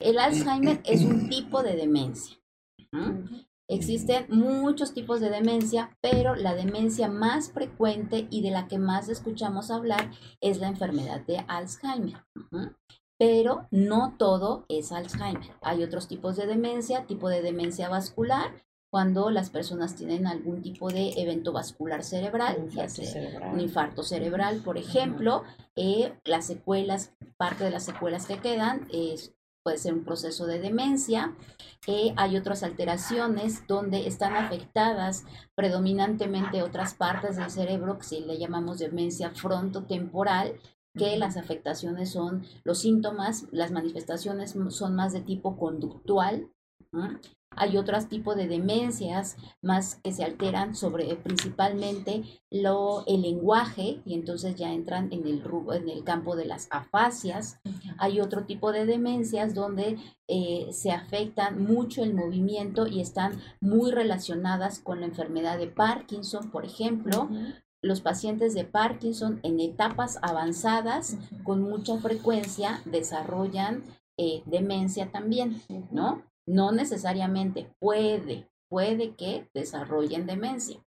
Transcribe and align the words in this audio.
El 0.00 0.18
Alzheimer 0.18 0.80
es 0.84 1.02
un 1.02 1.28
tipo 1.28 1.62
de 1.62 1.74
demencia. 1.74 2.36
Existen 3.68 4.26
muchos 4.30 4.94
tipos 4.94 5.20
de 5.20 5.28
demencia, 5.28 5.96
pero 6.00 6.34
la 6.34 6.54
demencia 6.54 7.08
más 7.08 7.52
frecuente 7.52 8.26
y 8.30 8.40
de 8.42 8.50
la 8.50 8.66
que 8.68 8.78
más 8.78 9.08
escuchamos 9.08 9.70
hablar 9.70 10.10
es 10.40 10.58
la 10.58 10.68
enfermedad 10.68 11.20
de 11.26 11.44
Alzheimer. 11.48 12.24
Pero 13.18 13.66
no 13.70 14.14
todo 14.16 14.64
es 14.68 14.92
Alzheimer. 14.92 15.50
Hay 15.60 15.82
otros 15.82 16.06
tipos 16.06 16.36
de 16.36 16.46
demencia, 16.46 17.06
tipo 17.06 17.28
de 17.28 17.42
demencia 17.42 17.88
vascular, 17.88 18.64
cuando 18.90 19.30
las 19.30 19.50
personas 19.50 19.96
tienen 19.96 20.26
algún 20.26 20.62
tipo 20.62 20.88
de 20.88 21.10
evento 21.20 21.52
vascular 21.52 22.02
cerebral, 22.02 22.70
un 23.52 23.60
infarto 23.60 24.02
cerebral, 24.02 24.62
por 24.64 24.78
ejemplo, 24.78 25.42
eh, 25.76 26.14
las 26.24 26.46
secuelas, 26.46 27.12
parte 27.36 27.64
de 27.64 27.70
las 27.70 27.84
secuelas 27.84 28.26
que 28.26 28.38
quedan 28.38 28.88
es 28.90 29.34
puede 29.68 29.76
ser 29.76 29.92
un 29.92 30.04
proceso 30.04 30.46
de 30.46 30.60
demencia. 30.60 31.36
Eh, 31.86 32.14
hay 32.16 32.38
otras 32.38 32.62
alteraciones 32.62 33.66
donde 33.66 34.06
están 34.06 34.34
afectadas 34.34 35.26
predominantemente 35.54 36.62
otras 36.62 36.94
partes 36.94 37.36
del 37.36 37.50
cerebro, 37.50 37.98
que 37.98 38.04
si 38.04 38.20
le 38.20 38.38
llamamos 38.38 38.78
demencia 38.78 39.28
frontotemporal, 39.28 40.54
que 40.94 41.18
las 41.18 41.36
afectaciones 41.36 42.12
son, 42.12 42.46
los 42.64 42.78
síntomas, 42.78 43.44
las 43.52 43.70
manifestaciones 43.70 44.56
son 44.70 44.96
más 44.96 45.12
de 45.12 45.20
tipo 45.20 45.58
conductual. 45.58 46.48
Hay 47.58 47.76
otros 47.76 48.08
tipos 48.08 48.36
de 48.36 48.48
demencias 48.48 49.36
más 49.62 49.96
que 49.96 50.12
se 50.12 50.24
alteran 50.24 50.74
sobre 50.74 51.14
principalmente 51.16 52.22
lo, 52.50 53.04
el 53.06 53.22
lenguaje 53.22 54.00
y 54.04 54.14
entonces 54.14 54.54
ya 54.56 54.72
entran 54.72 55.12
en 55.12 55.26
el, 55.26 55.42
en 55.74 55.88
el 55.88 56.04
campo 56.04 56.36
de 56.36 56.46
las 56.46 56.68
afasias. 56.70 57.60
Hay 57.98 58.20
otro 58.20 58.44
tipo 58.44 58.72
de 58.72 58.86
demencias 58.86 59.54
donde 59.54 59.98
eh, 60.28 60.68
se 60.72 60.92
afectan 60.92 61.62
mucho 61.62 62.02
el 62.02 62.14
movimiento 62.14 62.86
y 62.86 63.00
están 63.00 63.40
muy 63.60 63.90
relacionadas 63.90 64.78
con 64.78 65.00
la 65.00 65.06
enfermedad 65.06 65.58
de 65.58 65.68
Parkinson, 65.68 66.50
por 66.50 66.64
ejemplo. 66.64 67.28
Los 67.80 68.00
pacientes 68.00 68.54
de 68.54 68.64
Parkinson 68.64 69.38
en 69.42 69.60
etapas 69.60 70.18
avanzadas 70.22 71.16
con 71.44 71.62
mucha 71.62 71.96
frecuencia 71.98 72.82
desarrollan 72.84 73.84
eh, 74.16 74.42
demencia 74.46 75.12
también, 75.12 75.62
¿no? 75.92 76.24
No 76.48 76.72
necesariamente 76.72 77.70
puede, 77.78 78.48
puede 78.70 79.14
que 79.14 79.48
desarrollen 79.54 80.26
demencia. 80.26 80.82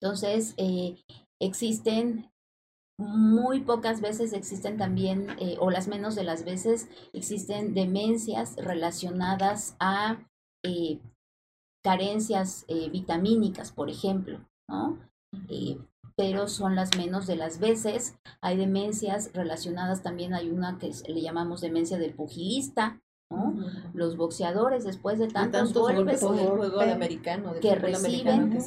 Entonces, 0.00 0.54
eh, 0.56 0.96
existen 1.40 2.30
muy 2.98 3.60
pocas 3.60 4.00
veces 4.00 4.32
existen 4.32 4.78
también, 4.78 5.36
eh, 5.38 5.56
o 5.60 5.70
las 5.70 5.86
menos 5.86 6.14
de 6.14 6.24
las 6.24 6.44
veces, 6.44 6.88
existen 7.12 7.74
demencias 7.74 8.56
relacionadas 8.56 9.76
a 9.78 10.26
eh, 10.64 10.98
carencias 11.84 12.64
vitamínicas, 12.90 13.70
por 13.70 13.90
ejemplo, 13.90 14.40
¿no? 14.68 14.98
pero 16.16 16.48
son 16.48 16.74
las 16.74 16.96
menos 16.96 17.26
de 17.26 17.36
las 17.36 17.60
veces. 17.60 18.18
Hay 18.40 18.56
demencias 18.56 19.30
relacionadas 19.34 20.02
también, 20.02 20.32
hay 20.32 20.50
una 20.50 20.78
que 20.78 20.90
le 21.06 21.20
llamamos 21.20 21.60
demencia 21.60 21.98
del 21.98 22.14
pugilista, 22.14 23.02
los 23.92 24.16
boxeadores 24.16 24.84
después 24.84 25.18
de 25.18 25.28
tantos, 25.28 25.72
golpes, 25.72 26.24
que 27.60 27.74
reciben 27.74 28.58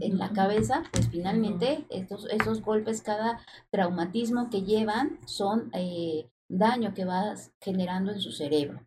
en 0.00 0.18
la 0.18 0.30
cabeza, 0.30 0.84
pues 0.92 1.08
finalmente 1.08 1.84
estos, 1.90 2.28
esos 2.30 2.62
golpes, 2.62 3.02
cada 3.02 3.40
traumatismo 3.70 4.50
que 4.50 4.62
llevan 4.62 5.18
son 5.26 5.70
eh, 5.72 6.30
daño 6.48 6.94
que 6.94 7.04
va 7.04 7.34
generando 7.60 8.12
en 8.12 8.20
su 8.20 8.30
cerebro. 8.30 8.80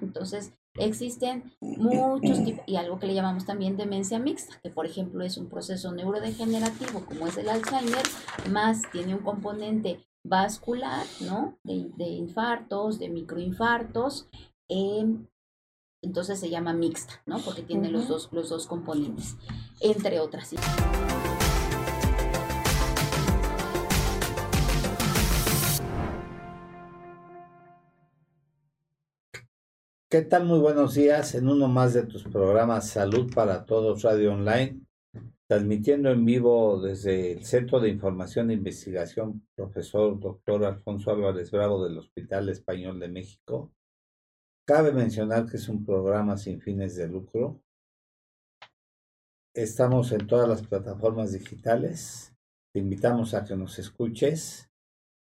Entonces, 0.00 0.52
existen 0.74 1.52
muchos 1.60 2.44
tipos, 2.44 2.64
y 2.66 2.76
algo 2.76 2.98
que 2.98 3.06
le 3.06 3.14
llamamos 3.14 3.44
también 3.44 3.76
demencia 3.76 4.18
mixta, 4.18 4.58
que 4.62 4.70
por 4.70 4.86
ejemplo 4.86 5.24
es 5.24 5.36
un 5.36 5.48
proceso 5.48 5.92
neurodegenerativo 5.92 7.04
como 7.04 7.26
es 7.26 7.36
el 7.36 7.48
Alzheimer, 7.48 8.02
más 8.50 8.82
tiene 8.92 9.14
un 9.14 9.20
componente 9.20 10.00
vascular, 10.22 11.06
¿no? 11.20 11.58
De, 11.64 12.08
infartos, 12.08 12.98
de 12.98 13.08
microinfartos. 13.08 14.28
Em, 14.68 15.26
entonces 16.02 16.38
se 16.38 16.50
llama 16.50 16.72
mixta, 16.72 17.22
¿no? 17.26 17.38
Porque 17.38 17.62
tiene 17.62 17.90
los, 17.90 18.08
dos, 18.08 18.28
los 18.32 18.48
dos 18.48 18.66
componentes, 18.66 19.36
entre 19.80 20.20
otras. 20.20 20.54
¿Qué 30.08 30.22
tal? 30.22 30.44
Muy 30.44 30.58
buenos 30.58 30.94
días 30.94 31.36
en 31.36 31.48
uno 31.48 31.68
más 31.68 31.94
de 31.94 32.02
tus 32.02 32.24
programas 32.24 32.88
Salud 32.88 33.32
para 33.32 33.64
Todos 33.64 34.02
Radio 34.02 34.32
Online 34.32 34.80
transmitiendo 35.50 36.12
en 36.12 36.24
vivo 36.24 36.80
desde 36.80 37.32
el 37.32 37.44
Centro 37.44 37.80
de 37.80 37.88
Información 37.88 38.50
e 38.50 38.54
Investigación, 38.54 39.44
profesor 39.56 40.16
doctor 40.20 40.64
Alfonso 40.64 41.10
Álvarez 41.10 41.50
Bravo 41.50 41.82
del 41.82 41.98
Hospital 41.98 42.50
Español 42.50 43.00
de 43.00 43.08
México. 43.08 43.72
Cabe 44.64 44.92
mencionar 44.92 45.46
que 45.46 45.56
es 45.56 45.68
un 45.68 45.84
programa 45.84 46.36
sin 46.36 46.60
fines 46.60 46.94
de 46.94 47.08
lucro. 47.08 47.60
Estamos 49.52 50.12
en 50.12 50.24
todas 50.28 50.48
las 50.48 50.62
plataformas 50.64 51.32
digitales. 51.32 52.32
Te 52.72 52.78
invitamos 52.78 53.34
a 53.34 53.44
que 53.44 53.56
nos 53.56 53.80
escuches, 53.80 54.70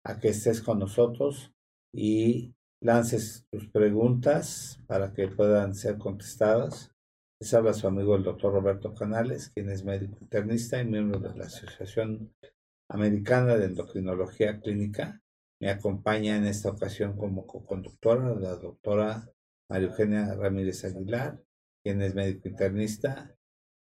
a 0.05 0.21
que 0.21 0.29
estés 0.29 0.61
con 0.61 0.79
nosotros 0.79 1.55
y 1.91 2.55
lances 2.83 3.47
tus 3.51 3.67
preguntas 3.71 4.79
para 4.87 5.11
que 5.15 5.29
puedan 5.29 5.75
ser 5.75 5.97
contestadas. 5.97 6.95
Les 7.41 7.55
habla 7.55 7.73
su 7.73 7.87
amigo 7.87 8.17
el 8.17 8.25
doctor 8.25 8.53
Roberto 8.53 8.95
Canales, 8.95 9.51
quien 9.51 9.71
es 9.71 9.85
médico 9.85 10.19
internista 10.21 10.81
y 10.81 10.85
miembro 10.85 11.21
de 11.21 11.37
la 11.39 11.45
Asociación 11.45 12.35
Americana 12.91 13.57
de 13.57 13.67
Endocrinología 13.67 14.59
Clínica. 14.61 15.23
Me 15.61 15.71
acompaña 15.71 16.37
en 16.37 16.47
esta 16.47 16.71
ocasión 16.71 17.17
como 17.17 17.47
co-conductora 17.47 18.35
la 18.35 18.57
doctora 18.57 19.31
María 19.71 19.87
Eugenia 19.87 20.35
Ramírez 20.35 20.85
Aguilar, 20.85 21.41
quien 21.85 22.03
es 22.03 22.17
médico 22.17 22.49
internista 22.49 23.37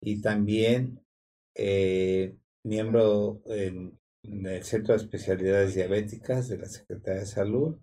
y 0.01 0.19
también 0.19 1.05
eh, 1.55 2.35
miembro 2.63 3.43
en, 3.45 3.99
el 4.23 4.63
Centro 4.63 4.95
de 4.95 5.03
Especialidades 5.03 5.75
Diabéticas 5.75 6.47
de 6.47 6.57
la 6.57 6.65
Secretaría 6.65 7.19
de 7.19 7.27
Salud 7.27 7.77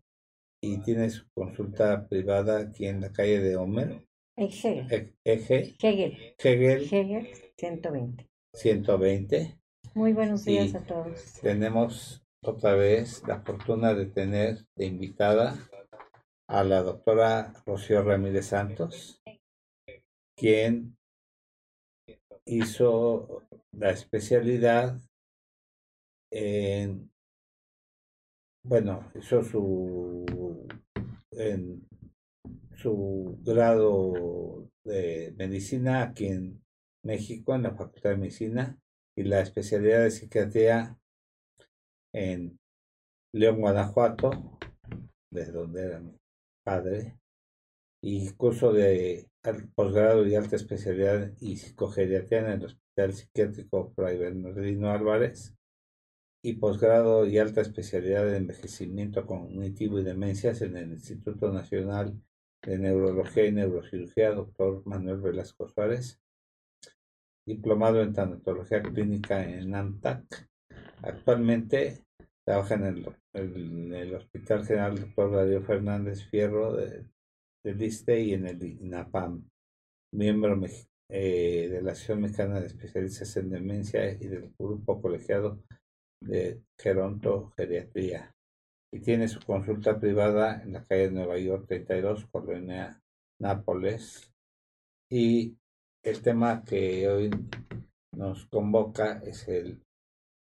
y 0.60 0.80
tiene 0.82 1.10
su 1.10 1.30
consulta 1.32 2.08
privada 2.08 2.58
aquí 2.58 2.86
en 2.86 3.02
la 3.02 3.12
calle 3.12 3.40
de 3.40 3.56
Homero, 3.56 4.02
Hegel. 4.40 4.86
Hegel. 5.22 5.76
Hegel. 5.82 6.88
Hegel. 6.90 7.28
120. 7.58 8.26
120. 8.54 9.58
Muy 9.94 10.14
buenos 10.14 10.46
días 10.46 10.74
a 10.74 10.82
todos. 10.82 11.40
Tenemos 11.42 12.24
otra 12.42 12.72
vez 12.74 13.22
la 13.28 13.42
fortuna 13.42 13.92
de 13.92 14.06
tener 14.06 14.64
de 14.76 14.86
invitada 14.86 15.58
a 16.48 16.64
la 16.64 16.82
doctora 16.82 17.52
Rocío 17.66 18.02
Ramírez 18.02 18.46
Santos, 18.46 19.20
quien 20.34 20.96
hizo 22.46 23.46
la 23.72 23.90
especialidad 23.90 24.98
en, 26.32 27.12
bueno, 28.64 29.12
hizo 29.14 29.44
su 29.44 30.66
en 31.32 31.89
su 32.80 33.38
grado 33.42 34.70
de 34.84 35.34
medicina 35.36 36.02
aquí 36.02 36.26
en 36.26 36.62
México, 37.04 37.54
en 37.54 37.64
la 37.64 37.74
Facultad 37.74 38.10
de 38.10 38.16
Medicina, 38.16 38.78
y 39.16 39.24
la 39.24 39.40
especialidad 39.40 40.04
de 40.04 40.10
psiquiatría 40.10 40.98
en 42.14 42.58
León, 43.34 43.60
Guanajuato, 43.60 44.58
desde 45.30 45.52
donde 45.52 45.82
era 45.82 46.00
mi 46.00 46.16
padre, 46.64 47.18
y 48.02 48.30
curso 48.30 48.72
de 48.72 49.28
posgrado 49.74 50.26
y 50.26 50.34
alta 50.34 50.56
especialidad 50.56 51.32
y 51.38 51.56
psicogeriatría 51.56 52.40
en 52.40 52.46
el 52.46 52.64
Hospital 52.64 53.12
Psiquiátrico 53.12 53.92
Fray 53.94 54.18
Bernardino 54.18 54.90
Álvarez, 54.90 55.54
y 56.42 56.54
posgrado 56.54 57.26
y 57.26 57.36
alta 57.36 57.60
especialidad 57.60 58.24
de 58.24 58.38
envejecimiento 58.38 59.26
cognitivo 59.26 59.98
y 59.98 60.04
demencias 60.04 60.62
en 60.62 60.78
el 60.78 60.92
Instituto 60.92 61.52
Nacional 61.52 62.18
de 62.62 62.78
Neurología 62.78 63.46
y 63.46 63.52
Neurocirugía, 63.52 64.32
doctor 64.32 64.82
Manuel 64.86 65.20
Velasco 65.20 65.68
Suárez, 65.68 66.20
diplomado 67.46 68.02
en 68.02 68.12
Tanatología 68.12 68.82
Clínica 68.82 69.42
en 69.42 69.74
ANTAC. 69.74 70.48
Actualmente 71.02 72.04
trabaja 72.44 72.74
en 72.74 73.06
el, 73.32 74.14
Hospital 74.14 74.66
General 74.66 74.98
Doctor 74.98 75.32
Darío 75.32 75.62
Fernández 75.62 76.24
Fierro 76.30 76.74
de, 76.74 77.06
del 77.64 77.82
ISTE 77.82 78.20
y 78.20 78.34
en 78.34 78.46
el 78.46 78.62
INAPAM, 78.62 79.48
miembro 80.12 80.60
eh, 81.08 81.68
de 81.70 81.82
la 81.82 81.92
Asociación 81.92 82.22
Mexicana 82.22 82.60
de 82.60 82.66
Especialistas 82.66 83.36
en 83.36 83.50
Demencia 83.50 84.12
y 84.12 84.26
del 84.26 84.52
Grupo 84.58 85.00
Colegiado 85.00 85.62
de 86.20 86.60
Gerontogeriatría. 86.78 88.34
Y 88.92 89.00
tiene 89.00 89.28
su 89.28 89.40
consulta 89.40 89.98
privada 90.00 90.62
en 90.62 90.72
la 90.72 90.84
calle 90.84 91.10
Nueva 91.10 91.38
York 91.38 91.66
32, 91.68 92.26
Colonia 92.26 93.00
Nápoles. 93.38 94.32
Y 95.08 95.56
el 96.02 96.22
tema 96.22 96.64
que 96.64 97.08
hoy 97.08 97.30
nos 98.12 98.46
convoca 98.46 99.20
es 99.24 99.46
el 99.48 99.82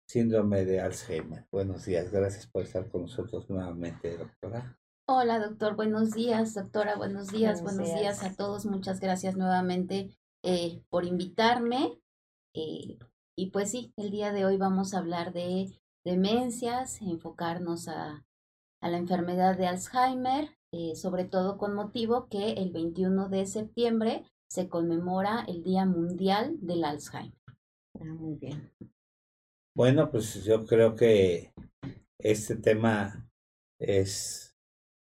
síndrome 0.08 0.66
de 0.66 0.82
Alzheimer. 0.82 1.46
Buenos 1.52 1.86
días, 1.86 2.12
gracias 2.12 2.48
por 2.48 2.64
estar 2.64 2.90
con 2.90 3.04
nosotros 3.04 3.50
nuevamente, 3.50 4.18
doctora. 4.18 4.78
Hola, 5.08 5.40
doctor, 5.40 5.76
buenos 5.76 6.12
días, 6.12 6.54
doctora, 6.54 6.96
buenos 6.96 7.28
días, 7.28 7.62
buenos, 7.62 7.94
días. 7.94 8.24
a 8.24 8.36
todos. 8.36 8.66
Muchas 8.66 9.00
gracias 9.00 9.36
nuevamente 9.36 10.18
eh, 10.44 10.82
por 10.90 11.06
invitarme. 11.06 12.00
Eh, 12.54 12.98
y 13.38 13.52
pues 13.52 13.72
sí, 13.72 13.94
el 13.98 14.12
día 14.12 14.32
de 14.32 14.46
hoy 14.46 14.58
vamos 14.58 14.94
a 14.94 15.00
hablar 15.00 15.32
de 15.32 15.80
demencias, 16.04 17.02
enfocarnos 17.02 17.88
a, 17.88 18.26
a 18.82 18.90
la 18.90 18.98
enfermedad 18.98 19.58
de 19.58 19.68
Alzheimer, 19.68 20.50
eh, 20.74 20.96
sobre 20.96 21.26
todo 21.26 21.58
con 21.58 21.76
motivo 21.76 22.28
que 22.28 22.54
el 22.54 22.72
21 22.72 23.30
de 23.30 23.46
septiembre 23.46 24.26
se 24.50 24.68
conmemora 24.68 25.46
el 25.48 25.64
Día 25.64 25.86
Mundial 25.86 26.58
del 26.62 26.84
Alzheimer. 26.84 27.38
Ah, 28.00 28.06
muy 28.06 28.36
bien. 28.36 28.72
Bueno, 29.76 30.12
pues 30.12 30.44
yo 30.44 30.66
creo 30.66 30.96
que 30.96 31.54
este 32.20 32.56
tema 32.58 33.30
es 33.80 34.58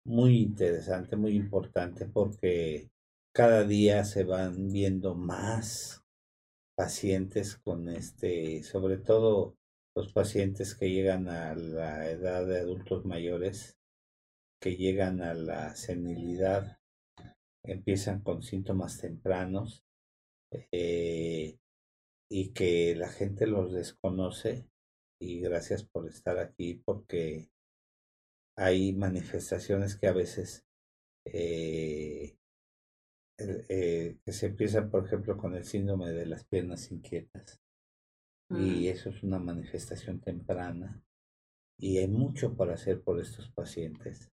muy 0.04 0.38
interesante, 0.38 1.16
muy 1.16 1.36
importante, 1.36 2.06
porque 2.06 2.90
cada 3.32 3.64
día 3.64 4.04
se 4.04 4.24
van 4.24 4.72
viendo 4.72 5.14
más 5.14 6.02
pacientes 6.76 7.56
con 7.56 7.88
este, 7.88 8.62
sobre 8.62 8.98
todo 8.98 9.56
los 9.96 10.12
pacientes 10.12 10.74
que 10.74 10.90
llegan 10.90 11.26
a 11.28 11.54
la 11.54 12.10
edad 12.10 12.46
de 12.46 12.58
adultos 12.60 13.06
mayores, 13.06 13.78
que 14.60 14.76
llegan 14.76 15.22
a 15.22 15.32
la 15.32 15.74
senilidad, 15.74 16.78
empiezan 17.64 18.20
con 18.20 18.42
síntomas 18.42 19.00
tempranos 19.00 19.84
eh, 20.70 21.58
y 22.30 22.52
que 22.52 22.94
la 22.94 23.08
gente 23.08 23.46
los 23.46 23.72
desconoce. 23.72 24.68
Y 25.18 25.40
gracias 25.40 25.82
por 25.82 26.06
estar 26.06 26.38
aquí 26.38 26.74
porque 26.74 27.48
hay 28.54 28.92
manifestaciones 28.92 29.96
que 29.96 30.08
a 30.08 30.12
veces 30.12 30.66
eh, 31.24 32.36
eh, 33.38 34.18
se 34.26 34.46
empieza, 34.46 34.90
por 34.90 35.06
ejemplo, 35.06 35.38
con 35.38 35.54
el 35.54 35.64
síndrome 35.64 36.12
de 36.12 36.26
las 36.26 36.44
piernas 36.44 36.92
inquietas. 36.92 37.62
Y 38.50 38.88
eso 38.88 39.10
es 39.10 39.22
una 39.22 39.38
manifestación 39.38 40.20
temprana. 40.20 41.02
Y 41.78 41.98
hay 41.98 42.08
mucho 42.08 42.56
para 42.56 42.74
hacer 42.74 43.02
por 43.02 43.20
estos 43.20 43.50
pacientes 43.50 44.30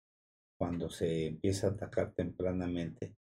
cuando 0.57 0.89
se 0.89 1.27
empieza 1.27 1.67
a 1.67 1.71
atacar 1.71 2.13
tempranamente. 2.13 3.15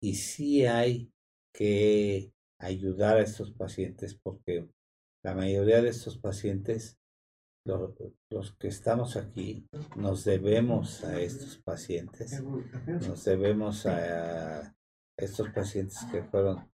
Y 0.00 0.14
sí 0.14 0.64
hay 0.64 1.12
que 1.52 2.32
ayudar 2.58 3.18
a 3.18 3.22
estos 3.22 3.52
pacientes 3.52 4.14
porque 4.14 4.68
la 5.22 5.34
mayoría 5.34 5.82
de 5.82 5.90
estos 5.90 6.18
pacientes, 6.18 6.98
los 7.64 8.52
que 8.56 8.68
estamos 8.68 9.16
aquí, 9.16 9.66
nos 9.96 10.24
debemos 10.24 11.04
a 11.04 11.20
estos 11.20 11.58
pacientes, 11.58 12.42
nos 12.86 13.24
debemos 13.24 13.86
a 13.86 14.74
estos 15.16 15.50
pacientes 15.50 15.98
que 16.10 16.22
fueron 16.24 16.70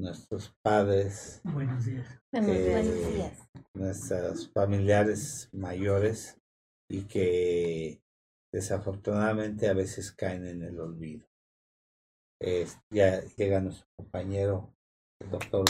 nuestros 0.00 0.54
padres, 0.62 1.40
buenos 1.44 1.84
días. 1.84 2.20
Eh, 2.32 3.32
nuestros 3.74 4.50
familiares 4.52 5.48
mayores 5.52 6.38
y 6.88 7.02
que 7.02 8.02
desafortunadamente 8.52 9.68
a 9.68 9.74
veces 9.74 10.10
caen 10.12 10.46
en 10.46 10.62
el 10.62 10.80
olvido. 10.80 11.28
ya 12.90 13.20
llega 13.36 13.60
nuestro 13.60 13.86
compañero, 13.96 14.74
el 15.20 15.30
doctor. 15.30 15.64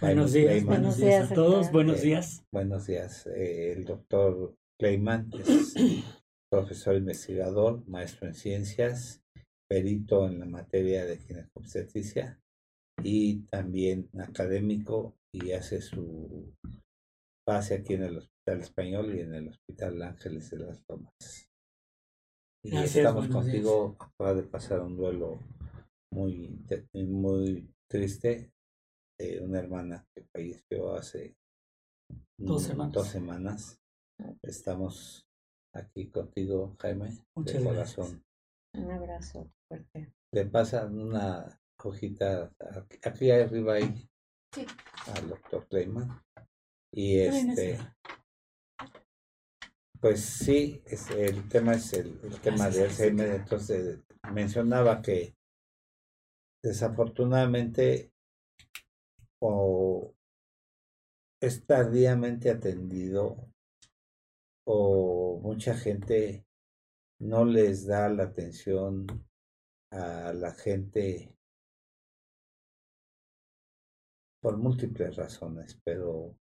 Buenos 0.00 0.32
días, 0.32 0.64
buenos 0.64 0.96
días 0.96 1.30
a 1.30 1.34
todos, 1.34 1.72
buenos 1.72 2.00
eh, 2.00 2.06
días. 2.06 2.44
buenos 2.52 2.86
días, 2.86 3.26
eh, 3.26 3.72
el 3.72 3.84
doctor 3.84 4.56
Clayman 4.78 5.30
es 5.40 5.74
profesor 6.50 6.94
investigador, 6.96 7.86
maestro 7.88 8.28
en 8.28 8.34
ciencias, 8.34 9.22
perito 9.68 10.28
en 10.28 10.38
la 10.38 10.46
materia 10.46 11.04
de 11.04 11.18
ginecobstetricia 11.18 12.40
y 13.02 13.42
también 13.46 14.08
académico 14.18 15.14
y 15.32 15.52
hace 15.52 15.80
su 15.80 16.54
base 17.46 17.74
aquí 17.74 17.94
en 17.94 18.04
el 18.04 18.18
Hospital 18.18 18.60
Español 18.60 19.14
y 19.14 19.20
en 19.20 19.34
el 19.34 19.48
Hospital 19.48 20.02
Ángeles 20.02 20.50
de 20.50 20.58
las 20.58 20.84
Tomas. 20.86 21.48
Y 22.64 22.76
estamos 22.76 23.28
contigo, 23.28 23.96
acaba 23.98 24.34
de 24.34 24.44
pasar 24.44 24.80
un 24.80 24.96
duelo 24.96 25.38
muy, 26.12 26.64
muy 26.94 27.68
triste 27.90 28.52
de 29.18 29.40
una 29.40 29.58
hermana 29.58 30.06
que 30.14 30.24
falleció 30.32 30.94
hace 30.94 31.36
dos 32.38 32.62
semanas. 32.62 32.92
Dos 32.92 33.08
semanas. 33.08 33.80
Estamos 34.42 35.26
aquí 35.74 36.08
contigo, 36.10 36.74
Jaime, 36.78 37.10
de 37.36 37.64
corazón. 37.64 38.24
Un 38.74 38.90
abrazo 38.90 39.50
fuerte. 39.68 40.14
Le 40.32 40.46
pasan 40.46 40.98
una 40.98 41.60
hojita 41.84 42.52
aquí, 43.02 43.30
arriba 43.30 43.74
ahí 43.74 44.08
al 45.14 45.28
doctor 45.28 45.66
Clayman. 45.68 46.22
Y 46.92 47.18
este, 47.18 47.78
pues 50.00 50.20
sí, 50.20 50.82
es, 50.86 51.10
el 51.10 51.48
tema 51.48 51.74
es 51.74 51.92
el, 51.92 52.20
tema 52.40 52.68
de 52.68 52.84
Alzheimer. 52.84 53.34
Entonces 53.34 54.00
mencionaba 54.32 55.02
que 55.02 55.36
desafortunadamente 56.62 58.12
o 59.40 60.14
es 61.40 61.66
tardíamente 61.66 62.50
atendido 62.50 63.50
o 64.66 65.40
mucha 65.42 65.74
gente 65.74 66.46
no 67.20 67.44
les 67.44 67.86
da 67.86 68.08
la 68.08 68.24
atención 68.24 69.06
a 69.90 70.32
la 70.32 70.52
gente 70.52 71.36
por 74.44 74.58
múltiples 74.58 75.16
razones, 75.16 75.80
pero 75.82 76.36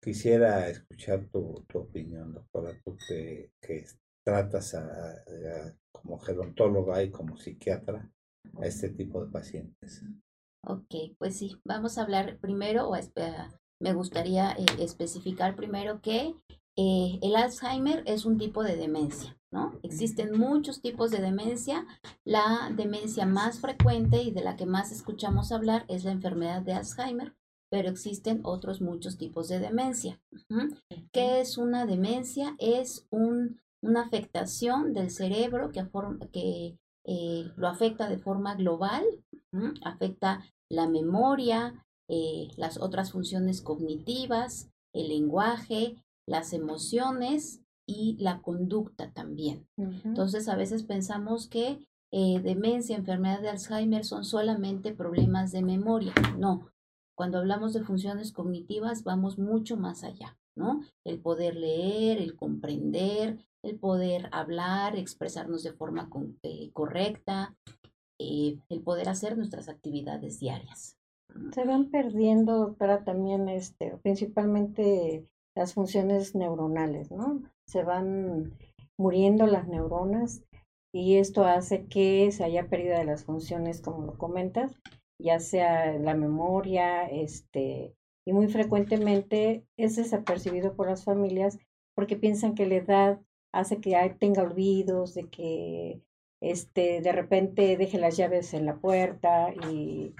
quisiera 0.00 0.68
escuchar 0.68 1.26
tu, 1.26 1.64
tu 1.66 1.80
opinión, 1.80 2.32
doctora, 2.32 2.80
tú 2.84 2.96
que, 3.08 3.50
que 3.60 3.84
tratas 4.24 4.76
a, 4.76 5.24
como 5.90 6.20
gerontóloga 6.20 7.02
y 7.02 7.10
como 7.10 7.36
psiquiatra 7.36 8.08
a 8.60 8.64
este 8.64 8.90
tipo 8.90 9.24
de 9.24 9.32
pacientes. 9.32 10.04
Ok, 10.62 11.16
pues 11.18 11.36
sí, 11.36 11.60
vamos 11.64 11.98
a 11.98 12.02
hablar 12.02 12.38
primero, 12.38 12.90
o 12.90 12.96
me 13.80 13.92
gustaría 13.92 14.52
eh, 14.52 14.66
especificar 14.78 15.56
primero 15.56 16.00
que 16.00 16.32
eh, 16.76 17.18
el 17.22 17.34
Alzheimer 17.34 18.04
es 18.06 18.24
un 18.24 18.38
tipo 18.38 18.62
de 18.62 18.76
demencia, 18.76 19.35
¿no? 19.52 19.78
Existen 19.82 20.38
muchos 20.38 20.80
tipos 20.80 21.10
de 21.10 21.20
demencia. 21.20 21.86
La 22.24 22.70
demencia 22.74 23.26
más 23.26 23.60
frecuente 23.60 24.22
y 24.22 24.30
de 24.30 24.42
la 24.42 24.56
que 24.56 24.66
más 24.66 24.92
escuchamos 24.92 25.52
hablar 25.52 25.84
es 25.88 26.04
la 26.04 26.12
enfermedad 26.12 26.62
de 26.62 26.72
Alzheimer, 26.72 27.34
pero 27.70 27.88
existen 27.88 28.40
otros 28.44 28.80
muchos 28.80 29.18
tipos 29.18 29.48
de 29.48 29.58
demencia. 29.58 30.20
¿Qué 31.12 31.40
es 31.40 31.58
una 31.58 31.86
demencia? 31.86 32.54
Es 32.58 33.06
un, 33.10 33.60
una 33.82 34.02
afectación 34.02 34.92
del 34.92 35.10
cerebro 35.10 35.72
que, 35.72 35.86
que 36.32 36.78
eh, 37.04 37.52
lo 37.56 37.68
afecta 37.68 38.08
de 38.08 38.18
forma 38.18 38.54
global, 38.54 39.04
afecta 39.82 40.44
la 40.68 40.86
memoria, 40.88 41.86
eh, 42.08 42.48
las 42.56 42.78
otras 42.78 43.12
funciones 43.12 43.62
cognitivas, 43.62 44.68
el 44.92 45.08
lenguaje, 45.08 45.96
las 46.26 46.52
emociones 46.52 47.62
y 47.86 48.16
la 48.18 48.42
conducta 48.42 49.12
también. 49.12 49.66
Entonces, 49.76 50.48
a 50.48 50.56
veces 50.56 50.82
pensamos 50.82 51.48
que 51.48 51.86
eh, 52.12 52.40
demencia, 52.40 52.96
enfermedad 52.96 53.40
de 53.40 53.48
Alzheimer 53.48 54.04
son 54.04 54.24
solamente 54.24 54.92
problemas 54.92 55.52
de 55.52 55.62
memoria. 55.62 56.12
No, 56.38 56.70
cuando 57.16 57.38
hablamos 57.38 57.72
de 57.72 57.82
funciones 57.82 58.32
cognitivas 58.32 59.02
vamos 59.02 59.38
mucho 59.38 59.76
más 59.76 60.04
allá, 60.04 60.36
¿no? 60.54 60.82
El 61.04 61.18
poder 61.18 61.56
leer, 61.56 62.18
el 62.18 62.36
comprender, 62.36 63.38
el 63.62 63.78
poder 63.78 64.28
hablar, 64.32 64.96
expresarnos 64.96 65.62
de 65.62 65.72
forma 65.72 66.08
eh, 66.42 66.70
correcta, 66.72 67.56
eh, 68.18 68.58
el 68.68 68.82
poder 68.82 69.08
hacer 69.08 69.36
nuestras 69.36 69.68
actividades 69.68 70.38
diarias. 70.38 70.96
Se 71.52 71.64
van 71.64 71.90
perdiendo, 71.90 72.58
doctora, 72.58 73.04
también 73.04 73.48
este, 73.48 73.96
principalmente 74.02 75.26
las 75.56 75.74
funciones 75.74 76.34
neuronales, 76.34 77.10
¿no? 77.10 77.42
Se 77.66 77.82
van 77.82 78.56
muriendo 78.98 79.46
las 79.46 79.66
neuronas 79.66 80.42
y 80.94 81.16
esto 81.16 81.44
hace 81.44 81.86
que 81.86 82.30
se 82.30 82.44
haya 82.44 82.68
pérdida 82.68 82.98
de 82.98 83.04
las 83.04 83.24
funciones, 83.24 83.80
como 83.80 84.06
lo 84.06 84.18
comentas, 84.18 84.72
ya 85.20 85.40
sea 85.40 85.98
la 85.98 86.14
memoria, 86.14 87.06
este, 87.06 87.94
y 88.26 88.32
muy 88.32 88.48
frecuentemente 88.48 89.64
es 89.78 89.96
desapercibido 89.96 90.74
por 90.74 90.88
las 90.88 91.04
familias 91.04 91.58
porque 91.94 92.16
piensan 92.16 92.54
que 92.54 92.66
la 92.66 92.76
edad 92.76 93.20
hace 93.52 93.80
que 93.80 93.96
tenga 94.18 94.42
olvidos, 94.42 95.14
de 95.14 95.28
que 95.28 96.02
este, 96.42 97.00
de 97.00 97.12
repente 97.12 97.76
deje 97.76 97.98
las 97.98 98.16
llaves 98.16 98.52
en 98.52 98.66
la 98.66 98.76
puerta 98.76 99.54
y 99.70 100.14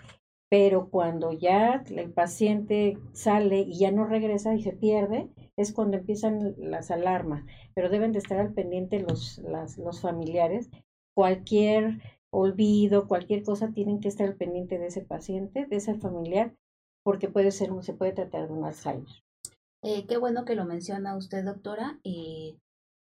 pero 0.49 0.89
cuando 0.91 1.33
ya 1.33 1.83
el 1.89 2.13
paciente 2.13 2.99
sale 3.13 3.61
y 3.61 3.79
ya 3.79 3.91
no 3.91 4.05
regresa 4.05 4.55
y 4.55 4.63
se 4.63 4.73
pierde, 4.73 5.29
es 5.57 5.73
cuando 5.73 5.97
empiezan 5.97 6.55
las 6.59 6.91
alarmas, 6.91 7.45
pero 7.75 7.89
deben 7.89 8.13
de 8.13 8.19
estar 8.19 8.39
al 8.39 8.53
pendiente 8.53 9.01
los, 9.01 9.39
las, 9.39 9.79
los 9.79 10.01
familiares. 10.01 10.71
Cualquier 11.15 12.01
olvido, 12.31 13.09
cualquier 13.09 13.43
cosa, 13.43 13.73
tienen 13.73 14.01
que 14.01 14.09
estar 14.09 14.29
al 14.29 14.37
pendiente 14.37 14.79
de 14.79 14.87
ese 14.87 15.01
paciente, 15.01 15.67
de 15.67 15.77
ese 15.77 15.95
familiar, 15.95 16.55
porque 17.03 17.29
puede 17.29 17.51
ser, 17.51 17.71
se 17.83 17.95
puede 17.95 18.13
tratar 18.13 18.47
de 18.47 18.53
un 18.53 18.65
Alzheimer. 18.65 19.09
Eh, 19.83 20.07
qué 20.07 20.17
bueno 20.17 20.45
que 20.45 20.55
lo 20.55 20.65
menciona 20.65 21.17
usted, 21.17 21.45
doctora. 21.45 21.99
Eh, 22.05 22.57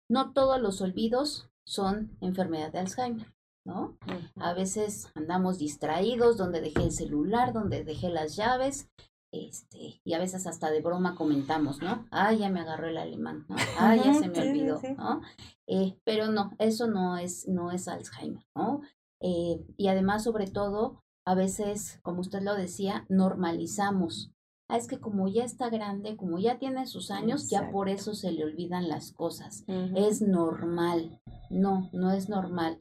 no 0.09 0.33
todos 0.33 0.61
los 0.61 0.81
olvidos 0.81 1.51
son 1.65 2.17
enfermedad 2.21 2.73
de 2.73 2.79
Alzheimer. 2.79 3.27
¿No? 3.65 3.99
A 4.37 4.55
veces 4.55 5.09
andamos 5.15 5.59
distraídos, 5.59 6.37
donde 6.37 6.61
dejé 6.61 6.83
el 6.83 6.93
celular, 6.93 7.53
donde 7.53 7.85
dejé 7.85 8.09
las 8.09 8.37
llaves, 8.37 8.91
este, 9.33 10.01
y 10.03 10.15
a 10.15 10.19
veces 10.19 10.47
hasta 10.47 10.71
de 10.71 10.81
broma 10.81 11.15
comentamos, 11.15 11.81
¿no? 11.81 12.07
Ah, 12.11 12.33
ya 12.33 12.49
me 12.49 12.61
agarró 12.61 12.89
el 12.89 12.99
alemán, 12.99 13.47
¿no? 13.49 13.57
Ah, 13.79 13.95
ya 13.95 14.15
se 14.15 14.29
me 14.29 14.41
olvidó, 14.41 14.81
¿no? 14.97 15.21
Eh, 15.69 15.99
pero 16.05 16.31
no, 16.31 16.51
eso 16.59 16.89
no 16.89 17.17
es, 17.17 17.47
no 17.47 17.71
es 17.71 17.87
Alzheimer, 17.87 18.45
¿no? 18.57 18.81
Eh, 19.21 19.65
y 19.77 19.89
además, 19.89 20.25
sobre 20.25 20.49
todo, 20.49 21.05
a 21.25 21.35
veces, 21.35 22.01
como 22.03 22.23
usted 22.23 22.43
lo 22.43 22.57
decía, 22.57 23.07
normalizamos. 23.09 24.33
Ah, 24.69 24.77
es 24.77 24.89
que 24.89 24.99
como 24.99 25.29
ya 25.29 25.45
está 25.45 25.69
grande, 25.69 26.17
como 26.17 26.39
ya 26.39 26.59
tiene 26.59 26.87
sus 26.87 27.11
años, 27.11 27.49
ya 27.49 27.71
por 27.71 27.89
eso 27.89 28.15
se 28.15 28.33
le 28.33 28.45
olvidan 28.45 28.89
las 28.89 29.13
cosas. 29.13 29.65
Es 29.95 30.23
normal. 30.23 31.21
No, 31.51 31.91
no 31.93 32.13
es 32.13 32.29
normal 32.29 32.81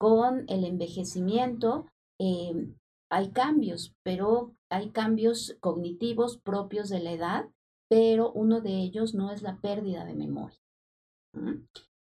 con 0.00 0.46
el 0.48 0.64
envejecimiento 0.64 1.84
eh, 2.18 2.72
hay 3.10 3.32
cambios, 3.32 3.92
pero 4.02 4.54
hay 4.70 4.90
cambios 4.90 5.58
cognitivos 5.60 6.38
propios 6.38 6.88
de 6.88 7.00
la 7.00 7.12
edad, 7.12 7.50
pero 7.90 8.32
uno 8.32 8.62
de 8.62 8.78
ellos 8.78 9.14
no 9.14 9.30
es 9.30 9.42
la 9.42 9.58
pérdida 9.60 10.06
de 10.06 10.14
memoria. 10.14 10.58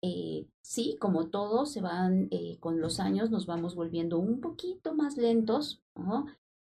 Eh, 0.02 0.48
sí, 0.62 0.96
como 0.98 1.28
todos, 1.28 1.74
se 1.74 1.82
van 1.82 2.30
eh, 2.32 2.58
con 2.62 2.80
los 2.80 3.02
años, 3.02 3.32
nos 3.32 3.48
vamos 3.48 3.75
volviendo 3.75 4.18
un 4.18 4.40
poquito 4.40 4.94
más 4.94 5.18
lentos. 5.18 5.82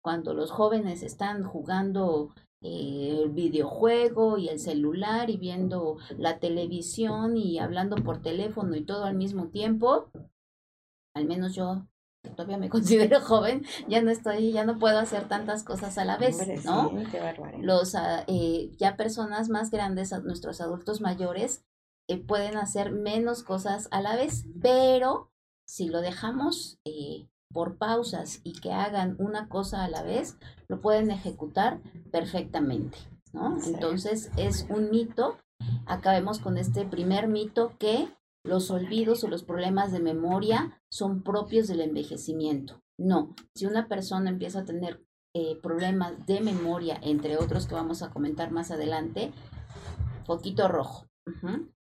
Cuando 0.01 0.33
los 0.33 0.49
jóvenes 0.49 1.03
están 1.03 1.43
jugando 1.43 2.33
el 2.61 3.29
videojuego 3.29 4.39
y 4.39 4.49
el 4.49 4.59
celular 4.59 5.29
y 5.29 5.37
viendo 5.37 5.97
la 6.17 6.39
televisión 6.39 7.37
y 7.37 7.59
hablando 7.59 7.97
por 7.97 8.23
teléfono 8.23 8.75
y 8.75 8.85
todo 8.85 9.03
al 9.03 9.15
mismo 9.15 9.49
tiempo, 9.49 10.09
al 11.13 11.25
menos 11.25 11.55
yo, 11.55 11.85
que 12.23 12.29
todavía 12.29 12.57
me 12.57 12.69
considero 12.71 13.21
joven, 13.21 13.65
ya 13.87 14.01
no 14.01 14.11
estoy, 14.11 14.51
ya 14.51 14.63
no 14.63 14.77
puedo 14.79 14.99
hacer 14.99 15.27
tantas 15.27 15.63
cosas 15.63 15.97
a 15.97 16.05
la 16.05 16.17
vez, 16.17 16.37
¿no? 16.65 16.91
Los 17.59 17.95
ah, 17.95 18.23
eh, 18.27 18.71
ya 18.77 18.95
personas 18.95 19.49
más 19.49 19.71
grandes, 19.71 20.11
nuestros 20.23 20.61
adultos 20.61 21.01
mayores, 21.01 21.63
eh, 22.07 22.17
pueden 22.17 22.57
hacer 22.57 22.91
menos 22.91 23.43
cosas 23.43 23.87
a 23.91 24.01
la 24.01 24.15
vez, 24.15 24.45
pero 24.61 25.31
si 25.65 25.87
lo 25.87 26.01
dejamos 26.01 26.79
eh, 26.85 27.27
por 27.53 27.77
pausas 27.77 28.41
y 28.43 28.59
que 28.59 28.71
hagan 28.71 29.15
una 29.19 29.47
cosa 29.47 29.83
a 29.83 29.89
la 29.89 30.03
vez, 30.03 30.37
lo 30.67 30.81
pueden 30.81 31.11
ejecutar 31.11 31.79
perfectamente, 32.11 32.97
¿no? 33.33 33.57
Entonces 33.65 34.31
es 34.37 34.65
un 34.69 34.89
mito. 34.89 35.37
Acabemos 35.85 36.39
con 36.39 36.57
este 36.57 36.85
primer 36.85 37.27
mito 37.27 37.73
que 37.77 38.09
los 38.43 38.71
olvidos 38.71 39.23
o 39.23 39.27
los 39.27 39.43
problemas 39.43 39.91
de 39.91 39.99
memoria 39.99 40.81
son 40.89 41.23
propios 41.23 41.67
del 41.67 41.81
envejecimiento. 41.81 42.81
No, 42.97 43.35
si 43.55 43.65
una 43.65 43.87
persona 43.87 44.29
empieza 44.29 44.59
a 44.59 44.65
tener 44.65 45.03
eh, 45.33 45.57
problemas 45.61 46.25
de 46.25 46.41
memoria, 46.41 46.99
entre 47.01 47.37
otros 47.37 47.67
que 47.67 47.75
vamos 47.75 48.03
a 48.03 48.11
comentar 48.11 48.51
más 48.51 48.71
adelante, 48.71 49.31
poquito 50.25 50.67
rojo. 50.67 51.07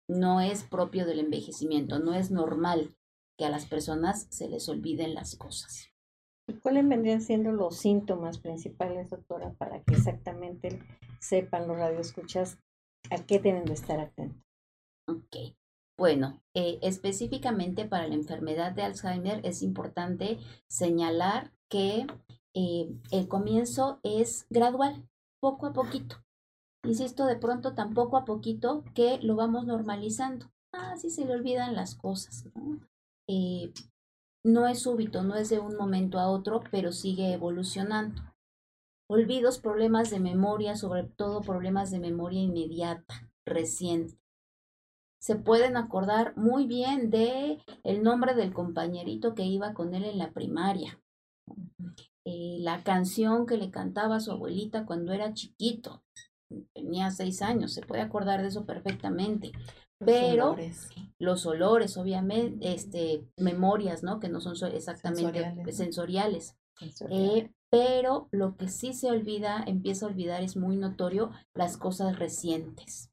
No 0.08 0.40
es 0.40 0.64
propio 0.64 1.06
del 1.06 1.20
envejecimiento, 1.20 1.98
no 1.98 2.14
es 2.14 2.30
normal 2.30 2.96
que 3.38 3.46
a 3.46 3.50
las 3.50 3.66
personas 3.66 4.26
se 4.30 4.48
les 4.48 4.68
olviden 4.68 5.14
las 5.14 5.36
cosas. 5.36 5.88
¿Y 6.48 6.54
cuáles 6.54 6.88
vendrían 6.88 7.20
siendo 7.20 7.52
los 7.52 7.76
síntomas 7.76 8.38
principales, 8.38 9.10
doctora, 9.10 9.52
para 9.54 9.82
que 9.82 9.94
exactamente 9.94 10.82
sepan 11.20 11.68
los 11.68 11.76
radioescuchas 11.76 12.58
a 13.10 13.24
qué 13.24 13.38
tienen 13.38 13.64
de 13.64 13.74
estar 13.74 14.00
atentos? 14.00 14.42
Ok. 15.06 15.54
Bueno, 15.98 16.40
eh, 16.54 16.78
específicamente 16.82 17.84
para 17.84 18.06
la 18.06 18.14
enfermedad 18.14 18.70
de 18.70 18.82
Alzheimer 18.82 19.44
es 19.44 19.62
importante 19.62 20.38
señalar 20.68 21.52
que 21.68 22.06
eh, 22.54 22.94
el 23.10 23.26
comienzo 23.26 23.98
es 24.04 24.46
gradual, 24.48 25.08
poco 25.40 25.66
a 25.66 25.72
poquito. 25.72 26.24
Insisto, 26.84 27.26
de 27.26 27.34
pronto 27.34 27.74
tan 27.74 27.94
poco 27.94 28.16
a 28.16 28.24
poquito 28.24 28.84
que 28.94 29.18
lo 29.22 29.34
vamos 29.34 29.66
normalizando. 29.66 30.46
Ah, 30.72 30.96
sí 30.96 31.10
se 31.10 31.24
le 31.24 31.34
olvidan 31.34 31.74
las 31.74 31.96
cosas. 31.96 32.44
¿no? 32.54 32.78
Eh, 33.26 33.72
no 34.44 34.68
es 34.68 34.82
súbito, 34.82 35.24
no 35.24 35.34
es 35.34 35.48
de 35.48 35.58
un 35.58 35.76
momento 35.76 36.20
a 36.20 36.30
otro, 36.30 36.62
pero 36.70 36.92
sigue 36.92 37.32
evolucionando. 37.32 38.22
Olvidos, 39.10 39.58
problemas 39.58 40.10
de 40.10 40.20
memoria, 40.20 40.76
sobre 40.76 41.02
todo 41.02 41.40
problemas 41.40 41.90
de 41.90 41.98
memoria 41.98 42.40
inmediata, 42.40 43.28
reciente 43.44 44.16
se 45.18 45.36
pueden 45.36 45.76
acordar 45.76 46.36
muy 46.36 46.66
bien 46.66 47.10
de 47.10 47.58
el 47.84 48.02
nombre 48.02 48.34
del 48.34 48.52
compañerito 48.52 49.34
que 49.34 49.44
iba 49.44 49.74
con 49.74 49.94
él 49.94 50.04
en 50.04 50.18
la 50.18 50.32
primaria, 50.32 51.00
eh, 52.24 52.58
la 52.60 52.82
canción 52.82 53.46
que 53.46 53.56
le 53.56 53.70
cantaba 53.70 54.16
a 54.16 54.20
su 54.20 54.30
abuelita 54.30 54.84
cuando 54.84 55.12
era 55.12 55.34
chiquito, 55.34 56.02
tenía 56.74 57.10
seis 57.10 57.42
años, 57.42 57.72
se 57.72 57.82
puede 57.82 58.02
acordar 58.02 58.42
de 58.42 58.48
eso 58.48 58.66
perfectamente. 58.66 59.52
Pero 59.98 60.56
los 61.18 61.44
olores, 61.46 61.96
obviamente, 61.96 62.72
este, 62.72 63.26
memorias, 63.36 64.04
¿no? 64.04 64.20
Que 64.20 64.28
no 64.28 64.40
son 64.40 64.54
exactamente 64.72 65.72
sensoriales. 65.72 66.56
Eh, 67.10 67.50
pero 67.68 68.28
lo 68.30 68.56
que 68.56 68.68
sí 68.68 68.92
se 68.92 69.10
olvida, 69.10 69.64
empieza 69.66 70.06
a 70.06 70.08
olvidar, 70.08 70.42
es 70.42 70.56
muy 70.56 70.76
notorio, 70.76 71.30
las 71.54 71.76
cosas 71.76 72.18
recientes. 72.18 73.10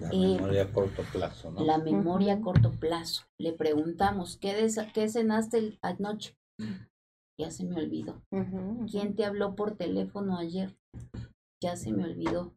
La 0.00 0.08
eh, 0.08 0.36
memoria 0.36 0.62
a 0.64 0.72
corto 0.72 1.02
plazo, 1.12 1.50
¿no? 1.50 1.64
La 1.64 1.78
memoria 1.78 2.34
a 2.34 2.40
corto 2.40 2.70
plazo. 2.72 3.24
Le 3.38 3.52
preguntamos, 3.52 4.36
¿qué, 4.36 4.68
qué 4.94 5.08
cenaste 5.08 5.78
anoche? 5.82 6.36
Ya 7.38 7.50
se 7.50 7.64
me 7.64 7.76
olvidó. 7.76 8.22
¿Quién 8.90 9.14
te 9.14 9.24
habló 9.24 9.54
por 9.54 9.76
teléfono 9.76 10.38
ayer? 10.38 10.76
Ya 11.62 11.76
se 11.76 11.92
me 11.92 12.04
olvidó. 12.04 12.54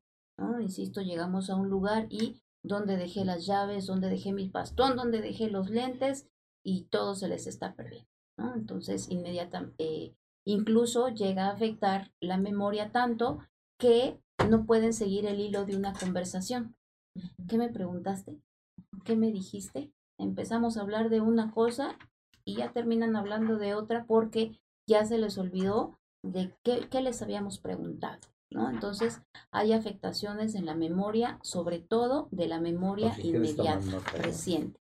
Insisto, 0.61 1.01
llegamos 1.01 1.49
a 1.49 1.55
un 1.55 1.69
lugar 1.69 2.07
y 2.09 2.41
donde 2.63 2.97
dejé 2.97 3.25
las 3.25 3.45
llaves, 3.45 3.87
donde 3.87 4.09
dejé 4.09 4.31
mi 4.31 4.49
bastón, 4.49 4.95
donde 4.95 5.21
dejé 5.21 5.49
los 5.49 5.69
lentes 5.69 6.29
y 6.63 6.85
todo 6.85 7.15
se 7.15 7.27
les 7.27 7.47
está 7.47 7.73
perdiendo. 7.73 8.09
¿no? 8.37 8.55
Entonces, 8.55 9.09
inmediatamente, 9.09 9.75
eh, 9.79 10.15
incluso 10.45 11.09
llega 11.09 11.47
a 11.47 11.51
afectar 11.51 12.11
la 12.21 12.37
memoria 12.37 12.91
tanto 12.91 13.39
que 13.77 14.21
no 14.49 14.65
pueden 14.65 14.93
seguir 14.93 15.25
el 15.25 15.39
hilo 15.39 15.65
de 15.65 15.75
una 15.75 15.93
conversación. 15.93 16.75
¿Qué 17.47 17.57
me 17.57 17.69
preguntaste? 17.69 18.39
¿Qué 19.03 19.15
me 19.15 19.31
dijiste? 19.31 19.91
Empezamos 20.17 20.77
a 20.77 20.81
hablar 20.81 21.09
de 21.09 21.21
una 21.21 21.51
cosa 21.51 21.97
y 22.45 22.57
ya 22.57 22.71
terminan 22.71 23.15
hablando 23.15 23.57
de 23.57 23.73
otra 23.73 24.05
porque 24.05 24.59
ya 24.87 25.05
se 25.05 25.17
les 25.17 25.37
olvidó 25.37 25.97
de 26.23 26.53
qué, 26.63 27.01
les 27.01 27.21
habíamos 27.21 27.59
preguntado. 27.59 28.19
¿no? 28.51 28.69
Entonces 28.69 29.21
hay 29.51 29.73
afectaciones 29.73 30.55
en 30.55 30.65
la 30.65 30.75
memoria, 30.75 31.39
sobre 31.43 31.79
todo 31.79 32.27
de 32.31 32.47
la 32.47 32.59
memoria 32.59 33.13
inmediata, 33.21 33.99
reciente. 34.17 34.79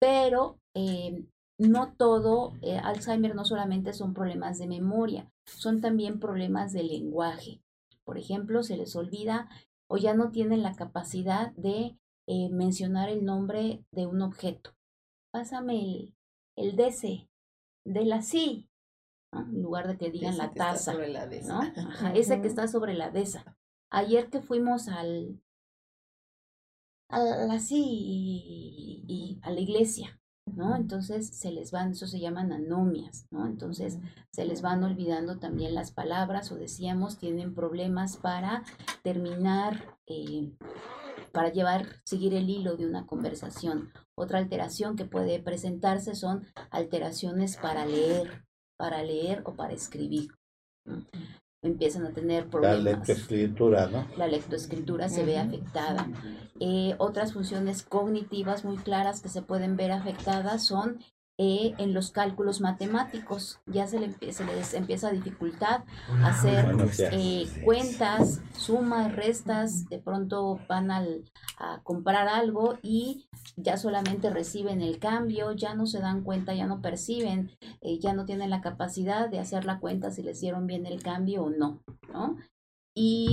Pero 0.00 0.58
eh, 0.74 1.24
no 1.58 1.92
todo, 1.96 2.54
eh, 2.62 2.78
Alzheimer 2.78 3.34
no 3.34 3.44
solamente 3.44 3.92
son 3.92 4.14
problemas 4.14 4.58
de 4.58 4.66
memoria, 4.66 5.30
son 5.46 5.80
también 5.80 6.20
problemas 6.20 6.72
de 6.72 6.82
lenguaje. 6.82 7.60
Por 8.04 8.18
ejemplo, 8.18 8.62
se 8.62 8.76
les 8.76 8.96
olvida 8.96 9.48
o 9.88 9.96
ya 9.96 10.14
no 10.14 10.30
tienen 10.30 10.62
la 10.62 10.74
capacidad 10.74 11.52
de 11.52 11.98
eh, 12.26 12.48
mencionar 12.50 13.08
el 13.08 13.24
nombre 13.24 13.84
de 13.90 14.06
un 14.06 14.22
objeto. 14.22 14.76
Pásame 15.32 15.80
el, 15.80 16.14
el 16.56 16.76
DC 16.76 17.28
de 17.84 18.04
la 18.04 18.22
sí, 18.22 18.68
en 19.32 19.62
lugar 19.62 19.88
de 19.88 19.96
que 19.96 20.10
digan 20.10 20.38
la 20.38 20.52
taza. 20.52 20.92
¿no? 20.92 21.62
ese 22.14 22.40
que 22.40 22.48
está 22.48 22.68
sobre 22.68 22.94
la 22.94 23.10
desa. 23.10 23.56
Ayer 23.90 24.28
que 24.28 24.42
fuimos 24.42 24.88
al, 24.88 25.42
a 27.08 27.20
la 27.20 27.58
sí 27.58 27.82
y 29.06 29.40
a 29.42 29.50
la 29.50 29.60
iglesia, 29.60 30.20
¿no? 30.54 30.76
Entonces 30.76 31.28
se 31.28 31.50
les 31.50 31.70
van, 31.70 31.92
eso 31.92 32.06
se 32.06 32.20
llaman 32.20 32.52
anomias, 32.52 33.26
¿no? 33.30 33.46
Entonces 33.46 33.98
se 34.32 34.44
les 34.44 34.62
van 34.62 34.82
olvidando 34.84 35.38
también 35.38 35.74
las 35.74 35.92
palabras 35.92 36.50
o 36.52 36.56
decíamos, 36.56 37.18
tienen 37.18 37.54
problemas 37.54 38.16
para 38.16 38.64
terminar, 39.02 39.96
eh, 40.06 40.52
para 41.32 41.50
llevar, 41.50 41.86
seguir 42.04 42.34
el 42.34 42.48
hilo 42.48 42.76
de 42.76 42.86
una 42.86 43.06
conversación. 43.06 43.92
Otra 44.14 44.38
alteración 44.38 44.96
que 44.96 45.04
puede 45.04 45.40
presentarse 45.40 46.14
son 46.14 46.46
alteraciones 46.70 47.56
para 47.56 47.86
leer, 47.86 48.44
para 48.76 49.02
leer 49.02 49.42
o 49.44 49.54
para 49.54 49.74
escribir. 49.74 50.28
Empiezan 51.62 52.06
a 52.06 52.10
tener 52.10 52.48
problemas. 52.48 52.84
La 52.84 52.90
lectoescritura, 52.92 53.88
¿no? 53.88 54.06
La 54.16 54.28
lectoescritura 54.28 55.08
se 55.08 55.24
ve 55.24 55.38
afectada. 55.38 56.08
Eh, 56.60 56.94
otras 56.98 57.32
funciones 57.32 57.82
cognitivas 57.82 58.64
muy 58.64 58.76
claras 58.76 59.20
que 59.20 59.28
se 59.28 59.42
pueden 59.42 59.76
ver 59.76 59.90
afectadas 59.90 60.64
son 60.64 60.98
eh, 61.40 61.72
en 61.78 61.94
los 61.94 62.10
cálculos 62.10 62.60
matemáticos. 62.60 63.60
Ya 63.66 63.86
se, 63.86 64.00
le, 64.00 64.12
les 64.20 64.74
empieza 64.74 65.12
dificultad 65.12 65.84
hacer 66.24 66.74
eh, 67.12 67.46
cuentas, 67.64 68.42
sumas, 68.56 69.14
restas, 69.14 69.88
de 69.88 70.00
pronto 70.00 70.58
van 70.68 70.90
al, 70.90 71.24
a 71.58 71.80
comprar 71.84 72.26
algo 72.26 72.78
y 72.82 73.28
ya 73.56 73.76
solamente 73.76 74.30
reciben 74.30 74.82
el 74.82 74.98
cambio, 74.98 75.52
ya 75.52 75.74
no 75.74 75.86
se 75.86 76.00
dan 76.00 76.24
cuenta, 76.24 76.54
ya 76.54 76.66
no 76.66 76.82
perciben, 76.82 77.52
eh, 77.82 78.00
ya 78.00 78.14
no 78.14 78.24
tienen 78.24 78.50
la 78.50 78.60
capacidad 78.60 79.28
de 79.28 79.38
hacer 79.38 79.64
la 79.64 79.78
cuenta 79.78 80.10
si 80.10 80.24
les 80.24 80.40
dieron 80.40 80.66
bien 80.66 80.86
el 80.86 81.04
cambio 81.04 81.44
o 81.44 81.50
no, 81.50 81.84
¿no? 82.12 82.36
Y 82.96 83.30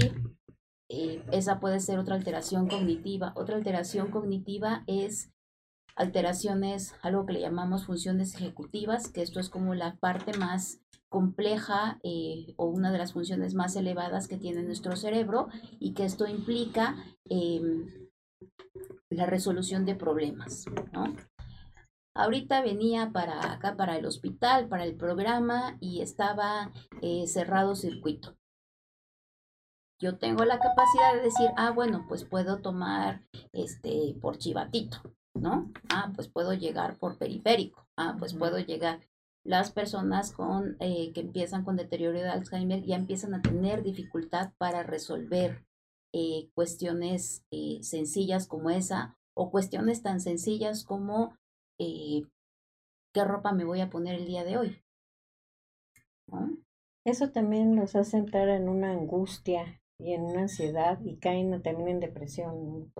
esa 0.87 1.59
puede 1.59 1.79
ser 1.79 1.97
otra 1.97 2.13
alteración 2.13 2.67
cognitiva. 2.67 3.33
Otra 3.35 3.55
alteración 3.55 4.11
cognitiva 4.11 4.83
es 4.85 5.31
alteraciones, 5.95 6.93
algo 7.01 7.25
que 7.25 7.33
le 7.33 7.41
llamamos 7.41 7.85
funciones 7.85 8.35
ejecutivas, 8.35 9.09
que 9.09 9.21
esto 9.21 9.39
es 9.39 9.49
como 9.49 9.73
la 9.75 9.95
parte 9.95 10.37
más 10.37 10.81
compleja 11.09 11.99
eh, 12.03 12.53
o 12.57 12.65
una 12.65 12.91
de 12.91 12.97
las 12.97 13.13
funciones 13.13 13.53
más 13.53 13.75
elevadas 13.75 14.27
que 14.27 14.37
tiene 14.37 14.63
nuestro 14.63 14.95
cerebro 14.95 15.47
y 15.79 15.93
que 15.93 16.03
esto 16.03 16.27
implica 16.27 16.95
em, 17.29 18.09
la 19.09 19.25
resolución 19.25 19.85
de 19.85 19.95
problemas. 19.95 20.65
¿no? 20.91 21.15
Ahorita 22.13 22.61
venía 22.61 23.11
para 23.11 23.53
acá, 23.53 23.75
para 23.77 23.97
el 23.97 24.05
hospital, 24.05 24.67
para 24.67 24.83
el 24.83 24.95
programa 24.95 25.77
y 25.79 26.01
estaba 26.01 26.71
eh, 27.01 27.27
cerrado 27.27 27.75
circuito. 27.75 28.35
Yo 30.01 30.17
tengo 30.17 30.43
la 30.43 30.59
capacidad 30.59 31.13
de 31.13 31.21
decir, 31.21 31.47
ah, 31.55 31.71
bueno, 31.71 32.05
pues 32.09 32.25
puedo 32.25 32.61
tomar 32.61 33.25
este 33.53 34.17
por 34.21 34.37
chivatito, 34.37 35.01
¿no? 35.35 35.71
Ah, 35.89 36.11
pues 36.15 36.27
puedo 36.27 36.53
llegar 36.53 36.97
por 36.97 37.17
periférico. 37.17 37.87
Ah, 37.97 38.15
pues 38.17 38.33
puedo 38.33 38.59
llegar. 38.59 39.01
Las 39.43 39.71
personas 39.71 40.31
con, 40.31 40.75
eh, 40.79 41.11
que 41.13 41.21
empiezan 41.21 41.63
con 41.63 41.75
deterioro 41.75 42.17
de 42.17 42.29
Alzheimer 42.29 42.83
ya 42.83 42.95
empiezan 42.95 43.35
a 43.35 43.41
tener 43.41 43.83
dificultad 43.83 44.53
para 44.57 44.81
resolver 44.81 45.63
eh, 46.13 46.49
cuestiones 46.55 47.43
eh, 47.51 47.77
sencillas 47.83 48.47
como 48.47 48.71
esa 48.71 49.17
o 49.35 49.51
cuestiones 49.51 50.01
tan 50.01 50.19
sencillas 50.19 50.83
como 50.83 51.35
qué 51.77 53.23
ropa 53.23 53.51
me 53.51 53.65
voy 53.65 53.81
a 53.81 53.89
poner 53.89 54.15
el 54.15 54.25
día 54.25 54.43
de 54.43 54.57
hoy. 54.57 54.81
Eso 57.05 57.29
también 57.29 57.75
los 57.75 57.95
hace 57.95 58.17
entrar 58.17 58.49
en 58.49 58.67
una 58.67 58.91
angustia 58.91 59.79
y 59.99 60.13
en 60.13 60.23
una 60.23 60.41
ansiedad 60.41 60.99
y 61.03 61.17
caen 61.17 61.61
también 61.61 61.89
en 61.89 61.99
depresión 61.99 62.91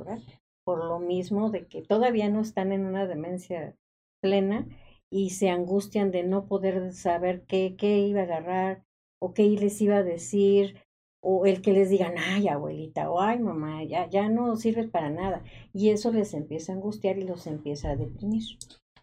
por 0.66 0.84
lo 0.84 1.00
mismo 1.00 1.52
de 1.52 1.68
que 1.68 1.82
todavía 1.82 2.28
no 2.28 2.42
están 2.42 2.74
en 2.74 2.86
una 2.86 3.08
demencia 3.08 3.78
plena 4.20 4.68
y 5.10 5.30
se 5.30 5.50
angustian 5.50 6.12
de 6.12 6.24
no 6.24 6.48
poder 6.48 6.92
saber 6.92 7.46
qué, 7.46 7.76
qué 7.78 8.00
iba 8.00 8.22
a 8.22 8.24
agarrar 8.24 8.84
o 9.20 9.34
qué 9.34 9.44
les 9.44 9.80
iba 9.80 9.98
a 9.98 10.04
decir 10.04 10.82
o 11.22 11.46
el 11.46 11.62
que 11.62 11.74
les 11.74 11.90
digan, 11.90 12.16
ay 12.18 12.48
abuelita 12.48 13.10
o 13.10 13.20
ay 13.20 13.40
mamá, 13.40 13.84
ya, 13.84 14.10
ya 14.10 14.30
no 14.30 14.56
sirve 14.58 14.88
para 14.88 15.10
nada. 15.10 15.44
Y 15.74 15.90
eso 15.90 16.12
les 16.12 16.34
empieza 16.34 16.72
a 16.72 16.76
angustiar 16.76 17.18
y 17.18 17.24
los 17.24 17.48
empieza 17.48 17.92
a 17.92 17.96
deprimir. 17.96 18.44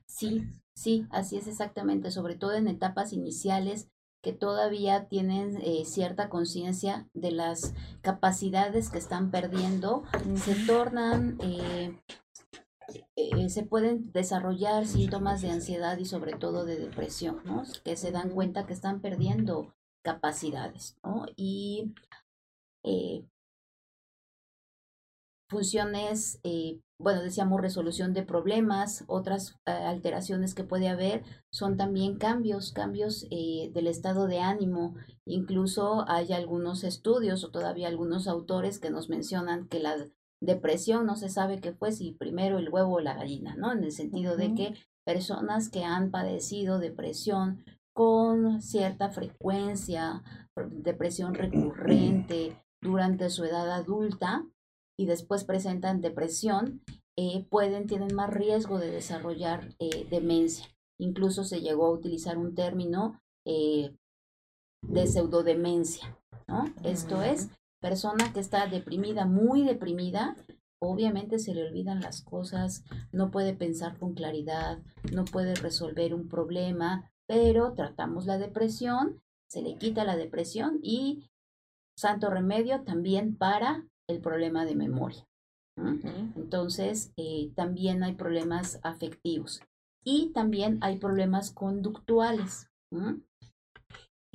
Sí, 0.07 0.45
sí, 0.75 1.07
así 1.11 1.37
es 1.37 1.49
exactamente, 1.49 2.11
sobre 2.11 2.37
todo 2.37 2.54
en 2.54 2.69
etapas 2.69 3.12
iniciales 3.12 3.88
que 4.23 4.33
todavía 4.33 5.09
tienen 5.09 5.61
eh, 5.62 5.85
cierta 5.85 6.29
conciencia 6.29 7.09
de 7.12 7.33
las 7.33 7.75
capacidades 8.03 8.88
que 8.88 8.99
están 8.99 9.33
perdiendo, 9.33 10.05
se 10.37 10.55
tornan, 10.64 11.38
eh, 11.42 12.01
eh, 13.16 13.51
se 13.51 13.64
pueden 13.64 14.12
desarrollar 14.12 14.87
síntomas 14.87 15.42
de 15.42 15.51
ansiedad 15.51 15.99
y 15.99 16.05
sobre 16.05 16.35
todo 16.35 16.64
de 16.64 16.79
depresión, 16.79 17.40
¿no? 17.44 17.64
Que 17.85 17.96
se 17.96 18.12
dan 18.12 18.31
cuenta 18.31 18.64
que 18.64 18.73
están 18.73 19.01
perdiendo 19.01 19.75
capacidades, 20.03 20.96
¿no? 21.03 21.27
Y 21.37 21.92
funciones 25.49 26.40
bueno, 27.03 27.23
decíamos 27.23 27.61
resolución 27.61 28.12
de 28.12 28.23
problemas, 28.23 29.05
otras 29.07 29.59
eh, 29.67 29.71
alteraciones 29.71 30.55
que 30.55 30.65
puede 30.65 30.88
haber 30.88 31.25
son 31.51 31.77
también 31.77 32.17
cambios, 32.17 32.73
cambios 32.73 33.27
eh, 33.31 33.71
del 33.75 33.87
estado 33.87 34.27
de 34.27 34.41
ánimo. 34.41 34.95
Incluso 35.25 36.05
hay 36.09 36.33
algunos 36.33 36.85
estudios 36.85 37.45
o 37.45 37.51
todavía 37.51 37.88
algunos 37.88 38.29
autores 38.29 38.79
que 38.79 38.91
nos 38.91 39.09
mencionan 39.09 39.69
que 39.69 39.81
la 39.81 39.97
depresión 40.41 41.07
no 41.07 41.17
se 41.17 41.29
sabe 41.29 41.61
qué 41.61 41.73
fue, 41.73 41.93
si 41.93 42.12
primero 42.12 42.59
el 42.59 42.69
huevo 42.69 42.95
o 42.95 43.01
la 43.01 43.15
gallina, 43.15 43.55
¿no? 43.57 43.73
En 43.73 43.85
el 43.85 43.93
sentido 43.93 44.37
de 44.37 44.55
que 44.55 44.75
personas 45.05 45.69
que 45.69 45.85
han 45.85 46.11
padecido 46.11 46.79
depresión 46.79 47.65
con 47.93 48.62
cierta 48.62 49.11
frecuencia, 49.11 50.23
depresión 50.71 51.35
recurrente 51.35 52.57
durante 52.81 53.31
su 53.31 53.45
edad 53.45 53.71
adulta, 53.71 54.45
y 54.96 55.07
después 55.07 55.44
presentan 55.44 56.00
depresión, 56.00 56.83
eh, 57.16 57.46
pueden, 57.50 57.87
tienen 57.87 58.14
más 58.14 58.31
riesgo 58.31 58.78
de 58.78 58.90
desarrollar 58.90 59.74
eh, 59.78 60.07
demencia. 60.11 60.66
Incluso 60.98 61.44
se 61.44 61.61
llegó 61.61 61.87
a 61.87 61.92
utilizar 61.92 62.38
un 62.38 62.55
término 62.55 63.20
eh, 63.44 63.94
de 64.83 65.07
pseudodemencia, 65.07 66.18
¿no? 66.48 66.64
Esto 66.85 67.22
es, 67.22 67.50
persona 67.81 68.33
que 68.33 68.40
está 68.40 68.66
deprimida, 68.66 69.26
muy 69.26 69.62
deprimida, 69.62 70.37
obviamente 70.81 71.38
se 71.38 71.55
le 71.55 71.66
olvidan 71.66 72.00
las 72.00 72.22
cosas, 72.22 72.85
no 73.12 73.31
puede 73.31 73.55
pensar 73.55 73.98
con 73.98 74.14
claridad, 74.14 74.78
no 75.12 75.24
puede 75.24 75.55
resolver 75.55 76.14
un 76.14 76.28
problema, 76.28 77.11
pero 77.26 77.74
tratamos 77.74 78.26
la 78.26 78.38
depresión, 78.38 79.22
se 79.48 79.62
le 79.62 79.76
quita 79.76 80.05
la 80.05 80.16
depresión 80.16 80.81
y 80.83 81.24
santo 81.96 82.31
remedio 82.31 82.83
también 82.83 83.37
para 83.37 83.87
el 84.12 84.20
problema 84.20 84.64
de 84.64 84.77
memoria. 84.77 85.27
Entonces, 86.37 87.12
eh, 87.16 87.51
también 87.55 88.03
hay 88.03 88.14
problemas 88.14 88.79
afectivos 88.83 89.62
y 90.05 90.31
también 90.33 90.79
hay 90.83 90.98
problemas 90.98 91.51
conductuales. 91.51 92.68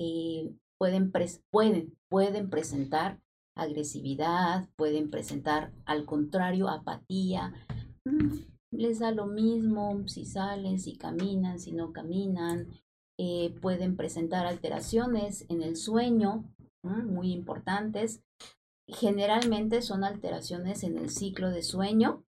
Eh, 0.00 0.52
pueden, 0.78 1.12
pueden, 1.50 1.96
pueden 2.10 2.50
presentar 2.50 3.20
agresividad, 3.56 4.68
pueden 4.76 5.10
presentar 5.10 5.72
al 5.84 6.04
contrario 6.04 6.68
apatía. 6.68 7.52
Mm, 8.04 8.38
les 8.72 8.98
da 8.98 9.10
lo 9.10 9.26
mismo 9.26 10.06
si 10.06 10.24
salen, 10.24 10.78
si 10.78 10.96
caminan, 10.96 11.58
si 11.58 11.72
no 11.72 11.92
caminan. 11.92 12.68
Eh, 13.20 13.54
pueden 13.60 13.96
presentar 13.96 14.46
alteraciones 14.46 15.44
en 15.48 15.62
el 15.62 15.76
sueño, 15.76 16.44
muy 16.84 17.32
importantes 17.32 18.22
generalmente 18.88 19.82
son 19.82 20.02
alteraciones 20.02 20.82
en 20.82 20.96
el 20.98 21.10
ciclo 21.10 21.50
de 21.50 21.62
sueño, 21.62 22.24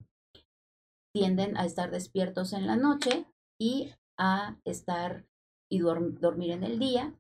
tienden 1.13 1.57
a 1.57 1.65
estar 1.65 1.91
despiertos 1.91 2.53
en 2.53 2.67
la 2.67 2.77
noche 2.77 3.27
y 3.59 3.91
a 4.19 4.59
estar 4.65 5.25
y 5.71 5.79
dormir 5.79 6.51
en 6.51 6.65
el 6.65 6.79
día, 6.79 7.15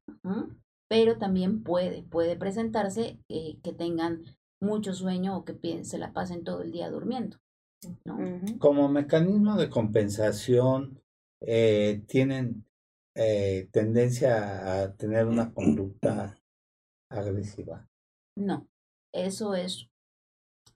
pero 0.88 1.18
también 1.18 1.62
puede, 1.62 2.03
puede 2.03 2.37
presentarse 2.37 3.18
eh, 3.29 3.59
que 3.62 3.72
tengan 3.72 4.24
mucho 4.61 4.92
sueño 4.92 5.37
o 5.37 5.44
que 5.44 5.85
se 5.85 5.98
la 5.98 6.12
pasen 6.12 6.44
todo 6.44 6.62
el 6.62 6.72
día 6.72 6.90
durmiendo. 6.90 7.38
Como 8.59 8.88
mecanismo 8.88 9.57
de 9.57 9.70
compensación, 9.70 11.00
eh, 11.40 12.03
tienen 12.07 12.66
eh, 13.14 13.68
tendencia 13.72 14.83
a 14.83 14.94
tener 14.96 15.26
una 15.26 15.55
conducta 15.55 16.38
agresiva. 17.09 17.88
No, 18.37 18.68
eso 19.12 19.55
es, 19.55 19.88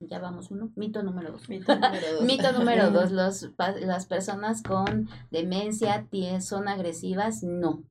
ya 0.01 0.19
vamos 0.19 0.51
uno, 0.51 0.73
mito 0.77 1.03
número 1.03 1.33
dos. 1.33 1.49
Mito 1.49 1.75
número 1.75 2.13
dos. 2.15 2.23
mito 2.25 2.53
número 2.53 2.91
dos, 2.91 3.11
los, 3.13 3.51
las 3.81 4.07
personas 4.07 4.63
con 4.63 5.09
demencia 5.31 6.09
son 6.41 6.69
agresivas, 6.69 7.43
no, 7.43 7.85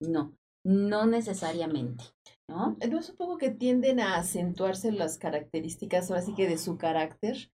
no, 0.00 0.34
no 0.64 1.06
necesariamente. 1.06 2.04
¿No? 2.48 2.76
No 2.90 3.02
supongo 3.02 3.38
que 3.38 3.50
tienden 3.50 4.00
a 4.00 4.16
acentuarse 4.16 4.90
las 4.90 5.18
características, 5.18 6.10
ahora 6.10 6.22
sí 6.22 6.34
que 6.34 6.48
de 6.48 6.58
su 6.58 6.78
carácter. 6.78 7.52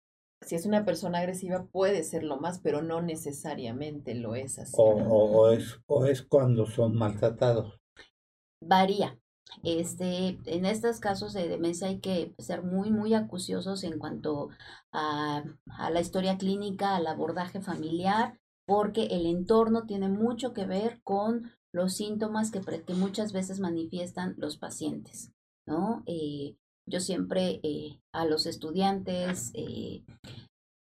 Si 0.46 0.54
es 0.54 0.66
una 0.66 0.84
persona 0.84 1.18
agresiva 1.18 1.66
puede 1.66 2.04
serlo 2.04 2.38
más, 2.38 2.60
pero 2.60 2.80
no 2.80 3.02
necesariamente 3.02 4.14
lo 4.14 4.36
es 4.36 4.58
así. 4.58 4.74
O, 4.76 4.84
o, 4.84 5.50
es, 5.50 5.80
o 5.86 6.04
es 6.04 6.22
cuando 6.22 6.66
son 6.66 6.94
maltratados. 6.94 7.80
Varía, 8.62 9.18
Este, 9.62 10.38
en 10.46 10.64
estos 10.64 11.00
casos 11.00 11.32
de 11.32 11.48
demencia 11.48 11.88
hay 11.88 12.00
que 12.00 12.34
ser 12.38 12.62
muy, 12.62 12.90
muy 12.90 13.14
acuciosos 13.14 13.84
en 13.84 13.98
cuanto 13.98 14.48
a, 14.92 15.44
a 15.78 15.90
la 15.90 16.00
historia 16.00 16.38
clínica, 16.38 16.96
al 16.96 17.06
abordaje 17.06 17.60
familiar, 17.60 18.38
porque 18.66 19.06
el 19.06 19.26
entorno 19.26 19.84
tiene 19.86 20.08
mucho 20.08 20.52
que 20.52 20.66
ver 20.66 21.00
con 21.02 21.52
los 21.72 21.94
síntomas 21.94 22.50
que, 22.50 22.60
que 22.60 22.94
muchas 22.94 23.32
veces 23.32 23.60
manifiestan 23.60 24.34
los 24.38 24.56
pacientes, 24.58 25.32
¿no? 25.66 26.02
Eh, 26.06 26.56
yo 26.86 27.00
siempre 27.00 27.60
eh, 27.62 28.00
a 28.12 28.26
los 28.26 28.46
estudiantes 28.46 29.50
eh, 29.54 30.04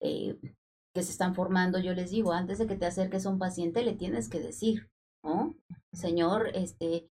que 0.01 1.03
se 1.03 1.13
están 1.13 1.35
formando, 1.35 1.79
yo 1.79 1.95
les 1.95 2.11
digo, 2.11 2.33
antes 2.33 2.59
de 2.59 2.67
que 2.67 2.77
te 2.77 2.87
acerques 2.87 3.25
a 3.25 3.31
un 3.31 3.39
paciente, 3.39 3.85
le 3.85 3.95
tienes 3.95 4.29
que 4.29 4.41
decir, 4.41 4.91
¿no? 5.23 5.55
Señor, 5.93 6.51
este, 6.55 7.12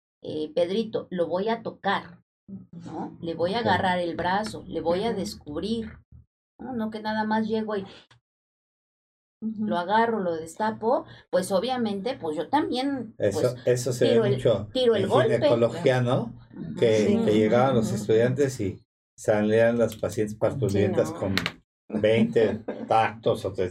Pedrito, 0.55 1.07
lo 1.11 1.27
voy 1.27 1.49
a 1.49 1.63
tocar, 1.63 2.23
¿no? 2.87 3.17
Le 3.21 3.35
voy 3.35 3.55
a 3.55 3.61
agarrar 3.61 3.99
el 3.99 4.17
brazo, 4.17 4.65
le 4.67 4.81
voy 4.81 5.05
a 5.05 5.13
descubrir, 5.13 5.99
¿no? 6.59 6.73
No 6.73 6.91
que 6.91 7.01
nada 7.01 7.25
más 7.25 7.47
llego 7.47 7.77
y, 7.77 7.85
lo 9.59 9.77
agarro, 9.77 10.21
lo 10.21 10.35
destapo, 10.35 11.05
pues 11.31 11.53
obviamente, 11.53 12.17
pues 12.19 12.37
yo 12.37 12.49
también. 12.49 13.15
Eso, 13.19 13.41
pues, 13.41 13.57
eso 13.67 13.93
se 13.93 14.19
ve 14.19 14.31
mucho 14.31 14.69
tiro 14.73 14.95
el 14.97 15.05
en 15.05 15.09
golpe. 15.09 15.35
ginecología, 15.35 16.01
¿no? 16.01 16.33
que, 16.79 17.21
llegaban 17.27 17.75
los 17.75 17.93
estudiantes 17.93 18.61
y 18.61 18.83
salían 19.17 19.79
las 19.79 19.97
pacientes 19.97 20.37
parturientas 20.37 21.11
con 21.13 21.35
20 21.89 22.65
tactos 22.89 23.45
o 23.45 23.53
te, 23.53 23.71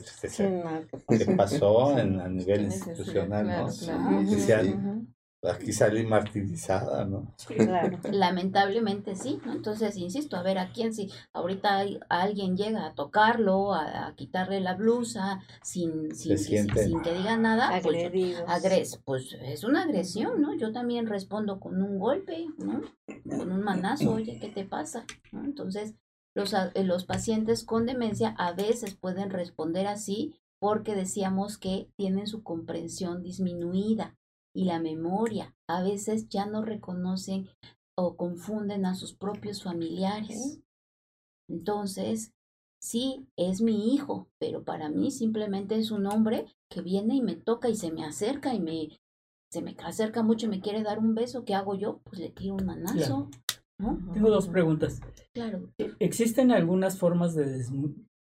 ¿qué 1.10 1.26
pasó 1.36 1.98
en, 1.98 2.20
a 2.20 2.28
nivel 2.28 2.66
institucional, 2.66 3.48
¿no? 3.48 4.24
Decían, 4.24 5.14
aquí 5.50 5.74
salí 5.74 6.06
martirizada, 6.06 7.06
¿no? 7.06 7.34
Claro. 7.48 8.00
Lamentablemente 8.12 9.16
sí, 9.16 9.40
¿no? 9.46 9.54
Entonces, 9.54 9.98
insisto, 9.98 10.38
a 10.38 10.44
ver, 10.44 10.58
a 10.58 10.72
quién 10.72 10.94
si 10.94 11.12
ahorita 11.34 11.78
hay, 11.78 12.00
alguien 12.10 12.56
llega 12.56 12.86
a 12.86 12.94
tocarlo, 12.94 13.74
a, 13.74 14.14
quitarle 14.16 14.62
la 14.62 14.76
blusa, 14.76 15.42
sin, 15.62 16.16
sin, 16.16 16.38
que, 16.68 16.84
sin 16.84 17.02
que 17.02 17.14
diga 17.14 17.38
nada, 17.38 17.80
pues, 17.82 18.38
agres, 18.48 19.02
pues 19.04 19.36
es 19.42 19.64
una 19.64 19.84
agresión, 19.84 20.42
¿no? 20.42 20.56
Yo 20.56 20.72
también 20.72 21.08
respondo 21.08 21.60
con 21.60 21.82
un 21.82 22.00
golpe, 22.00 22.46
¿no? 22.58 22.82
Con 23.38 23.52
un 23.52 23.64
manazo, 23.64 24.14
oye, 24.14 24.40
¿qué 24.40 24.50
te 24.50 24.64
pasa? 24.64 25.06
¿no? 25.32 25.44
Entonces, 25.44 25.96
los, 26.36 26.54
eh, 26.54 26.84
los 26.84 27.06
pacientes 27.06 27.64
con 27.64 27.86
demencia 27.86 28.34
a 28.38 28.54
veces 28.54 28.96
pueden 28.96 29.30
responder 29.30 29.88
así 29.88 30.36
porque 30.60 30.96
decíamos 30.96 31.58
que 31.58 31.90
tienen 31.98 32.28
su 32.28 32.42
comprensión 32.44 33.22
disminuida 33.22 34.16
y 34.54 34.66
la 34.66 34.80
memoria. 34.80 35.56
A 35.68 35.84
veces 35.84 36.30
ya 36.30 36.46
no 36.46 36.64
reconocen 36.64 37.48
o 37.96 38.16
confunden 38.16 38.86
a 38.86 38.96
sus 38.96 39.14
propios 39.14 39.64
familiares. 39.64 40.60
Entonces, 41.50 42.34
sí, 42.82 43.28
es 43.38 43.62
mi 43.62 43.94
hijo, 43.94 44.30
pero 44.40 44.64
para 44.64 44.90
mí 44.90 45.12
simplemente 45.12 45.76
es 45.76 45.92
un 45.92 46.06
hombre 46.08 46.46
que 46.70 46.82
viene 46.82 47.16
y 47.16 47.22
me 47.22 47.36
toca 47.36 47.70
y 47.70 47.76
se 47.76 47.92
me 47.92 48.06
acerca 48.06 48.54
y 48.54 48.60
me 48.60 48.90
se 49.54 49.62
me 49.62 49.76
acerca 49.84 50.24
mucho 50.24 50.48
y 50.48 50.50
me 50.50 50.62
quiere 50.62 50.82
dar 50.82 50.98
un 50.98 51.14
beso, 51.14 51.46
¿qué 51.46 51.54
hago 51.54 51.76
yo? 51.76 52.02
Pues 52.06 52.20
le 52.20 52.30
tiro 52.32 52.56
un 52.56 52.66
manazo. 52.66 53.30
Tengo 53.78 54.32
dos 54.32 54.48
preguntas. 54.48 55.00
Claro. 55.32 55.70
E, 55.78 55.92
¿Existen 56.00 56.52
algunas 56.52 56.98
formas 56.98 57.36
de 57.36 57.64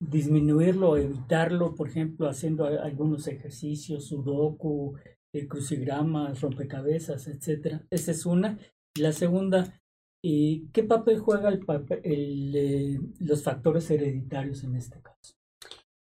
disminuirlo 0.01 0.91
o 0.91 0.97
evitarlo, 0.97 1.77
por 1.77 1.89
ejemplo, 1.89 2.29
haciendo 2.29 2.65
algunos 2.67 3.29
ejercicios, 3.29 4.07
sudoku, 4.07 4.97
eh, 5.05 5.17
crucigramas, 5.49 6.41
rompecabezas, 6.41 7.27
etcétera. 7.27 7.85
Esa 7.91 8.11
es 8.11 8.27
una. 8.27 8.59
La 8.99 9.13
segunda, 9.13 9.81
¿y 10.23 10.69
¿qué 10.73 10.83
papel 10.83 11.19
juega 11.19 11.49
el, 11.49 12.53
eh, 12.55 13.01
los 13.19 13.43
factores 13.43 13.91
hereditarios 13.91 14.63
en 14.65 14.77
este 14.77 15.01
caso? 15.01 15.35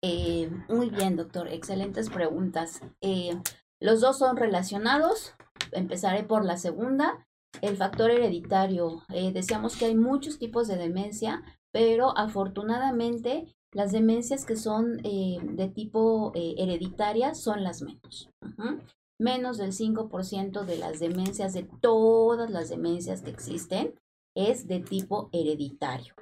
Eh, 0.03 0.49
muy 0.69 0.91
bien, 0.91 1.15
doctor. 1.15 1.47
Excelentes 1.47 2.09
preguntas. 2.09 2.81
los 3.79 4.01
dos 4.01 4.19
son 4.19 4.37
relacionados. 4.37 5.33
Empezaré 5.71 6.23
por 6.23 6.45
la 6.45 6.57
segunda. 6.57 7.27
El 7.61 7.77
factor 7.77 8.11
hereditario. 8.11 9.01
decíamos 9.33 9.77
que 9.77 9.85
hay 9.85 9.95
muchos 9.95 10.37
tipos 10.37 10.67
de 10.67 10.77
demencia, 10.77 11.41
pero 11.71 12.15
afortunadamente 12.17 13.55
las 13.71 13.91
demencias 13.91 14.45
que 14.45 14.57
son 14.57 14.97
de 14.97 15.71
tipo 15.73 16.31
hereditaria 16.35 17.33
son 17.33 17.63
las 17.63 17.81
menos 17.81 18.29
menos 19.19 19.57
del 19.57 19.71
5% 19.71 20.65
de 20.65 20.77
las 20.77 20.99
demencias, 20.99 21.53
de 21.53 21.63
todas 21.81 22.49
las 22.49 22.69
demencias 22.69 23.21
que 23.21 23.31
existen, 23.31 23.95
es 24.35 24.67
de 24.67 24.81
tipo 24.81 25.29
hereditario. 25.31 26.13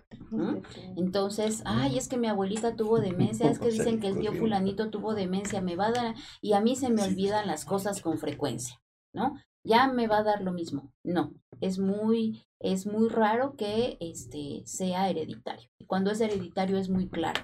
Entonces, 0.96 1.62
ay, 1.66 1.98
es 1.98 2.08
que 2.08 2.18
mi 2.18 2.28
abuelita 2.28 2.76
tuvo 2.76 3.00
demencia, 3.00 3.50
es 3.50 3.60
que 3.60 3.72
dicen 3.72 4.00
que 4.00 4.08
el 4.08 4.20
tío 4.20 4.34
fulanito 4.34 4.90
tuvo 4.90 5.14
demencia, 5.14 5.62
me 5.62 5.76
va 5.76 5.88
a 5.88 5.92
dar, 5.92 6.16
y 6.42 6.54
a 6.54 6.62
mí 6.62 6.76
se 6.76 6.90
me 6.90 7.04
olvidan 7.04 7.48
las 7.48 7.66
cosas 7.66 8.02
con 8.02 8.18
frecuencia, 8.18 8.80
¿no? 9.14 9.36
Ya 9.64 9.88
me 9.88 10.08
va 10.08 10.18
a 10.18 10.24
dar 10.24 10.42
lo 10.42 10.52
mismo. 10.52 10.92
No, 11.04 11.34
es 11.62 11.80
muy, 11.80 12.46
es 12.60 12.86
muy 12.86 13.10
raro 13.10 13.56
que 13.56 13.98
este 14.00 14.64
sea 14.66 15.10
hereditario. 15.10 15.70
Cuando 15.88 16.12
es 16.12 16.22
hereditario 16.22 16.78
es 16.78 16.90
muy 16.90 17.08
claro. 17.08 17.42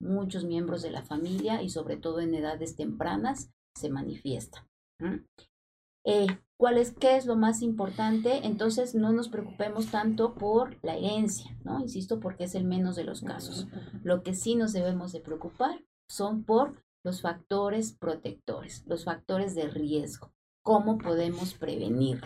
Muchos 0.00 0.44
miembros 0.44 0.82
de 0.82 0.90
la 0.90 1.02
familia 1.02 1.62
y 1.62 1.68
sobre 1.68 1.96
todo 1.96 2.20
en 2.20 2.34
edades 2.34 2.76
tempranas 2.76 3.50
se 3.76 3.90
manifiesta. 3.90 4.66
Eh, 6.04 6.26
¿Cuál 6.58 6.78
es, 6.78 6.92
qué 6.92 7.16
es 7.16 7.26
lo 7.26 7.36
más 7.36 7.60
importante? 7.60 8.46
Entonces 8.46 8.94
no 8.94 9.12
nos 9.12 9.28
preocupemos 9.28 9.90
tanto 9.90 10.34
por 10.34 10.82
la 10.82 10.96
herencia, 10.96 11.54
¿no? 11.64 11.80
Insisto, 11.80 12.18
porque 12.18 12.44
es 12.44 12.54
el 12.54 12.64
menos 12.64 12.96
de 12.96 13.04
los 13.04 13.20
casos. 13.20 13.66
Lo 14.02 14.22
que 14.22 14.34
sí 14.34 14.54
nos 14.56 14.72
debemos 14.72 15.12
de 15.12 15.20
preocupar 15.20 15.84
son 16.08 16.44
por 16.44 16.82
los 17.04 17.20
factores 17.20 17.92
protectores, 17.92 18.84
los 18.86 19.04
factores 19.04 19.54
de 19.54 19.68
riesgo. 19.68 20.32
¿Cómo 20.62 20.96
podemos 20.96 21.54
prevenir? 21.54 22.20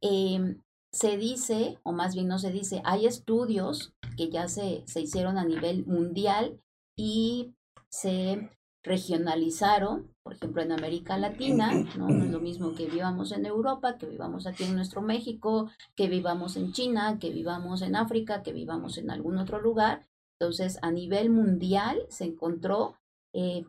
Em, 0.00 0.62
se 0.92 1.16
dice, 1.16 1.78
o 1.82 1.92
más 1.92 2.14
bien 2.14 2.28
no 2.28 2.38
se 2.38 2.52
dice, 2.52 2.82
hay 2.84 3.06
estudios 3.06 3.94
que 4.16 4.30
ya 4.30 4.46
se, 4.46 4.84
se 4.86 5.00
hicieron 5.00 5.38
a 5.38 5.44
nivel 5.44 5.84
mundial 5.86 6.60
y 6.96 7.54
se 7.90 8.48
regionalizaron, 8.84 10.14
por 10.22 10.34
ejemplo, 10.34 10.62
en 10.62 10.72
América 10.72 11.16
Latina, 11.16 11.72
¿no? 11.96 12.08
es 12.08 12.30
lo 12.30 12.38
mismo 12.38 12.74
que 12.74 12.86
vivamos 12.86 13.32
en 13.32 13.46
Europa, 13.46 13.96
que 13.96 14.06
vivamos 14.06 14.46
aquí 14.46 14.64
en 14.64 14.76
nuestro 14.76 15.00
México, 15.00 15.70
que 15.96 16.08
vivamos 16.08 16.56
en 16.56 16.72
China, 16.72 17.18
que 17.18 17.30
vivamos 17.30 17.80
en 17.82 17.96
África, 17.96 18.42
que 18.42 18.52
vivamos 18.52 18.98
en 18.98 19.10
algún 19.10 19.38
otro 19.38 19.60
lugar. 19.60 20.06
Entonces, 20.38 20.78
a 20.82 20.90
nivel 20.90 21.30
mundial 21.30 21.98
se 22.10 22.24
encontró 22.24 22.96
eh, 23.32 23.64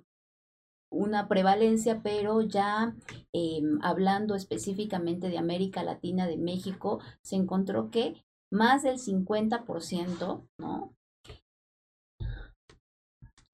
una 0.92 1.28
prevalencia, 1.28 2.02
pero 2.04 2.42
ya 2.42 2.94
eh, 3.34 3.62
hablando 3.82 4.36
específicamente 4.36 5.30
de 5.30 5.38
América 5.38 5.84
Latina, 5.84 6.28
de 6.28 6.38
México, 6.38 7.00
se 7.22 7.38
encontró 7.38 7.90
que 7.90 8.26
más 8.52 8.84
del 8.84 8.98
50%, 8.98 10.48
¿no? 10.58 10.96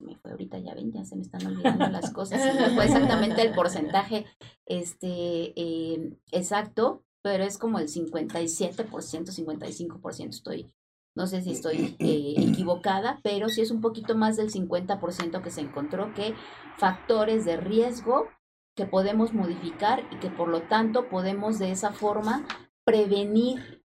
Me 0.01 0.15
fue 0.17 0.31
ahorita, 0.31 0.59
ya 0.59 0.73
ven, 0.73 0.91
ya 0.91 1.05
se 1.05 1.15
me 1.15 1.21
están 1.21 1.45
olvidando 1.45 1.87
las 1.89 2.11
cosas, 2.11 2.41
no 2.59 2.75
fue 2.75 2.85
exactamente 2.85 3.41
el 3.41 3.53
porcentaje 3.53 4.25
este, 4.65 5.53
eh, 5.55 6.17
exacto, 6.31 7.03
pero 7.21 7.43
es 7.43 7.57
como 7.57 7.79
el 7.79 7.87
57%, 7.87 8.89
55%, 8.89 10.29
estoy, 10.29 10.71
no 11.15 11.27
sé 11.27 11.41
si 11.41 11.51
estoy 11.51 11.95
eh, 11.99 12.35
equivocada, 12.37 13.19
pero 13.23 13.49
sí 13.49 13.61
es 13.61 13.71
un 13.71 13.81
poquito 13.81 14.15
más 14.15 14.37
del 14.37 14.51
50% 14.51 15.41
que 15.41 15.51
se 15.51 15.61
encontró 15.61 16.13
que 16.13 16.33
factores 16.77 17.45
de 17.45 17.57
riesgo 17.57 18.27
que 18.75 18.85
podemos 18.85 19.33
modificar 19.33 20.03
y 20.11 20.19
que 20.19 20.29
por 20.29 20.47
lo 20.47 20.63
tanto 20.63 21.09
podemos 21.09 21.59
de 21.59 21.71
esa 21.71 21.91
forma 21.91 22.45
prevenir 22.85 23.83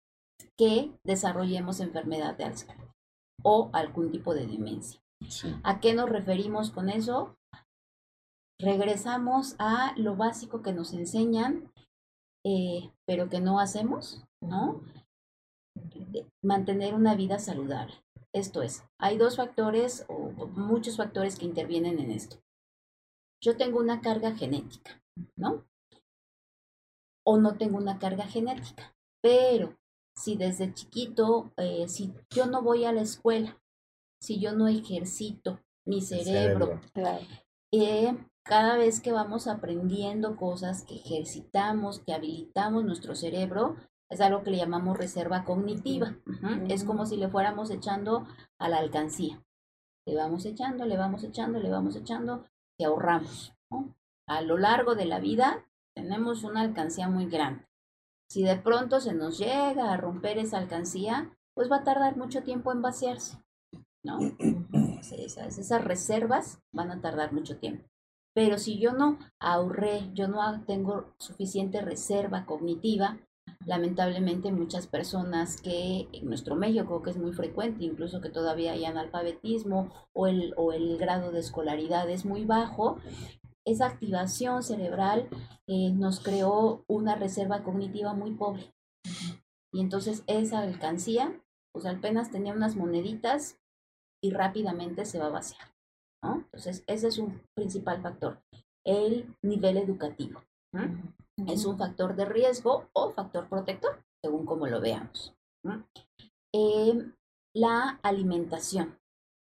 que 0.58 0.92
desarrollemos 1.04 1.80
enfermedad 1.80 2.36
de 2.36 2.46
Alzheimer 2.46 2.90
o 3.44 3.70
algún 3.74 4.12
tipo 4.12 4.34
de 4.34 4.46
demencia. 4.48 5.02
¿A 5.64 5.80
qué 5.80 5.94
nos 5.94 6.10
referimos 6.10 6.72
con 6.72 6.90
eso? 6.90 7.36
Regresamos 8.60 9.56
a 9.60 9.94
lo 9.98 10.16
básico 10.16 10.62
que 10.62 10.74
nos 10.74 10.94
enseñan, 10.94 11.72
eh, 12.46 12.92
pero 13.06 13.30
que 13.30 13.40
no 13.40 13.60
hacemos, 13.60 14.24
¿no? 14.42 14.82
Mantener 16.44 16.94
una 16.94 17.16
vida 17.16 17.40
saludable. 17.40 17.94
Esto 18.34 18.62
es, 18.62 18.84
hay 19.00 19.18
dos 19.18 19.38
factores 19.38 20.06
o 20.08 20.32
muchos 20.48 20.98
factores 20.98 21.38
que 21.38 21.46
intervienen 21.46 22.00
en 22.00 22.12
esto. 22.12 22.38
Yo 23.42 23.58
tengo 23.58 23.80
una 23.80 24.02
carga 24.02 24.36
genética, 24.36 25.02
¿no? 25.38 25.66
O 27.26 27.38
no 27.38 27.58
tengo 27.58 27.78
una 27.78 27.98
carga 27.98 28.26
genética, 28.26 28.96
pero 29.22 29.78
si 30.16 30.36
desde 30.36 30.74
chiquito, 30.74 31.54
eh, 31.58 31.88
si 31.88 32.14
yo 32.30 32.46
no 32.46 32.62
voy 32.62 32.86
a 32.86 32.92
la 32.92 33.02
escuela, 33.02 33.58
si 34.20 34.40
yo 34.40 34.54
no 34.54 34.68
ejercito 34.68 35.60
mi 35.86 36.02
cerebro. 36.02 36.80
Eh, 37.72 38.18
cada 38.44 38.78
vez 38.78 39.00
que 39.02 39.12
vamos 39.12 39.48
aprendiendo 39.48 40.36
cosas, 40.36 40.84
que 40.84 40.96
ejercitamos, 40.96 42.00
que 42.00 42.14
habilitamos 42.14 42.84
nuestro 42.84 43.16
cerebro, 43.16 43.76
es 44.10 44.22
algo 44.22 44.44
que 44.44 44.52
le 44.52 44.58
llamamos 44.58 44.98
reserva 44.98 45.44
cognitiva. 45.44 46.18
Es 46.68 46.84
como 46.84 47.06
si 47.06 47.18
le 47.18 47.30
fuéramos 47.30 47.70
echando 47.70 48.28
a 48.58 48.68
la 48.70 48.78
alcancía. 48.78 49.44
Le 50.06 50.16
vamos 50.16 50.46
echando, 50.46 50.86
le 50.86 50.98
vamos 50.98 51.24
echando, 51.24 51.60
le 51.60 51.70
vamos 51.70 51.96
echando, 51.96 52.44
que 52.78 52.86
ahorramos. 52.86 53.54
¿no? 53.70 53.96
A 54.26 54.42
lo 54.42 54.58
largo 54.58 54.96
de 54.96 55.06
la 55.06 55.20
vida 55.20 55.66
tenemos 55.94 56.44
una 56.44 56.62
alcancía 56.62 57.08
muy 57.08 57.28
grande. 57.28 57.68
Si 58.28 58.44
de 58.44 58.56
pronto 58.58 59.00
se 59.00 59.14
nos 59.14 59.38
llega 59.38 59.92
a 59.92 59.98
romper 59.98 60.38
esa 60.40 60.58
alcancía, 60.58 61.36
pues 61.54 61.70
va 61.72 61.78
a 61.78 61.84
tardar 61.84 62.16
mucho 62.18 62.44
tiempo 62.44 62.72
en 62.72 62.82
vaciarse. 62.82 63.38
¿No? 64.04 64.20
Esas, 65.02 65.58
esas 65.58 65.84
reservas 65.84 66.60
van 66.74 66.92
a 66.92 67.02
tardar 67.02 67.34
mucho 67.34 67.58
tiempo. 67.58 67.86
Pero 68.34 68.58
si 68.58 68.80
yo 68.80 68.94
no 68.94 69.18
ahorré, 69.40 70.12
yo 70.14 70.28
no 70.28 70.64
tengo 70.66 71.14
suficiente 71.18 71.82
reserva 71.82 72.46
cognitiva, 72.46 73.18
lamentablemente 73.66 74.52
muchas 74.52 74.88
personas 74.88 75.60
que 75.62 76.08
en 76.14 76.26
nuestro 76.26 76.56
México 76.56 76.86
creo 76.86 77.02
que 77.02 77.10
es 77.12 77.18
muy 77.18 77.34
frecuente, 77.34 77.84
incluso 77.84 78.22
que 78.22 78.30
todavía 78.30 78.74
hay 78.74 78.86
analfabetismo 78.86 79.94
o 80.14 80.28
el, 80.28 80.54
o 80.58 80.72
el 80.74 80.98
grado 80.98 81.32
de 81.32 81.40
escolaridad 81.40 82.10
es 82.10 82.26
muy 82.26 82.46
bajo, 82.46 82.98
esa 83.66 83.88
activación 83.88 84.64
cerebral 84.64 85.28
eh, 85.68 85.92
nos 85.92 86.20
creó 86.20 86.84
una 86.88 87.16
reserva 87.16 87.64
cognitiva 87.64 88.14
muy 88.14 88.32
pobre. 88.32 88.74
Y 89.72 89.82
entonces 89.82 90.24
esa 90.28 90.60
alcancía, 90.60 91.40
pues 91.72 91.86
apenas 91.86 92.32
tenía 92.32 92.54
unas 92.54 92.76
moneditas 92.76 93.60
y 94.22 94.32
rápidamente 94.32 95.06
se 95.06 95.20
va 95.20 95.28
a 95.28 95.32
vaciar. 95.32 95.68
¿no? 96.24 96.36
Entonces 96.36 96.84
ese 96.88 97.08
es 97.08 97.18
un 97.18 97.42
principal 97.56 98.02
factor, 98.02 98.42
el 98.86 99.36
nivel 99.42 99.78
educativo. 99.78 100.44
¿no? 100.74 101.14
Es 101.48 101.66
un 101.66 101.78
factor 101.78 102.16
de 102.16 102.26
riesgo 102.26 102.90
o 102.94 103.12
factor 103.12 103.48
protector, 103.48 104.04
según 104.24 104.46
como 104.46 104.68
lo 104.68 104.82
veamos. 104.82 105.34
¿no? 105.64 105.88
Eh, 106.54 107.12
la 107.56 108.00
alimentación, 108.04 109.00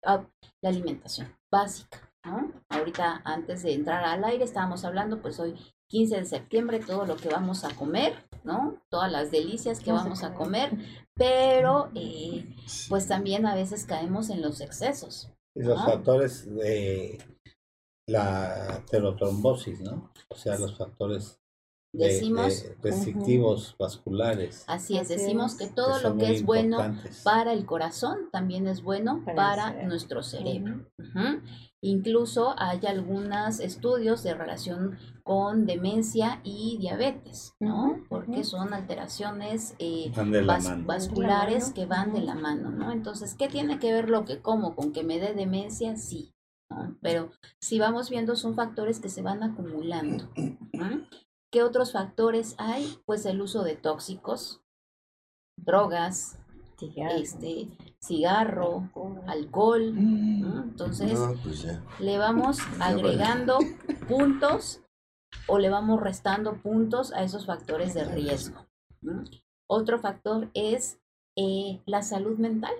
ah, 0.06 0.26
la 0.62 0.70
alimentación 0.70 1.36
básica. 1.52 2.12
¿no? 2.24 2.52
Ahorita, 2.70 3.22
antes 3.26 3.64
de 3.64 3.74
entrar 3.74 4.04
al 4.04 4.24
aire, 4.24 4.44
estábamos 4.44 4.86
hablando, 4.86 5.22
pues 5.22 5.40
hoy 5.40 5.56
15 5.92 6.18
de 6.18 6.26
septiembre, 6.26 6.80
todo 6.80 7.06
lo 7.06 7.18
que 7.18 7.28
vamos 7.28 7.66
a 7.66 7.76
comer, 7.76 8.26
¿no? 8.46 8.82
Todas 8.90 9.12
las 9.12 9.30
delicias 9.30 9.82
que 9.82 9.92
vamos 9.92 10.24
a 10.24 10.34
comer, 10.34 10.72
pero 11.22 11.90
eh, 11.94 12.46
pues 12.90 13.08
también 13.08 13.46
a 13.46 13.54
veces 13.56 13.86
caemos 13.86 14.30
en 14.32 14.42
los 14.42 14.60
excesos. 14.62 15.30
Y 15.56 15.62
los 15.64 15.78
¿no? 15.80 15.86
factores 15.86 16.52
de 16.54 17.20
la 18.08 18.84
terotrombosis, 18.90 19.82
¿no? 19.82 20.12
O 20.30 20.36
sea, 20.36 20.58
los 20.58 20.78
factores 20.78 21.40
de- 21.94 22.08
Decimos, 22.08 22.64
de 22.64 22.78
restrictivos 22.82 23.76
vasculares. 23.78 24.64
así 24.68 24.98
es, 24.98 25.10
decimos 25.10 25.56
que 25.56 25.68
todo 25.68 26.00
lo 26.02 26.18
que 26.18 26.32
es 26.32 26.44
bueno 26.44 26.78
para 27.24 27.54
el 27.54 27.66
corazón 27.66 28.30
también 28.32 28.68
es 28.68 28.82
bueno 28.82 29.22
Para 29.26 29.32
el 29.32 29.36
para 29.36 29.64
cerebro. 29.68 29.88
nuestro 29.90 30.24
cerebro. 30.24 30.86
Ujú. 30.98 31.42
Incluso 31.84 32.54
hay 32.60 32.80
algunos 32.86 33.60
estudios 33.60 34.22
de 34.22 34.36
relación 34.36 35.00
con 35.24 35.66
demencia 35.66 36.40
y 36.44 36.78
diabetes, 36.80 37.56
¿no? 37.60 38.04
Porque 38.08 38.44
son 38.44 38.74
alteraciones 38.74 39.74
eh, 39.80 40.12
vas- 40.46 40.66
vasculares 40.86 41.72
que 41.74 41.88
van 41.88 42.14
de 42.14 42.22
la 42.22 42.36
mano, 42.36 42.70
¿no? 42.70 42.92
Entonces, 42.92 43.34
¿qué 43.34 43.48
tiene 43.48 43.80
que 43.80 43.92
ver 43.92 44.10
lo 44.10 44.26
que 44.26 44.42
como 44.42 44.76
con 44.76 44.92
que 44.94 45.04
me 45.04 45.20
dé 45.20 45.34
demencia? 45.34 45.96
Sí, 45.96 46.36
¿no? 46.70 46.98
Pero 47.02 47.32
si 47.60 47.80
vamos 47.80 48.10
viendo 48.12 48.36
son 48.36 48.54
factores 48.54 49.00
que 49.00 49.10
se 49.10 49.24
van 49.24 49.42
acumulando. 49.42 50.30
¿no? 50.74 51.08
¿Qué 51.52 51.64
otros 51.64 51.92
factores 51.94 52.54
hay? 52.60 52.98
Pues 53.06 53.26
el 53.26 53.42
uso 53.42 53.64
de 53.64 53.76
tóxicos, 53.76 54.62
drogas, 55.58 56.38
este, 56.80 57.68
cigarro, 58.04 58.90
alcohol. 59.28 59.94
¿no? 59.94 60.64
Entonces, 60.64 61.14
No, 61.14 61.34
pues 61.44 61.68
le 62.00 62.18
vamos 62.18 62.60
agregando 62.80 63.60
puntos 64.08 64.82
o 65.48 65.60
le 65.60 65.70
vamos 65.70 66.02
restando 66.02 66.56
puntos 66.62 67.14
a 67.14 67.24
esos 67.24 67.46
factores 67.46 67.94
de 67.94 68.06
riesgo. 68.06 68.66
¿no? 69.02 69.24
Otro 69.70 70.00
factor 70.00 70.50
es 70.54 71.00
eh, 71.38 71.82
la 71.86 72.02
salud 72.02 72.38
mental. 72.38 72.74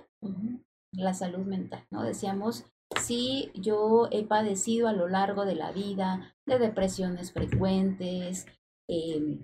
La 0.94 1.14
salud 1.14 1.46
mental, 1.46 1.86
¿no? 1.90 2.04
Decíamos, 2.04 2.66
si 3.00 3.50
yo 3.56 4.10
he 4.12 4.24
padecido 4.24 4.90
a 4.90 4.94
lo 4.94 5.08
largo 5.08 5.46
de 5.46 5.56
la 5.56 5.72
vida 5.72 6.36
de 6.46 6.60
depresiones 6.60 7.32
frecuentes 7.32 8.46
eh, 8.90 9.40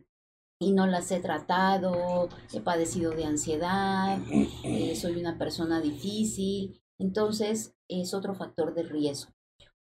y 0.60 0.72
no 0.72 0.88
las 0.88 1.12
he 1.12 1.20
tratado, 1.20 2.30
he 2.54 2.62
padecido 2.62 3.12
de 3.12 3.26
ansiedad, 3.26 4.20
eh, 4.64 4.96
soy 4.96 5.18
una 5.18 5.38
persona 5.38 5.82
difícil, 5.82 6.82
entonces 7.00 7.76
es 7.88 8.14
otro 8.14 8.34
factor 8.34 8.74
de 8.74 8.84
riesgo. 8.84 9.32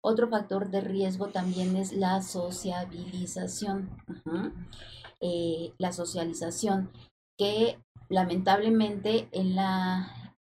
Otro 0.02 0.28
factor 0.28 0.70
de 0.70 0.82
riesgo 0.82 1.28
también 1.28 1.78
es 1.78 1.94
la 1.94 2.22
sociabilización. 2.22 3.90
Eh, 5.22 5.72
la 5.78 5.94
socialización, 5.94 6.92
que 7.38 7.80
lamentablemente 8.10 9.30
en 9.32 9.56
la 9.56 10.36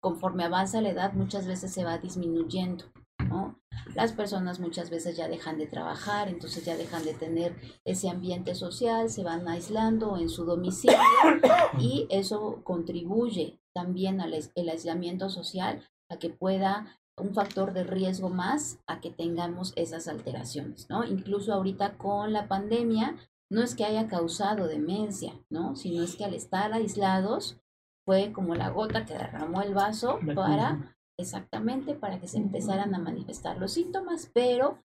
conforme 0.00 0.44
avanza 0.44 0.80
la 0.80 0.90
edad 0.90 1.12
muchas 1.12 1.46
veces 1.46 1.72
se 1.72 1.84
va 1.84 1.98
disminuyendo. 1.98 2.84
¿No? 3.24 3.58
Las 3.94 4.12
personas 4.12 4.60
muchas 4.60 4.90
veces 4.90 5.16
ya 5.16 5.28
dejan 5.28 5.58
de 5.58 5.66
trabajar, 5.66 6.28
entonces 6.28 6.64
ya 6.64 6.76
dejan 6.76 7.04
de 7.04 7.14
tener 7.14 7.56
ese 7.84 8.08
ambiente 8.08 8.54
social, 8.54 9.10
se 9.10 9.22
van 9.22 9.46
aislando 9.48 10.16
en 10.16 10.28
su 10.28 10.44
domicilio 10.44 10.98
y 11.78 12.06
eso 12.10 12.60
contribuye 12.64 13.60
también 13.74 14.20
al 14.20 14.34
el 14.34 14.68
aislamiento 14.68 15.28
social 15.28 15.88
a 16.08 16.18
que 16.18 16.30
pueda 16.30 16.98
un 17.16 17.34
factor 17.34 17.72
de 17.72 17.84
riesgo 17.84 18.28
más 18.28 18.78
a 18.86 19.00
que 19.00 19.10
tengamos 19.10 19.72
esas 19.76 20.08
alteraciones, 20.08 20.88
¿no? 20.90 21.04
Incluso 21.04 21.52
ahorita 21.52 21.96
con 21.96 22.32
la 22.32 22.48
pandemia, 22.48 23.16
no 23.50 23.62
es 23.62 23.74
que 23.74 23.84
haya 23.84 24.08
causado 24.08 24.66
demencia, 24.66 25.32
¿no? 25.48 25.76
Sino 25.76 26.02
es 26.02 26.16
que 26.16 26.24
al 26.24 26.34
estar 26.34 26.72
aislados 26.72 27.60
fue 28.04 28.32
como 28.32 28.54
la 28.54 28.70
gota 28.70 29.04
que 29.04 29.14
derramó 29.14 29.62
el 29.62 29.74
vaso 29.74 30.18
para. 30.34 30.93
Exactamente, 31.18 31.94
para 31.94 32.20
que 32.20 32.28
se 32.28 32.38
empezaran 32.38 32.94
a 32.94 32.98
manifestar 32.98 33.58
los 33.58 33.72
síntomas, 33.72 34.30
pero 34.32 34.82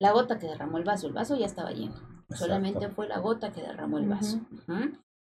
la 0.00 0.12
gota 0.12 0.38
que 0.38 0.46
derramó 0.46 0.78
el 0.78 0.84
vaso, 0.84 1.06
el 1.06 1.12
vaso 1.12 1.36
ya 1.36 1.46
estaba 1.46 1.72
lleno, 1.72 1.94
solamente 2.30 2.88
fue 2.88 3.08
la 3.08 3.18
gota 3.18 3.52
que 3.52 3.62
derramó 3.62 3.98
el 3.98 4.08
vaso. 4.08 4.40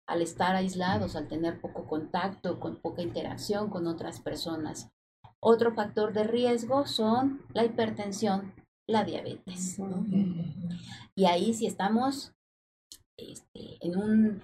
Al 0.08 0.22
estar 0.22 0.56
aislados, 0.56 1.16
al 1.16 1.28
tener 1.28 1.62
poco 1.62 1.88
contacto, 1.88 2.60
con 2.60 2.78
poca 2.78 3.02
interacción 3.02 3.70
con 3.70 3.88
otras 3.88 4.20
personas. 4.20 4.90
Otro 5.40 5.74
factor 5.74 6.14
de 6.14 6.24
riesgo 6.24 6.86
son 6.86 7.42
la 7.54 7.64
hipertensión, 7.64 8.54
la 8.88 9.04
diabetes. 9.04 9.80
Y 11.16 11.26
ahí 11.26 11.54
si 11.54 11.66
estamos 11.66 12.34
este, 13.18 13.78
en 13.80 13.98
un 13.98 14.42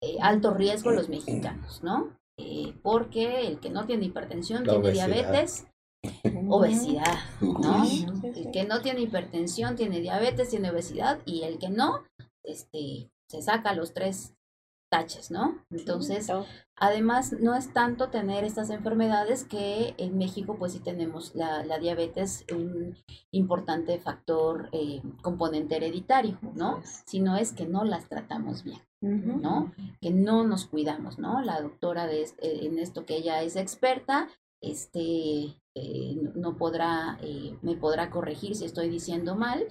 eh, 0.00 0.18
alto 0.20 0.52
riesgo 0.52 0.90
los 0.90 1.08
mexicanos, 1.08 1.82
¿no? 1.82 2.16
Eh, 2.36 2.74
porque 2.82 3.46
el 3.46 3.60
que 3.60 3.70
no 3.70 3.86
tiene 3.86 4.06
hipertensión 4.06 4.64
La 4.64 4.72
tiene 4.72 4.88
obesidad. 4.88 5.06
diabetes, 5.06 5.66
obesidad, 6.48 7.18
¿no? 7.40 7.84
El 8.24 8.50
que 8.50 8.64
no 8.64 8.80
tiene 8.82 9.00
hipertensión 9.02 9.76
tiene 9.76 10.00
diabetes, 10.00 10.50
tiene 10.50 10.70
obesidad 10.70 11.20
y 11.24 11.42
el 11.42 11.58
que 11.58 11.68
no, 11.68 12.04
este, 12.42 13.10
se 13.28 13.42
saca 13.42 13.74
los 13.74 13.94
tres 13.94 14.34
taches, 14.94 15.30
¿no? 15.30 15.44
Entonces. 15.70 16.26
Además, 16.76 17.32
no 17.40 17.54
es 17.54 17.72
tanto 17.72 18.08
tener 18.10 18.42
estas 18.42 18.68
enfermedades 18.70 19.44
que 19.44 19.94
en 19.96 20.18
México 20.18 20.56
pues 20.58 20.72
sí 20.72 20.80
tenemos 20.80 21.32
la, 21.34 21.64
la 21.64 21.78
diabetes, 21.78 22.44
un 22.52 22.96
importante 23.30 23.98
factor, 24.00 24.68
eh, 24.72 25.00
componente 25.22 25.76
hereditario, 25.76 26.36
¿no? 26.54 26.80
Sino 27.06 27.36
es 27.36 27.52
que 27.52 27.66
no 27.66 27.84
las 27.84 28.08
tratamos 28.08 28.64
bien. 28.64 28.80
¿no? 29.42 29.72
Que 30.00 30.10
no 30.10 30.44
nos 30.46 30.64
cuidamos, 30.66 31.18
¿no? 31.18 31.42
La 31.42 31.60
doctora 31.60 32.06
de, 32.06 32.22
eh, 32.22 32.60
en 32.66 32.78
esto 32.78 33.04
que 33.06 33.16
ella 33.18 33.42
es 33.42 33.54
experta, 33.56 34.28
este, 34.62 35.58
eh, 35.76 36.14
no- 36.22 36.32
no 36.34 36.56
podrá, 36.56 37.18
eh, 37.20 37.56
me 37.62 37.76
podrá 37.76 38.08
corregir 38.10 38.54
si 38.56 38.64
estoy 38.64 38.88
diciendo 38.88 39.34
mal, 39.36 39.66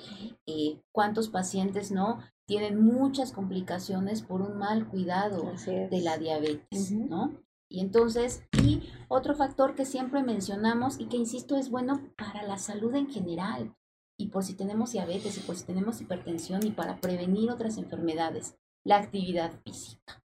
eh, 0.45 0.79
cuántos 0.93 1.29
pacientes, 1.29 1.91
¿no? 1.91 2.19
Tienen 2.45 2.83
muchas 2.83 3.31
complicaciones 3.31 4.21
por 4.21 4.41
un 4.41 4.57
mal 4.57 4.87
cuidado 4.87 5.53
de 5.65 6.01
la 6.01 6.17
diabetes. 6.17 6.91
¿no? 6.91 7.33
Y 7.69 7.79
entonces, 7.79 8.43
y 8.61 8.83
otro 9.07 9.35
factor 9.35 9.75
que 9.75 9.85
siempre 9.85 10.23
mencionamos 10.23 10.99
y 10.99 11.05
que 11.07 11.17
insisto 11.17 11.55
es 11.55 11.69
bueno 11.69 12.01
para 12.17 12.43
la 12.43 12.57
salud 12.57 12.93
en 12.95 13.09
general, 13.09 13.73
y 14.17 14.27
por 14.27 14.43
si 14.43 14.53
tenemos 14.53 14.91
diabetes 14.91 15.37
y 15.37 15.41
por 15.41 15.55
si 15.55 15.65
tenemos 15.65 15.99
hipertensión 16.01 16.65
y 16.65 16.71
para 16.71 16.99
prevenir 16.99 17.49
otras 17.49 17.77
enfermedades, 17.77 18.55
la 18.85 18.97
actividad 18.97 19.51
física. 19.63 20.23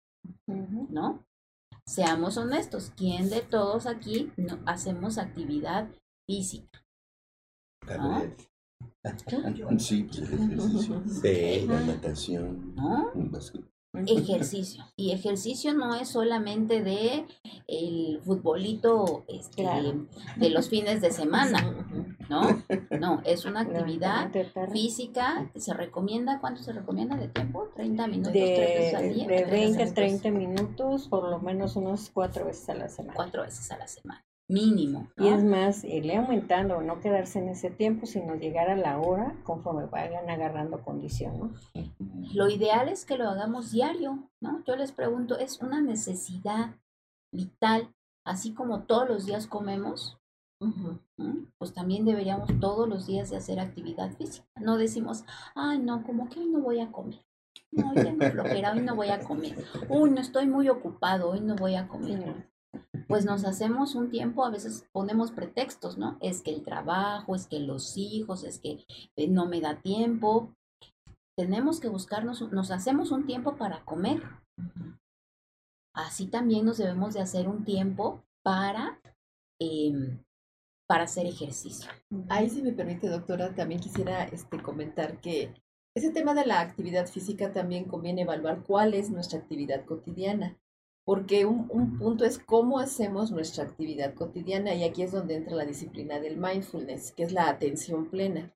¿no? 0.45 1.26
Seamos 1.86 2.38
honestos, 2.38 2.91
¿quién 2.95 3.30
de 3.30 3.41
todos 3.41 3.88
aquí 3.88 4.32
no 4.38 4.60
hacemos 4.65 5.17
actividad 5.17 5.89
física? 6.28 6.86
Sí, 9.80 10.04
pues, 10.04 10.20
el 10.20 10.34
ejercicio. 10.34 11.04
Sí. 11.08 11.66
La 11.68 11.80
natación. 11.82 12.76
básquet. 13.32 13.62
Ejercicio. 14.08 14.86
Y 14.96 15.12
ejercicio 15.12 15.74
no 15.74 15.96
es 15.96 16.08
solamente 16.08 16.82
de 16.82 17.26
el 17.68 18.22
futbolito 18.24 19.26
este, 19.28 19.64
Claro. 19.64 20.08
de 20.38 20.50
los 20.50 20.70
fines 20.70 21.02
de 21.02 21.12
semana. 21.12 21.76
¿no? 22.30 22.64
No, 22.98 23.22
es 23.26 23.44
una 23.44 23.60
actividad 23.68 24.32
física 24.72 25.52
se 25.56 25.74
recomienda, 25.74 26.40
¿cuánto 26.40 26.64
se 26.64 26.72
recomienda 26.72 27.18
de 27.18 27.28
tiempo? 27.28 27.68
¿30 27.76 28.10
minutos? 28.10 28.32
¿Tres 28.32 28.58
veces 28.60 28.94
al 28.96 29.02
De, 29.04 29.14
día? 29.14 29.28
de 29.28 29.36
¿Tres 29.36 29.52
veces 29.52 29.76
20 29.78 29.84
al 29.84 29.90
a 29.90 29.94
30 29.94 30.32
minutos, 30.32 31.08
por 31.10 31.30
lo 31.30 31.40
menos 31.42 31.76
unos 31.76 32.10
cuatro 32.12 32.46
veces 32.46 32.70
a 32.70 32.76
la 32.76 32.88
semana. 32.88 33.14
Cuatro 33.16 33.42
veces 33.44 33.70
a 33.72 33.78
la 33.78 33.88
semana, 33.88 34.24
mínimo. 34.52 35.08
Y 35.18 35.28
es 35.28 35.44
más, 35.44 35.84
irle 35.84 36.18
aumentando, 36.18 36.82
no 36.82 37.00
quedarse 37.00 37.40
en 37.40 37.50
ese 37.50 37.72
tiempo, 37.72 38.06
sino 38.06 38.36
llegar 38.36 38.70
a 38.70 38.76
la 38.76 39.00
hora 39.00 39.36
conforme 39.44 39.86
vayan 39.86 40.30
agarrando 40.30 40.84
condición, 40.84 41.40
¿no? 41.40 41.54
Lo 42.34 42.50
ideal 42.50 42.90
es 42.90 43.06
que 43.06 43.18
lo 43.18 43.30
hagamos 43.30 43.72
diario, 43.72 44.30
¿no? 44.42 44.64
Yo 44.66 44.76
les 44.76 44.92
pregunto, 44.92 45.38
¿es 45.38 45.62
una 45.62 45.82
necesidad 45.82 46.76
vital, 47.32 47.94
así 48.26 48.54
como 48.54 48.84
todos 48.84 49.08
los 49.08 49.26
días 49.26 49.48
comemos? 49.48 50.18
¿no? 50.60 51.00
Pues 51.58 51.74
también 51.74 52.06
deberíamos 52.06 52.50
todos 52.60 52.88
los 52.88 53.08
días 53.08 53.32
de 53.32 53.38
hacer 53.38 53.60
actividad 53.60 54.12
física. 54.12 54.46
No 54.60 54.78
decimos, 54.78 55.24
ay, 55.56 55.80
no, 55.80 56.04
como 56.04 56.30
que 56.30 56.40
hoy 56.40 56.50
no 56.50 56.60
voy 56.60 56.80
a 56.80 56.92
comer. 56.92 57.26
No, 57.72 57.90
hoy 57.90 57.96
tengo 57.96 58.30
flojera, 58.30 58.74
hoy 58.74 58.82
no 58.82 58.96
voy 58.96 59.10
a 59.10 59.20
comer. 59.20 59.56
Uy, 59.90 60.12
no 60.12 60.22
estoy 60.22 60.46
muy 60.46 60.70
ocupado, 60.70 61.32
hoy 61.32 61.40
no 61.40 61.56
voy 61.56 61.76
a 61.76 61.88
comer. 61.88 62.51
Pues 63.12 63.26
nos 63.26 63.43
hacemos 63.43 63.93
un 63.93 64.10
tiempo, 64.10 64.45
a 64.45 64.50
veces 64.50 64.88
ponemos 64.93 65.34
pretextos, 65.34 65.97
¿no? 65.97 66.17
Es 66.21 66.41
que 66.41 66.52
el 66.52 66.63
trabajo, 66.63 67.36
es 67.36 67.45
que 67.45 67.60
los 67.60 67.97
hijos, 67.97 68.45
es 68.45 68.58
que 68.58 68.86
eh, 69.17 69.28
no 69.28 69.47
me 69.47 69.60
da 69.60 69.82
tiempo. 69.82 70.56
Tenemos 71.38 71.82
que 71.82 71.89
buscarnos, 71.89 72.41
nos 72.54 72.71
hacemos 72.71 73.12
un 73.12 73.26
tiempo 73.26 73.58
para 73.58 73.84
comer. 73.84 74.24
Así 75.93 76.28
también 76.28 76.65
nos 76.65 76.78
debemos 76.78 77.13
de 77.13 77.19
hacer 77.19 77.50
un 77.50 77.65
tiempo 77.65 78.24
para, 78.43 79.02
em, 79.60 80.24
para 80.88 81.04
hacer 81.04 81.26
ejercicio. 81.26 81.91
Ahí, 82.30 82.50
si 82.50 82.62
me 82.62 82.71
permite, 82.71 83.10
doctora, 83.10 83.54
también 83.54 83.82
quisiera 83.82 84.24
este, 84.24 84.63
comentar 84.63 85.19
que 85.19 85.54
ese 85.97 86.12
tema 86.12 86.34
de 86.34 86.45
la 86.45 86.62
actividad 86.62 87.08
física 87.08 87.52
también 87.52 87.89
conviene 87.89 88.21
evaluar 88.21 88.63
cuál 88.63 88.93
es 88.93 89.10
nuestra 89.10 89.39
actividad 89.39 89.84
cotidiana, 89.84 90.58
porque 91.04 91.46
un, 91.46 91.68
un 91.70 91.98
punto 91.98 92.26
es 92.26 92.40
cómo 92.40 92.80
hacemos 92.80 93.32
nuestra 93.32 93.64
actividad 93.64 94.14
cotidiana 94.14 94.74
y 94.76 94.84
aquí 94.84 95.04
es 95.04 95.12
donde 95.12 95.36
entra 95.36 95.56
la 95.56 95.66
disciplina 95.66 96.20
del 96.20 96.38
mindfulness, 96.38 97.12
que 97.12 97.24
es 97.24 97.32
la 97.32 97.50
atención 97.50 98.10
plena. 98.10 98.54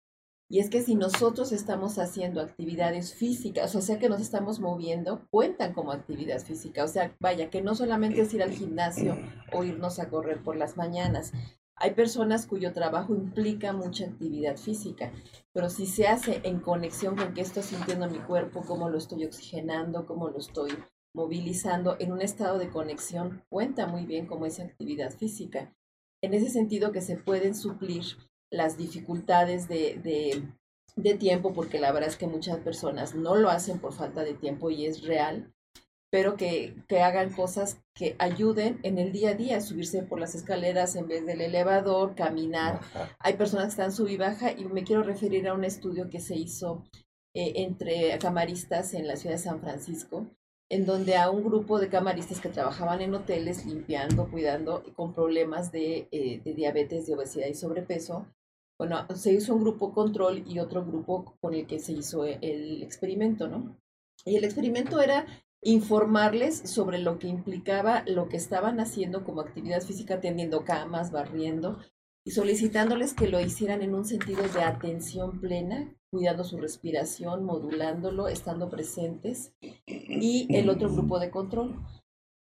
Y 0.47 0.59
es 0.59 0.69
que 0.69 0.83
si 0.83 0.93
nosotros 0.93 1.51
estamos 1.51 1.97
haciendo 1.97 2.39
actividades 2.39 3.15
físicas, 3.15 3.75
o 3.75 3.81
sea 3.81 3.97
que 3.97 4.09
nos 4.09 4.21
estamos 4.21 4.59
moviendo, 4.59 5.27
cuentan 5.31 5.73
como 5.73 5.91
actividad 5.91 6.39
física. 6.39 6.83
O 6.83 6.87
sea, 6.87 7.15
vaya, 7.19 7.49
que 7.49 7.63
no 7.63 7.73
solamente 7.73 8.21
es 8.21 8.33
ir 8.33 8.43
al 8.43 8.51
gimnasio 8.51 9.17
o 9.51 9.63
irnos 9.63 9.97
a 9.97 10.09
correr 10.09 10.43
por 10.43 10.55
las 10.55 10.77
mañanas, 10.77 11.33
hay 11.77 11.93
personas 11.93 12.45
cuyo 12.45 12.71
trabajo 12.73 13.13
implica 13.13 13.73
mucha 13.73 14.05
actividad 14.05 14.55
física, 14.55 15.11
pero 15.51 15.69
si 15.69 15.85
se 15.85 16.07
hace 16.07 16.39
en 16.43 16.59
conexión 16.59 17.17
con 17.17 17.33
qué 17.33 17.41
estoy 17.41 17.63
sintiendo 17.63 18.09
mi 18.09 18.19
cuerpo, 18.19 18.63
cómo 18.65 18.89
lo 18.89 18.97
estoy 18.97 19.25
oxigenando, 19.25 20.05
cómo 20.05 20.29
lo 20.29 20.37
estoy 20.37 20.71
movilizando, 21.15 21.95
en 21.99 22.11
un 22.11 22.21
estado 22.21 22.59
de 22.59 22.69
conexión, 22.69 23.43
cuenta 23.49 23.87
muy 23.87 24.05
bien 24.05 24.27
como 24.27 24.45
esa 24.45 24.63
actividad 24.63 25.11
física. 25.11 25.73
En 26.21 26.33
ese 26.33 26.49
sentido 26.49 26.91
que 26.91 27.01
se 27.01 27.15
pueden 27.15 27.55
suplir 27.55 28.03
las 28.51 28.77
dificultades 28.77 29.67
de, 29.67 29.99
de, 30.03 30.43
de 30.95 31.13
tiempo, 31.15 31.53
porque 31.53 31.79
la 31.79 31.91
verdad 31.91 32.09
es 32.09 32.17
que 32.17 32.27
muchas 32.27 32.59
personas 32.59 33.15
no 33.15 33.35
lo 33.35 33.49
hacen 33.49 33.79
por 33.79 33.93
falta 33.93 34.23
de 34.23 34.33
tiempo 34.33 34.69
y 34.69 34.85
es 34.85 35.03
real, 35.03 35.53
pero 36.11 36.35
que, 36.35 36.75
que 36.87 37.01
hagan 37.01 37.31
cosas 37.31 37.81
que 37.93 38.15
ayuden 38.19 38.79
en 38.83 38.99
el 38.99 39.11
día 39.11 39.31
a 39.31 39.35
día, 39.35 39.61
subirse 39.61 40.03
por 40.03 40.19
las 40.19 40.35
escaleras 40.35 40.95
en 40.95 41.07
vez 41.07 41.25
del 41.25 41.41
elevador, 41.41 42.15
caminar. 42.15 42.75
Ajá. 42.75 43.15
Hay 43.19 43.33
personas 43.33 43.65
que 43.65 43.71
están 43.71 43.91
sub 43.91 44.07
y 44.07 44.17
baja 44.17 44.51
y 44.51 44.65
me 44.65 44.83
quiero 44.83 45.03
referir 45.03 45.47
a 45.47 45.53
un 45.53 45.63
estudio 45.63 46.09
que 46.09 46.19
se 46.19 46.35
hizo 46.35 46.83
eh, 47.33 47.63
entre 47.63 48.17
camaristas 48.19 48.93
en 48.93 49.07
la 49.07 49.17
ciudad 49.17 49.35
de 49.35 49.41
San 49.41 49.59
Francisco, 49.59 50.27
en 50.69 50.85
donde 50.85 51.15
a 51.15 51.29
un 51.29 51.43
grupo 51.43 51.79
de 51.79 51.89
camaristas 51.89 52.39
que 52.39 52.49
trabajaban 52.49 53.01
en 53.01 53.13
hoteles 53.13 53.65
limpiando, 53.65 54.29
cuidando, 54.29 54.83
con 54.95 55.13
problemas 55.13 55.71
de, 55.71 56.07
eh, 56.11 56.41
de 56.43 56.53
diabetes, 56.53 57.05
de 57.05 57.13
obesidad 57.15 57.47
y 57.47 57.53
sobrepeso, 57.53 58.25
bueno, 58.77 59.05
se 59.15 59.31
hizo 59.31 59.53
un 59.53 59.61
grupo 59.61 59.93
control 59.93 60.43
y 60.47 60.59
otro 60.59 60.83
grupo 60.83 61.37
con 61.39 61.53
el 61.53 61.65
que 61.65 61.79
se 61.79 61.93
hizo 61.93 62.25
e- 62.25 62.39
el 62.41 62.83
experimento, 62.83 63.47
¿no? 63.47 63.77
Y 64.25 64.35
el 64.35 64.43
experimento 64.43 65.01
era 65.01 65.25
informarles 65.61 66.57
sobre 66.69 66.97
lo 66.99 67.17
que 67.17 67.27
implicaba 67.27 68.03
lo 68.05 68.27
que 68.27 68.37
estaban 68.37 68.79
haciendo 68.79 69.23
como 69.23 69.41
actividad 69.41 69.81
física, 69.81 70.19
tendiendo 70.19 70.65
camas, 70.65 71.11
barriendo 71.11 71.79
y 72.25 72.31
solicitándoles 72.31 73.13
que 73.13 73.27
lo 73.27 73.39
hicieran 73.39 73.83
en 73.83 73.93
un 73.93 74.03
sentido 74.03 74.41
de 74.47 74.63
atención 74.63 75.39
plena, 75.39 75.95
cuidando 76.11 76.43
su 76.43 76.57
respiración, 76.57 77.45
modulándolo, 77.45 78.27
estando 78.27 78.69
presentes. 78.69 79.53
Y 79.85 80.47
el 80.55 80.69
otro 80.69 80.91
grupo 80.91 81.19
de 81.19 81.29
control. 81.29 81.75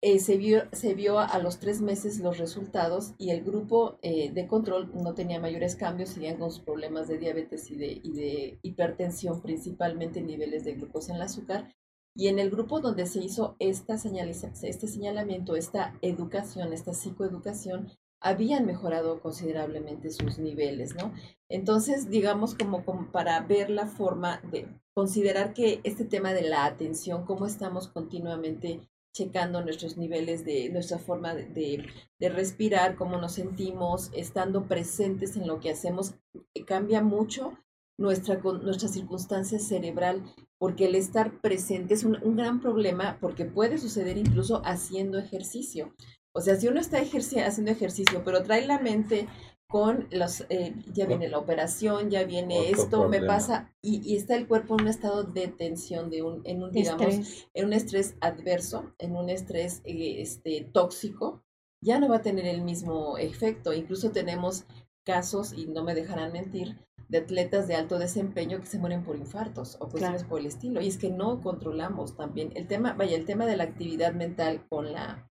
Eh, 0.02 0.20
se, 0.20 0.38
vio, 0.38 0.64
se 0.72 0.94
vio 0.94 1.20
a 1.20 1.38
los 1.40 1.60
tres 1.60 1.82
meses 1.82 2.20
los 2.20 2.38
resultados 2.38 3.14
y 3.18 3.32
el 3.32 3.44
grupo 3.44 4.00
eh, 4.02 4.32
de 4.32 4.48
control 4.48 4.90
no 4.96 5.14
tenía 5.14 5.42
mayores 5.42 5.76
cambios, 5.76 6.12
seguían 6.12 6.38
con 6.38 6.52
sus 6.52 6.62
problemas 6.62 7.10
de 7.10 7.18
diabetes 7.18 7.70
y 7.70 7.76
de, 7.76 8.60
hipertensión, 8.64 9.42
principalmente 9.42 10.22
niveles 10.22 10.64
de 10.64 10.76
glucosa 10.76 11.12
en 11.12 11.18
el 11.18 11.24
azúcar. 11.24 11.76
Y 12.16 12.28
en 12.28 12.40
el 12.40 12.50
grupo 12.50 12.80
donde 12.80 13.06
se 13.06 13.20
hizo 13.20 13.56
esta 13.60 13.98
señaliza- 13.98 14.52
este 14.64 14.88
señalamiento, 14.88 15.56
esta 15.56 15.94
educación, 16.02 16.72
esta 16.74 16.94
psicoeducación, 16.94 17.90
habían 18.22 18.66
mejorado 18.66 19.22
considerablemente 19.22 20.12
sus 20.12 20.40
niveles, 20.40 20.96
¿no? 20.96 21.14
Entonces, 21.48 22.10
digamos, 22.10 22.56
como, 22.56 22.84
para 23.12 23.40
ver 23.42 23.70
la 23.70 23.88
forma 23.88 24.42
de 24.52 24.68
considerar 24.94 25.54
que 25.54 25.80
este 25.84 26.06
tema 26.06 26.34
de 26.34 26.44
la 26.44 26.66
atención, 26.66 27.26
cómo 27.26 27.46
estamos 27.46 27.88
continuamente 27.88 28.82
checando 29.14 29.62
nuestros 29.64 29.98
niveles 29.98 30.46
de 30.46 30.70
nuestra 30.70 31.00
forma 31.00 31.34
de, 31.34 31.86
de, 32.20 32.30
respirar, 32.30 32.96
cómo 32.96 33.18
nos 33.18 33.34
sentimos, 33.34 34.12
estando 34.14 34.68
presentes 34.68 35.36
en 35.36 35.48
lo 35.48 35.60
que 35.60 35.72
hacemos, 35.72 36.14
eh, 36.54 36.64
cambia 36.66 37.02
mucho 37.02 37.58
nuestra, 37.98 38.36
nuestra 38.36 38.88
circunstancia 38.88 39.60
cerebral, 39.60 40.24
porque 40.58 40.86
el 40.86 40.96
estar 40.96 41.42
presente 41.42 41.96
es 41.96 42.04
un, 42.04 42.18
un 42.22 42.36
gran 42.36 42.62
problema, 42.62 43.18
porque 43.20 43.46
puede 43.46 43.78
suceder 43.78 44.18
incluso 44.18 44.62
haciendo 44.64 45.18
ejercicio. 45.18 45.94
O 46.34 46.42
sea, 46.42 46.56
si 46.56 46.68
uno 46.68 46.80
está 46.80 47.02
ejerci- 47.02 47.44
haciendo 47.46 47.72
ejercicio, 47.72 48.22
pero 48.24 48.44
trae 48.44 48.66
la 48.66 48.80
mente 48.80 49.28
con 49.68 50.08
los, 50.12 50.46
eh, 50.50 50.74
ya 50.94 51.06
viene 51.06 51.28
la 51.30 51.38
operación, 51.38 52.10
ya 52.10 52.24
viene 52.24 52.58
Otro 52.60 52.82
esto, 52.84 53.10
me 53.10 53.22
pasa, 53.22 53.72
y, 53.84 54.02
y 54.04 54.16
está 54.16 54.36
el 54.36 54.48
cuerpo 54.48 54.74
en 54.76 54.82
un 54.82 54.88
estado 54.88 55.24
de 55.24 55.48
tensión, 55.48 56.10
de 56.10 56.24
un, 56.24 56.42
en 56.46 56.64
un, 56.64 56.72
digamos, 56.72 57.02
Estrés. 57.08 57.48
en 57.54 57.66
un 57.66 57.74
estrés 57.74 58.16
adverso, 58.20 58.94
en 58.98 59.16
un 59.16 59.30
estrés 59.30 59.82
eh, 59.84 60.22
este, 60.22 60.68
tóxico, 60.74 61.44
ya 61.82 62.00
no 62.00 62.10
va 62.10 62.18
a 62.18 62.22
tener 62.24 62.46
el 62.48 62.62
mismo 62.64 63.18
efecto. 63.20 63.72
Incluso 63.74 64.10
tenemos 64.12 64.66
casos, 65.06 65.54
y 65.54 65.68
no 65.68 65.84
me 65.84 65.94
dejarán 65.94 66.32
mentir, 66.34 66.78
de 67.08 67.20
atletas 67.20 67.68
de 67.68 67.76
alto 67.76 67.98
desempeño 68.00 68.60
que 68.60 68.68
se 68.68 68.78
mueren 68.80 69.04
por 69.04 69.18
infartos 69.18 69.76
o 69.80 69.88
cuestiones 69.90 70.22
Claro. 70.22 70.30
por 70.30 70.40
el 70.40 70.46
estilo. 70.48 70.82
Y 70.82 70.88
es 70.88 70.98
que 70.98 71.10
no 71.12 71.42
controlamos 71.42 72.16
también 72.16 72.52
el 72.56 72.68
tema, 72.68 72.94
vaya, 72.94 73.16
el 73.16 73.26
tema 73.26 73.46
de 73.46 73.56
la 73.58 73.64
actividad 73.66 74.14
mental 74.14 74.66
con 74.70 74.92
la 74.94 75.29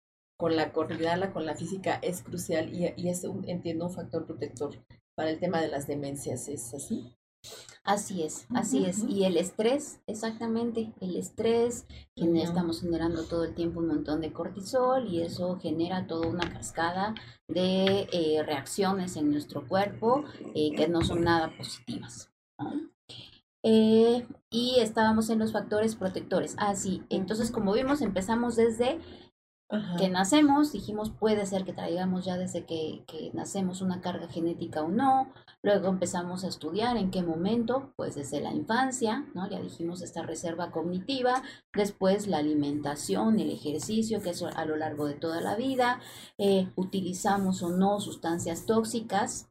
con 0.43 0.57
la 0.57 0.73
coordinarla 0.73 1.31
con 1.31 1.45
la 1.45 1.55
física 1.55 1.99
es 2.01 2.21
crucial 2.21 2.73
y, 2.73 2.93
y 2.97 3.07
es, 3.07 3.23
un, 3.23 3.47
entiendo, 3.47 3.85
un 3.85 3.93
factor 3.93 4.25
protector 4.25 4.75
para 5.15 5.29
el 5.29 5.39
tema 5.39 5.61
de 5.61 5.69
las 5.69 5.87
demencias. 5.87 6.49
¿Es 6.49 6.73
así? 6.73 7.15
Así 7.85 8.23
es, 8.23 8.45
así 8.53 8.83
es. 8.85 9.05
Y 9.07 9.23
el 9.23 9.37
estrés, 9.37 10.01
exactamente, 10.05 10.91
el 10.99 11.15
estrés, 11.15 11.85
Ujú. 12.17 12.35
estamos 12.35 12.81
generando 12.81 13.23
todo 13.23 13.45
el 13.45 13.55
tiempo 13.55 13.79
un 13.79 13.87
montón 13.87 14.19
de 14.19 14.33
cortisol 14.33 15.07
y 15.07 15.21
eso 15.21 15.57
genera 15.61 16.07
toda 16.07 16.27
una 16.27 16.51
cascada 16.51 17.15
de 17.47 18.09
eh, 18.11 18.43
reacciones 18.45 19.15
en 19.15 19.31
nuestro 19.31 19.65
cuerpo 19.65 20.25
eh, 20.55 20.75
que 20.75 20.89
no 20.89 21.05
son 21.05 21.23
nada 21.23 21.55
positivas. 21.55 22.33
¿no? 22.59 22.91
Eh, 23.65 24.27
y 24.49 24.75
estábamos 24.81 25.29
en 25.29 25.39
los 25.39 25.53
factores 25.53 25.95
protectores. 25.95 26.55
Ah, 26.59 26.75
sí, 26.75 27.01
entonces 27.09 27.49
como 27.49 27.71
vimos, 27.71 28.01
empezamos 28.01 28.57
desde 28.57 28.99
Ajá. 29.73 29.95
que 29.97 30.09
nacemos, 30.09 30.71
dijimos 30.71 31.09
puede 31.09 31.45
ser 31.45 31.65
que 31.65 31.73
traigamos 31.73 32.25
ya 32.25 32.37
desde 32.37 32.65
que, 32.65 33.03
que 33.07 33.31
nacemos 33.33 33.81
una 33.81 34.01
carga 34.01 34.27
genética 34.27 34.83
o 34.83 34.89
no, 34.89 35.33
luego 35.63 35.87
empezamos 35.87 36.43
a 36.43 36.47
estudiar 36.47 36.95
en 36.97 37.09
qué 37.09 37.23
momento, 37.23 37.91
pues 37.95 38.15
desde 38.15 38.39
la 38.39 38.53
infancia, 38.53 39.25
¿no? 39.33 39.49
Ya 39.49 39.59
dijimos 39.59 40.01
esta 40.01 40.21
reserva 40.21 40.71
cognitiva, 40.71 41.41
después 41.73 42.27
la 42.27 42.37
alimentación, 42.37 43.39
el 43.39 43.49
ejercicio, 43.49 44.21
que 44.21 44.29
es 44.29 44.43
a 44.43 44.65
lo 44.65 44.75
largo 44.75 45.07
de 45.07 45.15
toda 45.15 45.41
la 45.41 45.55
vida, 45.55 45.99
eh, 46.37 46.67
utilizamos 46.75 47.63
o 47.63 47.69
no 47.69 47.99
sustancias 47.99 48.65
tóxicas. 48.65 49.49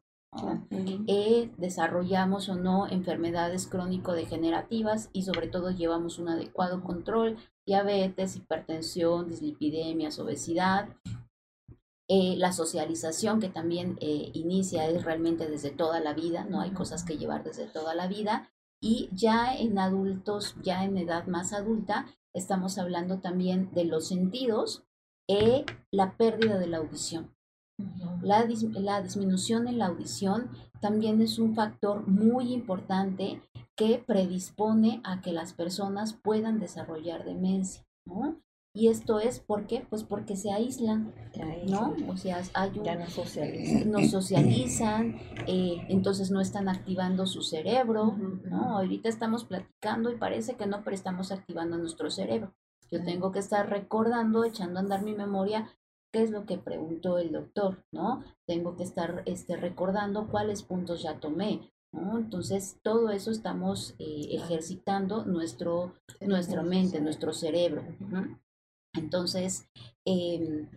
Eh, 1.07 1.51
desarrollamos 1.57 2.49
o 2.49 2.55
no 2.55 2.87
enfermedades 2.87 3.67
crónico-degenerativas 3.67 5.11
y 5.13 5.23
sobre 5.23 5.47
todo 5.47 5.69
llevamos 5.69 6.17
un 6.17 6.27
adecuado 6.27 6.81
control, 6.81 7.37
diabetes, 7.65 8.35
hipertensión, 8.35 9.29
dislipidemias, 9.29 10.19
obesidad. 10.19 10.89
Eh, 12.09 12.35
la 12.37 12.51
socialización 12.51 13.39
que 13.39 13.49
también 13.49 13.97
eh, 14.01 14.29
inicia 14.33 14.87
es 14.87 15.03
realmente 15.03 15.49
desde 15.49 15.71
toda 15.71 15.99
la 16.01 16.13
vida, 16.13 16.43
no 16.43 16.59
hay 16.59 16.71
cosas 16.71 17.03
que 17.05 17.17
llevar 17.17 17.43
desde 17.43 17.65
toda 17.65 17.95
la 17.95 18.07
vida. 18.07 18.49
Y 18.81 19.09
ya 19.13 19.55
en 19.55 19.79
adultos, 19.79 20.55
ya 20.61 20.83
en 20.83 20.97
edad 20.97 21.25
más 21.27 21.53
adulta, 21.53 22.05
estamos 22.35 22.77
hablando 22.77 23.19
también 23.19 23.71
de 23.71 23.85
los 23.85 24.07
sentidos 24.09 24.83
y 25.25 25.63
la 25.91 26.17
pérdida 26.17 26.59
de 26.59 26.67
la 26.67 26.79
audición. 26.79 27.33
La, 28.21 28.45
dis- 28.45 28.71
la 28.77 29.01
disminución 29.01 29.67
en 29.67 29.77
la 29.77 29.85
audición 29.85 30.49
también 30.83 31.21
es 31.21 31.39
un 31.39 31.55
factor 31.55 32.05
muy 32.09 32.51
importante 32.51 33.41
que 33.77 34.03
predispone 34.05 34.99
a 35.05 35.21
que 35.21 35.31
las 35.31 35.53
personas 35.53 36.11
puedan 36.11 36.59
desarrollar 36.59 37.23
demencia, 37.23 37.85
¿no? 38.05 38.35
Y 38.75 38.89
esto 38.89 39.21
es 39.21 39.39
¿por 39.39 39.65
qué? 39.65 39.85
Pues 39.89 40.03
porque 40.03 40.35
se 40.35 40.51
aíslan, 40.51 41.13
¿no? 41.69 41.95
O 42.09 42.17
sea, 42.17 42.41
hay 42.53 42.77
un, 42.77 42.83
Ya 42.83 42.95
no 42.95 43.07
socializan. 43.07 43.91
no 43.91 44.03
socializan, 44.03 45.15
eh, 45.47 45.85
entonces 45.87 46.31
no 46.31 46.41
están 46.41 46.67
activando 46.67 47.27
su 47.27 47.43
cerebro. 47.43 48.17
¿no? 48.43 48.77
Ahorita 48.77 49.07
estamos 49.07 49.45
platicando 49.45 50.11
y 50.11 50.17
parece 50.17 50.55
que 50.55 50.65
no, 50.65 50.83
pero 50.83 50.95
estamos 50.95 51.31
activando 51.31 51.77
nuestro 51.77 52.09
cerebro. 52.09 52.53
Yo 52.91 53.01
tengo 53.05 53.31
que 53.31 53.39
estar 53.39 53.69
recordando, 53.69 54.43
echando 54.43 54.79
a 54.79 54.81
andar 54.81 55.01
mi 55.03 55.13
memoria, 55.13 55.69
qué 56.13 56.21
es 56.21 56.29
lo 56.29 56.45
que 56.45 56.57
preguntó 56.59 57.17
el 57.17 57.31
doctor, 57.31 57.83
¿no? 57.91 58.23
Tengo 58.45 58.77
que 58.77 58.83
estar 58.83 59.23
este, 59.25 59.57
recordando 59.57 60.27
cuáles 60.29 60.61
puntos 60.61 61.01
ya 61.01 61.19
tomé, 61.19 61.71
¿no? 61.91 62.19
Entonces, 62.19 62.79
todo 62.83 63.09
eso 63.09 63.31
estamos 63.31 63.95
eh, 63.97 64.27
ejercitando 64.29 65.25
nuestro, 65.25 65.95
nuestra 66.21 66.61
mente, 66.61 67.01
nuestro 67.01 67.33
cerebro. 67.33 67.83
¿no? 67.99 68.39
Entonces, 68.95 69.67
em, 70.05 70.69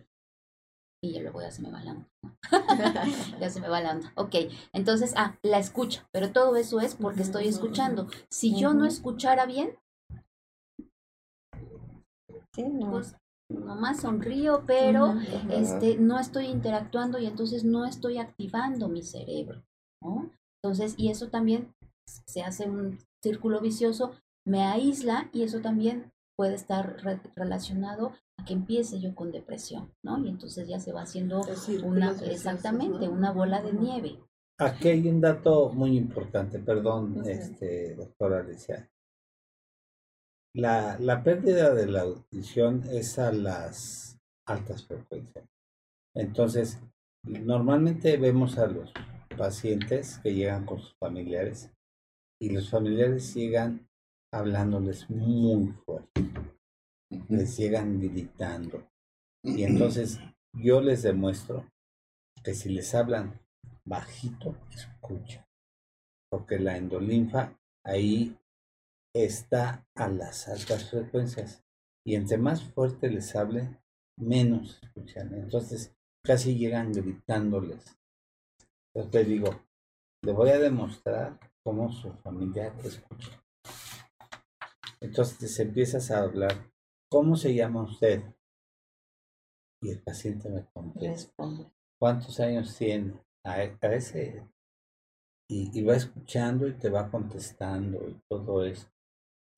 y 1.03 1.13
ya 1.13 1.21
luego 1.21 1.41
ya 1.41 1.51
se 1.51 1.61
me 1.61 1.71
va 1.71 1.83
la 1.83 1.91
onda. 1.91 2.09
ya 3.39 3.49
se 3.51 3.61
me 3.61 3.69
va 3.69 3.79
la 3.81 3.91
onda. 3.91 4.11
Ok, 4.15 4.35
entonces, 4.73 5.13
ah, 5.15 5.37
la 5.43 5.59
escucha, 5.59 6.09
pero 6.11 6.31
todo 6.31 6.55
eso 6.55 6.79
es 6.79 6.95
porque 6.95 7.21
estoy 7.21 7.47
escuchando. 7.47 8.07
Si 8.31 8.59
yo 8.59 8.73
no 8.73 8.85
escuchara 8.85 9.45
bien, 9.45 9.77
Sí, 12.55 12.63
no. 12.63 12.89
pues 12.89 13.15
nomás 13.49 14.01
sonrío, 14.01 14.63
pero 14.65 15.07
Ujú. 15.11 15.19
este, 15.51 15.97
no 15.97 16.19
estoy 16.19 16.45
interactuando 16.45 17.19
y 17.19 17.25
entonces 17.25 17.63
no 17.63 17.85
estoy 17.85 18.17
activando 18.17 18.89
mi 18.89 19.03
cerebro, 19.03 19.63
¿no? 20.01 20.31
Entonces, 20.61 20.95
y 20.97 21.09
eso 21.09 21.29
también 21.29 21.73
se 22.25 22.41
hace 22.41 22.69
un 22.69 22.99
círculo 23.23 23.61
vicioso, 23.61 24.11
me 24.45 24.63
aísla 24.63 25.29
y 25.33 25.43
eso 25.43 25.59
también 25.61 26.11
puede 26.35 26.55
estar 26.55 27.03
re- 27.03 27.21
relacionado 27.35 28.13
a 28.37 28.45
que 28.45 28.53
empiece 28.53 28.99
yo 28.99 29.15
con 29.15 29.31
depresión, 29.31 29.91
¿no? 30.03 30.23
Y 30.23 30.29
entonces 30.29 30.67
ya 30.67 30.79
se 30.79 30.91
va 30.93 31.01
haciendo 31.01 31.41
una, 31.83 32.11
exactamente, 32.25 33.07
¿no? 33.07 33.13
una 33.13 33.31
bola 33.31 33.61
de 33.61 33.73
nieve. 33.73 34.19
Aquí 34.59 34.89
hay 34.89 35.07
un 35.07 35.21
dato 35.21 35.69
muy 35.69 35.97
importante, 35.97 36.59
perdón, 36.59 37.19
Ujú. 37.19 37.29
este, 37.29 37.95
doctora 37.95 38.39
Alicia. 38.39 38.89
La, 40.57 40.97
la 40.97 41.21
pérdida 41.21 41.71
de 41.75 41.85
la 41.85 42.01
audición 42.01 42.81
es 42.89 43.19
a 43.19 43.31
las 43.31 44.17
altas 44.47 44.87
frecuencias. 44.87 45.45
Entonces, 46.15 46.79
normalmente 47.21 48.17
vemos 48.17 48.57
a 48.57 48.65
los 48.65 48.91
pacientes 49.37 50.17
que 50.17 50.33
llegan 50.33 50.65
con 50.65 50.79
sus 50.79 50.95
familiares 50.95 51.69
y 52.41 52.49
los 52.49 52.71
familiares 52.71 53.35
llegan 53.35 53.87
hablándoles 54.33 55.07
muy 55.11 55.73
fuerte, 55.85 56.27
les 57.29 57.55
llegan 57.55 58.01
gritando. 58.01 58.83
Y 59.43 59.61
entonces 59.63 60.19
yo 60.53 60.81
les 60.81 61.03
demuestro 61.03 61.71
que 62.43 62.55
si 62.55 62.69
les 62.69 62.95
hablan 62.95 63.39
bajito, 63.85 64.57
escucha. 64.73 65.47
Porque 66.31 66.57
la 66.57 66.77
endolinfa 66.77 67.55
ahí 67.83 68.35
está 69.13 69.87
a 69.95 70.07
las 70.07 70.47
altas 70.47 70.89
frecuencias. 70.89 71.63
Y 72.05 72.15
entre 72.15 72.37
más 72.37 72.63
fuerte 72.63 73.09
les 73.09 73.35
hable, 73.35 73.81
menos 74.17 74.79
escuchan. 74.81 75.33
Entonces 75.33 75.95
casi 76.23 76.57
llegan 76.57 76.91
gritándoles. 76.91 77.97
Entonces 78.93 79.11
te 79.11 79.23
digo, 79.23 79.49
le 80.23 80.31
voy 80.31 80.49
a 80.49 80.59
demostrar 80.59 81.39
cómo 81.63 81.91
su 81.91 82.11
familia 82.13 82.73
escucha. 82.83 83.43
Entonces 84.99 85.59
empiezas 85.59 86.09
a 86.11 86.19
hablar, 86.19 86.71
¿cómo 87.09 87.35
se 87.35 87.53
llama 87.53 87.83
usted? 87.83 88.23
Y 89.81 89.91
el 89.91 90.01
paciente 90.01 90.49
me 90.49 90.65
contesta. 90.73 91.43
¿Cuántos 91.99 92.39
años 92.39 92.75
tiene? 92.77 93.13
A, 93.43 93.63
e- 93.63 93.77
a 93.81 93.93
ese. 93.93 94.47
Y, 95.49 95.79
y 95.79 95.83
va 95.83 95.95
escuchando 95.95 96.67
y 96.67 96.73
te 96.73 96.89
va 96.89 97.09
contestando 97.09 98.09
y 98.09 98.19
todo 98.27 98.65
eso. 98.65 98.87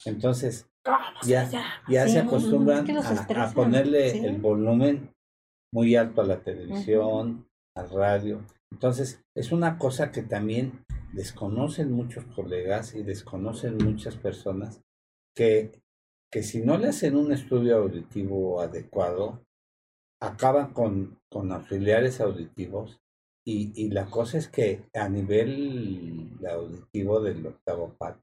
Entonces, 0.06 0.68
ya, 1.26 1.50
ya 1.90 2.06
Sí, 2.08 2.14
se 2.14 2.20
acostumbran 2.20 2.90
a- 2.98 3.44
a, 3.44 3.54
ponerle 3.54 4.12
sí. 4.12 4.26
el 4.26 4.38
volumen 4.42 5.14
muy 5.74 5.96
alto 5.96 6.22
a 6.22 6.26
la 6.26 6.42
televisión, 6.42 7.48
al 7.76 7.90
radio. 7.90 8.44
Entonces, 8.72 9.24
es 9.36 9.52
una 9.52 9.78
cosa 9.78 10.12
que 10.12 10.22
también 10.24 10.86
desconocen 11.14 11.92
muchos 11.92 12.24
colegas 12.36 12.96
y 12.96 13.04
desconocen 13.04 13.78
muchas 13.78 14.16
personas 14.16 14.82
que, 15.36 15.72
que 16.32 16.44
si 16.44 16.62
no 16.62 16.78
le 16.78 16.88
hacen 16.90 17.16
un 17.16 17.32
estudio 17.32 17.78
auditivo 17.78 18.62
adecuado, 18.62 19.42
acaban 20.22 20.74
con, 20.74 21.20
con 21.32 21.52
auxiliares 21.52 22.20
auditivos 22.22 23.00
y, 23.46 23.72
y 23.76 23.90
la 23.90 24.06
cosa 24.06 24.38
es 24.38 24.48
que 24.48 24.84
a 24.94 25.08
nivel 25.10 26.38
auditivo 26.48 27.22
del 27.22 27.46
octavo 27.48 27.96
pat 27.98 28.18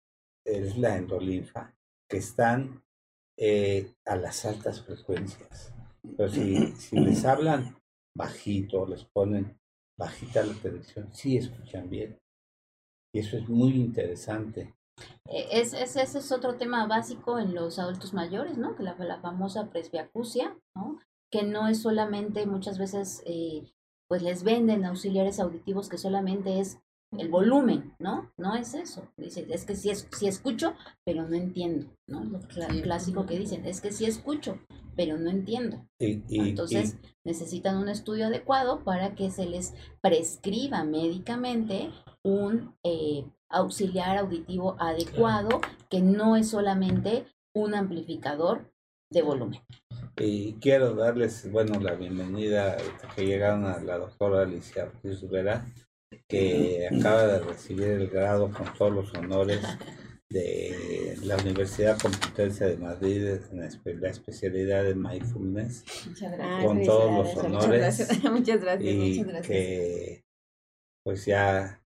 es 0.47 0.79
la 0.79 0.97
endolinfa, 0.97 1.75
que 2.09 2.19
están 2.19 2.83
eh, 3.39 3.95
a 4.07 4.17
las 4.17 4.45
altas 4.45 4.83
frecuencias. 4.83 5.73
Pero 6.17 6.29
si, 6.29 6.69
si 6.77 6.97
les 7.01 7.25
hablan 7.25 7.77
bajito, 8.17 8.87
les 8.87 9.05
ponen 9.05 9.59
bajita 9.99 10.45
la 10.45 10.55
televisión, 10.55 11.13
sí 11.13 11.37
escuchan 11.37 11.91
bien. 11.91 12.19
Y 13.13 13.21
eso 13.21 13.37
es 13.39 13.49
muy 13.49 13.73
interesante. 13.75 14.75
Eh, 15.29 15.49
Es, 15.53 15.73
es- 15.75 15.97
ese 15.97 16.19
es 16.19 16.33
otro 16.33 16.57
tema 16.57 16.87
básico 16.87 17.39
en 17.39 17.55
los 17.55 17.79
adultos 17.79 18.15
mayores, 18.15 18.57
¿no? 18.59 18.75
Que 18.77 18.83
la, 18.83 18.95
la 18.99 19.21
famosa 19.21 19.71
presbiacusia, 19.71 20.57
¿no? 20.75 20.99
Que 21.31 21.43
no 21.43 21.69
es 21.69 21.83
solamente, 21.83 22.47
muchas 22.47 22.79
veces, 22.79 23.23
eh, 23.27 23.73
pues 24.09 24.23
les 24.23 24.45
venden 24.45 24.85
auxiliares 24.85 25.41
auditivos 25.41 25.89
que 25.89 25.99
solamente 25.99 26.61
es 26.61 26.79
el 27.17 27.29
volumen, 27.29 27.95
¿no? 27.99 28.33
No 28.37 28.55
es 28.57 28.75
eso. 28.75 29.09
Dice, 29.17 29.47
es 29.51 29.65
que 29.65 29.77
sí, 29.77 29.91
es, 29.91 30.09
sí 30.17 30.27
escucho, 30.27 30.75
pero 31.05 31.27
no 31.29 31.35
entiendo, 31.37 31.87
¿no? 32.07 32.25
Lo 32.25 32.41
clásico 32.41 33.27
que 33.27 33.39
dicen, 33.39 33.65
es 33.65 33.81
que 33.81 33.93
sí 33.93 34.05
escucho, 34.05 34.59
pero 34.97 35.17
no 35.17 35.31
entiendo. 35.31 35.87
Y, 35.99 36.23
y- 36.29 36.41
Entonces 36.51 36.97
necesitan 37.25 37.77
un 37.77 37.89
estudio 37.89 38.27
adecuado 38.27 38.83
para 38.85 39.15
que 39.15 39.31
se 39.31 39.47
les 39.47 39.75
prescriba 40.03 40.85
médicamente 40.85 41.91
un 42.23 42.75
eh, 42.83 43.25
auxiliar 43.49 44.19
auditivo 44.19 44.77
adecuado 44.81 45.61
que 45.89 46.01
no 46.03 46.37
es 46.37 46.51
solamente 46.51 47.27
un 47.55 47.75
amplificador 47.75 48.73
de 49.13 49.23
volumen. 49.23 49.61
Y 50.19 50.55
quiero 50.55 50.95
darles, 50.95 51.51
bueno, 51.53 51.79
la 51.79 51.95
bienvenida 51.95 52.77
que 53.15 53.27
llegaron 53.27 53.67
a 53.67 53.79
la 53.79 53.99
doctora 53.99 54.43
Alicia 54.43 54.91
Vera, 55.31 55.67
que 56.29 56.89
acaba 56.99 57.27
de 57.27 57.39
recibir 57.41 57.89
el 57.89 58.09
grado 58.09 58.51
con 58.51 58.73
todos 58.75 58.93
los 58.93 59.15
honores 59.15 59.61
de 60.29 61.17
la 61.23 61.37
Universidad 61.37 61.99
Complutense 62.01 62.65
de 62.67 62.77
Madrid 62.79 63.27
en 63.51 63.61
la 63.61 63.67
espe- 63.69 63.99
la 63.99 64.11
especialidad 64.11 64.83
de 64.85 64.95
Mindfulness, 64.95 65.85
Muchas 66.09 66.33
Ah, 66.33 66.37
gracias. 66.37 66.65
con 66.67 66.85
todos 66.85 67.13
los 67.13 67.35
felicidades, 67.35 67.53
Muchas 67.53 67.65
honores 67.65 67.81
gracias. 67.81 68.25
Muchas 68.33 68.61
gracias. 68.61 68.95
y 68.95 68.97
Muchas 68.99 69.27
gracias. 69.27 69.47
que 69.49 70.25
pues 71.05 71.25
ya 71.27 71.81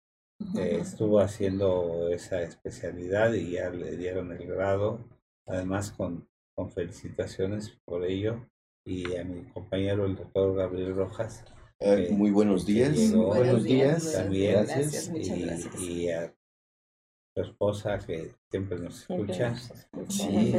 eh, 0.56 0.78
estuvo 0.80 1.18
haciendo 1.18 2.08
esa 2.10 2.42
especialidad 2.42 3.32
y 3.34 3.52
ya 3.52 3.70
le 3.70 3.96
dieron 3.96 4.30
el 4.32 4.46
grado, 4.46 5.00
además 5.46 5.90
con, 5.90 6.28
con 6.54 6.70
felicitaciones 6.70 7.76
por 7.84 8.04
ello, 8.04 8.48
y 8.86 9.16
a 9.16 9.24
mi 9.24 9.42
compañero 9.52 10.06
el 10.06 10.14
doctor 10.14 10.54
Gabriel 10.54 10.94
Rojas. 10.94 11.44
Eh, 11.80 12.08
muy 12.10 12.30
buenos 12.30 12.66
días. 12.66 12.92
llegó. 12.96 13.26
Buenos, 13.26 13.36
Buenos 13.46 13.64
días, 13.64 14.02
días. 14.02 14.12
también, 14.14 14.52
Gracias, 14.64 15.08
muchas 15.10 15.36
y, 15.38 15.42
gracias. 15.42 15.80
y 15.80 16.10
a 16.10 16.34
su 17.36 17.42
esposa 17.42 17.98
que 17.98 18.34
siempre 18.50 18.78
nos 18.78 18.96
Siempre 18.96 19.32
escucha. 19.32 19.50
nos 19.50 19.70
escucha, 19.70 20.10
Sí. 20.12 20.56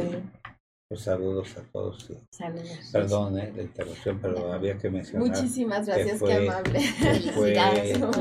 Pues 0.88 1.02
saludos 1.02 1.56
a 1.56 1.62
todos. 1.70 2.10
Saludos. 2.30 2.90
Perdón 2.92 3.38
eh, 3.38 3.52
la 3.54 3.62
interrupción, 3.62 4.18
pero 4.20 4.52
había 4.52 4.76
que 4.76 4.90
mencionar. 4.90 5.28
Muchísimas 5.28 5.86
gracias, 5.86 6.18
fue- 6.18 6.30
qué 6.30 6.48
amable. 6.48 6.80
que 6.80 7.30
fue, 7.32 7.54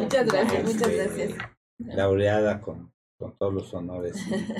Muchas 0.01 0.27
gracias, 0.27 0.63
muchas 0.63 0.87
este, 0.89 0.95
gracias. 1.27 1.37
Laureada 1.79 2.61
con, 2.61 2.93
con 3.19 3.37
todos 3.37 3.53
los 3.53 3.73
honores 3.73 4.15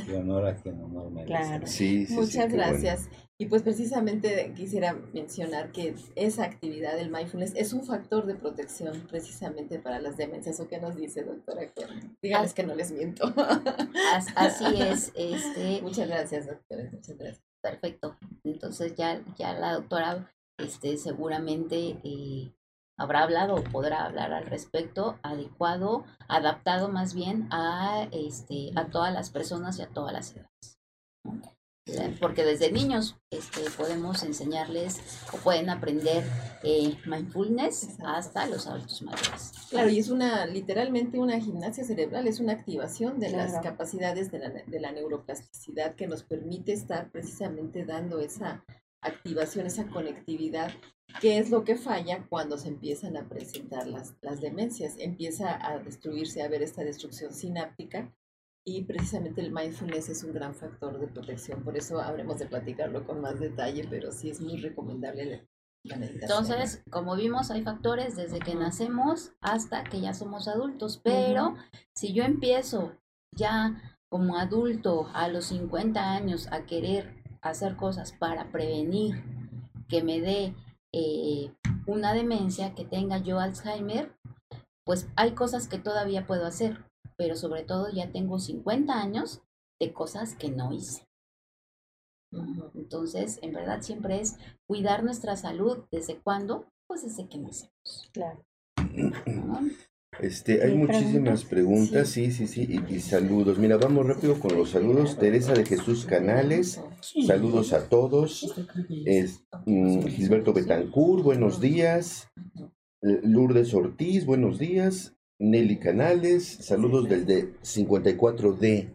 y, 0.08 0.12
y 0.12 0.16
honor 0.16 0.46
a 0.46 0.56
quien 0.56 0.80
honor 0.84 1.10
merece. 1.10 1.28
Claro. 1.28 1.66
Sí, 1.68 2.06
sí, 2.06 2.08
sí, 2.08 2.14
Muchas 2.14 2.36
bueno. 2.50 2.56
gracias. 2.56 3.10
Y 3.42 3.46
pues 3.46 3.62
precisamente 3.64 4.54
quisiera 4.54 4.94
mencionar 5.14 5.72
que 5.72 5.96
esa 6.16 6.44
actividad 6.44 6.98
del 6.98 7.10
mindfulness 7.10 7.54
es 7.56 7.72
un 7.72 7.86
factor 7.86 8.26
de 8.26 8.36
protección 8.36 9.08
precisamente 9.10 9.80
para 9.80 10.02
las 10.02 10.18
demencias. 10.18 10.60
¿O 10.60 10.68
qué 10.68 10.78
nos 10.82 10.98
dice, 10.98 11.24
doctora? 11.24 11.62
Díganles 12.22 12.54
que 12.54 12.64
no 12.64 12.76
les 12.76 12.92
miento. 12.92 13.34
As- 14.14 14.28
Así 14.36 14.66
es, 14.82 15.14
este, 15.16 15.82
Muchas 15.82 16.10
gracias, 16.10 16.48
doctora. 16.48 16.90
Muchas 16.92 17.18
gracias. 17.18 17.42
perfecto. 17.62 18.18
Entonces 18.44 18.94
ya, 18.96 19.24
ya 19.38 19.54
la 19.54 19.74
doctora 19.76 20.30
este, 20.58 20.98
seguramente 20.98 21.98
eh, 22.04 22.52
habrá 23.00 23.24
hablado 23.24 23.56
o 23.56 23.64
podrá 23.64 24.06
hablar 24.06 24.34
al 24.34 24.46
respecto, 24.46 25.18
adecuado, 25.24 26.04
adaptado 26.28 26.90
más 26.90 27.14
bien 27.16 27.48
a, 27.50 28.08
este, 28.12 28.72
a 28.76 28.86
todas 28.86 29.14
las 29.14 29.32
personas 29.32 29.80
y 29.80 29.82
a 29.82 29.88
todas 29.88 30.14
las 30.14 30.36
edades. 30.36 30.80
¿no? 31.24 31.42
Porque 32.20 32.44
desde 32.44 32.72
niños 32.72 33.16
este, 33.32 33.62
podemos 33.72 34.22
enseñarles 34.24 35.02
o 35.34 35.38
pueden 35.38 35.72
aprender 35.72 36.24
eh, 36.62 36.96
mindfulness 37.06 37.84
Exacto. 37.84 38.08
hasta 38.08 38.46
los 38.46 38.68
adultos 38.68 39.02
mayores. 39.02 39.54
Claro, 39.72 39.90
y 39.90 39.98
es 39.98 40.10
una, 40.10 40.46
literalmente 40.46 41.18
una 41.18 41.40
gimnasia 41.40 41.84
cerebral, 41.84 42.28
es 42.28 42.40
una 42.40 42.54
activación 42.54 43.20
de 43.20 43.32
las 43.32 43.60
capacidades 43.62 44.30
de 44.32 44.40
la, 44.40 44.50
de 44.50 44.80
la 44.80 44.92
neuroplasticidad 44.92 45.96
que 45.96 46.08
nos 46.08 46.24
permite 46.24 46.74
estar 46.74 47.10
precisamente 47.10 47.86
dando 47.86 48.20
esa 48.20 48.64
activación, 49.02 49.66
esa 49.66 49.88
conectividad, 49.88 50.72
que 51.22 51.40
es 51.40 51.50
lo 51.50 51.64
que 51.64 51.76
falla 51.76 52.26
cuando 52.30 52.58
se 52.58 52.70
empiezan 52.70 53.18
a 53.18 53.28
presentar 53.28 53.88
las, 53.88 54.16
las 54.22 54.42
demencias. 54.42 54.96
Empieza 55.00 55.58
a 55.66 55.80
destruirse, 55.80 56.42
a 56.42 56.46
haber 56.46 56.62
esta 56.62 56.84
destrucción 56.84 57.34
sináptica 57.34 58.14
y 58.66 58.84
precisamente 58.84 59.42
el 59.42 59.52
mindfulness 59.52 60.10
es 60.10 60.24
un 60.24 60.34
gran 60.34 60.54
factor 60.54 61.00
de 61.00 61.08
protección. 61.08 61.64
Por 61.64 61.78
eso 61.78 62.00
habremos 62.00 62.40
de 62.40 62.46
platicarlo 62.46 63.06
con 63.06 63.22
más 63.22 63.40
detalle, 63.40 63.88
pero 63.90 64.12
sí 64.12 64.30
es 64.30 64.40
muy 64.42 64.58
recomendable 64.58 65.26
la, 65.26 65.46
la 65.84 65.96
meditación. 65.98 66.46
Entonces, 66.46 66.84
como 66.90 67.16
vimos, 67.16 67.52
hay 67.52 67.64
factores 67.64 68.16
desde 68.16 68.40
que 68.40 68.56
nacemos 68.56 69.34
hasta 69.42 69.84
que 69.84 70.02
ya 70.02 70.14
somos 70.14 70.48
adultos, 70.48 71.02
pero 71.04 71.56
si 71.96 72.14
yo 72.14 72.24
empiezo 72.24 72.94
ya 73.36 73.98
como 74.10 74.38
adulto 74.38 75.10
a 75.14 75.28
los 75.28 75.46
50 75.46 76.12
años 76.12 76.48
a 76.52 76.66
querer 76.66 77.16
hacer 77.42 77.76
cosas 77.76 78.12
para 78.12 78.52
prevenir 78.52 79.24
que 79.88 80.04
me 80.04 80.20
dé 80.20 80.56
eh, 80.94 81.54
una 81.86 82.14
demencia, 82.14 82.76
que 82.76 82.86
tenga 82.86 83.18
yo 83.18 83.40
Alzheimer, 83.40 84.16
pues 84.86 85.08
hay 85.16 85.32
cosas 85.34 85.68
que 85.68 85.78
todavía 85.78 86.26
puedo 86.26 86.46
hacer, 86.46 86.86
pero 87.18 87.36
sobre 87.36 87.64
todo 87.64 87.90
ya 87.92 88.12
tengo 88.12 88.40
50 88.40 88.94
años 88.94 89.42
de 89.80 89.94
cosas 89.94 90.36
que 90.36 90.50
no 90.50 90.74
hice. 90.74 91.08
Entonces, 92.76 93.40
en 93.42 93.54
verdad 93.54 93.82
siempre 93.82 94.20
es 94.20 94.38
cuidar 94.68 95.04
nuestra 95.04 95.36
salud. 95.36 95.86
¿Desde 95.92 96.20
cuándo? 96.20 96.68
Pues 96.88 97.04
desde 97.04 97.28
que 97.28 97.40
nacemos. 97.40 98.10
Claro. 98.14 98.44
¿no? 99.26 99.60
Este, 100.22 100.64
hay 100.64 100.74
¿Y 100.74 100.76
muchísimas 100.76 101.46
preguntas, 101.46 102.10
sí, 102.10 102.32
sí, 102.32 102.48
sí, 102.48 102.68
y, 102.68 102.94
y 102.94 103.00
saludos. 103.00 103.58
Mira, 103.58 103.78
vamos 103.78 104.06
rápido 104.06 104.38
con 104.40 104.56
los 104.58 104.72
saludos. 104.72 105.18
Teresa 105.18 105.54
de 105.54 105.66
Jesús 105.66 106.06
Canales, 106.06 106.82
saludos 107.26 107.72
a 107.72 107.88
todos. 107.88 108.54
Ya 108.56 108.66
Es, 109.06 109.46
mm, 109.66 110.02
Gilberto 110.08 110.52
Betancourt, 110.54 111.24
buenos 111.24 111.62
días. 111.62 112.28
Lourdes 113.02 113.74
Ortiz, 113.74 114.26
buenos 114.26 114.60
días. 114.60 115.16
Nelly 115.40 115.80
Canales, 115.80 116.46
saludos 116.46 117.08
del 117.08 117.26
de 117.26 117.54
54D. 117.62 118.94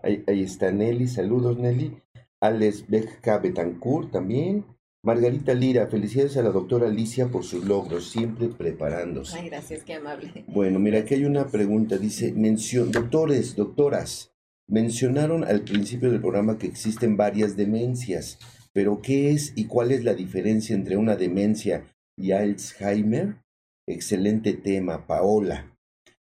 Ahí, 0.00 0.22
ahí 0.28 0.42
está 0.42 0.70
Nelly, 0.70 1.08
saludos 1.08 1.58
Nelly. 1.58 2.00
Alex 2.40 2.86
Beja 2.88 3.38
Betancourt 3.38 4.12
también. 4.12 4.64
Margarita 5.04 5.52
Lira, 5.52 5.88
felicidades 5.88 6.36
a 6.36 6.42
la 6.42 6.50
doctora 6.50 6.86
Alicia 6.86 7.26
por 7.26 7.42
sus 7.42 7.64
logros, 7.64 8.08
siempre 8.08 8.46
preparándose. 8.46 9.36
Ay, 9.36 9.48
gracias, 9.48 9.82
qué 9.82 9.94
amable. 9.94 10.44
Bueno, 10.46 10.78
mira, 10.78 11.00
aquí 11.00 11.14
hay 11.14 11.24
una 11.24 11.48
pregunta. 11.48 11.98
Dice, 11.98 12.32
doctores, 12.32 13.56
doctoras, 13.56 14.32
mencionaron 14.68 15.42
al 15.42 15.62
principio 15.62 16.08
del 16.08 16.20
programa 16.20 16.56
que 16.56 16.68
existen 16.68 17.16
varias 17.16 17.56
demencias, 17.56 18.38
pero 18.72 19.02
¿qué 19.02 19.32
es 19.32 19.52
y 19.56 19.66
cuál 19.66 19.90
es 19.90 20.04
la 20.04 20.14
diferencia 20.14 20.76
entre 20.76 20.96
una 20.96 21.16
demencia 21.16 21.84
y 22.16 22.30
Alzheimer? 22.30 23.42
Excelente 23.88 24.52
tema, 24.52 25.08
Paola. 25.08 25.76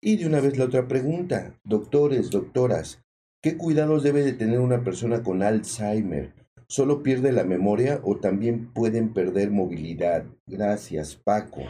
Y 0.01 0.17
de 0.17 0.27
una 0.27 0.41
vez 0.41 0.57
la 0.57 0.65
otra 0.65 0.89
pregunta, 0.89 1.61
doctores, 1.63 2.31
doctoras, 2.31 3.05
¿qué 3.43 3.59
cuidados 3.59 4.03
debe 4.03 4.23
de 4.23 4.33
tener 4.33 4.61
una 4.61 4.83
persona 4.83 5.23
con 5.23 5.43
Alzheimer? 5.43 6.42
¿Solo 6.69 7.03
pierde 7.03 7.33
la 7.33 7.45
memoria 7.45 8.01
o 8.03 8.17
también 8.17 8.73
pueden 8.73 9.13
perder 9.13 9.51
movilidad? 9.51 10.25
Gracias, 10.47 11.17
Paco. 11.17 11.63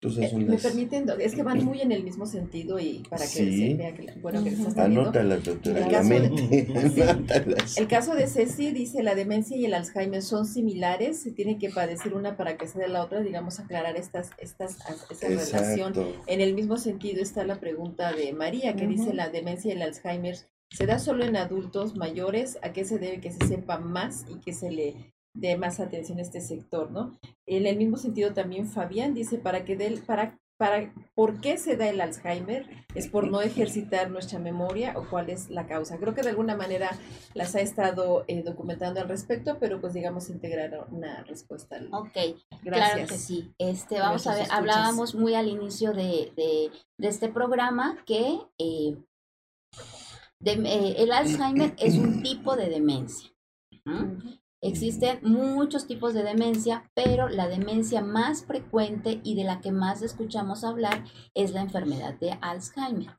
Entonces 0.00 0.26
Eh, 0.26 0.30
son 0.30 0.46
Me 0.46 0.56
permiten, 0.58 1.06
es 1.18 1.34
que 1.34 1.42
van 1.42 1.64
muy 1.64 1.80
en 1.80 1.90
el 1.90 2.04
mismo 2.04 2.24
sentido 2.24 2.78
y 2.78 3.02
para 3.10 3.22
que 3.24 3.28
Sí. 3.28 3.70
se 3.70 3.74
vea 3.74 3.92
que, 3.94 4.06
bueno, 4.22 4.44
que 4.44 4.50
estás 4.50 4.72
teniendo. 4.76 5.00
Anótalas, 5.00 5.44
doctora, 5.44 5.78
El 5.80 5.84
la 5.86 5.90
caso 5.90 6.08
de- 6.08 6.20
mente. 6.20 6.66
Sí. 6.94 7.02
Anótalas. 7.02 7.76
El 7.78 7.88
caso 7.88 8.14
de 8.14 8.28
Ceci 8.28 8.70
dice, 8.70 9.02
la 9.02 9.16
demencia 9.16 9.56
y 9.56 9.64
el 9.64 9.74
Alzheimer 9.74 10.22
son 10.22 10.46
similares, 10.46 11.20
se 11.20 11.32
tiene 11.32 11.58
que 11.58 11.68
padecer 11.70 12.14
una 12.14 12.36
para 12.36 12.56
que 12.56 12.68
se 12.68 12.78
dé 12.78 12.86
la 12.86 13.02
otra, 13.02 13.20
digamos, 13.22 13.58
aclarar 13.58 13.96
estas, 13.96 14.30
estas, 14.38 14.78
relación. 15.20 15.88
Exacto. 15.90 16.22
En 16.28 16.40
el 16.40 16.54
mismo 16.54 16.76
sentido 16.76 17.20
está 17.20 17.44
la 17.44 17.58
pregunta 17.58 18.12
de 18.12 18.32
María, 18.32 18.76
que 18.76 18.86
dice, 18.86 19.12
la 19.12 19.30
demencia 19.30 19.70
y 19.72 19.76
el 19.76 19.82
Alzheimer 19.82 20.36
se 20.70 20.86
da 20.86 20.98
solo 20.98 21.24
en 21.24 21.36
adultos 21.36 21.96
mayores, 21.96 22.58
¿a 22.62 22.72
qué 22.72 22.84
se 22.84 22.98
debe 22.98 23.20
que 23.20 23.32
se 23.32 23.46
sepa 23.46 23.78
más 23.78 24.24
y 24.28 24.36
que 24.40 24.52
se 24.52 24.70
le 24.70 25.12
dé 25.34 25.56
más 25.56 25.80
atención 25.80 26.18
a 26.18 26.22
este 26.22 26.40
sector, 26.40 26.90
¿no? 26.90 27.18
En 27.46 27.66
el 27.66 27.76
mismo 27.76 27.96
sentido 27.96 28.32
también 28.34 28.66
Fabián 28.66 29.14
dice, 29.14 29.38
para 29.38 29.64
que 29.64 29.76
para, 30.06 30.38
para, 30.56 30.92
¿por 31.14 31.40
qué 31.40 31.56
se 31.58 31.76
da 31.76 31.88
el 31.88 32.00
Alzheimer? 32.00 32.66
¿Es 32.94 33.06
por 33.06 33.30
no 33.30 33.40
ejercitar 33.42 34.10
nuestra 34.10 34.40
memoria 34.40 34.94
o 34.98 35.08
cuál 35.08 35.30
es 35.30 35.48
la 35.50 35.66
causa? 35.68 35.98
Creo 35.98 36.14
que 36.14 36.22
de 36.22 36.30
alguna 36.30 36.56
manera 36.56 36.90
las 37.34 37.54
ha 37.54 37.60
estado 37.60 38.24
eh, 38.26 38.42
documentando 38.42 39.00
al 39.00 39.08
respecto, 39.08 39.58
pero 39.60 39.80
pues 39.80 39.94
digamos 39.94 40.28
integrar 40.30 40.86
una 40.90 41.22
respuesta. 41.24 41.76
al- 41.76 41.88
Ok, 41.94 42.10
Gracias. 42.62 42.92
claro 42.94 43.06
que 43.08 43.18
sí. 43.18 43.52
Este, 43.58 44.00
vamos 44.00 44.26
a 44.26 44.32
ver, 44.32 44.42
escuchas. 44.42 44.58
hablábamos 44.58 45.14
muy 45.14 45.34
al 45.34 45.46
inicio 45.48 45.92
de, 45.92 46.32
de, 46.36 46.70
de 46.98 47.08
este 47.08 47.28
programa 47.28 48.02
que 48.04 48.38
eh, 48.58 48.96
de- 50.40 50.52
eh, 50.52 50.94
el 50.98 51.12
Alzheimer 51.12 51.74
es 51.78 51.96
un 51.96 52.22
tipo 52.22 52.56
de 52.56 52.68
demencia. 52.68 53.30
¿no? 53.84 54.18
Existen 54.60 55.20
muchos 55.22 55.86
tipos 55.86 56.14
de 56.14 56.24
demencia, 56.24 56.90
pero 56.94 57.28
la 57.28 57.46
demencia 57.48 58.00
más 58.02 58.44
frecuente 58.44 59.20
y 59.22 59.36
de 59.36 59.44
la 59.44 59.60
que 59.60 59.70
más 59.70 60.02
escuchamos 60.02 60.64
hablar 60.64 61.04
es 61.34 61.52
la 61.52 61.60
enfermedad 61.60 62.18
de 62.18 62.32
Alzheimer. 62.40 63.16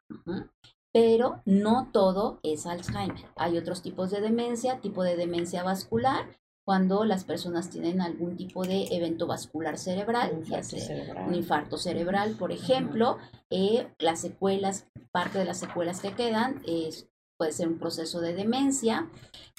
Pero 0.92 1.42
no 1.46 1.90
todo 1.94 2.40
es 2.44 2.66
Alzheimer. 2.66 3.26
Hay 3.38 3.58
otros 3.58 3.82
tipos 3.82 4.12
de 4.12 4.20
demencia, 4.22 4.82
tipo 4.82 5.04
de 5.04 5.16
demencia 5.16 5.64
vascular, 5.64 6.26
cuando 6.70 7.04
las 7.04 7.24
personas 7.24 7.72
tienen 7.72 8.00
algún 8.00 8.38
tipo 8.38 8.64
de 8.64 8.90
evento 8.92 9.26
vascular 9.26 9.80
cerebral, 9.80 10.34
Un 10.34 10.40
infarto 10.42 10.70
sea 10.70 10.86
cerebral. 10.86 11.28
un 11.28 11.34
infarto 11.34 11.78
cerebral, 11.80 12.36
por 12.38 12.52
ejemplo, 12.52 13.18
eh, 13.50 13.88
las 13.98 14.22
secuelas, 14.22 14.86
parte 15.12 15.40
de 15.40 15.46
las 15.46 15.58
secuelas 15.58 16.00
que 16.00 16.14
quedan 16.14 16.62
es, 16.68 17.10
puede 17.40 17.54
ser 17.54 17.70
un 17.70 17.80
proceso 17.80 18.22
de 18.22 18.36
demencia. 18.36 19.10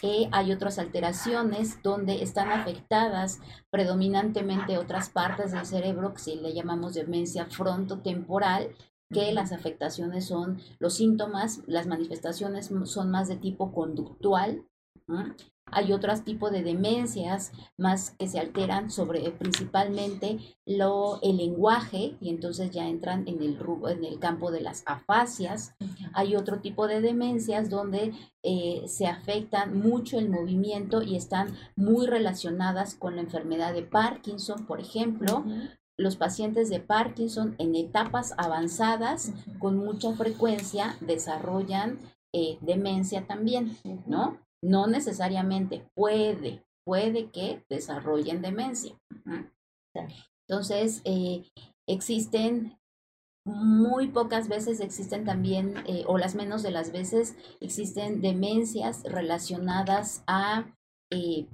Eh, 0.03 0.29
hay 0.31 0.53
otras 0.53 0.79
alteraciones 0.79 1.83
donde 1.83 2.23
están 2.23 2.53
afectadas 2.53 3.41
predominantemente 3.71 4.79
otras 4.79 5.11
partes 5.11 5.51
del 5.51 5.67
cerebro, 5.67 6.15
que 6.15 6.21
si 6.21 6.37
le 6.37 6.55
llamamos 6.55 6.95
demencia 6.95 7.47
frontotemporal, 7.47 8.69
que 9.13 9.33
las 9.33 9.51
afectaciones 9.51 10.27
son, 10.27 10.61
los 10.79 10.95
síntomas, 10.95 11.63
las 11.67 11.89
manifestaciones 11.89 12.71
son 12.85 13.11
más 13.11 13.27
de 13.27 13.35
tipo 13.35 13.73
conductual. 13.73 14.65
Hay 15.73 15.93
otros 15.93 16.25
tipos 16.25 16.51
de 16.51 16.63
demencias 16.63 17.53
más 17.77 18.11
que 18.13 18.27
se 18.27 18.41
alteran 18.41 18.91
sobre 18.91 19.31
principalmente 19.31 20.39
lo, 20.67 21.21
el 21.23 21.37
lenguaje 21.37 22.17
y 22.21 22.31
entonces 22.31 22.71
ya 22.73 22.89
entran 22.89 23.29
en 23.29 23.41
el, 23.41 23.59
en 23.89 24.05
el 24.05 24.19
campo 24.19 24.51
de 24.51 24.61
las 24.61 24.83
afasias. 24.87 25.75
Hay 26.13 26.35
otro 26.35 26.61
tipo 26.61 26.89
de 26.89 27.01
demencias 27.01 27.71
donde 27.71 28.13
eh, 28.43 28.83
se 28.89 29.07
afectan 29.07 29.79
mucho 29.79 30.19
el 30.19 30.29
movimiento 30.29 31.03
y 31.03 31.17
están 31.17 31.57
muy 31.77 32.07
relacionadas 32.07 32.95
con 32.97 33.15
la 33.15 33.23
enfermedad 33.23 33.73
de 33.73 33.83
Parkinson, 33.83 34.67
por 34.67 34.81
ejemplo. 34.81 35.45
Los 35.97 36.17
pacientes 36.17 36.69
de 36.69 36.81
Parkinson 36.81 37.55
en 37.59 37.77
etapas 37.77 38.35
avanzadas 38.39 39.33
con 39.61 39.77
mucha 39.77 40.15
frecuencia 40.15 40.97
desarrollan 41.01 41.99
eh, 42.33 42.59
demencia 42.61 43.27
también, 43.27 43.77
¿no? 44.07 44.39
No 44.63 44.87
necesariamente 44.87 45.89
puede 45.95 46.65
puede 46.85 47.31
que 47.31 47.65
desarrollen 47.69 48.43
demencia. 48.43 48.99
Entonces, 50.49 51.03
eh, 51.05 51.49
existen 51.87 52.77
muy 53.45 54.09
pocas 54.09 54.49
veces 54.49 54.81
existen 54.81 55.25
también, 55.25 55.77
eh, 55.87 56.05
o 56.07 56.19
las 56.19 56.35
menos 56.35 56.63
de 56.63 56.73
las 56.73 56.93
veces, 56.93 57.37
existen 57.61 58.21
demencias 58.21 59.03
relacionadas 59.05 60.25
a 60.27 60.67
eh, 61.11 61.47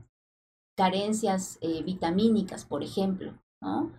carencias 0.77 1.59
vitamínicas, 1.85 2.65
por 2.65 2.83
ejemplo, 2.83 3.39
¿no? 3.63 3.93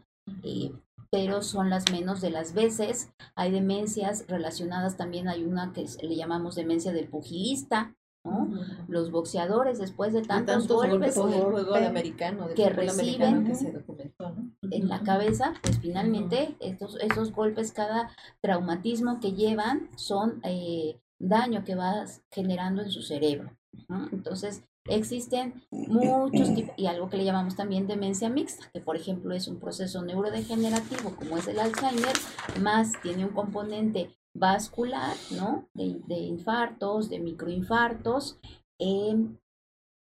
Pero 1.12 1.41
son 1.41 1.70
las 1.70 1.91
menos 1.91 2.22
de 2.22 2.30
las 2.30 2.53
veces. 2.53 3.12
Hay 3.36 3.51
demencias 3.51 4.26
relacionadas 4.28 4.97
también, 4.97 5.28
hay 5.28 5.43
una 5.43 5.72
que 5.72 5.86
le 6.01 6.16
llamamos 6.16 6.55
demencia 6.55 6.93
del 6.93 7.08
pugilista, 7.08 7.95
¿no? 8.28 8.50
Los 8.88 9.12
boxeadores, 9.12 9.80
después 9.80 10.14
de 10.14 10.22
De 10.22 10.28
tantos, 10.28 10.68
golpes 10.68 11.16
golpes 11.16 11.18
o 11.18 11.28
del 11.28 11.42
golpe 11.42 11.62
juego 11.62 11.74
de 11.74 11.86
americano, 11.86 12.48
del 12.48 12.56
que 12.56 12.66
americano 12.66 13.44
reciben, 13.48 13.86
en 14.72 14.88
la 14.88 15.02
cabeza, 15.02 15.54
pues 15.62 15.80
finalmente 15.80 16.56
estos, 16.60 17.00
esos 17.00 17.32
golpes, 17.32 17.72
cada 17.72 18.10
traumatismo 18.42 19.20
que 19.20 19.34
llevan 19.34 19.90
son 19.96 20.40
eh, 20.44 21.00
daño 21.20 21.64
que 21.64 21.76
va 21.76 22.06
generando 22.32 22.82
en 22.82 22.92
su 22.92 23.02
cerebro. 23.02 23.52
¿no? 23.88 24.08
Entonces, 24.12 24.64
existen 24.90 25.62
muchos 25.72 26.54
tipos, 26.54 26.74
y 26.78 26.88
algo 26.88 27.10
que 27.10 27.18
le 27.18 27.26
llamamos 27.26 27.56
también 27.56 27.88
demencia 27.88 28.30
mixta, 28.30 28.70
que 28.72 28.80
por 28.80 28.96
ejemplo 28.96 29.34
es 29.34 29.48
un 29.48 29.60
proceso 29.60 30.02
neurodegenerativo 30.02 31.16
como 31.16 31.38
es 31.38 31.48
el 31.48 31.60
Alzheimer, 31.60 32.16
más 32.62 32.94
tiene 33.02 33.26
un 33.26 33.32
componente 33.32 34.16
vascular, 34.38 35.16
¿no? 35.32 35.68
De, 35.74 36.00
de 36.08 36.18
infartos, 36.18 37.10
de 37.10 37.20
microinfartos, 37.20 38.40
em, 38.80 39.38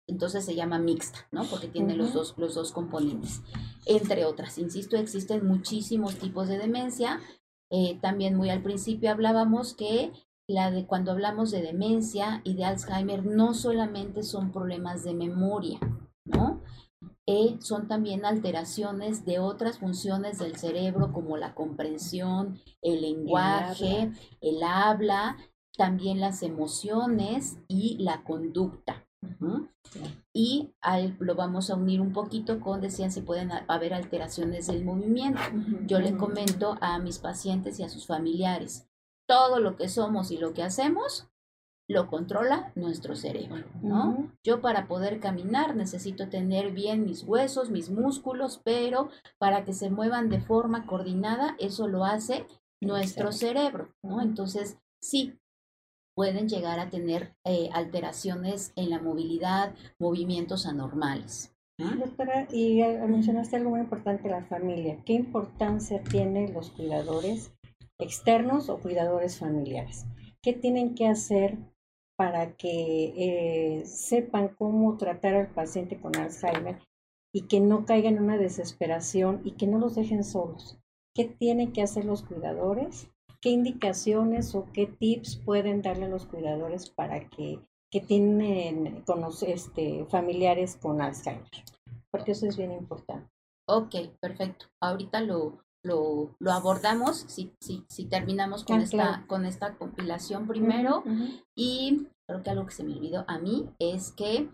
entonces 0.09 0.45
se 0.45 0.55
llama 0.55 0.78
mixta, 0.78 1.26
¿no? 1.30 1.45
Porque 1.45 1.68
tiene 1.68 1.95
los, 1.95 2.12
dos, 2.12 2.35
los 2.37 2.55
dos 2.55 2.72
componentes, 2.72 3.43
entre 3.87 4.24
otras. 4.24 4.59
Insisto, 4.59 4.97
existen 4.97 5.47
muchísimos 5.47 6.16
tipos 6.16 6.49
de 6.49 6.59
demencia. 6.59 7.20
Eh, 7.70 7.99
también 8.01 8.35
muy 8.35 8.51
al 8.51 8.62
principio 8.62 9.11
hablábamos 9.11 9.74
que 9.74 10.12
la 10.49 10.70
de 10.70 10.87
cuando 10.87 11.12
hablamos 11.12 11.51
de 11.51 11.62
demencia 11.62 12.43
y 12.45 12.55
de 12.55 12.64
Alzheimer 12.64 13.24
no 13.24 13.55
solamente 13.55 14.22
son 14.22 14.53
problemas 14.53 15.05
de 15.05 15.14
memoria, 15.14 15.78
¿no? 16.24 16.61
Eh, 17.27 17.57
son 17.61 17.87
también 17.87 18.25
alteraciones 18.25 19.25
de 19.25 19.39
otras 19.39 19.79
funciones 19.79 20.39
del 20.39 20.57
cerebro 20.57 21.12
como 21.12 21.37
la 21.37 21.55
comprensión, 21.55 22.61
el 22.83 23.03
lenguaje, 23.03 24.11
el 24.41 24.62
habla, 24.64 25.37
también 25.77 26.20
las 26.20 26.43
emociones 26.43 27.59
y 27.68 27.97
la 27.99 28.25
conducta. 28.25 29.07
Y 30.33 30.75
al- 30.81 31.16
lo 31.20 31.35
vamos 31.35 31.70
a 31.70 31.77
unir 31.77 32.01
un 32.01 32.12
poquito 32.12 32.59
con, 32.61 32.81
decían, 32.81 33.12
si 33.12 33.20
pueden 33.20 33.53
ha- 33.53 33.64
haber 33.68 33.95
alteraciones 33.95 34.66
del 34.66 34.85
movimiento. 34.85 35.41
Yo 35.87 36.01
le 36.01 36.16
comento 36.16 36.77
a 36.81 36.99
mis 36.99 37.18
pacientes 37.18 37.79
y 37.79 37.85
a 37.85 37.89
sus 37.89 38.07
familiares, 38.07 38.89
todo 39.29 39.61
lo 39.61 39.77
que 39.77 39.89
somos 39.89 40.31
y 40.33 40.39
lo 40.39 40.55
que 40.55 40.62
hacemos 40.62 41.29
lo 41.89 42.09
controla 42.09 42.72
nuestro 42.74 43.16
cerebro, 43.16 43.64
¿no? 43.83 44.33
Yo 44.45 44.61
para 44.61 44.87
poder 44.87 45.20
caminar 45.20 45.76
necesito 45.76 46.28
tener 46.28 46.72
bien 46.72 47.05
mis 47.05 47.24
huesos, 47.24 47.70
mis 47.70 47.91
músculos, 47.91 48.61
pero 48.64 49.11
para 49.39 49.64
que 49.64 49.72
se 49.72 49.91
muevan 49.91 50.28
de 50.28 50.41
forma 50.41 50.87
coordinada, 50.87 51.57
eso 51.59 51.89
lo 51.89 52.05
hace 52.05 52.47
nuestro 52.80 53.33
cerebro, 53.33 53.95
¿no? 54.03 54.22
Entonces, 54.22 54.78
sí, 55.01 55.39
pueden 56.14 56.49
llegar 56.49 56.78
a 56.78 56.91
tener 56.91 57.35
eh, 57.45 57.70
alteraciones 57.72 58.72
en 58.76 58.91
la 58.91 59.01
movilidad, 59.01 59.74
movimientos 59.99 60.66
anormales. 60.66 61.55
¿no? 61.78 61.97
Doctora, 61.97 62.47
y 62.51 62.83
eh, 62.83 63.01
mencionaste 63.07 63.57
algo 63.57 63.70
muy 63.70 63.80
importante, 63.80 64.28
la 64.28 64.45
familia. 64.45 65.03
¿Qué 65.05 65.14
importancia 65.14 66.03
tienen 66.03 66.53
los 66.53 66.70
cuidadores 66.70 67.53
externos 67.99 68.68
o 68.68 68.78
cuidadores 68.78 69.39
familiares? 69.39 70.07
¿Qué 70.43 70.53
tienen 70.53 70.95
que 70.95 71.09
hacer 71.09 71.59
para 72.23 72.53
que 72.53 73.14
eh, 73.16 73.85
sepan 73.85 74.55
cómo 74.57 74.97
tratar 74.97 75.35
al 75.35 75.49
paciente 75.49 76.01
con 76.01 76.14
Alzheimer 76.14 76.79
y 77.35 77.49
que 77.49 77.59
no 77.59 77.85
caigan 77.85 78.14
en 78.14 78.23
una 78.23 78.39
desesperación 78.39 79.41
y 79.43 79.57
que 79.57 79.66
no 79.66 79.81
los 79.81 79.97
dejen 79.97 80.23
solos? 80.23 80.79
¿Qué 81.16 81.25
tienen 81.25 81.73
que 81.73 81.83
hacer 81.83 82.05
los 82.05 82.23
cuidadores? 82.23 83.09
¿Qué 83.41 83.49
indicaciones 83.49 84.55
o 84.55 84.68
qué 84.73 84.87
tips 84.87 85.35
pueden 85.45 85.83
darle 85.83 86.05
a 86.05 86.11
los 86.11 86.27
cuidadores 86.27 86.91
para 86.91 87.29
que, 87.29 87.59
que 87.91 88.01
tienen 88.01 89.03
con 89.03 89.20
los, 89.20 89.43
este, 89.43 90.07
familiares 90.09 90.79
con 90.81 91.03
Alzheimer? 91.03 91.51
Porque 92.12 92.33
eso 92.33 92.47
es 92.47 92.57
bien 92.57 92.70
importante. 92.70 93.29
Ok, 93.66 93.97
perfecto. 94.20 94.66
Ahorita 94.81 95.20
lo, 95.23 95.59
lo, 95.85 96.35
lo 96.39 96.53
abordamos 96.53 97.24
si, 97.28 97.53
si, 97.61 97.85
si 97.89 98.05
terminamos 98.07 98.64
con, 98.64 98.80
Ah, 98.80 98.83
esta, 98.83 98.97
claro. 98.97 99.26
con 99.26 99.45
esta 99.45 99.74
compilación 99.76 100.47
primero. 100.47 101.03
Y 101.57 102.07
creo 102.28 102.43
que 102.43 102.51
algo 102.51 102.66
que 102.66 102.72
se 102.72 102.85
me 102.85 102.95
olvidó 102.95 103.24
a 103.28 103.39
mí 103.39 103.68
es 103.78 104.12
que 104.12 104.49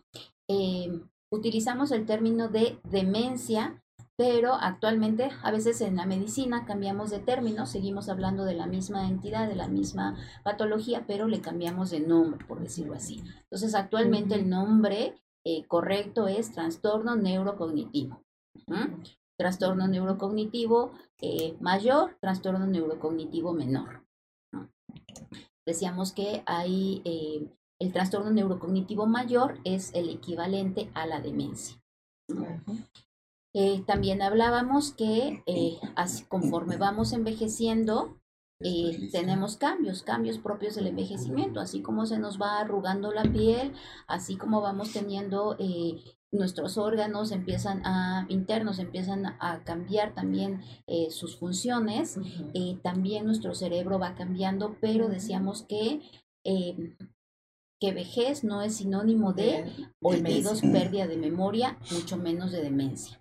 eh, 0.49 1.01
utilizamos 1.31 1.91
el 1.93 2.07
término 2.07 2.49
de 2.49 2.79
demencia, 2.85 3.83
pero 4.17 4.55
actualmente 4.55 5.31
a 5.43 5.53
veces 5.53 5.81
en 5.81 5.97
la 5.97 6.07
medicina 6.07 6.65
cambiamos 6.65 7.11
de 7.11 7.21
término, 7.21 7.67
seguimos 7.67 8.09
hablando 8.09 8.45
de 8.45 8.55
la 8.55 8.67
misma 8.67 9.07
entidad, 9.07 9.49
de 9.49 9.55
la 9.55 9.69
misma 9.69 10.17
patología, 10.43 11.05
pero 11.07 11.29
le 11.29 11.41
cambiamos 11.41 11.91
de 11.91 12.01
nombre, 12.01 12.45
por 12.47 12.61
decirlo 12.61 12.95
así. 12.95 13.23
Entonces 13.43 13.75
actualmente 13.75 14.35
el 14.35 14.49
nombre 14.49 15.15
eh, 15.45 15.67
correcto 15.69 16.27
es 16.27 16.53
trastorno 16.53 17.15
neurocognitivo. 17.17 18.23
¿Mm? 18.67 19.03
Trastorno 19.39 19.87
neurocognitivo 19.87 20.93
eh, 21.21 21.57
mayor, 21.61 22.17
trastorno 22.21 22.67
neurocognitivo 22.67 23.53
menor. 23.53 24.05
¿no? 24.53 24.71
Decíamos 25.65 26.13
que 26.13 26.43
hay 26.47 27.01
eh, 27.05 27.49
el 27.79 27.93
trastorno 27.93 28.31
neurocognitivo 28.31 29.07
mayor 29.07 29.61
es 29.65 29.95
el 29.95 30.09
equivalente 30.09 30.91
a 30.95 31.07
la 31.07 31.21
demencia. 31.21 31.81
Eh, 33.55 33.83
también 33.87 34.21
hablábamos 34.21 34.93
que 34.93 35.43
así 35.95 36.25
conforme 36.25 36.77
vamos 36.77 37.13
envejeciendo, 37.13 38.19
eh, 38.61 39.09
tenemos 39.13 39.57
cambios, 39.57 40.03
cambios 40.03 40.39
propios 40.39 40.75
del 40.75 40.89
envejecimiento, 40.89 41.61
así 41.61 41.81
como 41.81 42.07
se 42.07 42.19
nos 42.19 42.41
va 42.41 42.59
arrugando 42.59 43.13
la 43.13 43.23
piel, 43.23 43.73
así 44.09 44.37
como 44.37 44.61
vamos 44.61 44.93
teniendo 44.93 45.55
eh, 45.61 46.03
nuestros 46.31 46.77
órganos 46.77 47.33
empiezan 47.33 47.85
a 47.85 48.27
internos 48.29 48.79
empiezan 48.79 49.27
a 49.27 49.63
cambiar 49.65 50.15
también 50.15 50.61
eh, 50.87 51.11
sus 51.11 51.37
funciones, 51.37 52.19
eh, 52.55 52.79
también 52.83 53.25
nuestro 53.25 53.55
cerebro 53.55 53.99
va 53.99 54.15
cambiando, 54.15 54.77
pero 54.81 55.09
decíamos 55.09 55.63
que 55.63 56.01
eh, 56.45 56.95
que 57.81 57.93
vejez 57.93 58.43
no 58.43 58.63
es 58.63 58.77
sinónimo 58.77 59.33
de 59.33 59.73
olvidos, 60.03 60.63
pérdida 60.63 61.07
de 61.07 61.17
memoria, 61.17 61.79
mucho 61.93 62.17
menos 62.17 62.51
de 62.51 62.63
demencia. 62.63 63.21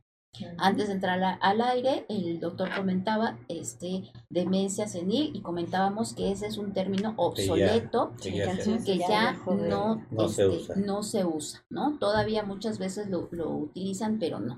Antes 0.57 0.88
de 0.88 0.93
entrar 0.93 1.21
a- 1.23 1.33
al 1.35 1.61
aire, 1.61 2.05
el 2.09 2.39
doctor 2.39 2.69
comentaba 2.75 3.38
este, 3.47 4.11
demencia 4.29 4.88
senil 4.88 5.31
y 5.35 5.41
comentábamos 5.41 6.13
que 6.13 6.31
ese 6.31 6.47
es 6.47 6.57
un 6.57 6.73
término 6.73 7.13
obsoleto 7.17 8.13
que 8.21 8.97
ya 8.97 9.35
que 9.45 9.51
no, 9.69 10.03
No 10.11 10.29
se 10.29 10.43
este, 10.45 10.57
usa. 10.57 10.75
no 10.75 11.03
se 11.03 11.25
usa, 11.25 11.63
¿no? 11.69 11.97
Todavía 11.99 12.43
muchas 12.43 12.77
veces 12.79 13.09
lo, 13.09 13.27
lo 13.31 13.49
utilizan, 13.49 14.19
pero 14.19 14.39
no. 14.39 14.57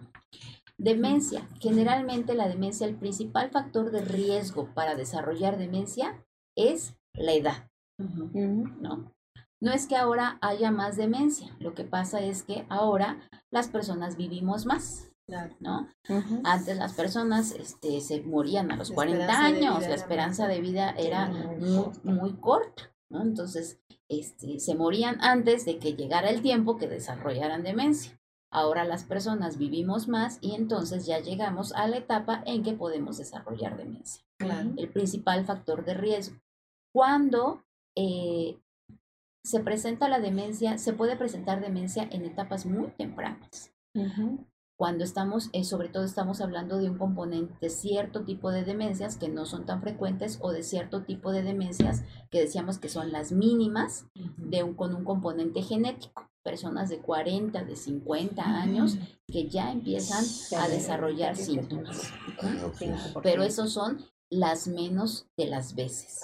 Demencia. 0.78 1.48
Generalmente 1.60 2.34
la 2.36 2.48
demencia, 2.48 2.88
el 2.88 2.96
principal 2.96 3.50
factor 3.50 3.92
de 3.92 4.02
riesgo 4.02 4.70
para 4.74 4.96
desarrollar 4.96 5.58
demencia 5.58 6.24
es 6.58 6.96
la 7.14 7.34
edad. 7.34 7.70
¿no? 7.98 9.12
No 9.62 9.72
es 9.74 9.88
que 9.88 9.98
ahora 9.98 10.38
haya 10.42 10.72
más 10.72 10.96
demencia, 10.96 11.54
lo 11.60 11.74
que 11.74 11.84
pasa 11.84 12.22
es 12.22 12.44
que 12.44 12.66
ahora 12.70 13.20
las 13.52 13.68
personas 13.68 14.16
vivimos 14.16 14.66
más, 14.66 15.09
Claro. 15.30 15.56
¿no? 15.60 15.88
Antes 16.44 16.76
las 16.78 16.94
personas 16.94 17.52
este, 17.52 18.02
se 18.02 18.22
morían 18.24 18.72
a 18.72 18.78
los 18.78 18.90
La 18.90 18.96
40 18.96 19.22
esperanza 19.22 19.42
de 19.52 19.58
años, 19.58 19.80
la 19.80 19.86
era 19.86 19.96
esperanza 19.96 20.48
de 20.48 20.62
vida 20.62 20.90
era 20.98 21.28
muy 21.28 21.92
muy, 22.04 22.34
corta. 22.34 22.92
Entonces, 23.12 23.80
este, 24.08 24.60
se 24.60 24.74
morían 24.76 25.18
antes 25.22 25.66
de 25.66 25.78
que 25.78 25.94
llegara 25.94 26.30
el 26.30 26.42
tiempo 26.42 26.78
que 26.78 26.88
desarrollaran 26.88 27.64
demencia. 27.64 28.20
Ahora 28.52 28.84
las 28.84 29.04
personas 29.04 29.60
vivimos 29.60 30.08
más 30.08 30.40
y 30.42 30.56
entonces 30.56 31.06
ya 31.06 31.20
llegamos 31.20 31.72
a 31.74 31.88
la 31.88 31.98
etapa 31.98 32.42
en 32.48 32.64
que 32.64 32.74
podemos 32.74 33.18
desarrollar 33.20 33.78
demencia 33.78 34.24
Claro. 34.40 34.72
el 34.78 34.90
principal 34.90 35.46
factor 35.46 35.86
de 35.86 35.94
riesgo. 35.94 36.38
Cuando 36.92 37.64
eh, 37.96 38.58
se 39.44 39.60
presenta 39.60 40.10
la 40.10 40.20
demencia, 40.20 40.80
se 40.80 40.94
puede 40.94 41.16
presentar 41.16 41.62
demencia 41.62 42.08
en 42.12 42.26
etapas 42.26 42.66
muy 42.66 42.88
tempranas. 42.98 43.72
Ujú. 43.94 44.46
Cuando 44.80 45.04
estamos, 45.04 45.50
eh, 45.52 45.66
sobre 45.66 45.90
todo 45.90 46.06
estamos 46.06 46.40
hablando 46.40 46.78
de 46.78 46.90
un 46.90 46.98
componente, 46.98 47.54
de 47.60 47.70
cierto 47.70 48.24
tipo 48.24 48.50
de 48.50 48.64
demencias 48.64 49.18
que 49.18 49.28
no 49.28 49.46
son 49.46 49.66
tan 49.66 49.82
frecuentes 49.82 50.40
o 50.42 50.54
de 50.54 50.64
cierto 50.64 51.04
tipo 51.04 51.34
de 51.34 51.44
demencias 51.44 52.04
que 52.32 52.40
decíamos 52.40 52.78
que 52.78 52.88
son 52.88 53.12
las 53.12 53.34
mínimas 53.34 54.06
de 54.38 54.64
un, 54.64 54.76
con 54.76 54.96
un 54.96 55.04
componente 55.04 55.64
genético. 55.64 56.30
personas 56.44 56.88
de 56.88 57.00
40, 57.00 57.66
de 57.66 57.76
50 57.76 58.42
años 58.42 58.98
que 59.28 59.50
ya 59.50 59.70
empiezan 59.70 60.24
a 60.58 60.70
desarrollar 60.70 61.36
síntomas. 61.36 62.14
Ah. 62.42 63.20
Pero 63.22 63.44
esos 63.44 63.74
son 63.74 64.06
las 64.30 64.70
menos 64.70 65.28
de 65.36 65.48
las 65.48 65.76
veces. 65.76 66.22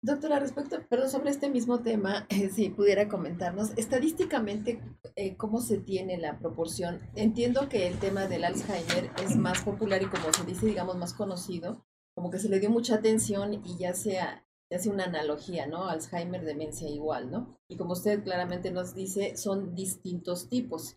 Doctora, 0.00 0.38
respecto, 0.38 0.76
pero 0.88 1.08
sobre 1.08 1.30
este 1.30 1.50
mismo 1.50 1.80
tema, 1.80 2.24
eh, 2.28 2.50
si 2.54 2.70
pudiera 2.70 3.08
comentarnos, 3.08 3.72
estadísticamente, 3.76 4.80
eh, 5.16 5.36
¿cómo 5.36 5.60
se 5.60 5.78
tiene 5.78 6.18
la 6.18 6.38
proporción? 6.38 7.00
Entiendo 7.16 7.68
que 7.68 7.88
el 7.88 7.98
tema 7.98 8.28
del 8.28 8.44
Alzheimer 8.44 9.10
es 9.20 9.36
más 9.36 9.62
popular 9.62 10.00
y 10.02 10.06
como 10.06 10.32
se 10.32 10.44
dice, 10.44 10.66
digamos, 10.66 10.96
más 10.96 11.14
conocido, 11.14 11.84
como 12.14 12.30
que 12.30 12.38
se 12.38 12.48
le 12.48 12.60
dio 12.60 12.70
mucha 12.70 12.94
atención 12.94 13.54
y 13.54 13.76
ya 13.76 13.92
sea, 13.92 14.46
se 14.68 14.76
hace 14.76 14.88
una 14.88 15.04
analogía, 15.04 15.66
¿no? 15.66 15.88
Alzheimer, 15.88 16.44
demencia 16.44 16.88
igual, 16.88 17.32
¿no? 17.32 17.58
Y 17.68 17.76
como 17.76 17.94
usted 17.94 18.22
claramente 18.22 18.70
nos 18.70 18.94
dice, 18.94 19.36
son 19.36 19.74
distintos 19.74 20.48
tipos. 20.48 20.96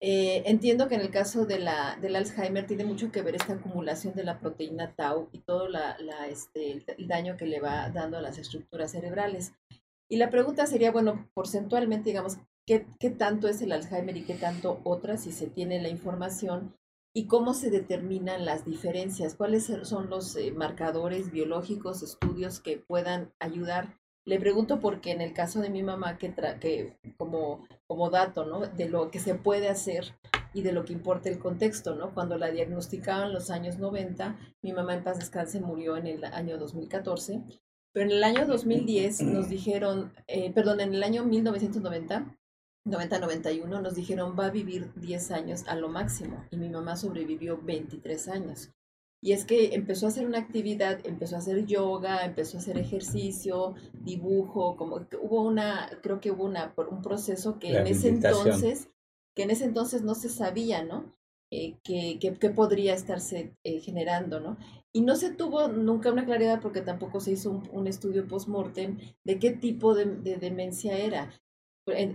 Eh, 0.00 0.42
entiendo 0.46 0.86
que 0.86 0.94
en 0.94 1.00
el 1.00 1.10
caso 1.10 1.44
de 1.44 1.58
la, 1.58 1.96
del 2.00 2.14
Alzheimer 2.14 2.66
tiene 2.66 2.84
mucho 2.84 3.10
que 3.10 3.22
ver 3.22 3.34
esta 3.34 3.54
acumulación 3.54 4.14
de 4.14 4.22
la 4.22 4.38
proteína 4.38 4.94
tau 4.94 5.28
y 5.32 5.40
todo 5.40 5.68
la, 5.68 5.98
la, 5.98 6.28
este, 6.28 6.84
el, 6.96 7.08
daño 7.08 7.36
que 7.36 7.46
le 7.46 7.60
va 7.60 7.90
dando 7.90 8.16
a 8.16 8.22
las 8.22 8.38
estructuras 8.38 8.92
cerebrales. 8.92 9.54
Y 10.08 10.16
la 10.16 10.30
pregunta 10.30 10.66
sería, 10.66 10.92
bueno, 10.92 11.28
porcentualmente, 11.34 12.10
digamos, 12.10 12.38
¿qué, 12.64 12.86
¿qué 13.00 13.10
tanto 13.10 13.48
es 13.48 13.60
el 13.60 13.72
Alzheimer 13.72 14.16
y 14.16 14.24
qué 14.24 14.34
tanto 14.34 14.80
otras, 14.84 15.24
si 15.24 15.32
se 15.32 15.48
tiene 15.48 15.82
la 15.82 15.88
información? 15.88 16.76
¿Y 17.12 17.26
cómo 17.26 17.52
se 17.52 17.70
determinan 17.70 18.44
las 18.44 18.64
diferencias? 18.64 19.34
¿Cuáles 19.34 19.66
son 19.82 20.08
los 20.08 20.36
eh, 20.36 20.52
marcadores 20.52 21.32
biológicos, 21.32 22.04
estudios 22.04 22.60
que 22.60 22.78
puedan 22.78 23.32
ayudar? 23.40 23.98
Le 24.28 24.38
pregunto 24.38 24.78
porque 24.78 25.10
en 25.12 25.22
el 25.22 25.32
caso 25.32 25.60
de 25.60 25.70
mi 25.70 25.82
mamá, 25.82 26.18
que, 26.18 26.34
tra- 26.34 26.58
que 26.58 26.98
como, 27.16 27.66
como 27.86 28.10
dato, 28.10 28.44
¿no? 28.44 28.60
De 28.60 28.86
lo 28.88 29.10
que 29.10 29.20
se 29.20 29.34
puede 29.34 29.68
hacer 29.68 30.14
y 30.52 30.60
de 30.62 30.72
lo 30.72 30.84
que 30.84 30.92
importa 30.92 31.30
el 31.30 31.38
contexto, 31.38 31.94
¿no? 31.94 32.12
Cuando 32.12 32.36
la 32.36 32.50
diagnosticaban 32.50 33.28
en 33.28 33.32
los 33.32 33.50
años 33.50 33.78
90, 33.78 34.36
mi 34.62 34.72
mamá 34.74 34.94
en 34.94 35.02
paz 35.02 35.18
descanse 35.18 35.60
murió 35.60 35.96
en 35.96 36.06
el 36.06 36.24
año 36.24 36.58
2014, 36.58 37.40
pero 37.92 38.04
en 38.04 38.12
el 38.12 38.22
año 38.22 38.46
2010 38.46 39.22
nos 39.22 39.48
dijeron, 39.48 40.12
eh, 40.26 40.52
perdón, 40.52 40.80
en 40.80 40.94
el 40.94 41.02
año 41.02 41.24
1990, 41.24 42.36
90-91 42.86 43.80
nos 43.80 43.94
dijeron 43.94 44.36
va 44.38 44.46
a 44.46 44.50
vivir 44.50 44.92
10 44.94 45.30
años 45.30 45.64
a 45.68 45.74
lo 45.74 45.88
máximo 45.88 46.44
y 46.50 46.56
mi 46.56 46.68
mamá 46.68 46.96
sobrevivió 46.96 47.58
23 47.62 48.28
años. 48.28 48.70
Y 49.20 49.32
es 49.32 49.44
que 49.44 49.74
empezó 49.74 50.06
a 50.06 50.10
hacer 50.10 50.26
una 50.26 50.38
actividad, 50.38 51.04
empezó 51.04 51.36
a 51.36 51.40
hacer 51.40 51.66
yoga, 51.66 52.24
empezó 52.24 52.56
a 52.56 52.60
hacer 52.60 52.78
ejercicio, 52.78 53.74
dibujo, 53.92 54.76
como 54.76 55.08
que 55.08 55.16
hubo 55.16 55.42
una, 55.42 55.90
creo 56.02 56.20
que 56.20 56.30
hubo 56.30 56.44
una, 56.44 56.72
un 56.90 57.02
proceso 57.02 57.58
que 57.58 57.76
en 57.76 57.86
ese 57.88 58.08
entonces, 58.08 58.90
que 59.34 59.42
en 59.42 59.50
ese 59.50 59.64
entonces 59.64 60.02
no 60.02 60.14
se 60.14 60.28
sabía, 60.28 60.84
¿no? 60.84 61.16
Eh, 61.50 61.78
que, 61.82 62.18
que, 62.20 62.34
que 62.34 62.50
podría 62.50 62.94
estarse 62.94 63.56
eh, 63.64 63.80
generando, 63.80 64.38
¿no? 64.38 64.58
Y 64.92 65.00
no 65.00 65.16
se 65.16 65.32
tuvo 65.32 65.68
nunca 65.68 66.12
una 66.12 66.26
claridad 66.26 66.60
porque 66.60 66.82
tampoco 66.82 67.20
se 67.20 67.32
hizo 67.32 67.50
un, 67.50 67.68
un 67.72 67.86
estudio 67.86 68.28
post-mortem 68.28 68.98
de 69.24 69.38
qué 69.38 69.52
tipo 69.52 69.94
de, 69.94 70.04
de 70.04 70.36
demencia 70.36 70.98
era 70.98 71.30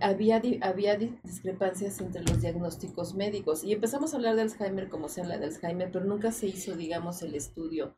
había, 0.02 0.42
había 0.62 0.98
di- 0.98 1.18
discrepancias 1.24 2.00
entre 2.02 2.24
los 2.24 2.42
diagnósticos 2.42 3.14
médicos 3.16 3.64
y 3.64 3.74
empezamos 3.74 4.14
a 4.14 4.18
hablar 4.18 4.36
de 4.36 4.44
Alzheimer 4.44 4.90
como 4.90 5.10
se 5.10 5.22
habla 5.22 5.38
de 5.38 5.46
Alzheimer, 5.46 5.92
pero 5.92 6.06
nunca 6.06 6.32
se 6.32 6.48
hizo, 6.48 6.76
digamos, 6.76 7.22
el 7.22 7.36
estudio. 7.36 7.96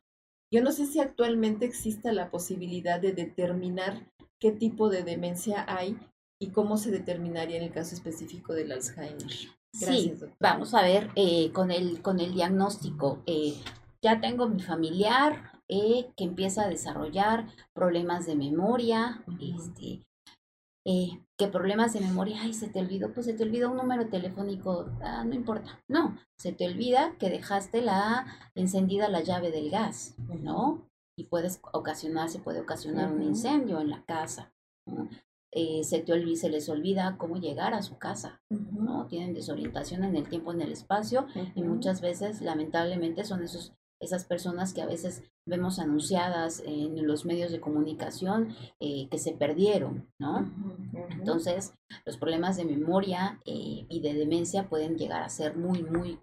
Yo 0.52 0.62
no 0.62 0.70
sé 0.72 0.86
si 0.86 1.00
actualmente 1.00 1.64
exista 1.66 2.12
la 2.12 2.30
posibilidad 2.30 3.00
de 3.00 3.12
determinar 3.12 4.12
qué 4.38 4.52
tipo 4.52 4.88
de 4.88 5.02
demencia 5.02 5.64
hay 5.68 5.98
y 6.38 6.48
cómo 6.48 6.76
se 6.76 6.90
determinaría 6.90 7.56
en 7.56 7.64
el 7.64 7.72
caso 7.72 7.94
específico 7.94 8.52
del 8.52 8.70
Alzheimer. 8.72 9.28
Sí, 9.28 9.50
Gracias, 9.80 10.20
doctora. 10.20 10.52
vamos 10.52 10.74
a 10.74 10.82
ver 10.82 11.10
eh, 11.16 11.50
con, 11.52 11.70
el, 11.70 12.00
con 12.02 12.20
el 12.20 12.32
diagnóstico. 12.34 13.22
eh, 13.26 13.54
ya 14.02 14.20
tengo 14.20 14.46
mi 14.48 14.60
familiar 14.62 15.50
eh, 15.68 16.06
que 16.16 16.24
empieza 16.24 16.62
a 16.62 16.68
desarrollar 16.68 17.46
problemas 17.74 18.24
de 18.26 18.36
memoria, 18.36 19.24
Ujú. 19.26 19.38
este, 19.58 20.02
eh, 20.88 21.20
¿qué 21.36 21.48
problemas 21.48 21.92
de 21.94 22.00
memoria? 22.00 22.38
Ay, 22.42 22.54
se 22.54 22.68
te 22.68 22.78
olvidó, 22.78 23.12
pues 23.12 23.26
se 23.26 23.34
te 23.34 23.42
olvidó 23.42 23.72
un 23.72 23.76
número 23.76 24.08
telefónico, 24.08 24.86
ah, 25.02 25.24
no 25.24 25.34
importa. 25.34 25.82
No, 25.88 26.16
se 26.38 26.52
te 26.52 26.64
olvida 26.64 27.16
que 27.18 27.28
dejaste 27.28 27.82
la 27.82 28.24
encendida 28.54 29.08
la 29.08 29.20
llave 29.20 29.50
del 29.50 29.68
gas, 29.68 30.14
¿no? 30.42 30.88
Y 31.18 31.24
puedes 31.24 31.60
ocasionar, 31.72 32.28
se 32.28 32.38
puede 32.38 32.60
ocasionar 32.60 33.12
un 33.12 33.22
incendio 33.22 33.80
en 33.80 33.90
la 33.90 34.04
casa. 34.04 34.52
¿no? 34.86 35.08
Eh, 35.50 35.82
se 35.82 35.98
te 36.00 36.12
olvida, 36.12 36.36
se 36.36 36.50
les 36.50 36.68
olvida 36.68 37.16
cómo 37.18 37.38
llegar 37.38 37.74
a 37.74 37.82
su 37.82 37.98
casa. 37.98 38.40
¿no? 38.50 39.06
Tienen 39.06 39.34
desorientación 39.34 40.04
en 40.04 40.14
el 40.14 40.28
tiempo, 40.28 40.52
en 40.52 40.60
el 40.60 40.70
espacio 40.70 41.26
y 41.56 41.62
muchas 41.62 42.00
veces 42.00 42.42
lamentablemente 42.42 43.24
son 43.24 43.42
esos 43.42 43.72
esas 44.00 44.24
personas 44.24 44.72
que 44.72 44.82
a 44.82 44.86
veces 44.86 45.22
vemos 45.46 45.78
anunciadas 45.78 46.62
en 46.64 47.06
los 47.06 47.24
medios 47.24 47.50
de 47.50 47.60
comunicación 47.60 48.54
eh, 48.80 49.08
que 49.10 49.18
se 49.18 49.32
perdieron, 49.32 50.08
¿no? 50.18 50.52
Entonces, 51.10 51.74
los 52.04 52.16
problemas 52.16 52.56
de 52.56 52.64
memoria 52.64 53.40
eh, 53.46 53.86
y 53.88 54.00
de 54.00 54.14
demencia 54.14 54.68
pueden 54.68 54.96
llegar 54.96 55.22
a 55.22 55.28
ser 55.28 55.56
muy, 55.56 55.82
muy, 55.82 56.20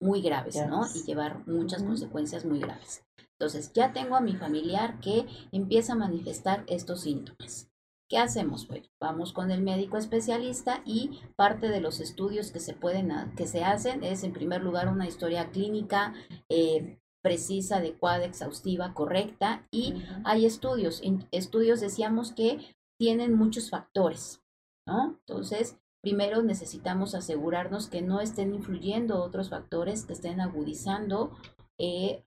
muy 0.00 0.20
graves, 0.20 0.56
¿no? 0.68 0.86
Y 0.94 1.02
llevar 1.04 1.46
muchas 1.46 1.82
consecuencias 1.82 2.44
muy 2.44 2.60
graves. 2.60 3.04
Entonces, 3.38 3.72
ya 3.72 3.92
tengo 3.92 4.16
a 4.16 4.20
mi 4.20 4.34
familiar 4.34 4.98
que 5.00 5.26
empieza 5.52 5.92
a 5.92 5.96
manifestar 5.96 6.64
estos 6.68 7.02
síntomas. 7.02 7.70
¿Qué 8.08 8.18
hacemos? 8.18 8.66
Pues 8.66 8.88
vamos 9.00 9.32
con 9.32 9.50
el 9.50 9.62
médico 9.62 9.96
especialista 9.96 10.80
y 10.84 11.20
parte 11.34 11.68
de 11.68 11.80
los 11.80 11.98
estudios 12.00 12.52
que 12.52 12.60
se 12.60 12.72
pueden 12.74 13.10
que 13.36 13.46
se 13.46 13.64
hacen 13.64 14.04
es 14.04 14.22
en 14.22 14.32
primer 14.32 14.62
lugar 14.62 14.88
una 14.88 15.08
historia 15.08 15.50
clínica 15.50 16.14
eh, 16.48 17.00
precisa, 17.22 17.78
adecuada, 17.78 18.24
exhaustiva, 18.24 18.94
correcta 18.94 19.66
y 19.72 20.04
hay 20.24 20.46
estudios, 20.46 21.02
en- 21.02 21.26
estudios 21.32 21.80
decíamos 21.80 22.32
que 22.32 22.76
tienen 22.96 23.34
muchos 23.34 23.70
factores, 23.70 24.40
¿no? 24.86 25.18
Entonces, 25.26 25.76
primero 26.00 26.42
necesitamos 26.44 27.16
asegurarnos 27.16 27.88
que 27.88 28.02
no 28.02 28.20
estén 28.20 28.54
influyendo 28.54 29.20
otros 29.20 29.50
factores 29.50 30.04
que 30.04 30.12
estén 30.12 30.40
agudizando 30.40 31.36
eh, 31.78 32.22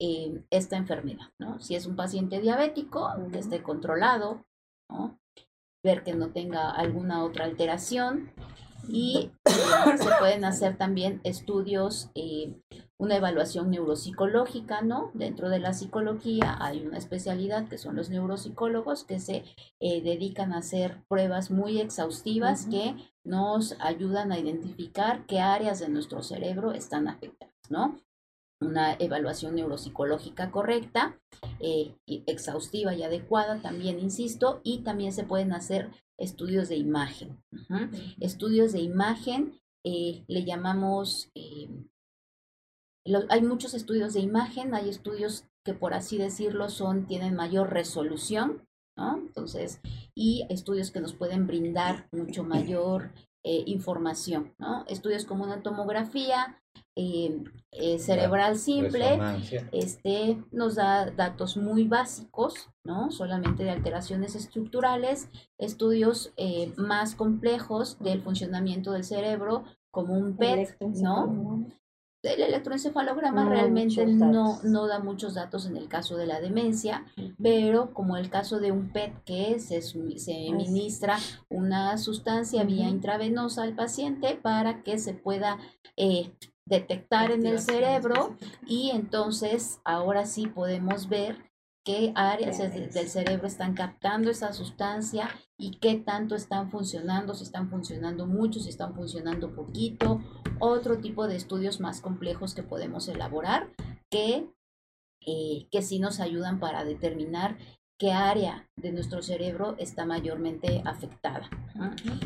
eh, 0.00 0.42
esta 0.50 0.76
enfermedad, 0.78 1.28
¿no? 1.38 1.60
Si 1.60 1.74
es 1.74 1.84
un 1.86 1.94
paciente 1.96 2.40
diabético, 2.40 3.10
que 3.16 3.22
Ujú. 3.22 3.38
esté 3.38 3.62
controlado, 3.62 4.44
¿no? 4.88 5.18
Ver 5.82 6.02
que 6.02 6.14
no 6.14 6.30
tenga 6.30 6.70
alguna 6.70 7.24
otra 7.24 7.44
alteración 7.44 8.32
y 8.88 9.30
eh, 9.44 9.98
se 9.98 10.10
pueden 10.18 10.44
hacer 10.44 10.76
también 10.76 11.20
estudios, 11.24 12.10
eh, 12.14 12.54
una 12.98 13.16
evaluación 13.16 13.70
neuropsicológica, 13.70 14.82
¿no? 14.82 15.10
Dentro 15.14 15.48
de 15.48 15.58
la 15.58 15.74
psicología 15.74 16.56
hay 16.60 16.86
una 16.86 16.98
especialidad 16.98 17.68
que 17.68 17.78
son 17.78 17.96
los 17.96 18.10
neuropsicólogos 18.10 19.04
que 19.04 19.20
se 19.20 19.44
eh, 19.80 20.02
dedican 20.02 20.52
a 20.52 20.58
hacer 20.58 21.02
pruebas 21.08 21.50
muy 21.50 21.80
exhaustivas 21.80 22.66
que 22.66 22.94
nos 23.24 23.76
ayudan 23.80 24.32
a 24.32 24.38
identificar 24.38 25.26
qué 25.26 25.40
áreas 25.40 25.80
de 25.80 25.88
nuestro 25.88 26.22
cerebro 26.22 26.72
están 26.72 27.08
afectadas, 27.08 27.54
¿no? 27.68 27.98
Una 28.64 28.94
evaluación 28.94 29.54
neuropsicológica 29.54 30.50
correcta, 30.50 31.20
eh, 31.60 31.94
exhaustiva 32.06 32.94
y 32.94 33.02
adecuada 33.02 33.60
también, 33.60 33.98
insisto, 33.98 34.60
y 34.64 34.78
también 34.78 35.12
se 35.12 35.24
pueden 35.24 35.52
hacer 35.52 35.90
estudios 36.18 36.68
de 36.68 36.76
imagen. 36.76 37.42
Estudios 38.20 38.72
de 38.72 38.80
imagen, 38.80 39.60
eh, 39.84 40.24
le 40.28 40.44
llamamos, 40.44 41.30
eh, 41.34 41.68
hay 43.28 43.42
muchos 43.42 43.74
estudios 43.74 44.14
de 44.14 44.20
imagen, 44.20 44.74
hay 44.74 44.88
estudios 44.88 45.44
que 45.64 45.74
por 45.74 45.94
así 45.94 46.18
decirlo 46.18 46.68
son, 46.68 47.06
tienen 47.06 47.34
mayor 47.34 47.70
resolución, 47.70 48.66
¿no? 48.96 49.18
Entonces, 49.18 49.80
y 50.14 50.46
estudios 50.50 50.90
que 50.90 51.00
nos 51.00 51.14
pueden 51.14 51.46
brindar 51.46 52.08
mucho 52.12 52.44
mayor 52.44 53.12
eh, 53.44 53.62
información, 53.66 54.54
¿no? 54.58 54.84
Estudios 54.88 55.24
como 55.24 55.44
una 55.44 55.62
tomografía 55.62 56.60
eh, 56.96 57.42
eh, 57.72 57.98
cerebral 57.98 58.56
simple, 58.56 59.18
este 59.72 60.38
nos 60.52 60.76
da 60.76 61.10
datos 61.10 61.56
muy 61.56 61.88
básicos, 61.88 62.70
¿no? 62.84 63.10
Solamente 63.10 63.64
de 63.64 63.70
alteraciones 63.70 64.36
estructurales, 64.36 65.28
estudios 65.58 66.32
eh, 66.36 66.72
más 66.76 67.16
complejos 67.16 67.98
del 67.98 68.22
funcionamiento 68.22 68.92
del 68.92 69.02
cerebro, 69.02 69.64
como 69.90 70.14
un 70.14 70.36
PET, 70.36 70.76
¿no? 71.02 71.66
El 72.24 72.40
electroencefalograma 72.42 73.44
No, 73.44 73.50
realmente 73.50 74.06
no, 74.06 74.60
no 74.62 74.86
da 74.86 74.98
muchos 74.98 75.34
datos 75.34 75.66
en 75.66 75.76
el 75.76 75.88
caso 75.88 76.16
de 76.16 76.26
la 76.26 76.40
demencia, 76.40 77.04
pero 77.42 77.92
como 77.92 78.16
el 78.16 78.30
caso 78.30 78.60
de 78.60 78.72
un 78.72 78.90
PET 78.90 79.24
que 79.24 79.60
se, 79.60 79.82
se 79.82 80.50
ministra 80.52 81.18
una 81.50 81.98
sustancia 81.98 82.64
vía 82.64 82.88
intravenosa 82.88 83.62
al 83.62 83.74
paciente 83.74 84.38
para 84.40 84.82
que 84.82 84.98
se 84.98 85.14
pueda 85.14 85.58
eh, 85.96 86.32
detectar 86.66 87.30
en 87.30 87.44
el 87.46 87.60
cerebro 87.60 88.36
y 88.66 88.90
entonces 88.90 89.80
ahora 89.84 90.24
sí 90.24 90.46
podemos 90.46 91.08
ver 91.08 91.53
qué 91.84 92.12
áreas 92.14 92.58
del 92.58 93.08
cerebro 93.08 93.46
están 93.46 93.74
captando 93.74 94.30
esa 94.30 94.52
sustancia 94.54 95.28
y 95.58 95.72
qué 95.72 95.96
tanto 95.96 96.34
están 96.34 96.70
funcionando, 96.70 97.34
si 97.34 97.44
están 97.44 97.68
funcionando 97.68 98.26
mucho, 98.26 98.58
si 98.58 98.70
están 98.70 98.94
funcionando 98.94 99.54
poquito, 99.54 100.22
otro 100.60 100.98
tipo 100.98 101.28
de 101.28 101.36
estudios 101.36 101.80
más 101.80 102.00
complejos 102.00 102.54
que 102.54 102.62
podemos 102.62 103.06
elaborar 103.08 103.68
que, 104.10 104.48
eh, 105.26 105.68
que 105.70 105.82
sí 105.82 105.98
nos 105.98 106.20
ayudan 106.20 106.58
para 106.58 106.84
determinar 106.84 107.58
qué 107.98 108.12
área 108.12 108.68
de 108.76 108.90
nuestro 108.90 109.22
cerebro 109.22 109.76
está 109.78 110.06
mayormente 110.06 110.82
afectada. 110.86 111.48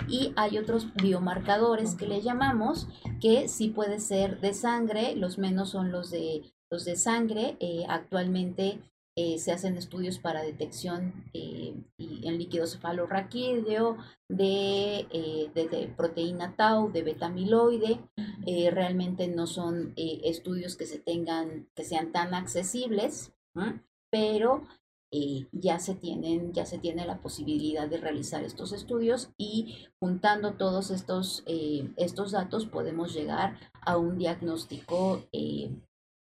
Y 0.08 0.32
hay 0.36 0.56
otros 0.58 0.94
biomarcadores 0.94 1.94
que 1.94 2.06
le 2.06 2.22
llamamos 2.22 2.88
que 3.20 3.48
sí 3.48 3.68
puede 3.68 3.98
ser 3.98 4.40
de 4.40 4.54
sangre, 4.54 5.16
los 5.16 5.36
menos 5.36 5.70
son 5.70 5.90
los 5.90 6.10
de, 6.10 6.54
los 6.70 6.84
de 6.84 6.96
sangre. 6.96 7.56
eh, 7.60 7.84
actualmente 7.88 8.80
eh, 9.20 9.36
se 9.38 9.50
hacen 9.50 9.76
estudios 9.76 10.20
para 10.20 10.44
detección 10.44 11.24
eh, 11.34 11.74
en 11.98 12.38
líquido 12.38 12.68
cefalorraquídeo 12.68 13.96
de, 14.28 15.08
eh, 15.10 15.92
proteína 15.96 16.54
tau, 16.54 16.92
de 16.92 17.02
betamiloide. 17.02 17.98
Realmente 18.46 19.26
no 19.26 19.48
son 19.48 19.92
estudios 19.96 20.76
que 20.76 20.86
se 20.86 21.00
tengan, 21.00 21.68
que 21.74 21.82
sean 21.82 22.12
tan 22.12 22.32
accesibles, 22.32 23.32
pero 24.08 24.62
ya 25.52 25.80
se 25.80 25.96
tienen, 25.96 26.52
ya 26.52 26.64
se 26.64 26.78
tiene 26.78 27.04
la 27.04 27.20
posibilidad 27.20 27.88
de 27.88 27.98
realizar 27.98 28.44
estos 28.44 28.72
estudios 28.72 29.30
y 29.36 29.88
juntando 29.98 30.54
todos 30.54 30.90
estos, 30.92 31.42
estos 31.96 32.30
datos 32.30 32.66
podemos 32.66 33.12
llegar 33.12 33.58
a 33.82 33.96
un 33.98 34.16
diagnóstico 34.16 35.24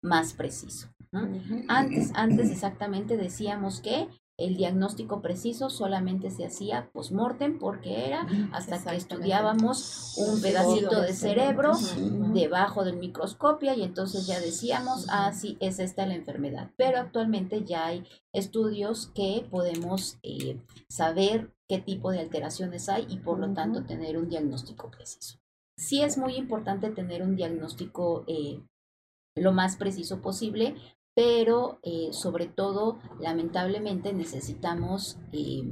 más 0.02 0.34
preciso. 0.34 0.95
¿No? 1.12 1.28
Antes, 1.68 2.12
antes 2.16 2.52
exactamente 2.52 3.18
decíamos 3.18 3.82
que 3.82 4.08
el 4.38 4.58
diagnóstico 4.58 5.22
preciso 5.22 5.70
solamente 5.70 6.30
se 6.30 6.46
hacía 6.46 6.90
post-mortem 6.92 7.58
porque 7.58 8.06
era 8.06 8.28
hasta 8.52 8.84
que 8.84 8.98
estudiábamos 8.98 10.18
un 10.18 10.42
pedacito 10.42 11.02
de 11.02 11.14
cerebro 11.14 11.72
debajo 12.34 12.84
del 12.84 12.98
microscopio 12.98 13.74
y 13.74 13.84
entonces 13.84 14.28
ya 14.28 14.42
decíamos, 14.42 15.08
ah, 15.10 15.32
sí, 15.32 15.56
es 15.62 15.80
esta 15.80 16.06
la 16.06 16.16
enfermedad. 16.16 16.72
Pero 16.76 17.00
actualmente 17.00 17.64
ya 17.64 17.86
hay 17.86 18.04
estudios 18.34 19.08
que 19.16 19.48
podemos 19.50 20.18
eh, 20.22 20.60
saber 20.90 21.54
qué 21.70 21.80
tipo 21.80 22.12
de 22.12 22.20
alteraciones 22.20 22.90
hay 22.90 23.06
y 23.10 23.18
por 23.18 23.40
lo 23.40 23.54
tanto 23.54 23.86
tener 23.86 24.18
un 24.18 24.28
diagnóstico 24.28 24.92
preciso. 24.92 25.40
Sí 25.78 26.02
es 26.02 26.18
muy 26.18 26.36
importante 26.36 26.90
tener 26.90 27.22
un 27.22 27.38
diagnóstico 27.38 28.26
eh, 28.28 28.62
lo 29.36 29.52
más 29.52 29.76
preciso 29.76 30.22
posible, 30.22 30.76
pero 31.16 31.80
eh, 31.82 32.10
sobre 32.12 32.46
todo, 32.46 33.00
lamentablemente, 33.20 34.14
necesitamos 34.14 35.18
eh, 35.32 35.64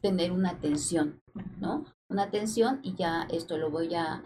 tener 0.00 0.32
una 0.32 0.50
atención, 0.50 1.22
¿no? 1.60 1.84
Una 2.08 2.24
atención 2.24 2.80
y 2.82 2.94
ya 2.96 3.28
esto 3.30 3.58
lo 3.58 3.70
voy 3.70 3.94
a, 3.94 4.24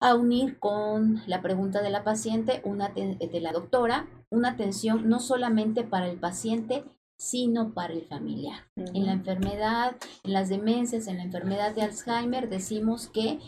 a 0.00 0.14
unir 0.14 0.58
con 0.58 1.22
la 1.26 1.42
pregunta 1.42 1.82
de 1.82 1.90
la 1.90 2.02
paciente, 2.02 2.62
una 2.64 2.88
de 2.88 3.40
la 3.40 3.52
doctora, 3.52 4.08
una 4.30 4.50
atención 4.50 5.08
no 5.08 5.20
solamente 5.20 5.84
para 5.84 6.08
el 6.08 6.18
paciente, 6.18 6.84
sino 7.18 7.74
para 7.74 7.92
el 7.92 8.06
familiar. 8.06 8.66
En 8.76 9.06
la 9.06 9.12
enfermedad, 9.12 9.96
en 10.24 10.32
las 10.32 10.48
demencias, 10.48 11.06
en 11.06 11.18
la 11.18 11.24
enfermedad 11.24 11.74
de 11.74 11.82
Alzheimer, 11.82 12.48
decimos 12.48 13.08
que 13.08 13.38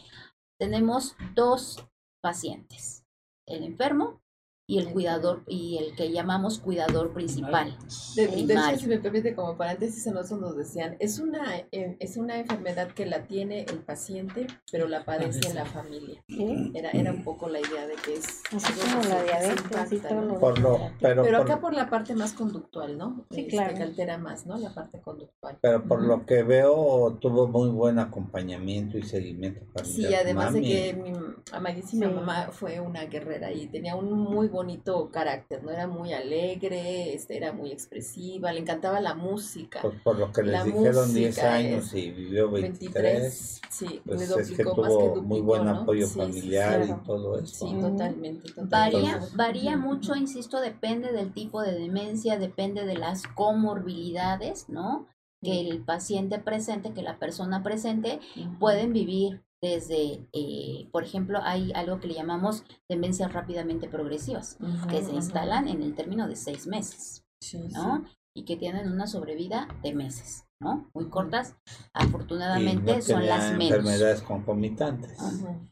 tenemos 0.60 1.16
dos 1.34 1.84
pacientes, 2.22 3.04
el 3.46 3.64
enfermo 3.64 4.20
y 4.68 4.78
el 4.78 4.88
cuidador 4.92 5.44
y 5.46 5.78
el 5.78 5.94
que 5.94 6.10
llamamos 6.10 6.58
cuidador 6.58 7.12
principal. 7.12 7.76
De, 8.16 8.26
de 8.26 8.54
hecho, 8.54 8.78
si 8.80 8.86
me 8.88 8.98
permite, 8.98 9.34
como 9.34 9.56
paréntesis, 9.56 10.06
a 10.08 10.10
nosotros 10.12 10.40
nos 10.40 10.56
decían, 10.56 10.96
es 10.98 11.18
una, 11.20 11.56
eh, 11.70 11.96
es 12.00 12.16
una 12.16 12.38
enfermedad 12.40 12.88
que 12.88 13.06
la 13.06 13.26
tiene 13.26 13.62
el 13.68 13.78
paciente, 13.78 14.46
pero 14.72 14.88
la 14.88 15.04
padece 15.04 15.54
la 15.54 15.64
familia. 15.64 16.20
Sí, 16.28 16.72
Era, 16.74 16.90
era 16.90 17.12
un 17.12 17.22
poco 17.22 17.48
la 17.48 17.60
idea 17.60 17.86
de 17.86 17.94
que 18.04 18.14
es... 18.14 18.42
Así 18.52 18.72
como 18.80 19.02
la 19.04 19.22
diabetes, 19.22 19.50
impacta, 19.56 19.82
así 19.82 19.98
todo 19.98 20.14
¿no? 20.20 20.24
lo 20.34 20.40
Por 20.40 20.58
lo, 20.58 20.90
pero, 21.00 21.22
Pero 21.22 21.38
por, 21.38 21.50
acá 21.50 21.60
por 21.60 21.74
la 21.74 21.88
parte 21.88 22.14
más 22.14 22.32
conductual, 22.32 22.98
¿no? 22.98 23.24
Sí, 23.30 23.42
Este, 23.42 23.50
claro. 23.52 23.74
Que 23.76 23.82
altera 23.84 24.18
más, 24.18 24.46
¿no? 24.46 24.56
La 24.58 24.74
parte 24.74 25.00
conductual. 25.00 25.58
pero 25.60 25.84
por 25.86 26.00
Ujú. 26.00 26.08
lo 26.08 26.26
que 26.26 26.42
veo 26.42 27.16
tuvo 27.20 27.46
muy 27.46 27.68
buen 27.70 27.98
acompañamiento 28.00 28.98
y 28.98 29.02
seguimiento 29.04 29.60
familiar. 29.72 30.10
Sí, 30.10 30.14
además 30.14 30.52
Mami. 30.52 30.68
de 30.68 30.74
que 30.74 30.94
mi 30.94 31.12
amadísima 31.52 32.08
Sí. 32.08 32.12
mamá 32.14 32.48
fue 32.50 32.80
una 32.80 33.04
guerrera 33.04 33.52
y 33.52 33.66
tenía 33.68 33.94
un 33.94 34.10
muy 34.12 34.48
bonito 34.56 35.10
carácter, 35.10 35.62
¿no? 35.62 35.70
Era 35.70 35.86
muy 35.86 36.12
alegre, 36.12 37.14
este, 37.14 37.36
era 37.36 37.52
muy 37.52 37.70
expresiva, 37.72 38.52
le 38.52 38.60
encantaba 38.60 39.00
la 39.00 39.14
música. 39.14 39.80
Pues 39.82 40.00
por 40.02 40.18
lo 40.18 40.32
que 40.32 40.42
les 40.42 40.52
La 40.52 40.64
dijeron 40.64 41.14
10 41.14 41.28
música 41.36 41.54
años 41.54 41.94
y 41.94 42.10
vivió 42.10 42.50
23, 42.50 42.92
23, 42.92 43.60
sí, 43.70 44.00
pues 44.04 44.22
es 44.22 44.28
que 44.56 44.62
duplicó 44.64 44.76
más 44.82 44.88
que 44.88 44.94
tuvo 44.94 45.04
duplicó, 45.06 45.26
muy 45.26 45.40
buen 45.40 45.64
¿no? 45.64 45.70
apoyo 45.70 46.06
Sí, 46.06 46.12
sí, 46.12 46.18
familiar 46.18 46.84
claro. 46.84 47.00
y 47.02 47.06
todo 47.06 47.38
eso. 47.38 47.66
Sí, 47.68 47.74
totalmente, 47.80 48.48
totalmente. 48.52 48.76
Varía, 48.76 49.12
Entonces- 49.12 49.36
varía 49.36 49.76
mucho, 49.76 50.16
insisto, 50.16 50.60
depende 50.60 51.12
del 51.12 51.32
tipo 51.32 51.62
de 51.62 51.72
demencia, 51.78 52.38
depende 52.38 52.84
de 52.84 52.96
las 52.98 53.22
comorbilidades, 53.22 54.68
¿no? 54.68 55.06
Que 55.42 55.60
el 55.60 55.84
paciente 55.84 56.38
presente, 56.38 56.92
que 56.92 57.02
la 57.02 57.18
persona 57.18 57.62
presente, 57.62 58.20
pueden 58.58 58.92
vivir 58.92 59.42
desde, 59.62 60.26
eh, 60.32 60.88
por 60.92 61.02
ejemplo, 61.04 61.38
hay 61.42 61.72
algo 61.74 61.98
que 62.00 62.08
le 62.08 62.14
llamamos 62.14 62.64
demencias 62.88 63.32
rápidamente 63.32 63.88
progresivas, 63.88 64.58
que 64.90 65.02
se 65.02 65.12
instalan 65.12 65.68
en 65.68 65.82
el 65.82 65.94
término 65.94 66.28
de 66.28 66.36
seis 66.36 66.66
meses, 66.66 67.24
Sí, 67.42 67.58
¿no? 67.72 68.04
Y 68.34 68.44
que 68.44 68.56
tienen 68.56 68.90
una 68.92 69.06
sobrevida 69.06 69.66
de 69.82 69.94
meses, 69.94 70.44
¿no? 70.60 70.90
Muy 70.94 71.06
cortas. 71.08 71.56
Afortunadamente 71.94 72.96
no 72.96 73.02
son 73.02 73.26
las 73.26 73.52
menos. 73.52 73.70
enfermedades 73.78 74.22
concomitantes. 74.22 75.18
No, 75.18 75.66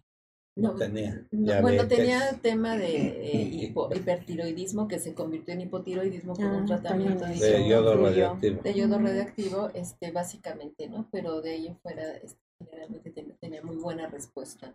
No, 0.57 0.75
tenía. 0.77 1.27
No, 1.33 1.61
bueno, 1.63 1.87
tenía 1.89 2.21
tema 2.41 2.77
de 2.77 2.97
eh, 3.43 3.51
hipo- 3.75 3.95
hipertiroidismo 3.95 4.87
que 4.89 4.99
se 4.99 5.13
convirtió 5.15 5.53
en 5.53 5.63
hipotiroidismo 5.63 6.35
por 6.35 6.47
un 6.47 6.63
Ah, 6.63 6.67
tratamiento 6.67 7.27
de, 7.27 7.69
yodo 7.69 7.97
radioactivo. 7.97 8.63
de 8.63 8.75
yodo 8.75 8.97
Ujú. 8.97 9.05
radioactivo, 9.07 9.71
este, 9.75 10.11
básicamente, 10.13 10.89
¿no? 10.89 11.09
Pero 11.11 11.41
de 11.43 11.51
ahí 11.51 11.67
en 11.67 11.79
fuera, 11.81 12.13
este, 12.17 12.39
generalmente 12.71 13.11
ten- 13.11 13.37
tenía 13.41 13.63
muy 13.63 13.77
buena 13.77 14.09
respuesta. 14.09 14.75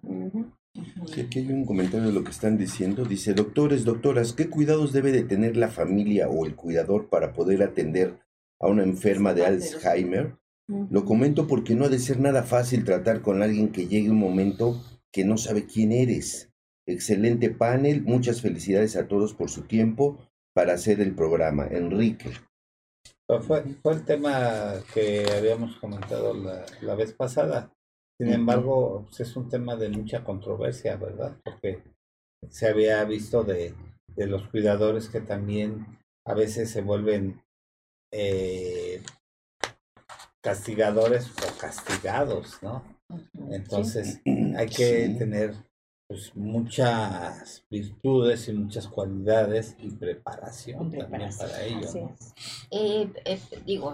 Sí, 1.07 1.21
aquí 1.21 1.39
hay 1.39 1.51
un 1.51 1.65
comentario 1.65 2.07
de 2.07 2.13
lo 2.13 2.23
que 2.23 2.31
están 2.31 2.57
diciendo. 2.57 3.05
Dice, 3.05 3.33
doctores, 3.33 3.83
doctoras, 3.85 4.33
¿qué 4.33 4.49
cuidados 4.49 4.93
debe 4.93 5.11
de 5.11 5.23
tener 5.23 5.57
la 5.57 5.69
familia 5.69 6.29
o 6.29 6.45
el 6.45 6.55
cuidador 6.55 7.09
para 7.09 7.33
poder 7.33 7.63
atender 7.63 8.19
a 8.59 8.67
una 8.67 8.83
enferma 8.83 9.33
de 9.33 9.45
Alzheimer? 9.45 10.37
Lo 10.91 11.03
comento 11.03 11.47
porque 11.47 11.73
no 11.73 11.85
ha 11.85 11.89
de 11.89 11.97
ser 11.97 12.19
nada 12.19 12.43
fácil 12.43 12.83
tratar 12.83 13.21
con 13.21 13.41
alguien 13.41 13.71
que 13.71 13.87
llegue 13.87 14.11
un 14.11 14.19
momento 14.19 14.79
que 15.11 15.25
no 15.25 15.37
sabe 15.37 15.65
quién 15.65 15.91
eres. 15.91 16.51
Excelente 16.85 17.49
panel, 17.49 18.03
muchas 18.03 18.41
felicidades 18.41 18.95
a 18.95 19.07
todos 19.07 19.33
por 19.33 19.49
su 19.49 19.63
tiempo 19.63 20.19
para 20.53 20.73
hacer 20.73 21.01
el 21.01 21.15
programa. 21.15 21.65
Enrique. 21.67 22.29
Fue, 23.41 23.63
fue 23.81 23.93
el 23.93 24.05
tema 24.05 24.73
que 24.93 25.25
habíamos 25.35 25.75
comentado 25.77 26.33
la, 26.35 26.65
la 26.81 26.95
vez 26.95 27.13
pasada. 27.13 27.71
Sin 28.19 28.33
embargo, 28.33 29.05
pues, 29.07 29.21
es 29.21 29.35
un 29.37 29.47
tema 29.47 29.75
de 29.77 29.89
mucha 29.89 30.23
controversia, 30.23 30.97
¿verdad? 30.97 31.37
Porque 31.43 31.83
se 32.49 32.67
había 32.67 33.03
visto 33.05 33.43
de, 33.43 33.73
de 34.15 34.27
los 34.27 34.47
cuidadores 34.49 35.07
que 35.09 35.21
también 35.21 35.99
a 36.27 36.33
veces 36.33 36.69
se 36.69 36.81
vuelven 36.81 37.41
eh, 38.11 39.01
castigadores 40.41 41.31
o 41.31 41.57
castigados, 41.59 42.61
¿no? 42.61 42.83
Entonces 43.51 44.21
hay 44.57 44.67
que 44.67 45.07
Sí. 45.07 45.17
tener 45.17 45.53
pues, 46.07 46.35
muchas 46.35 47.63
virtudes 47.69 48.47
y 48.49 48.53
muchas 48.53 48.87
cualidades 48.87 49.75
y 49.79 49.91
preparación 49.91 50.91
también 50.91 51.29
para 51.37 51.63
ello. 51.63 51.87
¿no? 51.93 52.15
Eh, 52.71 53.11
eh, 53.25 53.39
digo, 53.65 53.93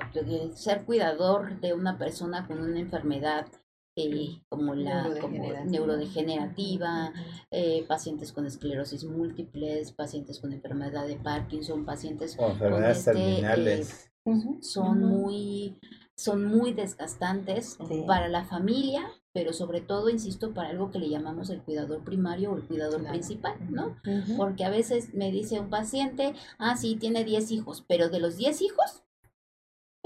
ser 0.56 0.84
cuidador 0.86 1.60
de 1.60 1.74
una 1.74 1.98
persona 1.98 2.48
con 2.48 2.60
una 2.62 2.80
enfermedad 2.80 3.48
eh, 3.96 4.42
como 4.50 4.76
la 4.76 5.04
como 5.22 5.38
Neurodegenerativa. 5.38 5.64
neurodegenerativa, 5.66 7.14
eh, 7.52 7.86
pacientes 7.88 8.32
con 8.34 8.46
esclerosis 8.46 9.04
múltiples, 9.06 9.92
pacientes 9.94 10.40
con 10.40 10.52
enfermedad 10.54 11.08
de 11.08 11.16
Parkinson, 11.16 11.86
pacientes 11.86 12.36
O 12.40 12.50
enfermedades 12.50 12.98
este, 13.00 13.12
terminales. 13.14 14.12
Ujú. 14.26 14.58
son 14.62 15.04
muy 15.04 15.78
son 16.18 16.46
muy 16.46 16.72
desgastantes 16.74 17.78
Sí. 17.90 18.04
para 18.08 18.30
la 18.30 18.46
familia, 18.46 19.04
pero 19.34 19.52
sobre 19.52 19.82
todo, 19.82 20.10
insisto, 20.10 20.54
para 20.54 20.70
algo 20.70 20.90
que 20.90 20.98
le 21.00 21.10
llamamos 21.10 21.50
el 21.50 21.62
cuidador 21.62 22.06
primario 22.06 22.52
o 22.54 22.56
el 22.56 22.64
cuidador 22.64 23.02
Claro. 23.02 23.14
principal, 23.14 23.56
¿no? 23.70 23.98
Porque 24.38 24.64
a 24.64 24.70
veces 24.70 25.14
me 25.14 25.30
dice 25.32 25.60
un 25.60 25.70
paciente, 25.70 26.34
ah, 26.58 26.78
sí, 26.78 26.96
tiene 26.96 27.26
10 27.26 27.52
hijos, 27.52 27.84
pero 27.86 28.08
de 28.10 28.22
los 28.22 28.38
10 28.38 28.62
hijos, 28.62 29.04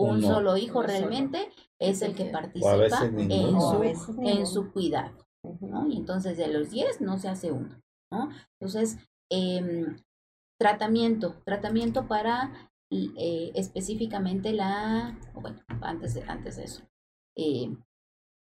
un 0.03 0.21
solo 0.21 0.57
hijo 0.57 0.81
solo. 0.81 0.87
realmente 0.87 1.49
es 1.79 2.01
el 2.01 2.15
que 2.15 2.25
participa 2.25 3.05
en 3.05 3.59
su, 3.59 4.19
en 4.23 4.47
su 4.47 4.71
cuidado. 4.71 5.25
¿no? 5.61 5.87
Y 5.87 5.97
entonces 5.97 6.37
de 6.37 6.47
los 6.47 6.69
10 6.69 7.01
no 7.01 7.17
se 7.17 7.29
hace 7.29 7.51
uno, 7.51 7.81
¿no? 8.11 8.29
Entonces, 8.59 8.97
em, 9.29 9.97
tratamiento, 10.59 11.35
tratamiento 11.45 12.07
para 12.07 12.69
eh, 12.91 13.51
específicamente 13.55 14.51
la, 14.51 15.17
bueno, 15.33 15.61
antes 15.81 16.13
de, 16.15 16.23
antes 16.23 16.57
de 16.57 16.63
eso, 16.63 16.83
eh, 17.37 17.75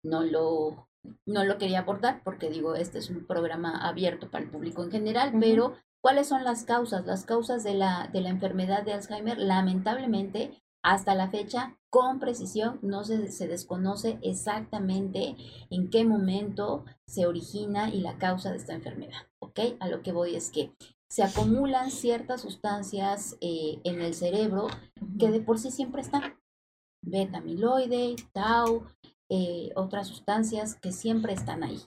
no 0.04 0.24
lo 0.24 0.88
no 1.26 1.44
lo 1.44 1.58
quería 1.58 1.80
abordar 1.80 2.22
porque 2.24 2.50
digo, 2.50 2.74
este 2.74 2.98
es 2.98 3.10
un 3.10 3.26
programa 3.26 3.88
abierto 3.88 4.30
para 4.30 4.44
el 4.44 4.50
público 4.50 4.84
en 4.84 4.90
general, 4.90 5.32
pero 5.40 5.74
¿cuáles 6.00 6.28
son 6.28 6.44
las 6.44 6.64
causas? 6.64 7.06
Las 7.06 7.24
causas 7.24 7.64
de 7.64 7.74
la, 7.74 8.08
de 8.12 8.20
la 8.20 8.28
enfermedad 8.28 8.84
de 8.84 8.92
Alzheimer, 8.92 9.38
lamentablemente, 9.38 10.62
hasta 10.82 11.14
la 11.14 11.30
fecha, 11.30 11.78
con 11.90 12.18
precisión, 12.18 12.78
no 12.82 13.04
se, 13.04 13.30
se 13.30 13.46
desconoce 13.46 14.18
exactamente 14.22 15.36
en 15.70 15.90
qué 15.90 16.04
momento 16.04 16.84
se 17.06 17.26
origina 17.26 17.90
y 17.90 18.00
la 18.00 18.18
causa 18.18 18.50
de 18.50 18.56
esta 18.56 18.74
enfermedad, 18.74 19.26
¿ok? 19.40 19.60
A 19.80 19.88
lo 19.88 20.02
que 20.02 20.12
voy 20.12 20.34
es 20.34 20.50
que 20.50 20.72
se 21.12 21.22
acumulan 21.22 21.90
ciertas 21.90 22.40
sustancias 22.40 23.36
eh, 23.42 23.82
en 23.84 24.00
el 24.00 24.14
cerebro 24.14 24.68
que 25.18 25.30
de 25.30 25.40
por 25.40 25.58
sí 25.58 25.70
siempre 25.70 26.00
están. 26.00 26.40
Beta 27.04 27.36
amiloide, 27.36 28.16
tau, 28.32 28.86
eh, 29.28 29.72
otras 29.76 30.08
sustancias 30.08 30.74
que 30.74 30.90
siempre 30.90 31.34
están 31.34 31.64
ahí. 31.64 31.82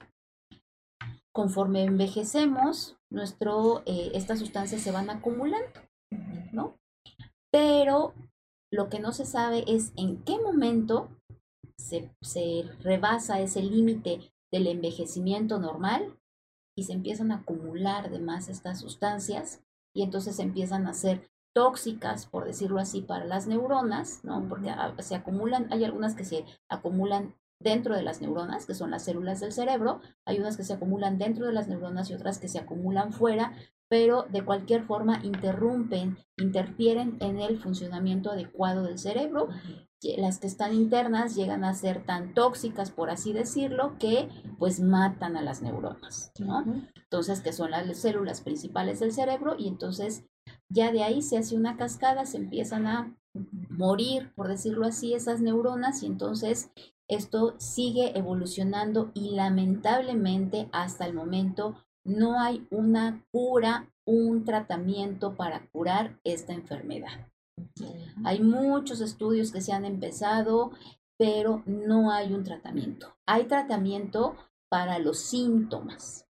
Conforme 1.34 1.86
envejecemos, 1.86 2.98
nuestro, 3.10 3.82
eh, 3.88 4.12
estas 4.14 4.38
sustancias 4.38 4.84
se 4.84 4.92
van 4.92 5.10
acumulando, 5.10 5.72
¿no? 6.52 6.78
Pero 7.52 8.14
lo 8.72 8.90
que 8.90 9.00
no 9.00 9.12
se 9.12 9.26
sabe 9.26 9.64
es 9.68 9.94
en 9.96 10.24
qué 10.24 10.40
momento 10.40 11.10
se, 11.78 12.70
rebasa 12.82 13.40
ese 13.40 13.62
límite 13.62 14.32
del 14.52 14.68
envejecimiento 14.68 15.60
normal 15.60 16.18
y 16.78 16.84
se 16.84 16.94
empiezan 16.94 17.32
a 17.32 17.38
acumular 17.38 18.10
de 18.10 18.20
más 18.20 18.50
estas 18.50 18.80
sustancias 18.80 19.64
y 19.94 20.04
entonces 20.04 20.40
empiezan 20.40 20.88
a 20.88 20.94
ser 20.94 21.30
tóxicas, 21.54 22.26
por 22.26 22.46
decirlo 22.46 22.80
así, 22.80 23.02
para 23.02 23.26
las 23.26 23.48
neuronas, 23.48 24.24
¿no? 24.24 24.46
Porque 24.50 24.70
ah, 24.70 24.94
se 25.00 25.16
acumulan, 25.16 25.72
hay 25.72 25.86
algunas 25.86 26.16
que 26.16 26.26
se 26.26 26.46
acumulan 26.70 27.34
dentro 27.62 27.96
de 27.96 28.04
las 28.04 28.22
neuronas, 28.22 28.66
que 28.66 28.74
son 28.74 28.92
las 28.92 29.06
células 29.06 29.40
del 29.40 29.54
cerebro, 29.54 30.02
hay 30.26 30.40
unas 30.40 30.58
que 30.58 30.66
se 30.66 30.74
acumulan 30.74 31.18
dentro 31.18 31.46
de 31.46 31.54
las 31.54 31.70
neuronas 31.70 32.10
y 32.10 32.14
otras 32.14 32.40
que 32.40 32.50
se 32.50 32.60
acumulan 32.60 33.14
fuera, 33.14 33.54
pero 33.88 34.24
de 34.32 34.44
cualquier 34.44 34.84
forma 34.84 35.20
interrumpen, 35.24 36.18
interfieren 36.38 37.18
en 37.20 37.40
el 37.40 37.60
funcionamiento 37.60 38.32
adecuado 38.32 38.84
del 38.84 38.98
cerebro. 38.98 39.50
Las 40.18 40.40
que 40.40 40.48
están 40.48 40.74
internas 40.74 41.36
llegan 41.36 41.64
a 41.64 41.74
ser 41.74 42.06
tan 42.06 42.34
tóxicas, 42.34 42.92
por 42.92 43.10
así 43.10 43.34
decirlo, 43.34 43.98
que 44.00 44.30
pues 44.60 44.80
matan 44.80 45.36
a 45.36 45.42
las 45.42 45.62
neuronas, 45.62 46.32
¿no? 46.40 46.64
Entonces 46.96 47.42
que 47.42 47.54
son 47.54 47.72
las 47.72 47.98
células 47.98 48.42
principales 48.42 49.00
del 49.00 49.12
cerebro 49.12 49.56
y 49.58 49.68
entonces 49.68 50.26
ya 50.70 50.92
de 50.92 51.04
ahí 51.04 51.22
se 51.22 51.38
hace 51.38 51.56
una 51.56 51.78
cascada, 51.78 52.26
se 52.26 52.38
empiezan 52.38 52.86
a 52.86 53.18
morir, 53.70 54.32
por 54.36 54.48
decirlo 54.48 54.86
así, 54.86 55.14
esas 55.14 55.42
neuronas 55.42 56.04
y 56.04 56.06
entonces 56.06 56.72
esto 57.08 57.56
sigue 57.60 58.18
evolucionando 58.18 59.12
y 59.14 59.32
lamentablemente 59.32 60.70
hasta 60.72 61.06
el 61.06 61.14
momento 61.14 61.86
no 62.06 62.40
hay 62.40 62.66
una 62.70 63.26
cura, 63.32 63.92
un 64.06 64.46
tratamiento 64.46 65.36
para 65.36 65.68
curar 65.72 66.20
esta 66.24 66.54
enfermedad. 66.54 67.28
Hay 68.24 68.42
muchos 68.42 69.02
estudios 69.02 69.52
que 69.52 69.62
se 69.62 69.74
han 69.74 69.86
empezado, 69.86 70.72
pero 71.18 71.64
no 71.66 72.12
hay 72.12 72.34
un 72.34 72.44
tratamiento. 72.44 73.16
Hay 73.26 73.46
tratamiento 73.46 74.36
para 74.70 75.00
los 75.00 75.20
síntomas, 75.20 76.28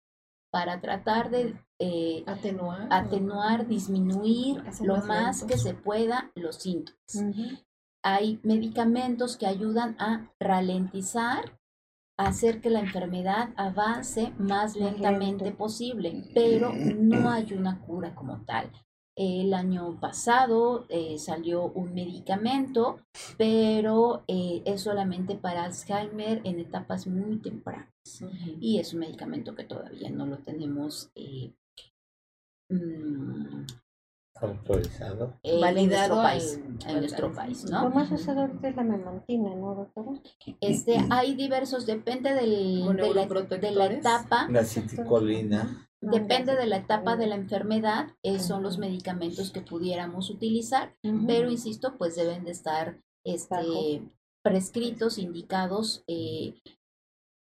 para 0.51 0.81
tratar 0.81 1.29
de 1.29 1.55
eh, 1.79 2.23
Atenuar. 2.27 2.87
atenuar, 2.91 3.67
disminuir 3.67 4.63
lo 4.81 4.97
más 4.97 5.43
que 5.43 5.57
se 5.57 5.73
pueda 5.73 6.31
los 6.35 6.57
síntomas. 6.57 7.23
Hay 8.03 8.39
medicamentos 8.43 9.37
que 9.37 9.47
ayudan 9.47 9.95
a 9.99 10.33
ralentizar, 10.39 11.59
hacer 12.27 12.61
que 12.61 12.69
la 12.69 12.79
enfermedad 12.79 13.49
avance 13.55 14.33
más 14.37 14.75
lentamente 14.75 15.51
posible, 15.51 16.23
pero 16.33 16.73
no 16.73 17.29
hay 17.31 17.53
una 17.53 17.79
cura 17.81 18.13
como 18.15 18.41
tal. 18.45 18.71
El 19.15 19.53
año 19.53 19.99
pasado 19.99 20.87
eh, 20.89 21.19
salió 21.19 21.65
un 21.65 21.93
medicamento, 21.93 22.99
pero 23.37 24.23
eh, 24.27 24.63
es 24.65 24.81
solamente 24.81 25.35
para 25.35 25.65
Alzheimer 25.65 26.41
en 26.43 26.59
etapas 26.59 27.05
muy 27.05 27.37
tempranas. 27.37 27.89
Y 28.59 28.79
es 28.79 28.93
un 28.93 29.01
medicamento 29.01 29.53
que 29.53 29.65
todavía 29.65 30.09
no 30.09 30.25
lo 30.25 30.39
tenemos 30.39 31.11
eh, 31.13 31.53
mm, 32.69 33.65
autorizado. 34.43 35.39
en 35.43 35.61
Validado 35.61 36.15
nuestro 36.15 36.23
país, 36.23 36.59
en 36.85 36.89
al- 36.89 36.99
nuestro 36.99 37.33
país, 37.33 37.63
Lo 37.69 37.81
¿no? 37.81 37.89
más 37.91 38.11
usado 38.11 38.41
ahorita 38.41 38.67
es 38.69 38.75
la 38.75 38.83
memantina, 38.83 39.55
¿no, 39.55 39.75
doctora? 39.75 40.11
Este, 40.61 40.97
hay 41.09 41.35
diversos, 41.35 41.85
depende 41.85 42.33
del, 42.33 42.49
de, 42.49 42.79
la, 42.79 42.93
de 42.93 42.95
la 42.95 43.13
neuroprotectores. 43.13 43.99
etapa, 43.99 44.47
La 44.49 44.63
citicolina. 44.63 45.89
depende 46.01 46.55
de 46.55 46.65
la 46.67 46.77
etapa 46.77 47.15
de 47.15 47.27
la 47.27 47.35
enfermedad, 47.35 48.07
eh, 48.23 48.39
son 48.39 48.61
los 48.63 48.77
medicamentos 48.77 49.51
que 49.51 49.61
pudiéramos 49.61 50.29
utilizar, 50.29 50.95
pero 51.27 51.49
insisto, 51.49 51.97
pues 51.97 52.15
deben 52.15 52.43
de 52.43 52.51
estar 52.51 52.99
este, 53.25 54.03
prescritos, 54.43 55.17
indicados 55.17 56.03
eh, 56.07 56.55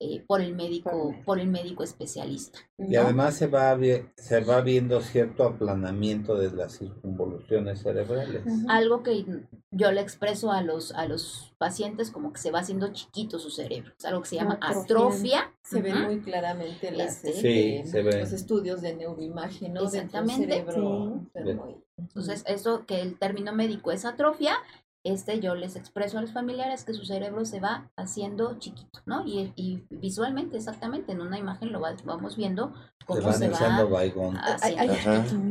eh, 0.02 0.24
por 0.26 0.40
el 0.40 0.54
médico, 0.56 1.14
por 1.26 1.38
el 1.38 1.48
médico 1.48 1.82
especialista. 1.84 2.58
Y 2.78 2.94
¿no? 2.94 3.02
además 3.02 3.34
se 3.34 3.46
va, 3.48 3.78
se 4.16 4.40
va 4.40 4.62
viendo 4.62 5.00
cierto 5.02 5.44
aplanamiento 5.44 6.36
de 6.36 6.50
las 6.50 6.78
circunvoluciones 6.78 7.82
cerebrales. 7.82 8.42
Ujú. 8.46 8.66
algo 8.70 9.02
que 9.02 9.26
yo 9.70 9.92
le 9.92 10.00
expreso 10.00 10.52
a 10.52 10.62
los, 10.62 10.92
a 10.92 11.06
los 11.06 11.52
pacientes 11.58 12.10
como 12.10 12.32
que 12.32 12.40
se 12.40 12.50
va 12.50 12.60
haciendo 12.60 12.92
chiquito 12.94 13.38
su 13.38 13.50
cerebro. 13.50 13.92
Es 13.98 14.04
algo 14.06 14.22
que 14.22 14.28
se 14.30 14.36
llama 14.36 14.54
Atrofian. 14.54 14.80
astrofia. 14.80 15.54
Se 15.62 15.82
ven 15.82 15.96
Ujú. 15.98 16.04
muy 16.06 16.20
claramente 16.20 16.90
las, 16.92 17.22
Este, 17.22 17.28
este, 17.30 17.82
Sí, 17.84 17.90
se 17.90 18.02
los 18.02 18.32
estudios 18.32 18.80
de 18.80 18.96
neuroimagen, 18.96 19.74
¿no? 19.74 19.80
Del 19.82 19.88
Exactamente. 20.00 20.46
cerebro 20.46 21.20
Sí. 21.34 21.40
y- 21.44 21.84
Entonces, 22.00 22.42
eso 22.46 22.86
que 22.86 23.02
el 23.02 23.18
término 23.18 23.52
médico 23.52 23.92
es 23.92 24.06
atrofia, 24.06 24.54
este 25.04 25.40
yo 25.40 25.54
les 25.54 25.76
expreso 25.76 26.18
a 26.18 26.20
los 26.20 26.32
familiares 26.32 26.84
que 26.84 26.92
su 26.92 27.04
cerebro 27.04 27.44
se 27.44 27.60
va 27.60 27.90
haciendo 27.96 28.58
chiquito, 28.58 29.00
¿no? 29.06 29.26
Y, 29.26 29.52
y 29.56 29.84
visualmente, 29.90 30.56
exactamente, 30.56 31.12
en 31.12 31.20
una 31.22 31.38
imagen 31.38 31.72
lo 31.72 31.80
va- 31.80 31.96
vamos 32.04 32.36
viendo 32.36 32.72
cómo 33.06 33.22
van 33.22 33.34
se 33.34 33.48
va 33.48 33.84
baigón. 33.84 34.36
Ay, 34.62 34.74
ay. 34.78 34.90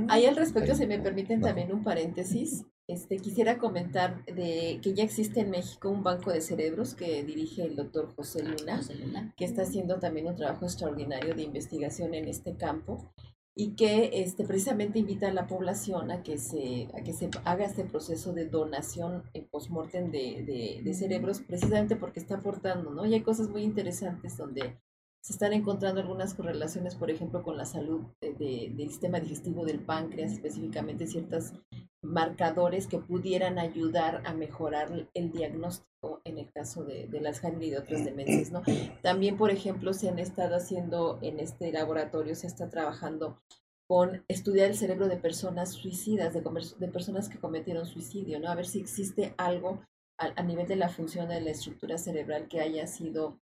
Ahí 0.09 0.25
al 0.25 0.35
respecto, 0.35 0.75
si 0.75 0.85
me 0.85 0.99
permiten 0.99 1.39
No. 1.39 1.47
también 1.47 1.73
un 1.73 1.83
paréntesis, 1.83 2.65
este, 2.87 3.17
quisiera 3.17 3.57
comentar 3.59 4.23
de 4.25 4.79
que 4.81 4.93
ya 4.93 5.03
existe 5.03 5.41
en 5.41 5.51
México 5.51 5.89
un 5.89 6.03
banco 6.03 6.31
de 6.31 6.41
cerebros 6.41 6.95
que 6.95 7.23
dirige 7.23 7.63
el 7.63 7.75
doctor 7.75 8.13
José 8.15 8.43
Luna, 8.43 8.77
José 8.77 8.95
Luna. 8.95 9.33
que 9.37 9.45
está 9.45 9.61
haciendo 9.63 9.99
también 9.99 10.27
un 10.27 10.35
trabajo 10.35 10.65
extraordinario 10.65 11.35
de 11.35 11.43
investigación 11.43 12.13
en 12.15 12.27
este 12.27 12.55
campo 12.55 13.11
y 13.59 13.75
que 13.75 14.21
este, 14.23 14.45
precisamente 14.45 14.99
invita 14.99 15.27
a 15.27 15.33
la 15.33 15.45
población 15.45 16.11
a 16.11 16.23
que 16.23 16.37
se, 16.37 16.87
a 16.93 17.03
que 17.03 17.11
se 17.11 17.29
haga 17.43 17.65
este 17.65 17.83
proceso 17.83 18.31
de 18.31 18.45
donación 18.45 19.23
en 19.33 19.49
postmortem 19.49 20.11
de, 20.11 20.45
de, 20.45 20.81
de 20.81 20.93
cerebros, 20.93 21.41
precisamente 21.41 21.97
porque 21.97 22.21
está 22.21 22.35
aportando, 22.35 22.91
¿no? 22.91 23.05
Y 23.05 23.15
hay 23.15 23.21
cosas 23.21 23.49
muy 23.49 23.63
interesantes 23.63 24.37
donde 24.37 24.79
se 25.21 25.33
están 25.33 25.53
encontrando 25.53 25.99
algunas 26.01 26.33
correlaciones, 26.33 26.95
por 26.95 27.11
ejemplo, 27.11 27.43
con 27.43 27.57
la 27.57 27.65
salud 27.65 28.01
de- 28.21 28.33
de- 28.33 28.71
del 28.75 28.89
sistema 28.89 29.19
digestivo 29.19 29.65
del 29.65 29.79
páncreas, 29.79 30.31
específicamente 30.33 31.07
ciertos 31.07 31.53
marcadores 32.01 32.87
que 32.87 32.99
pudieran 32.99 33.59
ayudar 33.59 34.21
a 34.25 34.33
mejorar 34.33 35.09
el 35.13 35.31
diagnóstico 35.31 36.21
en 36.23 36.37
el 36.39 36.49
caso 36.51 36.85
de, 36.85 37.07
del 37.07 37.27
Alzheimer 37.27 37.63
y 37.63 37.69
de 37.71 37.77
otras 37.79 38.05
demencias, 38.05 38.51
¿no? 38.51 38.61
También, 39.01 39.35
por 39.37 39.51
ejemplo, 39.51 39.91
se 39.93 40.07
han 40.07 40.17
estado 40.19 40.55
haciendo 40.55 41.19
en 41.21 41.39
este 41.39 41.71
laboratorio, 41.73 42.35
se 42.35 42.47
está 42.47 42.69
trabajando 42.69 43.41
con 43.89 44.23
estudiar 44.29 44.69
el 44.69 44.77
cerebro 44.77 45.07
de 45.09 45.17
personas 45.17 45.71
suicidas, 45.71 46.33
de, 46.33 46.41
de 46.41 46.87
personas 46.87 47.27
que 47.27 47.39
cometieron 47.39 47.85
suicidio, 47.85 48.39
¿no? 48.39 48.49
A 48.49 48.55
ver 48.55 48.67
si 48.67 48.79
existe 48.79 49.33
algo 49.37 49.81
a, 50.17 50.31
a 50.39 50.43
nivel 50.43 50.67
de 50.67 50.77
la 50.77 50.87
función 50.89 51.27
de 51.27 51.41
la 51.41 51.49
estructura 51.51 51.97
cerebral 51.97 52.47
que 52.47 52.61
haya 52.61 52.87
sido 52.87 53.39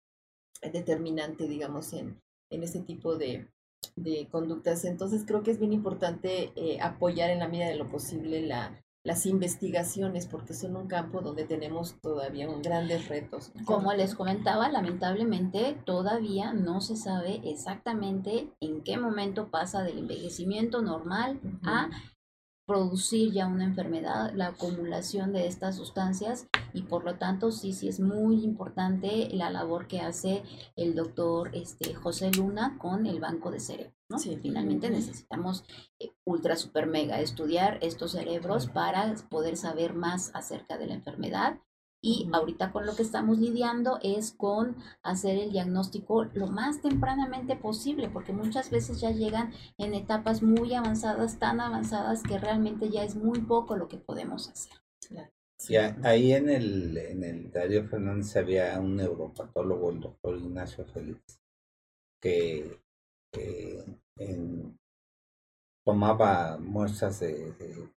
determinante, 0.62 1.48
digamos, 1.48 1.94
en, 1.94 2.22
en 2.50 2.64
este 2.64 2.80
tipo 2.80 3.16
de, 3.16 3.48
de 3.96 4.28
conductas. 4.30 4.86
Entonces 4.86 5.24
creo 5.26 5.44
que 5.44 5.52
es 5.52 5.60
bien 5.60 5.74
importante 5.74 6.52
eh, 6.56 6.80
apoyar 6.82 7.30
en 7.30 7.40
la 7.40 7.48
medida 7.48 7.68
de 7.68 7.76
lo 7.76 7.90
posible 7.90 8.42
la, 8.42 8.82
las 9.06 9.28
investigaciones 9.28 10.26
porque 10.26 10.56
son 10.56 10.76
un 10.76 10.88
campo 10.88 11.22
donde 11.22 11.46
tenemos 11.46 11.96
todavía 12.02 12.50
un 12.50 12.62
grandes 12.64 13.08
retos. 13.08 13.52
Como 13.66 13.94
les 13.94 14.16
comentaba, 14.16 14.68
lamentablemente 14.70 15.78
todavía 15.86 16.54
no 16.54 16.82
se 16.82 16.96
sabe 16.96 17.40
exactamente 17.46 18.50
en 18.60 18.82
qué 18.82 18.98
momento 18.98 19.50
pasa 19.50 19.84
del 19.84 20.00
envejecimiento 20.00 20.82
normal 20.82 21.40
a 21.64 21.90
producir 22.66 23.32
ya 23.32 23.48
una 23.48 23.64
enfermedad, 23.64 24.32
la 24.34 24.48
acumulación 24.48 25.34
de 25.34 25.48
estas 25.48 25.76
sustancias 25.76 26.48
y 26.74 26.82
por 26.84 27.04
lo 27.04 27.16
tanto 27.16 27.52
sí, 27.52 27.74
sí 27.74 27.88
es 27.88 28.00
muy 28.00 28.44
importante 28.44 29.30
la 29.32 29.50
labor 29.50 29.88
que 29.88 30.02
hace 30.02 30.44
el 30.76 30.96
doctor 30.96 31.52
este, 31.54 31.94
José 31.94 32.32
Luna 32.32 32.78
con 32.80 33.06
el 33.06 33.20
banco 33.20 33.52
de 33.52 33.60
cerebro. 33.60 33.94
¿no? 34.10 34.20
Sí. 34.20 34.38
Finalmente 34.42 34.90
necesitamos 34.90 35.64
eh, 36.00 36.12
ultra 36.26 36.56
super 36.56 36.88
mega 36.88 37.20
estudiar 37.20 37.80
estos 37.82 38.12
cerebros 38.12 38.68
para 38.68 39.16
poder 39.30 39.58
saber 39.58 39.94
más 39.94 40.32
acerca 40.34 40.78
de 40.78 40.88
la 40.88 40.94
enfermedad 40.96 41.60
y 42.06 42.30
ahorita 42.32 42.72
con 42.72 42.86
lo 42.86 42.96
que 42.96 43.02
estamos 43.02 43.40
lidiando 43.40 43.98
es 44.04 44.32
con 44.32 44.76
hacer 45.02 45.40
el 45.40 45.52
diagnóstico 45.52 46.26
lo 46.36 46.46
más 46.48 46.80
tempranamente 46.82 47.56
posible, 47.56 48.10
porque 48.10 48.32
muchas 48.32 48.70
veces 48.70 49.02
ya 49.02 49.10
llegan 49.10 49.52
en 49.80 49.96
etapas 49.96 50.44
muy 50.44 50.76
avanzadas, 50.76 51.40
tan 51.40 51.60
avanzadas 51.60 52.22
que 52.22 52.38
realmente 52.38 52.90
ya 52.92 53.04
es 53.04 53.16
muy 53.16 53.40
poco 53.42 53.76
lo 53.76 53.88
que 53.88 53.98
podemos 53.98 54.48
hacer. 54.50 54.74
Y 55.68 55.78
a- 55.78 55.98
ahí 56.04 56.34
en 56.34 56.50
el, 56.50 56.96
en 56.96 57.24
el 57.24 57.52
Darío 57.52 57.88
Fernández 57.88 58.36
había 58.36 58.80
un 58.80 58.98
neuropatólogo, 58.98 59.90
el 59.90 60.00
doctor 60.02 60.38
Ignacio 60.38 60.86
Félix, 60.86 61.40
que 62.22 62.80
eh, 63.34 63.84
en- 64.18 64.78
tomaba 65.84 66.58
muestras 66.60 67.20
de, 67.20 67.52
de, 67.54 67.90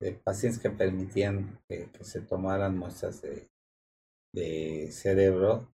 de 0.00 0.12
pacientes 0.12 0.60
que 0.60 0.70
permitían 0.70 1.60
que, 1.68 1.90
que 1.90 2.04
se 2.04 2.22
tomaran 2.22 2.78
muestras 2.78 3.22
de, 3.22 3.50
de 4.34 4.90
cerebro 4.92 5.74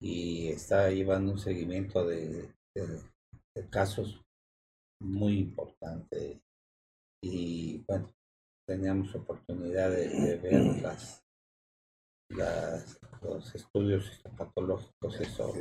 y 0.00 0.48
estaba 0.48 0.90
llevando 0.90 1.32
un 1.32 1.38
seguimiento 1.38 2.06
de, 2.06 2.52
de- 2.74 3.02
de 3.54 3.68
casos 3.70 4.24
muy 5.00 5.38
importante 5.38 6.42
y 7.22 7.84
bueno 7.86 8.14
teníamos 8.66 9.14
oportunidad 9.14 9.90
de, 9.90 10.08
de 10.08 10.36
ver 10.38 10.62
las, 10.82 11.24
las 12.30 12.98
los 13.22 13.54
estudios 13.54 14.10
histopatológicos 14.10 15.20
eso 15.20 15.54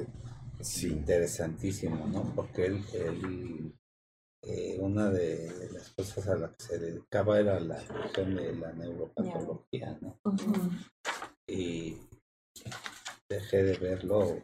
es 0.60 0.68
Sí. 0.68 0.88
interesantísimo 0.90 2.08
no 2.08 2.34
porque 2.36 2.66
él, 2.68 2.84
él, 2.94 3.76
eh, 4.44 4.78
una 4.80 5.10
de 5.10 5.70
las 5.72 5.90
cosas 5.92 6.28
a 6.28 6.36
las 6.36 6.52
que 6.52 6.64
se 6.64 6.80
dedicaba 6.80 7.40
era 7.40 7.60
la 7.60 7.78
cuestión 7.86 8.36
de 8.36 8.56
la 8.56 8.74
neuropatología 8.74 9.98
no 10.02 10.20
y 11.52 11.98
dejé 13.30 13.64
de 13.64 13.78
verlo, 13.78 14.42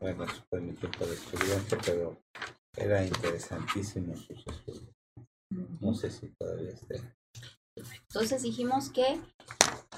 bueno, 0.00 0.24
eso 0.24 0.42
fue 0.48 0.60
mi 0.60 0.72
tiempo 0.72 1.06
de 1.06 1.14
estudiante, 1.14 1.78
pero 1.84 2.22
era 2.76 3.04
interesantísimo 3.04 4.16
sus 4.16 4.46
estudios. 4.46 4.94
No 5.80 5.94
sé 5.94 6.10
si 6.10 6.28
todavía 6.38 6.70
esté. 6.70 7.02
Entonces 7.76 8.42
dijimos 8.42 8.90
que 8.90 9.20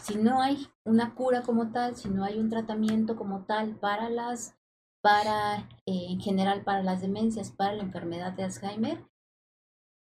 si 0.02 0.16
no 0.16 0.40
hay 0.42 0.68
una 0.84 1.14
cura 1.14 1.42
como 1.42 1.72
tal, 1.72 1.96
si 1.96 2.08
no 2.08 2.24
hay 2.24 2.38
un 2.38 2.50
tratamiento 2.50 3.16
como 3.16 3.44
tal 3.44 3.76
para 3.76 4.10
las, 4.10 4.54
para, 5.02 5.68
eh, 5.86 6.06
en 6.10 6.20
general 6.20 6.62
para 6.62 6.82
las 6.82 7.00
demencias, 7.00 7.50
para 7.50 7.74
la 7.74 7.82
enfermedad 7.82 8.32
de 8.32 8.44
Alzheimer, 8.44 9.04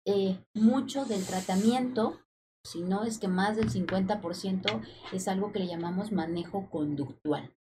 eh, 0.06 0.38
mucho 0.54 1.04
del 1.04 1.24
tratamiento, 1.24 2.20
si 2.64 2.80
no 2.80 3.04
es 3.04 3.18
que 3.18 3.28
más 3.28 3.56
del 3.56 3.70
50%, 3.70 4.80
es 5.12 5.28
algo 5.28 5.52
que 5.52 5.58
le 5.58 5.66
llamamos 5.66 6.12
manejo 6.12 6.70
conductual. 6.70 7.52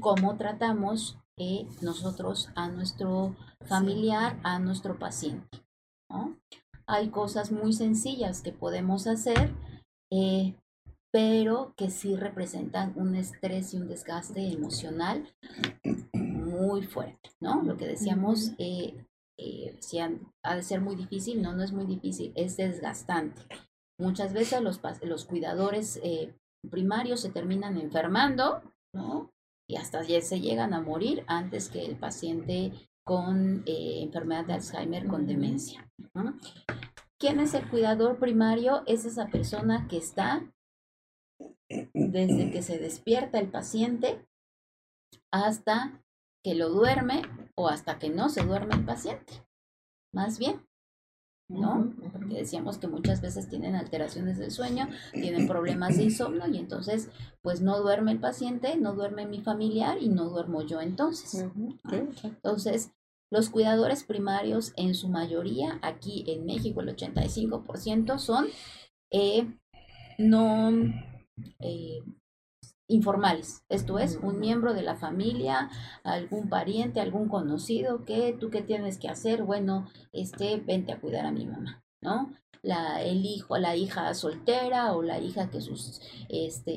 Cómo 0.00 0.36
tratamos 0.36 1.18
eh, 1.38 1.66
nosotros 1.80 2.50
a 2.54 2.68
nuestro 2.68 3.36
familiar, 3.66 4.38
a 4.42 4.58
nuestro 4.58 4.98
paciente. 4.98 5.64
¿no? 6.10 6.36
Hay 6.86 7.08
cosas 7.08 7.52
muy 7.52 7.72
sencillas 7.72 8.42
que 8.42 8.52
podemos 8.52 9.06
hacer, 9.06 9.54
eh, 10.10 10.56
pero 11.12 11.74
que 11.76 11.90
sí 11.90 12.16
representan 12.16 12.92
un 12.96 13.14
estrés 13.14 13.72
y 13.72 13.78
un 13.78 13.88
desgaste 13.88 14.52
emocional 14.52 15.32
muy 16.14 16.82
fuerte, 16.82 17.30
¿no? 17.40 17.62
Lo 17.62 17.76
que 17.76 17.86
decíamos, 17.86 18.52
eh, 18.58 19.06
eh, 19.38 19.78
han- 20.00 20.32
ha 20.44 20.56
de 20.56 20.62
ser 20.62 20.80
muy 20.80 20.96
difícil, 20.96 21.42
no, 21.42 21.54
no 21.54 21.62
es 21.62 21.72
muy 21.72 21.86
difícil, 21.86 22.32
es 22.34 22.56
desgastante. 22.56 23.42
Muchas 23.98 24.32
veces 24.32 24.60
los, 24.62 24.80
los 25.02 25.24
cuidadores 25.24 26.00
eh, 26.02 26.34
primarios 26.70 27.20
se 27.20 27.30
terminan 27.30 27.78
enfermando, 27.78 28.62
¿no? 28.94 29.30
Y 29.68 29.76
hasta 29.76 30.02
ya 30.02 30.20
se 30.20 30.40
llegan 30.40 30.74
a 30.74 30.80
morir 30.80 31.24
antes 31.26 31.68
que 31.70 31.84
el 31.84 31.96
paciente 31.96 32.72
con 33.04 33.62
eh, 33.66 34.02
enfermedad 34.02 34.44
de 34.44 34.52
Alzheimer 34.54 35.06
con 35.06 35.26
demencia. 35.26 35.88
¿no? 36.14 36.38
¿Quién 37.18 37.40
es 37.40 37.54
el 37.54 37.68
cuidador 37.68 38.18
primario? 38.18 38.82
Es 38.86 39.04
esa 39.04 39.26
persona 39.28 39.86
que 39.88 39.96
está 39.96 40.52
desde 41.94 42.50
que 42.50 42.62
se 42.62 42.78
despierta 42.78 43.38
el 43.38 43.48
paciente 43.48 44.26
hasta 45.32 46.02
que 46.44 46.54
lo 46.54 46.68
duerme 46.68 47.22
o 47.56 47.68
hasta 47.68 47.98
que 47.98 48.10
no 48.10 48.28
se 48.28 48.44
duerme 48.44 48.74
el 48.74 48.84
paciente. 48.84 49.32
Más 50.12 50.38
bien, 50.38 50.66
¿no? 51.48 51.92
Porque 52.12 52.36
decíamos 52.36 52.78
que 52.78 52.86
muchas 52.86 53.20
veces 53.20 53.48
tienen 53.48 53.74
alteraciones 53.74 54.38
del 54.38 54.50
sueño, 54.50 54.88
tienen 55.12 55.46
problemas 55.46 55.96
de 55.96 56.04
insomnio 56.04 56.46
y 56.48 56.58
entonces 56.58 57.10
pues 57.42 57.60
no 57.60 57.80
duerme 57.80 58.12
el 58.12 58.20
paciente, 58.20 58.76
no 58.76 58.94
duerme 58.94 59.26
mi 59.26 59.40
familiar 59.40 59.98
y 60.00 60.08
no 60.08 60.28
duermo 60.28 60.62
yo 60.62 60.80
entonces. 60.80 61.46
Entonces, 62.22 62.92
los 63.30 63.48
cuidadores 63.48 64.04
primarios 64.04 64.72
en 64.76 64.94
su 64.94 65.08
mayoría, 65.08 65.78
aquí 65.82 66.24
en 66.26 66.44
México 66.44 66.80
el 66.80 66.94
85% 66.94 68.18
son 68.18 68.46
eh, 69.10 69.46
no 70.18 70.70
eh, 71.60 72.02
informales. 72.88 73.64
Esto 73.68 73.98
es, 73.98 74.16
un 74.16 74.38
miembro 74.40 74.74
de 74.74 74.82
la 74.82 74.96
familia, 74.96 75.70
algún 76.04 76.48
pariente, 76.48 77.00
algún 77.00 77.28
conocido, 77.28 78.04
que 78.04 78.36
tú 78.38 78.50
qué 78.50 78.62
tienes 78.62 78.98
que 78.98 79.08
hacer, 79.08 79.42
bueno, 79.44 79.88
este, 80.12 80.56
vente 80.58 80.92
a 80.92 81.00
cuidar 81.00 81.26
a 81.26 81.32
mi 81.32 81.46
mamá, 81.46 81.82
¿no? 82.02 82.32
La, 82.64 83.02
el 83.02 83.24
hijo, 83.26 83.58
la 83.58 83.74
hija 83.74 84.14
soltera 84.14 84.92
o 84.94 85.02
la 85.02 85.18
hija 85.18 85.50
que 85.50 85.60
sus 85.60 86.00
este, 86.28 86.70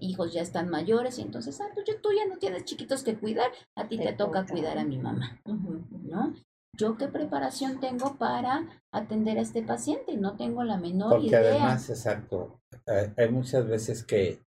hijos 0.00 0.32
ya 0.32 0.40
están 0.40 0.70
mayores 0.70 1.18
y 1.18 1.22
entonces, 1.22 1.60
ah, 1.60 1.68
tú, 1.74 1.82
ya- 1.86 2.00
tú 2.00 2.08
ya 2.16 2.26
no 2.26 2.38
tienes 2.38 2.64
chiquitos 2.64 3.02
que 3.02 3.16
cuidar, 3.18 3.50
a 3.76 3.88
ti 3.88 3.98
te, 3.98 4.04
Te 4.04 4.12
toca 4.14 4.40
toca. 4.40 4.52
cuidar 4.54 4.78
a 4.78 4.84
mi 4.84 4.96
mamá, 4.98 5.38
¿no? 5.44 6.34
¿Yo 6.74 6.96
qué 6.96 7.08
preparación 7.08 7.80
tengo 7.80 8.16
para 8.16 8.82
atender 8.92 9.36
a 9.38 9.42
este 9.42 9.62
paciente? 9.62 10.16
No 10.16 10.36
tengo 10.36 10.62
la 10.64 10.76
menor 10.78 11.14
Porque 11.14 11.26
idea. 11.28 11.40
además, 11.40 11.90
exacto, 11.90 12.60
hay, 12.86 13.12
hay 13.16 13.28
muchas 13.30 13.66
veces 13.66 14.04
que 14.04 14.42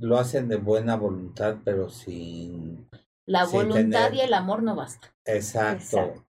lo 0.00 0.18
hacen 0.18 0.48
de 0.48 0.56
buena 0.56 0.96
voluntad, 0.96 1.58
pero 1.64 1.88
sin... 1.88 2.88
la 3.26 3.46
sin 3.46 3.60
voluntad 3.68 4.08
tener- 4.08 4.14
y 4.14 4.20
el 4.20 4.34
amor 4.34 4.62
no 4.62 4.74
basta. 4.74 5.14
Exacto. 5.24 5.82
Exacto. 5.82 6.24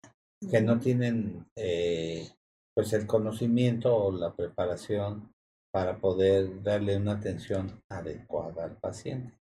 que 0.51 0.61
no 0.61 0.79
tienen 0.81 1.47
eh, 1.57 2.29
pues 2.75 2.93
el 2.93 3.07
conocimiento 3.07 3.95
o 3.95 4.12
la 4.12 4.35
preparación 4.35 5.33
para 5.73 5.99
poder 5.99 6.62
darle 6.62 6.97
una 6.97 7.12
atención 7.12 7.81
adecuada 7.91 8.64
al 8.64 8.77
paciente. 8.77 9.39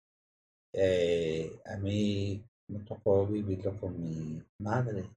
Eh, 0.73 1.59
a 1.65 1.77
mí 1.77 2.43
me 2.69 2.79
tocó 2.79 3.25
vivirlo 3.25 3.79
con 3.79 3.99
mi 4.01 4.43
madre. 4.59 5.09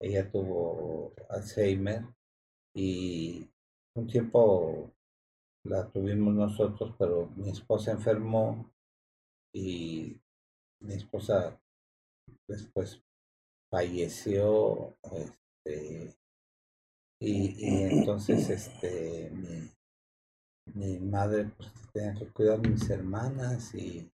Ella 0.00 0.30
tuvo 0.30 1.12
Alzheimer 1.28 2.04
y 2.74 3.46
un 3.96 4.06
tiempo 4.06 4.90
la 5.68 5.88
tuvimos 5.90 6.34
nosotros, 6.34 6.94
pero 6.98 7.28
mi 7.36 7.50
esposa 7.50 7.92
enfermó 7.92 8.70
y 9.52 10.20
mi 10.80 10.94
esposa 10.94 11.60
después 12.46 13.02
falleció 13.70 14.96
este 15.12 16.16
y, 17.20 17.66
y 17.66 17.82
entonces 17.82 18.48
este 18.48 19.30
mi, 19.30 19.70
mi 20.74 20.98
madre 21.00 21.50
pues 21.56 21.72
tenía 21.92 22.14
que 22.14 22.28
cuidar 22.28 22.58
a 22.58 22.68
mis 22.68 22.88
hermanas 22.88 23.74
y 23.74 24.10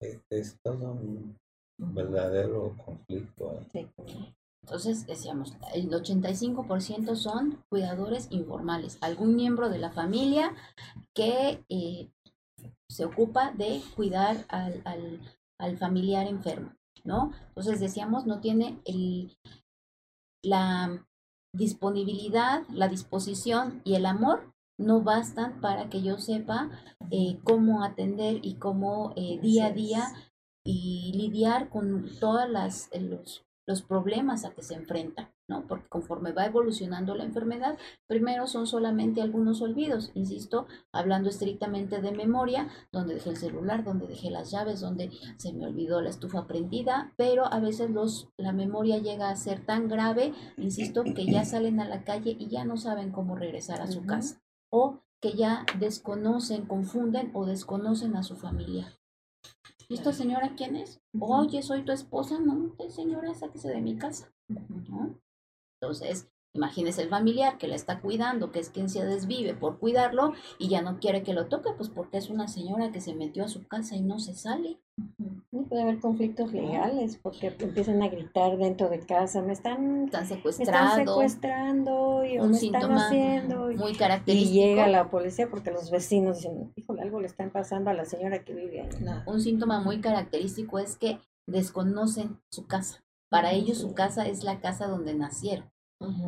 es, 0.00 0.20
es 0.30 0.58
todo 0.62 0.92
un 0.92 1.38
verdadero 1.78 2.76
conflicto 2.84 3.60
¿eh? 3.60 3.66
Sí. 3.72 4.36
Entonces, 4.66 5.06
decíamos, 5.06 5.56
el 5.74 5.88
85% 5.88 7.14
son 7.14 7.62
cuidadores 7.68 8.26
informales, 8.30 8.98
algún 9.00 9.36
miembro 9.36 9.68
de 9.68 9.78
la 9.78 9.92
familia 9.92 10.56
que 11.14 11.64
eh, 11.68 12.10
se 12.88 13.04
ocupa 13.04 13.52
de 13.52 13.80
cuidar 13.94 14.44
al, 14.48 14.82
al, 14.84 15.20
al 15.60 15.78
familiar 15.78 16.26
enfermo, 16.26 16.72
¿no? 17.04 17.30
Entonces, 17.50 17.78
decíamos, 17.78 18.26
no 18.26 18.40
tiene 18.40 18.80
el, 18.84 19.38
la 20.42 21.06
disponibilidad, 21.54 22.64
la 22.68 22.88
disposición 22.88 23.82
y 23.84 23.94
el 23.94 24.04
amor 24.04 24.52
no 24.78 25.00
bastan 25.00 25.60
para 25.60 25.88
que 25.88 26.02
yo 26.02 26.18
sepa 26.18 26.70
eh, 27.12 27.38
cómo 27.44 27.84
atender 27.84 28.40
y 28.42 28.56
cómo 28.56 29.12
eh, 29.14 29.38
día 29.40 29.66
a 29.66 29.72
día 29.72 30.08
y 30.64 31.12
lidiar 31.14 31.68
con 31.68 32.10
todas 32.18 32.50
las 32.50 32.90
los 33.00 33.46
los 33.66 33.82
problemas 33.82 34.44
a 34.44 34.50
que 34.52 34.62
se 34.62 34.74
enfrenta, 34.74 35.34
¿no? 35.48 35.66
Porque 35.66 35.88
conforme 35.88 36.32
va 36.32 36.46
evolucionando 36.46 37.14
la 37.14 37.24
enfermedad, 37.24 37.76
primero 38.06 38.46
son 38.46 38.66
solamente 38.66 39.20
algunos 39.20 39.60
olvidos, 39.60 40.12
insisto, 40.14 40.66
hablando 40.92 41.28
estrictamente 41.28 42.00
de 42.00 42.12
memoria, 42.12 42.68
donde 42.92 43.14
dejé 43.14 43.30
el 43.30 43.36
celular, 43.36 43.84
donde 43.84 44.06
dejé 44.06 44.30
las 44.30 44.50
llaves, 44.50 44.80
donde 44.80 45.10
se 45.36 45.52
me 45.52 45.66
olvidó 45.66 46.00
la 46.00 46.10
estufa 46.10 46.46
prendida, 46.46 47.12
pero 47.16 47.52
a 47.52 47.60
veces 47.60 47.90
los, 47.90 48.28
la 48.36 48.52
memoria 48.52 48.98
llega 48.98 49.30
a 49.30 49.36
ser 49.36 49.64
tan 49.64 49.88
grave, 49.88 50.32
insisto, 50.56 51.02
que 51.02 51.26
ya 51.26 51.44
salen 51.44 51.80
a 51.80 51.88
la 51.88 52.04
calle 52.04 52.36
y 52.38 52.48
ya 52.48 52.64
no 52.64 52.76
saben 52.76 53.10
cómo 53.10 53.36
regresar 53.36 53.80
a 53.80 53.90
su 53.90 54.06
casa, 54.06 54.40
o 54.70 55.00
que 55.20 55.32
ya 55.32 55.64
desconocen, 55.78 56.66
confunden 56.66 57.30
o 57.34 57.46
desconocen 57.46 58.16
a 58.16 58.22
su 58.22 58.36
familia. 58.36 58.92
¿Y 59.88 59.94
esta 59.94 60.12
señora 60.12 60.54
quién 60.56 60.76
es? 60.76 61.00
Oye, 61.18 61.62
soy 61.62 61.84
tu 61.84 61.92
esposa. 61.92 62.38
No, 62.40 62.74
señora, 62.88 63.34
sáquese 63.34 63.68
de 63.68 63.80
mi 63.80 63.96
casa. 63.96 64.32
¿no? 64.48 65.18
Entonces, 65.80 66.28
imagínese 66.56 67.02
el 67.02 67.08
familiar 67.08 67.58
que 67.58 67.68
la 67.68 67.76
está 67.76 68.00
cuidando, 68.00 68.50
que 68.50 68.58
es 68.58 68.70
quien 68.70 68.88
se 68.88 69.04
desvive 69.04 69.54
por 69.54 69.78
cuidarlo 69.78 70.32
y 70.58 70.68
ya 70.68 70.82
no 70.82 70.98
quiere 70.98 71.22
que 71.22 71.34
lo 71.34 71.46
toque, 71.46 71.70
pues 71.76 71.88
porque 71.88 72.18
es 72.18 72.30
una 72.30 72.48
señora 72.48 72.90
que 72.90 73.00
se 73.00 73.14
metió 73.14 73.44
a 73.44 73.48
su 73.48 73.66
casa 73.66 73.94
y 73.94 74.02
no 74.02 74.18
se 74.18 74.34
sale. 74.34 74.80
Y 75.52 75.62
puede 75.64 75.82
haber 75.82 76.00
conflictos 76.00 76.52
legales 76.52 77.18
porque 77.22 77.54
empiezan 77.58 78.02
a 78.02 78.08
gritar 78.08 78.56
dentro 78.56 78.88
de 78.88 79.00
casa, 79.00 79.42
me 79.42 79.52
están, 79.52 80.06
Están 80.06 80.26
me 80.28 80.50
están 80.50 80.96
secuestrando 80.96 82.24
y 82.24 82.38
un 82.38 82.52
me 82.52 82.56
están 82.56 82.92
haciendo. 82.92 83.70
Y, 83.70 83.76
muy 83.76 83.92
y 83.92 83.96
característico. 83.96 84.54
llega 84.54 84.88
la 84.88 85.10
policía 85.10 85.48
porque 85.50 85.70
los 85.70 85.90
vecinos 85.90 86.38
dicen, 86.38 86.72
híjole, 86.76 87.02
algo 87.02 87.20
le 87.20 87.26
están 87.26 87.50
pasando 87.50 87.90
a 87.90 87.94
la 87.94 88.06
señora 88.06 88.42
que 88.42 88.54
vive 88.54 88.82
ahí. 88.82 88.88
Claro. 88.88 89.22
Un 89.26 89.40
síntoma 89.40 89.80
muy 89.80 90.00
característico 90.00 90.78
es 90.78 90.96
que 90.96 91.18
desconocen 91.46 92.40
su 92.50 92.66
casa. 92.66 93.04
Para 93.28 93.52
ellos 93.52 93.78
su 93.78 93.92
casa 93.92 94.26
es 94.26 94.44
la 94.44 94.60
casa 94.60 94.86
donde 94.86 95.14
nacieron. 95.14 95.70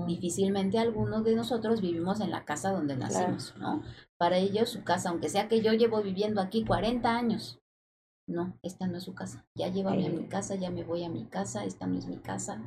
Difícilmente 0.07 0.79
algunos 0.79 1.25
de 1.25 1.37
nosotros 1.37 1.83
vivimos 1.83 2.21
en 2.21 2.31
la 2.31 2.45
casa 2.47 2.73
donde 2.73 2.97
nacimos, 2.97 3.55
¿no? 3.59 3.83
Para 4.17 4.39
ellos 4.39 4.71
su 4.71 4.83
casa, 4.83 5.11
aunque 5.11 5.29
sea 5.29 5.47
que 5.49 5.61
yo 5.61 5.73
llevo 5.75 6.03
viviendo 6.03 6.41
aquí 6.41 6.65
40 6.65 7.15
años, 7.15 7.61
no, 8.27 8.59
esta 8.63 8.87
no 8.87 8.97
es 8.97 9.05
su 9.05 9.15
casa. 9.15 9.47
Ya 9.55 9.69
llévame 9.69 10.07
a 10.07 10.11
mi 10.11 10.27
casa, 10.27 10.55
ya 10.55 10.71
me 10.71 10.85
voy 10.85 11.05
a 11.05 11.09
mi 11.09 11.27
casa, 11.27 11.65
esta 11.65 11.87
no 11.87 11.99
es 11.99 12.07
mi 12.07 12.19
casa. 12.19 12.63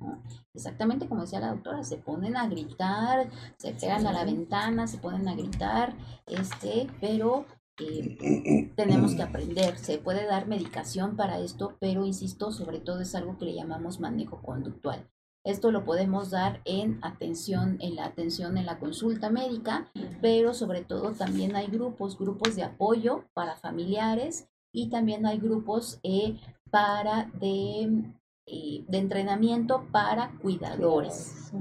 ¿no? 0.00 0.22
Exactamente 0.54 1.06
como 1.06 1.22
decía 1.22 1.40
la 1.40 1.52
doctora, 1.52 1.84
se 1.84 1.96
ponen 1.96 2.36
a 2.36 2.48
gritar, 2.48 3.30
se 3.56 3.72
pegan 3.72 4.06
a 4.06 4.12
la 4.12 4.24
ventana, 4.24 4.86
se 4.86 4.98
ponen 4.98 5.28
a 5.28 5.34
gritar, 5.34 5.94
este, 6.26 6.88
pero 7.00 7.46
eh, 7.78 8.70
tenemos 8.76 9.14
que 9.14 9.22
aprender. 9.22 9.78
Se 9.78 9.98
puede 9.98 10.26
dar 10.26 10.46
medicación 10.46 11.16
para 11.16 11.38
esto, 11.38 11.76
pero 11.80 12.04
insisto, 12.04 12.52
sobre 12.52 12.80
todo 12.80 13.00
es 13.00 13.14
algo 13.14 13.38
que 13.38 13.46
le 13.46 13.54
llamamos 13.54 14.00
manejo 14.00 14.42
conductual. 14.42 15.08
Esto 15.44 15.72
lo 15.72 15.84
podemos 15.84 16.30
dar 16.30 16.60
en 16.64 16.98
atención, 17.02 17.76
en 17.80 17.96
la 17.96 18.06
atención 18.06 18.56
en 18.56 18.66
la 18.66 18.78
consulta 18.78 19.28
médica, 19.30 19.90
pero 20.20 20.54
sobre 20.54 20.82
todo 20.84 21.12
también 21.12 21.56
hay 21.56 21.66
grupos, 21.66 22.18
grupos 22.18 22.54
de 22.54 22.62
apoyo 22.62 23.24
para 23.34 23.56
familiares 23.56 24.48
y 24.72 24.88
también 24.88 25.26
hay 25.26 25.38
grupos 25.38 25.98
eh, 26.04 26.38
para 26.70 27.30
de, 27.40 28.14
eh, 28.46 28.84
de 28.88 28.98
entrenamiento 28.98 29.86
para 29.92 30.38
cuidadores. 30.38 31.52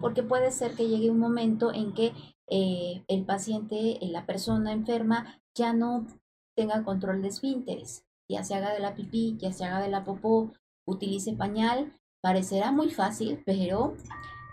Porque 0.00 0.22
puede 0.22 0.50
ser 0.50 0.74
que 0.74 0.88
llegue 0.88 1.10
un 1.10 1.18
momento 1.18 1.72
en 1.72 1.92
que 1.92 2.12
eh, 2.50 3.04
el 3.08 3.24
paciente, 3.24 4.04
eh, 4.04 4.08
la 4.08 4.24
persona 4.24 4.72
enferma, 4.72 5.40
ya 5.54 5.72
no 5.72 6.06
tenga 6.56 6.82
control 6.82 7.20
de 7.20 7.28
esfínteres, 7.28 8.04
ya 8.30 8.42
se 8.42 8.54
haga 8.54 8.72
de 8.72 8.80
la 8.80 8.94
pipí, 8.94 9.36
ya 9.38 9.52
se 9.52 9.64
haga 9.64 9.80
de 9.80 9.88
la 9.88 10.04
popó, 10.04 10.52
utilice 10.86 11.34
pañal. 11.34 11.92
Parecerá 12.22 12.72
muy 12.72 12.90
fácil, 12.90 13.42
pero 13.46 13.94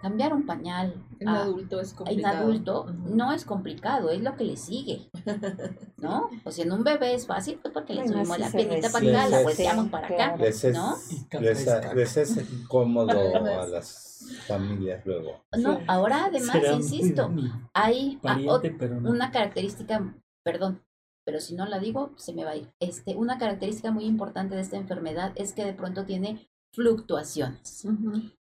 cambiar 0.01 0.33
un 0.35 0.45
pañal 0.45 0.93
En 1.19 1.29
un 1.29 1.35
a- 1.35 1.41
adulto 1.43 1.81
es 1.81 1.91
en 1.91 1.95
complicado. 1.97 2.37
adulto 2.43 2.81
Ujú. 2.83 3.15
no 3.15 3.31
es 3.31 3.43
complicado, 3.43 4.11
es 4.11 4.21
lo 4.21 4.35
que 4.35 4.43
le 4.43 4.55
sigue, 4.55 5.09
¿no? 5.97 6.29
O 6.43 6.51
si 6.51 6.61
en 6.61 6.71
un 6.71 6.83
bebé 6.83 7.15
es 7.15 7.25
fácil, 7.25 7.57
pues 7.59 7.73
porque 7.73 7.93
le 7.95 8.01
Bueno, 8.03 8.17
subimos 8.17 8.37
la 8.37 8.51
piernita 8.51 8.89
para 8.91 9.07
acá, 9.09 9.29
la 9.29 9.41
volteamos 9.41 9.89
para 9.89 10.05
acá. 10.05 10.15
claro. 10.15 10.37
Les 10.43 10.63
es, 10.63 10.75
¿No? 10.75 10.95
Les, 11.41 11.65
es 11.67 11.95
les 11.95 12.17
es 12.17 12.37
incómodo 12.53 13.09
a 13.61 13.67
las 13.67 14.27
familias 14.47 15.03
luego. 15.05 15.43
No, 15.57 15.77
Sí. 15.77 15.83
ahora 15.87 16.25
además, 16.25 16.51
Será 16.51 16.73
insisto, 16.73 17.31
hay 17.73 18.19
ah, 18.23 18.37
no. 18.37 19.09
una 19.09 19.31
característica, 19.31 20.13
perdón, 20.43 20.83
pero 21.25 21.39
si 21.39 21.55
no 21.55 21.65
la 21.65 21.79
digo, 21.79 22.11
se 22.17 22.31
me 22.33 22.43
va 22.45 22.51
a 22.51 22.55
ir. 22.57 22.71
Este, 22.79 23.15
una 23.15 23.39
característica 23.39 23.89
muy 23.89 24.05
importante 24.05 24.53
de 24.53 24.61
esta 24.61 24.77
enfermedad 24.77 25.31
es 25.35 25.53
que 25.53 25.65
de 25.65 25.73
pronto 25.73 26.05
tiene 26.05 26.47
fluctuaciones. 26.75 27.87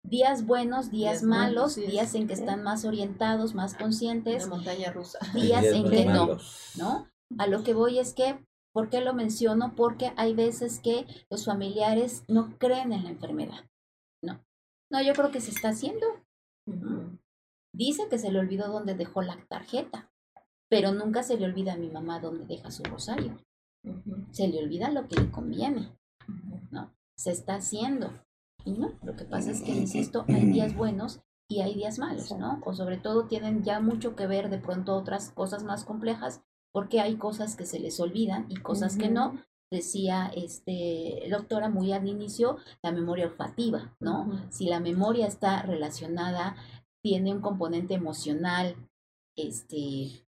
Días 0.03 0.47
buenos, 0.47 0.91
días 0.91 1.21
Días 1.21 1.23
malos, 1.23 1.77
días 1.77 2.15
en 2.15 2.27
que 2.27 2.35
están 2.35 2.63
más 2.63 2.85
orientados, 2.85 3.55
más 3.55 3.75
conscientes, 3.75 4.47
Una 4.47 4.57
montaña 4.57 4.93
rusa. 4.93 5.19
días 5.35 5.63
Días 5.63 5.75
en 5.75 5.91
que 5.91 6.05
no. 6.05 6.27
malos. 6.27 6.73
¿no? 6.79 7.09
A 7.39 7.47
lo 7.47 7.63
que 7.63 7.75
voy 7.75 7.99
es 7.99 8.15
que, 8.15 8.45
¿por 8.73 8.91
qué 8.91 9.01
lo 9.01 9.15
menciono? 9.15 9.75
Porque 9.75 10.13
hay 10.17 10.35
veces 10.35 10.81
que 10.81 11.07
los 11.31 11.47
familiares 11.47 12.25
no 12.29 12.57
creen 12.59 12.93
en 12.93 13.05
la 13.05 13.11
enfermedad, 13.11 13.65
¿no? 14.23 14.45
No, 14.91 15.03
yo 15.03 15.13
creo 15.15 15.31
que 15.31 15.41
se 15.41 15.51
está 15.51 15.71
haciendo. 15.71 16.07
Dice 17.75 18.09
que 18.09 18.19
se 18.19 18.31
le 18.31 18.39
olvidó 18.39 18.69
dónde 18.69 18.95
dejó 18.95 19.23
la 19.23 19.39
tarjeta, 19.49 20.11
pero 20.71 20.93
nunca 20.93 21.23
se 21.23 21.39
le 21.39 21.47
olvida 21.47 21.75
a 21.75 21.79
mi 21.79 21.89
mamá 21.91 22.21
dónde 22.21 22.47
deja 22.47 22.71
su 22.71 22.83
rosario. 22.85 23.39
Se 24.33 24.49
le 24.49 24.63
olvida 24.63 24.91
lo 24.91 25.07
que 25.09 25.21
le 25.21 25.31
conviene. 25.31 25.97
¿no? 26.71 26.95
Se 27.19 27.33
está 27.33 27.57
haciendo. 27.57 28.13
Y 28.65 28.73
no, 28.73 28.93
lo 29.03 29.17
que 29.17 29.25
pasa 29.25 29.51
es 29.51 29.61
que, 29.61 29.73
insisto, 29.73 30.25
hay 30.29 30.47
días 30.47 30.77
buenos 30.77 31.21
y 31.49 31.63
hay 31.63 31.75
días 31.75 31.99
malos, 31.99 32.31
¿no? 32.33 32.61
O 32.65 32.75
sobre 32.75 32.99
todo 32.99 33.27
tienen 33.27 33.65
ya 33.65 33.81
mucho 33.81 34.15
que 34.15 34.27
ver 34.27 34.51
de 34.51 34.59
pronto 34.59 34.95
otras 34.95 35.31
cosas 35.31 35.65
más 35.65 35.85
complejas, 35.85 36.43
porque 36.73 37.01
hay 37.01 37.17
cosas 37.17 37.57
que 37.57 37.67
se 37.67 37.81
les 37.81 37.99
olvidan 37.99 38.47
y 38.49 38.57
cosas 38.57 38.97
que 38.97 39.09
no. 39.09 39.43
Decía 39.71 40.31
este 40.35 41.29
doctora 41.31 41.69
muy 41.69 41.93
al 41.93 42.09
inicio, 42.09 42.57
la 42.83 42.91
memoria 42.91 43.27
olfativa, 43.27 43.95
¿no? 44.01 44.49
Si 44.51 44.67
la 44.67 44.81
memoria 44.81 45.27
está 45.27 45.61
relacionada, 45.63 46.57
tiene 47.03 47.35
un 47.35 47.43
componente 47.43 47.95
emocional, 47.95 48.77
este, 49.37 50.25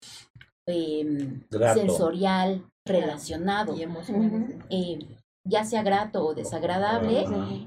em, 0.66 1.42
sensorial, 1.74 2.64
relacionado, 2.84 3.76
Y 3.76 3.82
eh, 4.70 4.98
ya 5.44 5.64
sea 5.64 5.82
grato 5.82 6.24
o 6.24 6.34
desagradable, 6.34 7.24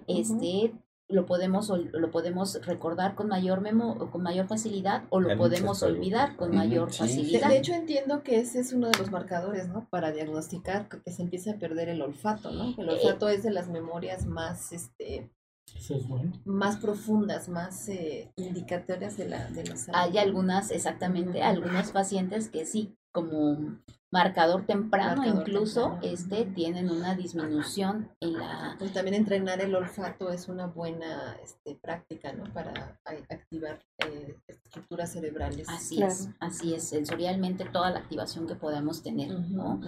este 0.07 0.73
lo 1.09 1.25
podemos 1.25 1.69
ol- 1.69 1.89
lo 1.93 2.11
podemos 2.11 2.59
recordar 2.65 3.15
con 3.15 3.29
mayor 3.29 3.61
memo 3.61 4.11
con 4.11 4.21
mayor 4.23 4.45
facilidad 4.47 5.03
o 5.09 5.21
lo 5.21 5.29
Hay 5.29 5.37
podemos 5.37 5.81
olvidar 5.81 6.35
con 6.35 6.53
mayor 6.53 6.91
sí. 6.91 6.99
Facilidad. 6.99 7.47
de 7.49 7.59
hecho, 7.59 7.73
entiendo 7.73 8.23
que 8.23 8.39
ese 8.41 8.59
es 8.59 8.73
uno 8.73 8.89
de 8.89 8.97
los 8.97 9.09
marcadores, 9.09 9.69
¿no? 9.69 9.87
Para 9.89 10.11
diagnosticar 10.11 10.89
que, 10.89 11.01
que 11.01 11.11
se 11.13 11.21
empieza 11.21 11.51
a 11.51 11.59
perder 11.59 11.87
el 11.87 12.01
olfato, 12.01 12.51
¿no? 12.51 12.73
El 12.77 12.89
Eh, 12.89 12.91
olfato 12.91 13.29
es 13.29 13.43
de 13.43 13.51
las 13.51 13.69
memorias 13.69 14.25
más, 14.25 14.73
este, 14.73 15.29
Eso 15.75 15.95
es 15.95 16.07
bueno. 16.07 16.31
más 16.45 16.77
profundas, 16.77 17.49
más 17.49 17.87
eh, 17.89 18.31
indicatorias 18.35 19.17
de 19.17 19.27
la, 19.29 19.47
de 19.49 19.63
la 19.65 19.75
salud. 19.75 19.99
Hay 19.99 20.17
algunas, 20.17 20.71
exactamente, 20.71 21.43
algunos 21.43 21.91
pacientes 21.91 22.49
que 22.49 22.65
sí, 22.65 22.95
como 23.11 23.77
marcador 24.11 24.65
temprano 24.65 25.17
Marcador 25.21 25.47
incluso, 25.47 25.81
temprano. 25.91 26.13
este, 26.13 26.45
tienen 26.45 26.89
una 26.89 27.15
disminución 27.15 28.09
en 28.21 28.33
la... 28.33 28.75
Pues 28.79 28.93
también 28.93 29.15
entrenar 29.15 29.59
el 29.59 29.75
olfato 29.75 30.31
es 30.31 30.47
una 30.47 30.67
buena 30.67 31.35
este, 31.43 31.75
práctica, 31.75 32.31
¿no? 32.31 32.45
Para 32.53 32.99
a- 33.05 33.33
activar 33.33 33.79
eh, 34.05 34.37
estructuras 34.47 35.11
cerebrales. 35.11 35.67
Así 35.69 35.97
Claro. 35.97 36.13
es, 36.13 36.29
así 36.39 36.73
es, 36.73 36.83
sensorialmente 36.87 37.65
toda 37.65 37.91
la 37.91 37.99
activación 37.99 38.47
que 38.47 38.55
podamos 38.55 39.03
tener, 39.03 39.37
¿no? 39.49 39.81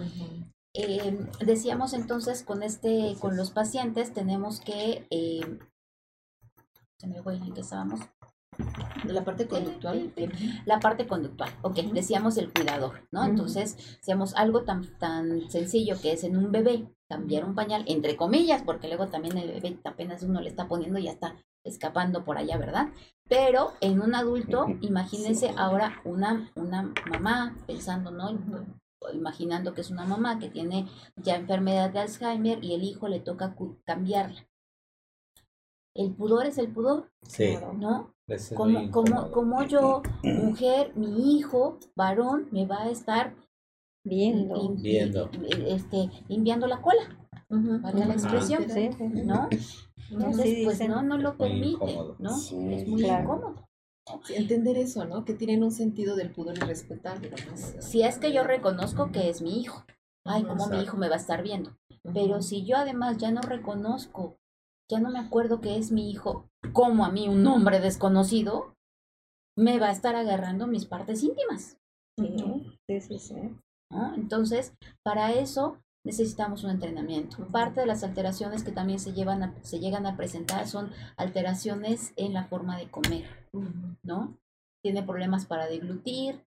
Eh, 0.74 1.26
decíamos 1.44 1.94
entonces 1.94 2.44
con 2.44 2.62
este, 2.62 3.16
con 3.20 3.36
los 3.36 3.50
pacientes 3.50 4.12
tenemos 4.12 4.60
que... 4.60 5.06
eh, 5.10 5.58
se 7.00 7.06
me 7.06 7.22
fue 7.22 7.36
en 7.36 7.56
estábamos. 7.56 8.00
De 9.06 9.14
la 9.14 9.24
parte 9.24 9.48
conductual. 9.48 10.12
La 10.66 10.80
parte 10.80 11.06
conductual, 11.06 11.50
ok, 11.62 11.76
decíamos 11.94 12.36
el 12.36 12.52
cuidador, 12.52 13.08
¿no? 13.10 13.24
Entonces, 13.24 13.76
decíamos 13.96 14.34
algo 14.34 14.64
tan, 14.64 14.98
tan 14.98 15.50
sencillo 15.50 15.96
que 15.98 16.12
es 16.12 16.24
en 16.24 16.36
un 16.36 16.52
bebé, 16.52 16.94
cambiar 17.08 17.46
un 17.46 17.54
pañal, 17.54 17.84
entre 17.86 18.16
comillas, 18.16 18.62
porque 18.62 18.88
luego 18.88 19.08
también 19.08 19.38
el 19.38 19.48
bebé 19.50 19.78
apenas 19.84 20.22
uno 20.24 20.42
le 20.42 20.50
está 20.50 20.68
poniendo 20.68 20.98
y 20.98 21.04
ya 21.04 21.12
está 21.12 21.36
escapando 21.64 22.22
por 22.22 22.36
allá, 22.36 22.58
¿verdad? 22.58 22.88
Pero 23.26 23.72
en 23.80 24.02
un 24.02 24.14
adulto, 24.14 24.66
imagínense 24.82 25.48
Sí. 25.48 25.54
ahora 25.56 26.02
una, 26.04 26.50
una 26.54 26.92
mamá 27.10 27.56
pensando, 27.66 28.10
¿no? 28.10 28.38
Imaginando 29.14 29.72
que 29.72 29.80
es 29.80 29.90
una 29.90 30.04
mamá 30.04 30.38
que 30.38 30.50
tiene 30.50 30.86
ya 31.16 31.36
enfermedad 31.36 31.90
de 31.90 32.00
Alzheimer 32.00 32.62
y 32.62 32.74
el 32.74 32.82
hijo 32.82 33.08
le 33.08 33.20
toca 33.20 33.56
cambiarla. 33.86 34.49
El 35.94 36.12
pudor 36.14 36.46
es 36.46 36.58
el 36.58 36.68
pudor, 36.72 37.10
Sí, 37.22 37.54
¿no? 37.76 38.14
como, 38.56 38.90
como, 38.90 39.30
como 39.32 39.62
yo, 39.64 40.02
mujer, 40.22 40.92
mi 40.96 41.36
hijo, 41.36 41.78
varón, 41.96 42.48
me 42.52 42.64
va 42.66 42.82
a 42.84 42.90
estar 42.90 43.34
Viendo. 44.04 44.54
lim- 44.54 44.80
Viendo. 44.80 45.30
este, 45.66 46.08
limpiando 46.28 46.66
la 46.66 46.80
cola, 46.80 47.02
valga 47.48 48.06
la 48.06 48.14
expresión, 48.14 48.64
Sí, 48.70 48.90
sí. 48.96 49.08
¿no? 49.24 49.48
Entonces, 50.10 50.44
Sí, 50.44 50.62
pues 50.64 50.88
no, 50.88 51.02
no 51.02 51.18
lo 51.18 51.36
permite, 51.36 51.84
incómodo. 51.84 52.16
¿no? 52.18 52.30
Sí, 52.30 52.56
es 52.72 52.88
muy 52.88 53.02
claro. 53.02 53.24
incómodo. 53.24 53.68
Sí, 54.24 54.34
entender 54.36 54.76
eso, 54.78 55.04
¿no? 55.04 55.24
Que 55.24 55.34
tienen 55.34 55.62
un 55.62 55.70
sentido 55.70 56.16
del 56.16 56.30
pudor 56.32 56.56
irrespetable. 56.56 57.30
¿no? 57.30 57.56
Si 57.82 58.02
es 58.02 58.18
que 58.18 58.32
yo 58.32 58.42
reconozco 58.42 59.12
que 59.12 59.28
es 59.28 59.42
mi 59.42 59.60
hijo, 59.60 59.84
ay, 60.24 60.42
como 60.44 60.66
mi 60.68 60.82
hijo 60.82 60.96
me 60.96 61.08
va 61.08 61.14
a 61.16 61.18
estar 61.18 61.42
viendo. 61.42 61.76
Pero 62.14 62.40
si 62.42 62.64
yo 62.64 62.76
además 62.76 63.18
ya 63.18 63.30
no 63.30 63.42
reconozco, 63.42 64.38
ya 64.90 65.00
no 65.00 65.10
me 65.10 65.18
acuerdo 65.18 65.60
que 65.60 65.76
es 65.78 65.90
mi 65.92 66.10
hijo, 66.10 66.48
como 66.72 67.04
a 67.04 67.10
mí 67.10 67.28
un 67.28 67.46
hombre 67.46 67.80
desconocido, 67.80 68.74
me 69.56 69.78
va 69.78 69.88
a 69.88 69.92
estar 69.92 70.16
agarrando 70.16 70.66
mis 70.66 70.84
partes 70.86 71.22
íntimas. 71.22 71.78
Sí, 72.18 72.36
sí, 72.86 73.00
sí, 73.00 73.18
sí. 73.18 73.34
¿no? 73.90 74.14
Entonces, 74.14 74.74
para 75.02 75.32
eso 75.32 75.78
necesitamos 76.04 76.64
un 76.64 76.70
entrenamiento. 76.70 77.46
Parte 77.48 77.80
de 77.80 77.86
las 77.86 78.04
alteraciones 78.04 78.62
que 78.64 78.72
también 78.72 78.98
se, 78.98 79.12
llevan 79.12 79.42
a- 79.42 79.54
se 79.62 79.80
llegan 79.80 80.06
a 80.06 80.16
presentar 80.16 80.66
son 80.66 80.90
alteraciones 81.16 82.12
en 82.16 82.32
la 82.34 82.44
forma 82.44 82.78
de 82.78 82.90
comer, 82.90 83.48
¿no? 84.02 84.36
Tiene 84.82 85.02
problemas 85.02 85.44
para 85.46 85.66
deglutir, 85.66 86.44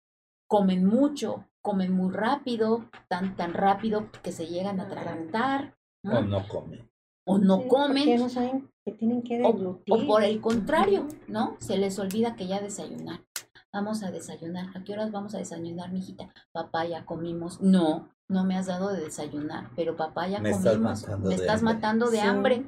comen 0.49 0.85
mucho, 0.87 1.47
comen 1.63 1.93
muy 1.93 2.13
rápido, 2.13 2.89
tan, 3.09 3.37
tan 3.37 3.55
rápido 3.55 4.11
que 4.23 4.33
se 4.33 4.47
llegan 4.47 4.79
a 4.81 4.85
atragantar, 4.85 5.75
¿no? 6.05 6.19
O 6.19 6.23
no 6.23 6.47
come. 6.49 6.89
O 7.25 7.39
no 7.39 7.59
Sí, 7.63 7.69
comen. 7.69 8.05
Porque 8.05 8.19
no 8.19 8.29
saben 8.29 8.71
que 8.85 8.93
tienen 8.93 9.23
que 9.23 9.43
O, 9.45 10.07
por 10.07 10.23
el 10.23 10.41
contrario, 10.41 11.07
¿no? 11.29 11.57
Se 11.59 11.77
les 11.79 11.99
olvida 11.99 12.37
que 12.37 12.47
ya 12.47 12.61
desayunar. 12.61 13.21
Vamos 13.73 14.03
a 14.03 14.11
desayunar. 14.11 14.77
¿A 14.77 14.83
qué 14.83 14.93
horas 14.95 15.13
vamos 15.13 15.35
a 15.35 15.39
desayunar, 15.39 15.93
mijita? 15.93 16.33
Papá, 16.53 16.87
ya 16.87 17.05
comimos. 17.07 17.61
No, 17.61 18.09
no 18.29 18.45
me 18.45 18.57
has 18.57 18.67
dado 18.67 18.89
de 18.93 19.01
desayunar, 19.03 19.71
pero 19.77 19.97
papá, 19.97 20.27
ya 20.29 20.41
Me 20.41 20.51
estás 20.51 20.73
comimos. 20.75 21.03
matando 21.03 21.29
me 21.29 21.37
de 21.37 21.41
estás 21.43 21.59
hambre. 21.61 21.75
matando 21.75 22.11
de 22.11 22.17
Sí. 22.17 22.23
hambre. 22.27 22.67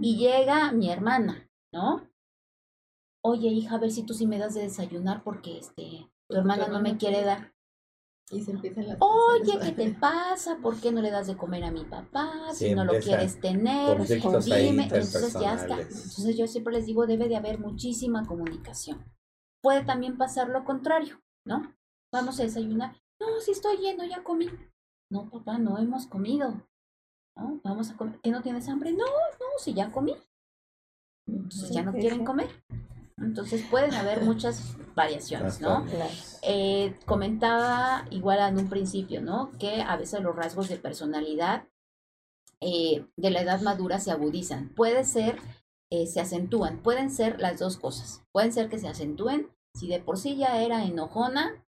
Y 0.00 0.16
llega 0.16 0.72
mi 0.72 0.90
hermana, 0.90 1.46
¿no? 1.72 2.08
Oye, 3.22 3.48
hija, 3.48 3.74
a 3.74 3.78
ver 3.78 3.90
si 3.90 4.04
tú 4.04 4.14
sí 4.14 4.26
me 4.26 4.38
das 4.38 4.54
de 4.54 4.62
desayunar 4.62 5.22
porque 5.22 5.58
este 5.58 6.08
tu 6.28 6.36
hermana 6.36 6.68
no 6.68 6.80
me 6.80 6.96
quiere 6.96 7.22
dar. 7.24 7.52
Y 8.30 8.42
se 8.42 8.50
empiezan 8.50 8.88
las... 8.88 8.98
Oye, 9.00 9.58
¿qué 9.62 9.72
te 9.72 9.90
pasa? 9.94 10.58
¿Por 10.62 10.78
qué 10.80 10.92
no 10.92 11.00
le 11.00 11.10
das 11.10 11.26
de 11.26 11.36
comer 11.36 11.64
a 11.64 11.70
mi 11.70 11.84
papá? 11.84 12.30
Si 12.52 12.68
Sí, 12.68 12.74
no 12.74 12.84
lo 12.84 12.98
quieres 13.00 13.40
tener, 13.40 14.06
dime. 14.44 14.84
Entonces 14.84 15.32
ya 15.34 15.54
está. 15.54 15.80
Entonces 15.80 16.36
yo 16.36 16.46
siempre 16.46 16.74
les 16.74 16.86
digo, 16.86 17.06
debe 17.06 17.28
de 17.28 17.36
haber 17.36 17.58
muchísima 17.58 18.26
comunicación. 18.26 19.02
Puede 19.62 19.84
también 19.84 20.18
pasar 20.18 20.48
lo 20.50 20.64
contrario, 20.64 21.20
¿no? 21.46 21.74
Vamos 22.12 22.38
a 22.38 22.42
desayunar. 22.42 22.96
No, 23.20 23.40
si 23.40 23.52
estoy 23.52 23.78
lleno, 23.78 24.04
ya 24.04 24.22
comí. 24.22 24.48
No, 25.10 25.30
papá, 25.30 25.58
no 25.58 25.78
hemos 25.78 26.06
comido. 26.06 26.66
¿No? 27.34 27.60
Vamos 27.64 27.90
a 27.90 27.96
comer. 27.96 28.20
¿Que 28.20 28.30
no 28.30 28.42
tienes 28.42 28.68
hambre? 28.68 28.92
No, 28.92 29.04
no, 29.04 29.46
si 29.58 29.72
ya 29.72 29.90
comí. 29.90 30.14
Entonces 31.26 31.70
ya 31.70 31.82
no 31.82 31.92
quieren 31.92 32.24
comer. 32.24 32.48
Entonces 33.20 33.64
pueden 33.70 33.94
haber 33.94 34.22
muchas 34.22 34.76
variaciones, 34.94 35.60
¿no? 35.60 35.84
Claro. 35.84 36.10
Eh, 36.42 36.94
comentaba 37.04 38.06
igual 38.10 38.38
en 38.40 38.58
un 38.58 38.68
principio, 38.68 39.20
¿no? 39.20 39.52
Que 39.58 39.82
a 39.82 39.96
veces 39.96 40.20
los 40.20 40.36
rasgos 40.36 40.68
de 40.68 40.76
personalidad 40.76 41.64
eh, 42.60 43.06
de 43.16 43.30
la 43.30 43.42
edad 43.42 43.60
madura 43.60 44.00
se 44.00 44.10
agudizan. 44.10 44.70
Puede 44.70 45.04
ser, 45.04 45.38
eh, 45.90 46.06
se 46.06 46.20
acentúan, 46.20 46.78
pueden 46.78 47.10
ser 47.10 47.40
las 47.40 47.58
dos 47.58 47.76
cosas. 47.76 48.22
Pueden 48.32 48.52
ser 48.52 48.68
que 48.68 48.78
se 48.78 48.88
acentúen, 48.88 49.48
si 49.74 49.88
de 49.88 50.00
por 50.00 50.18
sí 50.18 50.36
ya 50.36 50.60
era 50.60 50.84
enojona, 50.84 51.64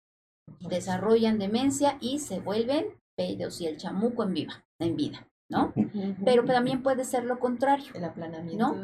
desarrollan 0.59 1.39
demencia 1.39 1.97
y 2.01 2.19
se 2.19 2.39
vuelven 2.39 3.01
pedos 3.15 3.61
y 3.61 3.67
el 3.67 3.77
chamuco 3.77 4.23
en 4.23 4.33
viva, 4.33 4.65
en 4.79 4.95
vida, 4.95 5.27
¿no? 5.49 5.73
Pero 6.23 6.43
también 6.45 6.81
puede 6.83 7.05
ser 7.05 7.23
lo 7.25 7.39
contrario. 7.39 7.91
El 7.93 8.03
aplanamiento. 8.03 8.75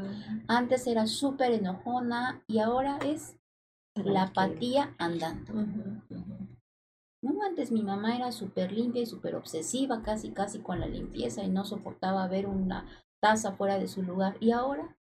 Antes 0.48 0.88
era 0.88 1.08
súper 1.08 1.52
enojona 1.54 2.44
y 2.48 2.60
ahora 2.60 2.98
es 3.06 3.38
la 3.96 4.24
apatía 4.24 4.96
andando. 4.98 5.54
No, 7.24 7.44
antes 7.46 7.72
mi 7.72 7.84
mamá 7.84 8.16
era 8.16 8.32
súper 8.32 8.72
limpia 8.72 9.04
y 9.04 9.06
súper 9.06 9.36
obsesiva, 9.36 10.02
casi, 10.02 10.32
casi 10.32 10.60
con 10.60 10.80
la 10.80 10.88
limpieza 10.88 11.44
y 11.44 11.50
no 11.50 11.66
soportaba 11.66 12.28
ver 12.28 12.48
una 12.48 12.86
taza 13.22 13.52
fuera 13.54 13.78
de 13.78 13.88
su 13.88 14.02
lugar. 14.02 14.38
Y 14.40 14.52
ahora, 14.52 14.98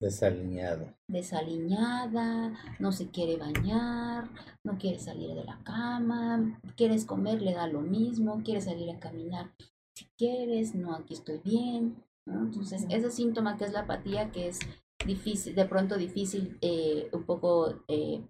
Desaliñado. 0.00 0.94
desaliñada, 1.08 2.54
no 2.78 2.90
se 2.92 3.10
quiere 3.10 3.36
bañar, 3.36 4.28
no 4.64 4.78
quiere 4.78 4.98
salir 4.98 5.34
de 5.34 5.44
la 5.44 5.58
cama, 5.62 6.58
quieres 6.76 7.04
comer, 7.04 7.40
le 7.42 7.52
da 7.54 7.66
lo 7.66 7.80
mismo, 7.82 8.42
quiere 8.42 8.60
salir 8.60 8.90
a 8.90 8.98
caminar. 8.98 9.50
Si 9.94 10.06
quieres, 10.16 10.74
no, 10.74 10.94
aquí 10.94 11.14
estoy 11.14 11.38
bien. 11.38 12.02
¿no? 12.26 12.42
Entonces, 12.42 12.86
ese 12.88 13.10
síntoma 13.10 13.56
que 13.56 13.64
es 13.64 13.72
la 13.72 13.80
apatía, 13.80 14.30
que 14.30 14.48
es 14.48 14.58
difícil, 15.04 15.54
de 15.54 15.64
pronto 15.64 15.96
difícil, 15.96 16.58
eh, 16.60 17.08
un 17.12 17.24
poco 17.24 17.82
eh, 17.88 18.22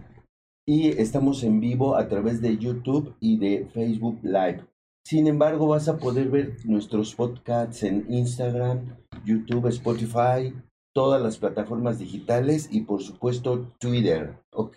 Y 0.67 0.89
estamos 1.01 1.45
en 1.45 1.61
vivo 1.61 1.97
a 1.97 2.09
través 2.09 2.43
de 2.43 2.59
YouTube 2.59 3.17
y 3.21 3.39
de 3.39 3.71
Facebook 3.73 4.19
Live. 4.23 4.68
Sin 5.09 5.27
embargo, 5.27 5.69
vas 5.69 5.89
a 5.89 5.97
poder 5.97 6.29
ver 6.29 6.57
nuestros 6.67 7.15
podcasts 7.15 7.83
en 7.83 8.05
Instagram, 8.11 8.95
YouTube, 9.25 9.69
Spotify, 9.69 10.53
todas 10.95 11.23
las 11.23 11.39
plataformas 11.39 11.99
digitales 11.99 12.69
y 12.71 12.83
por 12.83 13.03
supuesto 13.03 13.73
Twitter, 13.79 14.35
¿ok? 14.53 14.77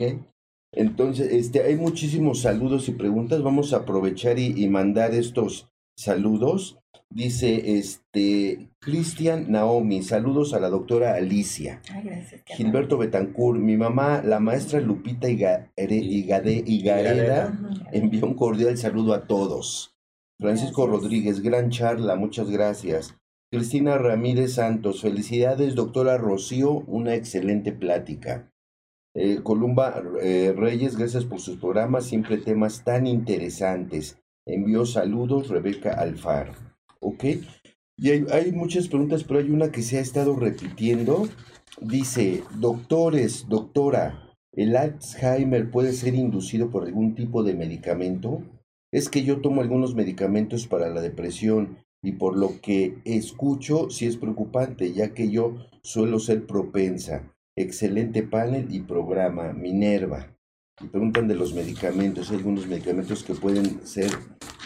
Entonces, 0.73 1.33
este, 1.33 1.63
hay 1.63 1.75
muchísimos 1.75 2.39
saludos 2.39 2.87
y 2.87 2.93
preguntas. 2.93 3.43
Vamos 3.43 3.73
a 3.73 3.79
aprovechar 3.79 4.39
y, 4.39 4.53
y 4.55 4.69
mandar 4.69 5.13
estos 5.13 5.67
saludos. 5.97 6.79
Dice 7.09 7.77
este 7.77 8.69
Cristian 8.79 9.51
Naomi, 9.51 10.01
saludos 10.01 10.53
a 10.53 10.61
la 10.61 10.69
doctora 10.69 11.15
Alicia. 11.15 11.81
Ay, 11.93 12.03
gracias. 12.05 12.41
Gilberto 12.45 12.97
Betancourt, 12.97 13.59
mi 13.59 13.75
mamá, 13.75 14.21
la 14.23 14.39
maestra 14.39 14.79
Lupita 14.79 15.27
Higareda. 15.29 15.73
Ujú. 17.49 17.83
envió 17.91 18.25
un 18.25 18.35
cordial 18.35 18.77
saludo 18.77 19.13
a 19.13 19.27
todos. 19.27 19.91
Francisco 20.41 20.87
Gracias. 20.87 21.03
Rodríguez, 21.03 21.41
gran 21.41 21.69
charla, 21.69 22.15
muchas 22.15 22.49
gracias. 22.49 23.15
Cristina 23.51 23.99
Ramírez 23.99 24.55
Santos, 24.55 25.01
felicidades, 25.01 25.75
doctora 25.75 26.17
Rocío, 26.17 26.71
una 26.87 27.13
excelente 27.13 27.71
plática. 27.71 28.51
Eh, 29.13 29.41
Columba 29.43 30.01
eh, 30.19 30.53
Reyes, 30.57 30.97
gracias 30.97 31.25
por 31.25 31.41
sus 31.41 31.57
programas, 31.57 32.05
siempre 32.05 32.37
temas 32.37 32.83
tan 32.83 33.05
interesantes. 33.05 34.19
Envió 34.47 34.87
saludos 34.87 35.49
Rebeca 35.49 35.91
Alfar. 35.91 36.53
¿Ok? 37.01 37.23
Y 37.97 38.09
hay, 38.09 38.25
hay 38.31 38.51
muchas 38.51 38.87
preguntas, 38.87 39.23
pero 39.23 39.41
hay 39.41 39.51
una 39.51 39.71
que 39.71 39.83
se 39.83 39.99
ha 39.99 40.01
estado 40.01 40.35
repitiendo. 40.35 41.29
Dice, 41.81 42.43
doctores, 42.57 43.47
doctora, 43.47 44.33
¿el 44.53 44.75
Alzheimer 44.75 45.69
puede 45.69 45.93
ser 45.93 46.15
inducido 46.15 46.71
por 46.71 46.85
algún 46.85 47.13
tipo 47.13 47.43
de 47.43 47.53
medicamento? 47.53 48.41
Es 48.91 49.09
que 49.09 49.23
yo 49.23 49.41
tomo 49.41 49.61
algunos 49.61 49.95
medicamentos 49.95 50.67
para 50.67 50.89
la 50.89 51.01
depresión 51.01 51.77
y 52.03 52.13
por 52.13 52.37
lo 52.37 52.59
que 52.61 52.97
escucho 53.05 53.89
sí 53.89 54.05
es 54.05 54.17
preocupante, 54.17 54.91
ya 54.91 55.13
que 55.13 55.29
yo 55.29 55.55
suelo 55.81 56.19
ser 56.19 56.45
propensa. 56.45 57.31
Excelente 57.55 58.23
panel 58.23 58.73
y 58.73 58.81
programa, 58.81 59.53
Minerva. 59.53 60.35
Y 60.81 60.87
preguntan 60.87 61.27
de 61.27 61.35
los 61.35 61.53
medicamentos, 61.53 62.31
hay 62.31 62.37
algunos 62.37 62.67
medicamentos 62.67 63.23
que 63.23 63.35
pueden 63.35 63.85
ser, 63.85 64.09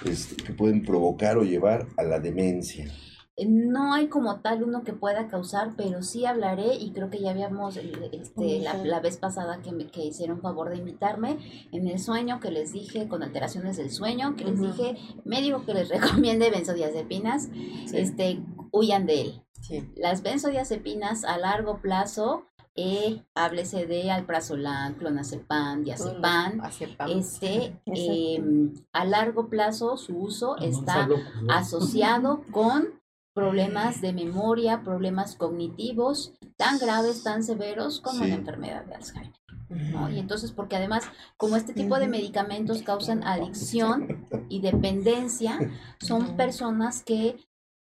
este, 0.05 0.41
que 0.41 0.53
pueden 0.53 0.83
provocar 0.83 1.37
o 1.37 1.43
llevar 1.43 1.87
a 1.97 2.03
la 2.03 2.19
demencia. 2.19 2.87
No 3.37 3.93
hay 3.93 4.07
como 4.07 4.39
tal 4.39 4.63
uno 4.63 4.83
que 4.83 4.93
pueda 4.93 5.27
causar, 5.27 5.73
pero 5.75 6.01
sí 6.03 6.25
hablaré 6.25 6.75
y 6.75 6.91
creo 6.91 7.09
que 7.09 7.19
ya 7.19 7.31
habíamos 7.31 7.75
eh, 7.75 7.91
este, 8.13 8.59
la, 8.59 8.75
la 8.77 9.01
vez 9.01 9.17
pasada 9.17 9.61
que 9.61 9.73
me 9.73 9.87
que 9.87 10.05
hicieron 10.05 10.39
favor 10.39 10.69
de 10.69 10.77
invitarme 10.77 11.37
en 11.73 11.87
el 11.89 11.99
sueño 11.99 12.39
que 12.39 12.49
les 12.51 12.71
dije 12.71 13.09
con 13.09 13.23
alteraciones 13.23 13.75
del 13.75 13.91
sueño 13.91 14.35
que 14.37 14.45
les 14.45 14.61
dije 14.61 14.95
me 15.25 15.41
dijo 15.41 15.65
que 15.65 15.73
les 15.73 15.89
recomiende 15.95 16.49
benzodiazepinas 16.49 17.49
Sí. 17.87 17.97
este 17.97 18.39
huyan 18.71 19.05
de 19.05 19.21
él 19.21 19.41
Sí. 19.59 19.89
las 19.97 20.21
benzodiazepinas 20.23 21.25
a 21.25 21.37
largo 21.37 21.81
plazo 21.81 22.45
eh, 22.77 23.21
háblese 23.35 23.85
de 23.85 24.11
alprazolam 24.11 24.95
clonazepam 24.95 25.83
diazepam 25.83 26.61
Acepam. 26.61 27.09
este 27.09 27.81
em, 27.85 28.73
a 28.93 29.03
largo 29.05 29.49
plazo 29.49 29.97
su 29.97 30.17
uso 30.17 30.55
está 30.57 31.07
asociado 31.49 32.41
con 32.51 33.03
problemas 33.35 33.99
de 34.01 34.13
memoria, 34.13 34.81
problemas 34.81 35.35
cognitivos 35.35 36.33
tan 36.55 36.79
graves, 36.79 37.21
tan 37.21 37.43
severos 37.43 37.99
como 37.99 38.23
Sí. 38.23 38.29
la 38.29 38.35
enfermedad 38.35 38.85
de 38.85 38.95
Alzheimer. 38.95 39.33
¿no? 39.67 40.09
Y 40.09 40.19
entonces, 40.19 40.51
porque 40.51 40.75
además, 40.77 41.03
como 41.37 41.55
este 41.57 41.73
tipo 41.73 41.97
de 41.99 42.07
medicamentos 42.07 42.81
causan 42.83 43.23
adicción 43.27 44.25
y 44.47 44.61
dependencia, 44.61 45.59
son 45.99 46.37
personas 46.37 47.03
que 47.03 47.35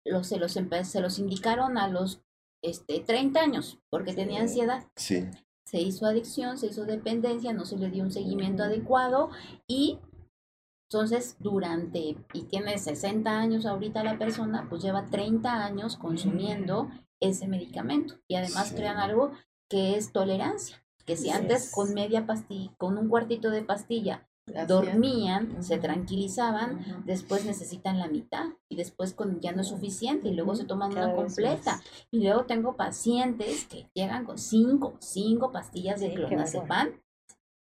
los, 0.05 0.27
se, 0.29 0.39
los, 0.39 0.53
se 0.53 1.01
los 1.01 1.19
indicaron 1.19 1.77
a 1.79 1.89
los 1.89 2.23
este, 2.63 3.01
30 3.01 3.41
años 3.41 3.79
porque 3.91 4.15
tenía 4.15 4.41
ansiedad 4.41 4.85
Sí. 4.97 5.25
se 5.67 5.81
hizo 5.81 6.07
adicción, 6.07 6.57
se 6.57 6.69
hizo 6.69 6.85
dependencia, 6.87 7.53
no 7.53 7.65
se 7.67 7.77
le 7.77 7.91
dio 7.91 8.05
un 8.05 8.13
seguimiento 8.13 8.63
adecuado 8.63 9.31
y 9.67 9.99
entonces 10.93 11.37
durante, 11.41 12.17
y 12.35 12.43
tiene 12.43 12.77
60 12.77 13.31
años 13.39 13.65
ahorita 13.65 14.05
la 14.05 14.19
persona, 14.19 14.67
pues 14.69 14.83
lleva 14.83 15.07
30 15.07 15.65
años 15.65 15.97
consumiendo 15.97 16.91
ese 17.19 17.49
medicamento 17.49 18.17
y 18.29 18.35
además 18.35 18.69
Sí. 18.69 18.75
crean 18.75 18.99
algo 18.99 19.33
que 19.71 19.97
es 19.97 20.13
tolerancia, 20.13 20.85
que 21.07 21.17
si 21.17 21.31
antes 21.31 21.65
es. 21.67 21.73
con 21.73 21.95
media 21.95 22.27
pastilla, 22.27 22.73
con 22.77 22.99
un 22.99 23.09
cuartito 23.09 23.49
de 23.49 23.63
pastilla 23.63 24.29
Gracias. 24.45 24.69
dormían, 24.69 25.63
se 25.63 25.79
tranquilizaban, 25.79 27.03
después 27.07 27.47
necesitan 27.47 27.99
la 27.99 28.09
mitad 28.09 28.47
y 28.69 28.77
después 28.77 29.15
con, 29.15 29.41
ya 29.41 29.53
no 29.53 29.63
es 29.63 29.69
suficiente 29.69 30.29
y 30.29 30.35
luego 30.35 30.55
se 30.57 30.65
toman 30.65 30.93
Cada 30.93 31.07
una 31.07 31.17
completa. 31.17 31.77
más. 31.77 31.85
Y 32.11 32.23
luego 32.23 32.45
tengo 32.45 32.77
pacientes 32.77 33.65
que 33.67 33.89
llegan 33.95 34.27
con 34.27 34.37
cinco, 34.37 34.97
cinco 34.99 35.53
pastillas 35.53 36.01
de 36.01 36.09
Sí, 36.11 36.15
clonazepam. 36.17 36.89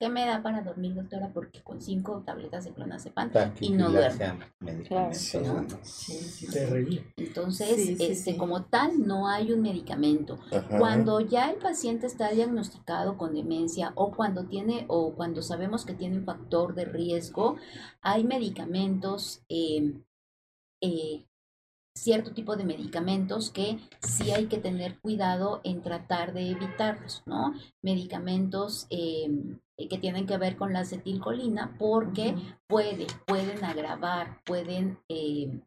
¿Qué 0.01 0.09
me 0.09 0.25
da 0.25 0.41
para 0.45 0.63
dormir, 0.63 0.95
doctora? 0.95 1.29
Porque 1.35 1.61
con 1.61 1.81
cinco 1.81 2.23
tabletas 2.25 2.65
de 2.65 2.73
clonazepam 2.73 3.31
y 3.61 3.71
no 3.71 3.91
duermo. 3.91 4.39
Medicamentos, 4.61 5.19
Sí. 5.19 5.39
¿no? 5.39 5.67
Sí, 5.83 6.13
sí, 6.13 6.47
sí. 6.47 6.53
Terrible. 6.53 7.13
Entonces, 7.17 7.75
Sí, 7.75 7.97
sí, 7.97 8.05
este, 8.05 8.33
sí. 8.33 8.37
como 8.37 8.63
tal, 8.65 9.05
no 9.05 9.27
hay 9.27 9.51
un 9.53 9.61
medicamento. 9.61 10.39
Ajá. 10.53 10.79
Cuando 10.79 11.19
ya 11.21 11.51
el 11.51 11.57
paciente 11.57 12.07
está 12.07 12.31
diagnosticado 12.31 13.19
con 13.19 13.35
demencia 13.35 13.91
o 13.97 14.13
cuando 14.13 14.45
tiene 14.45 14.85
o 14.87 15.15
cuando 15.15 15.43
sabemos 15.43 15.85
que 15.85 15.95
tiene 15.95 16.19
un 16.19 16.25
factor 16.25 16.77
de 16.77 16.85
riesgo, 16.85 17.57
hay 18.01 18.23
medicamentos, 18.23 19.43
eh, 19.49 19.95
eh, 20.81 21.25
cierto 21.97 22.33
tipo 22.33 22.55
de 22.55 22.63
medicamentos 22.65 23.51
que 23.51 23.81
sí 24.01 24.31
hay 24.31 24.47
que 24.47 24.59
tener 24.59 25.01
cuidado 25.01 25.61
en 25.65 25.83
tratar 25.83 26.33
de 26.33 26.51
evitarlos, 26.53 27.25
¿no? 27.27 27.53
Medicamentos 27.83 28.87
eh, 28.91 29.29
que 29.87 29.99
tienen 29.99 30.27
que 30.27 30.39
ver 30.39 30.57
con 30.57 30.73
la 30.73 30.81
acetilcolina 30.81 31.77
porque 31.79 32.35
puede, 32.67 33.07
pueden 33.27 33.65
agravar, 33.65 34.43
pueden, 34.45 34.99
eh, 35.09 35.61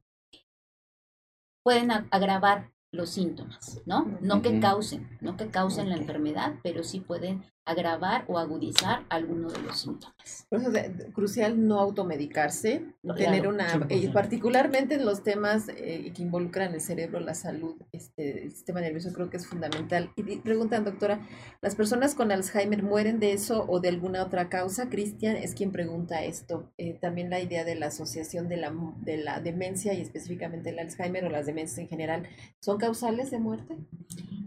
pueden 1.64 1.92
agravar 1.92 2.72
los 2.92 3.12
síntomas, 3.12 3.82
¿no? 3.86 4.18
No 4.20 4.42
que 4.42 4.60
causen, 4.60 5.18
no 5.22 5.38
que 5.38 5.48
causen 5.50 5.90
la 5.90 5.96
enfermedad, 5.96 6.56
pero 6.62 6.84
sí 6.84 7.00
pueden 7.00 7.46
agravar 7.66 8.26
o 8.28 8.40
agudizar 8.40 9.04
alguno 9.10 9.50
de 9.50 9.62
los 9.62 9.80
síntomas. 9.80 10.48
Por 10.50 10.60
eso 10.60 10.72
es 10.76 11.14
crucial 11.14 11.68
no 11.68 11.80
automedicarse, 11.80 12.86
no 13.04 13.14
Claro, 13.16 13.32
tener 13.32 13.48
una, 13.48 13.68
100%. 13.68 13.86
eh, 13.90 14.10
particularmente 14.12 14.96
en 14.96 15.06
los 15.06 15.24
temas 15.24 15.70
eh, 15.70 16.12
que 16.16 16.22
involucran 16.24 16.74
el 16.74 16.82
cerebro, 16.82 17.20
la 17.20 17.36
salud, 17.36 17.76
este, 17.92 18.44
el 18.46 18.52
sistema 18.52 18.82
nervioso, 18.82 19.14
creo 19.14 19.30
que 19.30 19.38
es 19.38 19.48
fundamental. 19.48 20.12
Y 20.16 20.24
preguntan, 20.38 20.84
doctora, 20.86 21.20
¿las 21.62 21.76
personas 21.76 22.16
con 22.16 22.32
Alzheimer 22.32 22.84
mueren 22.84 23.20
de 23.20 23.34
eso 23.34 23.66
o 23.68 23.80
de 23.80 23.90
alguna 23.90 24.24
otra 24.24 24.50
causa? 24.50 24.90
Cristian 24.90 25.36
es 25.36 25.54
quien 25.54 25.72
pregunta 25.72 26.24
esto. 26.24 26.72
Eh, 26.78 26.98
también 27.00 27.30
la 27.30 27.40
idea 27.40 27.64
de 27.64 27.76
la 27.76 27.88
asociación 27.88 28.50
de 28.50 28.58
la, 28.58 28.74
de 29.02 29.18
la 29.18 29.40
demencia 29.40 29.94
y 29.94 30.02
específicamente 30.02 30.72
el 30.72 30.80
Alzheimer 30.80 31.26
o 31.26 31.30
las 31.30 31.46
demencias 31.46 31.78
en 31.80 31.88
general, 31.88 32.28
¿son 32.60 32.78
causales 32.78 33.30
de 33.32 33.40
muerte? 33.40 33.78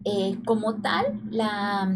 Eh, 0.06 0.36
como 0.44 0.82
tal, 0.82 1.18
la, 1.30 1.86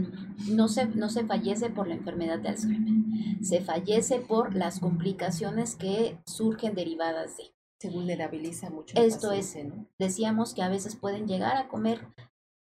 no, 0.50 0.68
se, 0.68 0.86
no 0.86 1.07
se 1.08 1.24
fallece 1.24 1.70
por 1.70 1.88
la 1.88 1.94
enfermedad 1.94 2.38
de 2.38 2.48
Alzheimer, 2.48 3.42
se 3.42 3.60
fallece 3.60 4.20
por 4.20 4.54
las 4.54 4.80
complicaciones 4.80 5.76
que 5.76 6.18
surgen 6.26 6.74
derivadas 6.74 7.36
de. 7.36 7.52
Se 7.80 7.90
vulnerabiliza 7.90 8.70
mucho. 8.70 8.96
Esto 8.96 9.32
es-. 9.32 9.56
Decíamos 9.98 10.54
que 10.54 10.62
a 10.62 10.68
veces 10.68 10.96
pueden 10.96 11.28
llegar 11.28 11.56
a 11.56 11.68
comer 11.68 12.06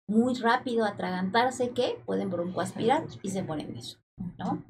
muy 0.07 0.35
rápido, 0.35 0.85
atragantarse, 0.85 1.71
que 1.71 2.01
pueden 2.05 2.29
broncoaspirar 2.29 3.05
y 3.21 3.29
se 3.29 3.43
de 3.43 3.79
eso, 3.79 3.97
¿no? 4.37 4.63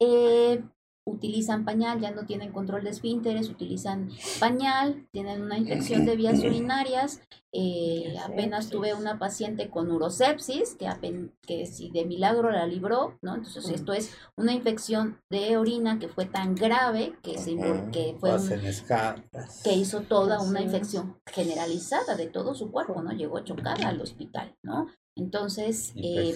Eh, 0.00 0.62
utilizan 1.04 1.64
pañal, 1.64 2.00
ya 2.00 2.10
no 2.12 2.24
tienen 2.26 2.52
control 2.52 2.84
de 2.84 2.90
esfínteres, 2.90 3.48
utilizan 3.48 4.10
pañal, 4.38 5.06
tienen 5.12 5.42
una 5.42 5.58
infección 5.58 6.04
de 6.06 6.16
vías 6.16 6.38
urinarias. 6.44 7.20
eh, 7.52 8.14
apenas 8.24 8.70
tuve 8.70 8.94
una 8.94 9.18
paciente 9.18 9.70
con 9.70 9.90
urosepsis, 9.90 10.76
que, 10.76 10.86
apen- 10.86 11.32
que 11.42 11.66
si 11.66 11.90
de 11.90 12.04
milagro 12.04 12.48
la 12.52 12.64
libró, 12.64 13.18
¿no? 13.22 13.34
Entonces, 13.34 13.68
esto 13.70 13.92
es 13.92 14.14
una 14.36 14.52
infección 14.52 15.18
de 15.30 15.56
orina 15.56 15.98
que 15.98 16.06
fue 16.08 16.26
tan 16.26 16.54
grave 16.54 17.14
que, 17.24 17.38
se, 17.38 17.56
que 17.90 18.14
fue 18.20 18.36
un- 18.38 18.52
escapas. 18.64 19.62
que 19.64 19.72
hizo 19.72 20.02
toda 20.02 20.40
una 20.40 20.60
Así 20.60 20.68
es. 20.68 20.72
infección 20.74 21.16
generalizada 21.26 22.14
de 22.16 22.28
todo 22.28 22.54
su 22.54 22.70
cuerpo, 22.70 23.02
¿no? 23.02 23.10
Llegó 23.10 23.40
chocada 23.40 23.88
al 23.88 24.00
hospital, 24.00 24.54
¿no? 24.62 24.86
Entonces, 25.16 25.92
eh, 25.96 26.32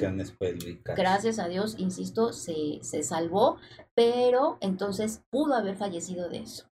gracias 0.96 1.38
a 1.38 1.46
Dios, 1.46 1.76
insisto, 1.78 2.32
se, 2.32 2.80
se 2.82 3.02
salvó, 3.04 3.56
pero 3.94 4.58
entonces 4.60 5.22
pudo 5.30 5.54
haber 5.54 5.76
fallecido 5.76 6.28
de 6.28 6.38
eso, 6.38 6.68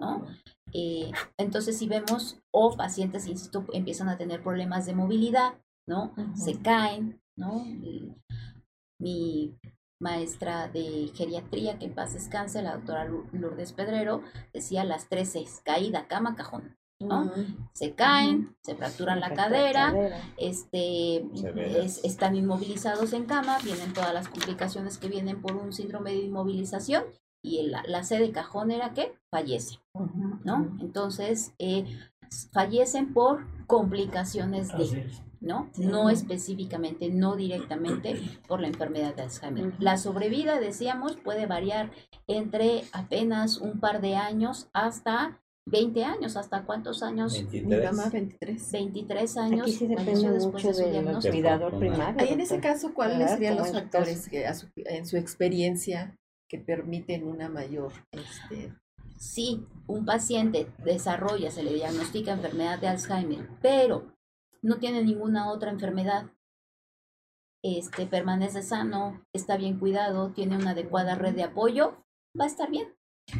¿no? 0.00 0.26
Eh, 0.72 1.10
entonces, 1.36 1.78
si 1.78 1.86
vemos, 1.86 2.40
o 2.50 2.76
pacientes, 2.76 3.26
insisto, 3.26 3.64
empiezan 3.72 4.08
a 4.08 4.16
tener 4.16 4.42
problemas 4.42 4.86
de 4.86 4.94
movilidad, 4.94 5.60
¿no? 5.86 6.14
Se 6.34 6.60
caen, 6.60 7.20
¿no? 7.36 7.66
Y 7.66 8.14
mi 8.98 9.58
maestra 10.00 10.68
de 10.68 11.10
geriatría, 11.14 11.78
que 11.78 11.86
en 11.86 11.94
paz 11.94 12.14
descanse, 12.14 12.62
la 12.62 12.74
doctora 12.76 13.04
Lourdes 13.04 13.72
Pedrero, 13.72 14.22
decía 14.52 14.84
las 14.84 15.08
tres 15.08 15.32
Cs, 15.32 15.60
caída, 15.64 16.08
cama, 16.08 16.34
cajón, 16.34 16.76
¿no? 17.02 17.30
Se 17.72 17.92
caen, 17.94 18.56
se 18.62 18.74
fracturan 18.74 19.20
la 19.20 19.34
cadera, 19.34 19.86
cadera. 19.92 20.20
este, 20.38 21.24
es- 21.84 22.04
están 22.04 22.36
inmovilizados 22.36 23.12
en 23.12 23.24
cama, 23.24 23.58
vienen 23.64 23.92
todas 23.92 24.12
las 24.14 24.28
complicaciones 24.28 24.98
que 24.98 25.08
vienen 25.08 25.40
por 25.40 25.56
un 25.56 25.72
síndrome 25.72 26.12
de 26.12 26.18
inmovilización 26.24 27.04
y 27.42 27.58
el- 27.58 27.72
la, 27.72 27.82
la 27.86 28.04
C 28.04 28.18
de 28.18 28.30
cajón 28.30 28.70
era 28.70 28.92
que 28.94 29.14
fallece. 29.30 29.78
¿no? 30.44 30.76
Entonces, 30.80 31.52
eh, 31.58 31.84
fallecen 32.52 33.12
por 33.12 33.46
complicaciones 33.66 34.68
de. 34.68 35.10
¿no? 35.40 35.68
Sí. 35.72 35.84
No 35.86 36.08
específicamente, 36.08 37.08
no 37.10 37.34
directamente 37.34 38.14
por 38.46 38.60
la 38.60 38.68
enfermedad 38.68 39.14
de 39.16 39.22
Alzheimer. 39.22 39.74
La 39.80 39.98
sobrevida, 39.98 40.60
decíamos, 40.60 41.16
puede 41.16 41.46
variar 41.46 41.90
entre 42.28 42.84
apenas 42.92 43.58
un 43.58 43.80
par 43.80 44.00
de 44.00 44.14
años 44.14 44.68
hasta 44.72 45.41
20 45.66 46.04
años, 46.04 46.36
¿hasta 46.36 46.64
cuántos 46.64 47.02
años? 47.02 47.32
Mi 47.34 47.44
23. 47.44 47.92
mamá 47.96 48.10
23. 48.10 48.72
23 48.72 49.36
años. 49.36 49.62
Aquí 49.62 49.72
sí 49.72 49.86
depende 49.86 50.30
después 50.30 50.64
mucho 50.64 50.72
de 50.78 50.90
diagnóstico. 50.90 51.32
cuidador 51.32 51.78
primario. 51.78 52.20
Ahí 52.20 52.32
en 52.32 52.40
ese 52.40 52.60
caso, 52.60 52.92
¿cuáles 52.94 53.30
serían 53.30 53.56
los 53.56 53.70
factores 53.72 54.28
que 54.28 54.46
a 54.46 54.54
su- 54.54 54.68
en 54.76 55.06
su 55.06 55.16
experiencia 55.16 56.16
que 56.48 56.58
permiten 56.58 57.26
una 57.26 57.48
mayor 57.48 57.92
este, 58.10 58.74
Si 59.18 59.64
un 59.86 60.04
paciente 60.04 60.66
desarrolla, 60.84 61.50
se 61.52 61.62
le 61.62 61.72
diagnostica 61.74 62.32
enfermedad 62.32 62.78
de 62.80 62.88
Alzheimer, 62.88 63.48
pero 63.62 64.12
no 64.62 64.78
tiene 64.78 65.02
ninguna 65.04 65.50
otra 65.52 65.70
enfermedad, 65.70 66.30
este, 67.64 68.06
permanece 68.06 68.62
sano, 68.62 69.24
está 69.32 69.56
bien 69.56 69.78
cuidado, 69.78 70.32
tiene 70.32 70.56
una 70.56 70.70
adecuada 70.72 71.14
red 71.14 71.34
de 71.36 71.44
apoyo, 71.44 72.02
va 72.38 72.44
a 72.44 72.48
estar 72.48 72.68
bien. 72.68 72.88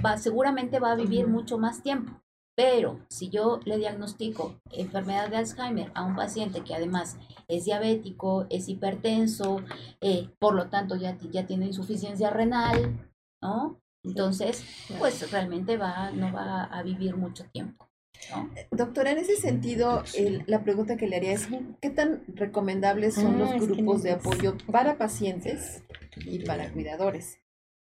Va, 0.05 0.17
seguramente 0.19 0.79
va 0.81 0.93
a 0.93 0.97
vivir 0.97 1.27
mucho 1.29 1.59
más 1.59 1.83
tiempo. 1.83 2.21
Pero 2.55 3.01
si 3.09 3.31
yo 3.31 3.61
le 3.65 3.79
diagnostico 3.79 4.61
enfermedad 4.73 5.31
de 5.31 5.39
Alzheimer 5.39 5.91
a 5.95 6.05
un 6.05 6.15
paciente 6.15 6.63
que 6.63 6.75
además 6.75 7.17
es 7.49 7.65
diabético, 7.65 8.47
es 8.51 8.69
hipertenso, 8.69 9.63
eh, 10.03 10.29
por 10.39 10.55
lo 10.55 10.69
tanto 10.69 10.97
ya, 10.97 11.17
ti- 11.17 11.31
ya 11.33 11.47
tiene 11.47 11.67
insuficiencia 11.67 12.29
renal, 12.29 13.11
¿no? 13.41 13.81
Entonces, 14.05 14.65
pues 14.99 15.31
realmente 15.31 15.79
va, 15.79 16.11
no 16.11 16.31
va 16.33 16.65
a 16.65 16.83
vivir 16.83 17.17
mucho 17.17 17.45
tiempo. 17.53 17.89
¿no? 18.31 18.51
Doctora, 18.71 19.13
en 19.13 19.19
ese 19.19 19.37
sentido, 19.37 20.03
el- 20.15 20.45
la 20.47 20.63
pregunta 20.63 20.97
que 20.97 21.07
le 21.09 21.17
haría 21.17 21.33
es, 21.33 21.49
¿qué 21.81 21.89
tan 21.91 22.23
recomendables 22.29 23.15
son 23.15 23.37
Ah, 23.37 23.39
los 23.39 23.51
es 23.53 23.61
que 23.61 23.67
grupos 23.67 23.99
no- 23.99 24.03
de 24.03 24.13
apoyo 24.13 24.57
para 24.71 24.99
pacientes 24.99 25.83
y 26.27 26.41
para 26.45 26.71
cuidadores? 26.73 27.39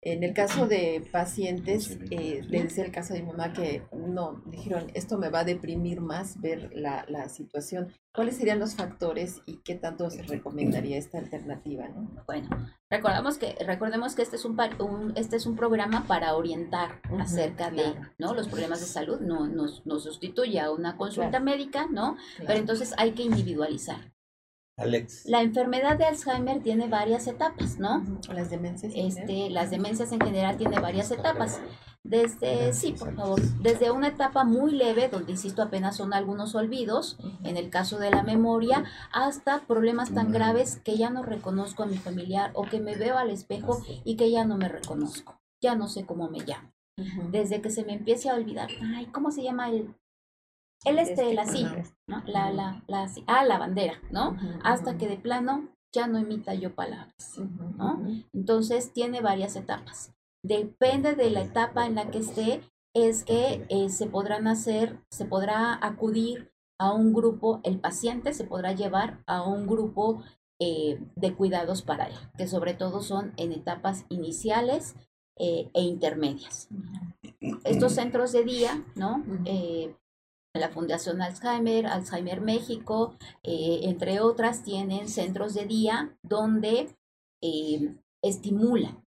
En 0.03 0.23
el 0.23 0.33
caso 0.33 0.65
de 0.65 1.07
pacientes, 1.11 1.99
eh, 2.09 2.41
le 2.47 2.63
decía 2.63 2.83
el 2.83 2.91
caso 2.91 3.13
de 3.13 3.21
mi 3.21 3.27
mamá 3.31 3.53
que 3.53 3.83
no, 3.95 4.41
dijeron, 4.47 4.87
esto 4.95 5.19
me 5.19 5.29
va 5.29 5.39
a 5.39 5.43
deprimir 5.43 6.01
más 6.01 6.41
ver 6.41 6.71
la, 6.73 7.05
la 7.07 7.29
situación. 7.29 7.93
¿Cuáles 8.13 8.35
serían 8.35 8.57
los 8.59 8.75
factores 8.75 9.41
y 9.45 9.57
qué 9.57 9.75
tanto 9.75 10.09
se 10.09 10.23
recomendaría 10.23 10.97
esta 10.97 11.19
alternativa? 11.19 11.87
¿no? 11.87 12.09
Bueno, 12.25 12.49
recordamos 12.89 13.37
que, 13.37 13.55
recordemos 13.65 14.15
que 14.15 14.23
este 14.23 14.37
es 14.37 14.43
un, 14.43 14.59
un- 14.79 15.13
este 15.15 15.35
es 15.35 15.45
un 15.45 15.55
programa 15.55 16.05
para 16.07 16.35
orientar 16.35 16.99
acerca 17.19 17.69
de. 17.69 17.93
¿no? 18.17 18.33
los 18.33 18.47
problemas 18.47 18.79
de 18.81 18.87
salud, 18.87 19.19
no 19.21 19.47
nos, 19.47 19.85
nos 19.85 20.03
sustituye 20.03 20.59
a 20.59 20.71
una 20.71 20.97
consulta 20.97 21.29
Claro. 21.29 21.45
médica, 21.45 21.85
¿no? 21.91 22.17
Pero 22.39 22.53
entonces 22.53 22.93
hay 22.97 23.11
que 23.11 23.23
individualizar. 23.23 24.10
Alex. 24.81 25.25
La 25.25 25.41
enfermedad 25.41 25.97
de 25.97 26.05
Alzheimer 26.05 26.61
tiene 26.61 26.87
varias 26.87 27.27
etapas, 27.27 27.79
¿no? 27.79 28.03
Las 28.33 28.49
demencias. 28.49 28.93
Este, 28.95 29.49
las 29.49 29.69
demencias 29.69 30.11
en 30.11 30.19
general 30.19 30.57
tienen 30.57 30.81
varias 30.81 31.11
etapas. 31.11 31.59
Desde, 32.03 32.73
sí, 32.73 32.93
por 32.93 33.15
favor, 33.15 33.39
desde 33.61 33.91
una 33.91 34.07
etapa 34.07 34.43
muy 34.43 34.71
leve, 34.71 35.07
donde 35.07 35.33
insisto 35.33 35.61
apenas 35.61 35.97
son 35.97 36.13
algunos 36.13 36.55
olvidos, 36.55 37.17
en 37.43 37.57
el 37.57 37.69
caso 37.69 37.99
de 37.99 38.09
la 38.09 38.23
memoria, 38.23 38.85
hasta 39.13 39.59
problemas 39.67 40.11
tan 40.11 40.31
graves 40.31 40.81
que 40.83 40.97
ya 40.97 41.11
no 41.11 41.21
reconozco 41.21 41.83
a 41.83 41.85
mi 41.85 41.97
familiar 41.97 42.51
o 42.55 42.63
que 42.63 42.79
me 42.79 42.95
veo 42.95 43.17
al 43.17 43.29
espejo 43.29 43.83
y 44.03 44.15
que 44.15 44.31
ya 44.31 44.45
no 44.45 44.57
me 44.57 44.67
reconozco, 44.67 45.39
ya 45.61 45.75
no 45.75 45.87
sé 45.87 46.05
cómo 46.05 46.27
me 46.29 46.39
llamo. 46.39 46.71
Desde 47.29 47.61
que 47.61 47.69
se 47.69 47.85
me 47.85 47.93
empiece 47.93 48.29
a 48.29 48.35
olvidar, 48.35 48.69
ay, 48.95 49.05
¿cómo 49.07 49.31
se 49.31 49.43
llama 49.43 49.69
el, 49.69 49.95
el 50.85 50.99
este, 50.99 51.33
la 51.33 51.45
sí. 51.45 51.65
¿no? 52.07 52.23
La, 52.25 52.51
la, 52.51 52.83
la, 52.87 53.07
sí, 53.07 53.23
ah, 53.27 53.43
la 53.43 53.57
bandera, 53.59 54.01
¿no? 54.11 54.37
Hasta 54.63 54.97
que 54.97 55.07
de 55.07 55.17
plano 55.17 55.69
ya 55.93 56.07
no 56.07 56.17
emita 56.17 56.53
yo 56.53 56.73
palabras. 56.73 57.39
¿no? 57.77 58.01
Entonces 58.33 58.93
tiene 58.93 59.21
varias 59.21 59.55
etapas. 59.55 60.13
Depende 60.43 61.15
de 61.15 61.29
la 61.29 61.41
etapa 61.41 61.85
en 61.85 61.95
la 61.95 62.09
que 62.09 62.19
esté, 62.19 62.61
es 62.93 63.23
que 63.23 63.65
eh, 63.69 63.89
se 63.89 64.07
podrán 64.07 64.47
hacer, 64.47 64.99
se 65.11 65.25
podrá 65.25 65.77
acudir 65.85 66.51
a 66.79 66.93
un 66.93 67.13
grupo, 67.13 67.61
el 67.63 67.79
paciente 67.79 68.33
se 68.33 68.43
podrá 68.43 68.73
llevar 68.73 69.23
a 69.27 69.43
un 69.43 69.67
grupo 69.67 70.23
eh, 70.59 70.99
de 71.15 71.35
cuidados 71.35 71.83
para 71.83 72.05
él, 72.05 72.15
que 72.37 72.47
sobre 72.47 72.73
todo 72.73 73.01
son 73.01 73.33
en 73.37 73.51
etapas 73.51 74.05
iniciales 74.09 74.95
eh, 75.37 75.69
e 75.73 75.81
intermedias. 75.81 76.69
Estos 77.63 77.93
centros 77.93 78.31
de 78.31 78.43
día, 78.43 78.83
¿no? 78.95 79.23
La 80.53 80.69
Fundación 80.69 81.21
Alzheimer, 81.21 81.87
Alzheimer 81.87 82.41
México, 82.41 83.15
eh, 83.43 83.81
entre 83.83 84.19
otras, 84.19 84.63
tienen 84.63 85.07
centros 85.07 85.53
de 85.53 85.65
día 85.65 86.17
donde 86.23 86.95
eh, 87.41 87.95
estimulan, 88.21 89.05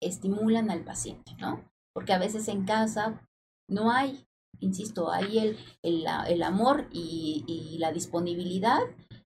estimulan 0.00 0.70
al 0.70 0.84
paciente, 0.84 1.32
¿no? 1.38 1.62
Porque 1.92 2.14
a 2.14 2.18
veces 2.18 2.48
en 2.48 2.64
casa 2.64 3.28
no 3.68 3.90
hay, 3.90 4.26
insisto, 4.60 5.10
hay 5.10 5.38
el, 5.38 5.58
el, 5.82 6.06
el 6.28 6.42
amor 6.42 6.88
y, 6.90 7.44
y 7.46 7.78
la 7.78 7.92
disponibilidad, 7.92 8.80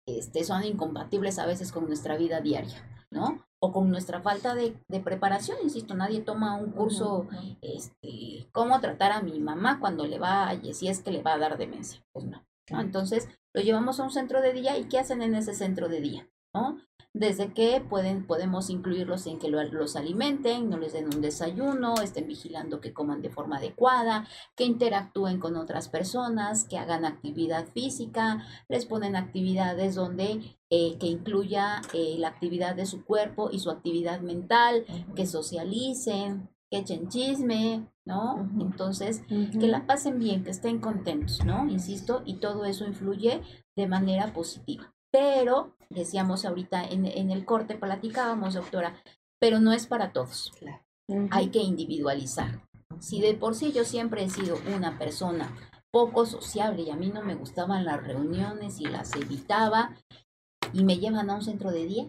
este, 0.07 0.43
son 0.43 0.63
incompatibles 0.63 1.39
a 1.39 1.45
veces 1.45 1.71
con 1.71 1.87
nuestra 1.87 2.17
vida 2.17 2.39
diaria, 2.39 3.05
¿no? 3.11 3.46
O 3.59 3.71
con 3.71 3.89
nuestra 3.89 4.21
falta 4.21 4.53
de, 4.53 4.77
de 4.87 4.99
preparación, 4.99 5.57
insisto, 5.63 5.95
nadie 5.95 6.21
toma 6.21 6.55
un 6.55 6.71
curso 6.71 7.27
este, 7.61 8.47
cómo 8.51 8.79
tratar 8.79 9.11
a 9.11 9.21
mi 9.21 9.39
mamá 9.39 9.79
cuando 9.79 10.05
le 10.05 10.19
va, 10.19 10.49
a- 10.49 10.61
si 10.73 10.87
es 10.87 11.01
que 11.01 11.11
le 11.11 11.23
va 11.23 11.33
a 11.33 11.37
dar 11.39 11.57
demencia. 11.57 12.03
Pues 12.13 12.25
no. 12.25 12.45
¿no? 12.69 12.81
Entonces, 12.81 13.27
lo 13.55 13.61
llevamos 13.61 13.99
a 13.99 14.03
un 14.03 14.11
centro 14.11 14.41
de 14.41 14.53
día 14.53 14.77
y 14.77 14.85
¿qué 14.89 14.99
hacen 14.99 15.21
en 15.21 15.33
ese 15.35 15.53
centro 15.53 15.87
de 15.89 16.01
día? 16.01 16.29
¿no? 16.53 16.77
Desde 17.19 17.51
que 17.51 17.81
pueden, 17.81 18.27
podemos 18.27 18.69
incluirlos 18.69 19.25
en 19.25 19.39
que 19.39 19.49
lo- 19.49 19.63
los 19.63 19.95
alimenten, 19.95 20.69
no 20.69 20.77
les 20.77 20.93
den 20.93 21.05
un 21.05 21.21
desayuno, 21.21 21.95
estén 21.95 22.27
vigilando 22.27 22.79
que 22.79 22.93
coman 22.93 23.21
de 23.21 23.29
forma 23.29 23.57
adecuada, 23.57 24.27
que 24.55 24.65
interactúen 24.65 25.39
con 25.39 25.55
otras 25.55 25.89
personas, 25.89 26.65
que 26.65 26.77
hagan 26.77 27.05
actividad 27.05 27.65
física, 27.73 28.43
les 28.69 28.85
ponen 28.85 29.15
actividades 29.15 29.95
donde 29.95 30.57
eh, 30.69 30.97
que 30.99 31.07
incluya 31.07 31.81
eh, 31.93 32.17
la 32.19 32.27
actividad 32.27 32.75
de 32.75 32.85
su 32.85 33.03
cuerpo 33.03 33.49
y 33.51 33.59
su 33.59 33.71
actividad 33.71 34.19
mental, 34.21 34.85
que 35.15 35.25
socialicen, 35.25 36.49
que 36.69 36.79
echen 36.79 37.07
chisme, 37.07 37.87
¿no? 38.05 38.49
Entonces, 38.59 39.23
que 39.27 39.67
la 39.67 39.87
pasen 39.87 40.19
bien, 40.19 40.43
que 40.43 40.51
estén 40.51 40.79
contentos, 40.79 41.43
¿no? 41.45 41.67
Insisto, 41.69 42.21
y 42.25 42.35
todo 42.35 42.65
eso 42.65 42.85
influye 42.85 43.41
de 43.75 43.87
manera 43.87 44.33
positiva. 44.33 44.93
Pero, 45.09 45.76
decíamos 45.89 46.45
ahorita 46.45 46.83
en, 46.83 47.05
en 47.05 47.31
el 47.31 47.45
corte, 47.45 47.75
platicábamos, 47.75 48.53
doctora, 48.53 48.95
pero 49.39 49.59
no 49.59 49.73
es 49.73 49.87
para 49.87 50.11
todos. 50.11 50.53
Hay 51.31 51.49
que 51.49 51.59
individualizar. 51.59 52.61
Si 52.99 53.21
de 53.21 53.33
por 53.33 53.55
sí 53.55 53.71
yo 53.71 53.83
siempre 53.85 54.23
he 54.23 54.29
sido 54.29 54.57
una 54.75 54.97
persona 54.97 55.55
poco 55.91 56.25
sociable 56.25 56.83
y 56.83 56.89
a 56.89 56.95
mí 56.95 57.09
no 57.09 57.23
me 57.23 57.35
gustaban 57.35 57.85
las 57.85 58.05
reuniones 58.05 58.79
y 58.79 58.85
las 58.85 59.15
evitaba 59.15 59.95
y 60.73 60.83
me 60.83 60.97
llevan 60.97 61.29
a 61.29 61.35
un 61.35 61.41
centro 61.41 61.71
de 61.71 61.85
día, 61.85 62.05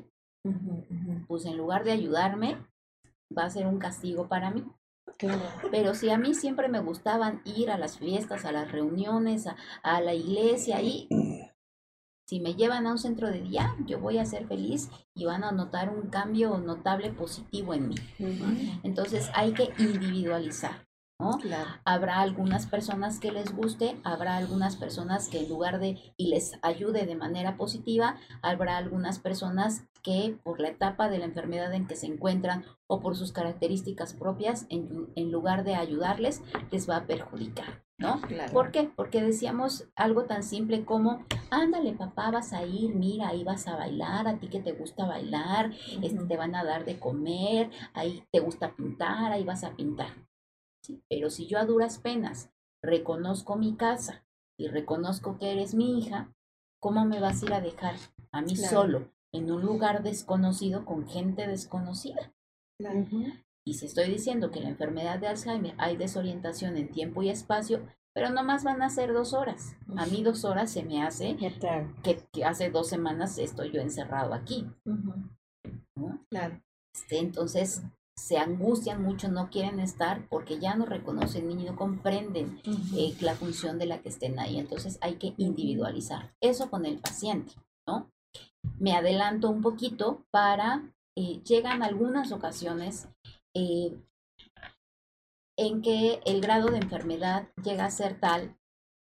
pues 1.26 1.44
en 1.44 1.56
lugar 1.56 1.84
de 1.84 1.92
ayudarme, 1.92 2.58
va 3.36 3.44
a 3.44 3.50
ser 3.50 3.66
un 3.66 3.78
castigo 3.78 4.28
para 4.28 4.50
mí. 4.50 4.64
Claro. 5.16 5.42
Pero 5.70 5.94
si 5.94 6.10
a 6.10 6.18
mí 6.18 6.34
siempre 6.34 6.68
me 6.68 6.80
gustaban 6.80 7.40
ir 7.44 7.70
a 7.70 7.78
las 7.78 7.98
fiestas, 7.98 8.44
a 8.44 8.52
las 8.52 8.70
reuniones, 8.70 9.46
a, 9.46 9.56
a 9.82 10.00
la 10.00 10.14
iglesia 10.14 10.80
y 10.82 11.08
si 12.28 12.40
me 12.40 12.54
llevan 12.54 12.86
a 12.86 12.92
un 12.92 12.98
centro 12.98 13.30
de 13.30 13.40
día, 13.40 13.74
yo 13.86 14.00
voy 14.00 14.18
a 14.18 14.26
ser 14.26 14.46
feliz 14.46 14.90
y 15.14 15.24
van 15.24 15.44
a 15.44 15.50
notar 15.50 15.88
un 15.88 16.10
cambio 16.10 16.58
notable 16.58 17.10
positivo 17.10 17.72
en 17.72 17.88
mí. 17.88 17.94
Entonces 18.82 19.30
hay 19.32 19.54
que 19.54 19.70
individualizar, 19.78 20.86
¿no? 21.18 21.38
Claro. 21.38 21.70
Habrá 21.86 22.20
algunas 22.20 22.66
personas 22.66 23.18
que 23.18 23.32
les 23.32 23.56
guste, 23.56 23.96
habrá 24.04 24.36
algunas 24.36 24.76
personas 24.76 25.28
que 25.30 25.40
en 25.40 25.48
lugar 25.48 25.80
de 25.80 25.96
y 26.18 26.28
les 26.28 26.52
ayude 26.60 27.06
de 27.06 27.16
manera 27.16 27.56
positiva, 27.56 28.18
habrá 28.42 28.76
algunas 28.76 29.18
personas 29.18 29.84
que 30.02 30.36
por 30.44 30.60
la 30.60 30.68
etapa 30.68 31.08
de 31.08 31.20
la 31.20 31.24
enfermedad 31.24 31.72
en 31.72 31.86
que 31.86 31.96
se 31.96 32.08
encuentran 32.08 32.62
o 32.86 33.00
por 33.00 33.16
sus 33.16 33.32
características 33.32 34.12
propias, 34.12 34.66
en, 34.68 35.08
en 35.16 35.32
lugar 35.32 35.64
de 35.64 35.76
ayudarles, 35.76 36.42
les 36.70 36.88
va 36.88 36.96
a 36.96 37.06
perjudicar, 37.06 37.87
¿no? 37.98 38.20
Claro. 38.22 38.52
¿Por 38.52 38.70
qué? 38.70 38.84
Porque 38.94 39.22
decíamos 39.22 39.88
algo 39.96 40.24
tan 40.24 40.42
simple 40.42 40.84
como, 40.84 41.24
ándale 41.50 41.92
papá, 41.92 42.30
vas 42.30 42.52
a 42.52 42.64
ir, 42.64 42.94
mira, 42.94 43.28
ahí 43.28 43.42
vas 43.44 43.66
a 43.66 43.76
bailar, 43.76 44.28
a 44.28 44.38
ti 44.38 44.48
que 44.48 44.60
te 44.60 44.72
gusta 44.72 45.04
bailar, 45.06 45.72
este, 46.02 46.24
te 46.24 46.36
van 46.36 46.54
a 46.54 46.64
dar 46.64 46.84
de 46.84 46.98
comer, 46.98 47.70
ahí 47.94 48.22
te 48.30 48.40
gusta 48.40 48.74
pintar, 48.74 49.32
ahí 49.32 49.44
vas 49.44 49.64
a 49.64 49.74
pintar. 49.74 50.08
Sí, 50.82 51.02
Pero 51.08 51.28
si 51.28 51.46
yo 51.46 51.58
a 51.58 51.66
duras 51.66 51.98
penas 51.98 52.50
reconozco 52.82 53.56
mi 53.56 53.74
casa 53.74 54.24
y 54.56 54.68
reconozco 54.68 55.36
que 55.38 55.52
eres 55.52 55.74
mi 55.74 55.98
hija, 55.98 56.32
¿cómo 56.80 57.04
me 57.04 57.20
vas 57.20 57.42
a 57.42 57.46
ir 57.46 57.52
a 57.52 57.60
dejar 57.60 57.96
a 58.30 58.40
mí 58.40 58.54
Claro. 58.54 58.70
solo 58.70 59.12
en 59.32 59.50
un 59.50 59.60
lugar 59.62 60.02
desconocido 60.04 60.84
con 60.84 61.08
gente 61.08 61.46
desconocida? 61.48 62.32
Claro. 62.78 63.04
Y 63.68 63.74
si 63.74 63.84
estoy 63.84 64.08
diciendo 64.08 64.50
que 64.50 64.60
en 64.60 64.64
la 64.64 64.70
enfermedad 64.70 65.18
de 65.18 65.26
Alzheimer 65.26 65.74
hay 65.76 65.98
desorientación 65.98 66.78
en 66.78 66.90
tiempo 66.90 67.22
y 67.22 67.28
espacio, 67.28 67.86
pero 68.14 68.30
nomás 68.30 68.64
van 68.64 68.80
a 68.80 68.88
ser 68.88 69.12
dos 69.12 69.34
horas. 69.34 69.76
A 69.94 70.06
mí 70.06 70.22
dos 70.22 70.46
horas 70.46 70.72
se 70.72 70.82
me 70.82 71.02
hace 71.02 71.36
que, 71.36 72.18
que 72.32 72.44
hace 72.46 72.70
dos 72.70 72.88
semanas 72.88 73.36
estoy 73.36 73.70
yo 73.70 73.82
encerrado 73.82 74.32
aquí. 74.32 74.66
Ujú. 74.86 75.12
¿no? 75.96 76.24
Claro. 76.30 76.62
Este, 76.94 77.18
entonces 77.18 77.82
se 78.16 78.38
angustian 78.38 79.02
mucho, 79.02 79.28
no 79.28 79.50
quieren 79.50 79.80
estar 79.80 80.26
porque 80.30 80.58
ya 80.58 80.74
no 80.74 80.86
reconocen 80.86 81.46
ni 81.48 81.62
no 81.62 81.76
comprenden 81.76 82.62
eh, 82.96 83.14
la 83.20 83.34
función 83.34 83.78
de 83.78 83.84
la 83.84 84.00
que 84.00 84.08
estén 84.08 84.38
ahí. 84.38 84.58
Entonces 84.58 84.96
hay 85.02 85.16
que 85.16 85.34
individualizar 85.36 86.34
eso 86.40 86.70
con 86.70 86.86
el 86.86 87.00
paciente, 87.00 87.52
¿no? 87.86 88.10
Me 88.78 88.94
adelanto 88.96 89.50
un 89.50 89.60
poquito 89.60 90.24
para, 90.30 90.90
eh, 91.16 91.42
llegan 91.44 91.82
algunas 91.82 92.32
ocasiones 92.32 93.08
eh, 93.58 93.92
en 95.56 95.82
que 95.82 96.20
el 96.24 96.40
grado 96.40 96.68
de 96.68 96.78
enfermedad 96.78 97.48
llega 97.64 97.84
a 97.84 97.90
ser 97.90 98.20
tal 98.20 98.56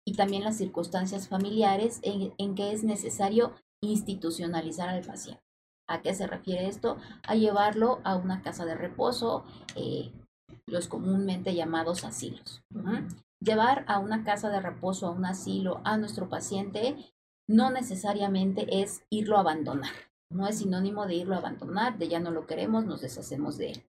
y 0.06 0.14
también 0.14 0.44
las 0.44 0.58
circunstancias 0.58 1.26
familiares 1.26 2.00
en, 2.02 2.54
que 2.54 2.72
es 2.72 2.84
necesario 2.84 3.54
institucionalizar 3.80 4.90
al 4.90 5.02
paciente. 5.02 5.42
¿A 5.88 6.02
qué 6.02 6.12
se 6.12 6.26
refiere 6.26 6.68
esto? 6.68 6.98
A 7.26 7.34
llevarlo 7.34 8.00
a 8.04 8.16
una 8.16 8.42
casa 8.42 8.66
de 8.66 8.74
reposo, 8.74 9.44
eh, 9.74 10.12
los 10.66 10.86
comúnmente 10.86 11.54
llamados 11.54 12.04
asilos. 12.04 12.62
Llevar 13.40 13.86
a 13.88 13.98
una 14.00 14.22
casa 14.22 14.50
de 14.50 14.60
reposo, 14.60 15.06
a 15.06 15.12
un 15.12 15.24
asilo, 15.24 15.80
a 15.84 15.96
nuestro 15.96 16.28
paciente, 16.28 16.96
no 17.48 17.70
necesariamente 17.70 18.82
es 18.82 19.02
irlo 19.08 19.38
a 19.38 19.40
abandonar. 19.40 19.92
No 20.30 20.46
es 20.46 20.58
sinónimo 20.58 21.06
de 21.06 21.14
irlo 21.14 21.34
a 21.36 21.38
abandonar, 21.38 21.96
de 21.96 22.08
ya 22.08 22.20
no 22.20 22.30
lo 22.30 22.46
queremos, 22.46 22.84
nos 22.84 23.00
deshacemos 23.00 23.56
de 23.56 23.72
él. 23.72 23.91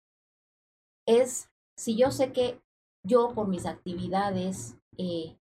Es, 1.06 1.50
si 1.78 1.96
yo 1.96 2.12
sé 2.12 2.32
que 2.32 2.62
yo 3.04 3.34
por 3.34 3.48
mis 3.48 3.66
actividades 3.66 4.78
eh, 4.98 5.38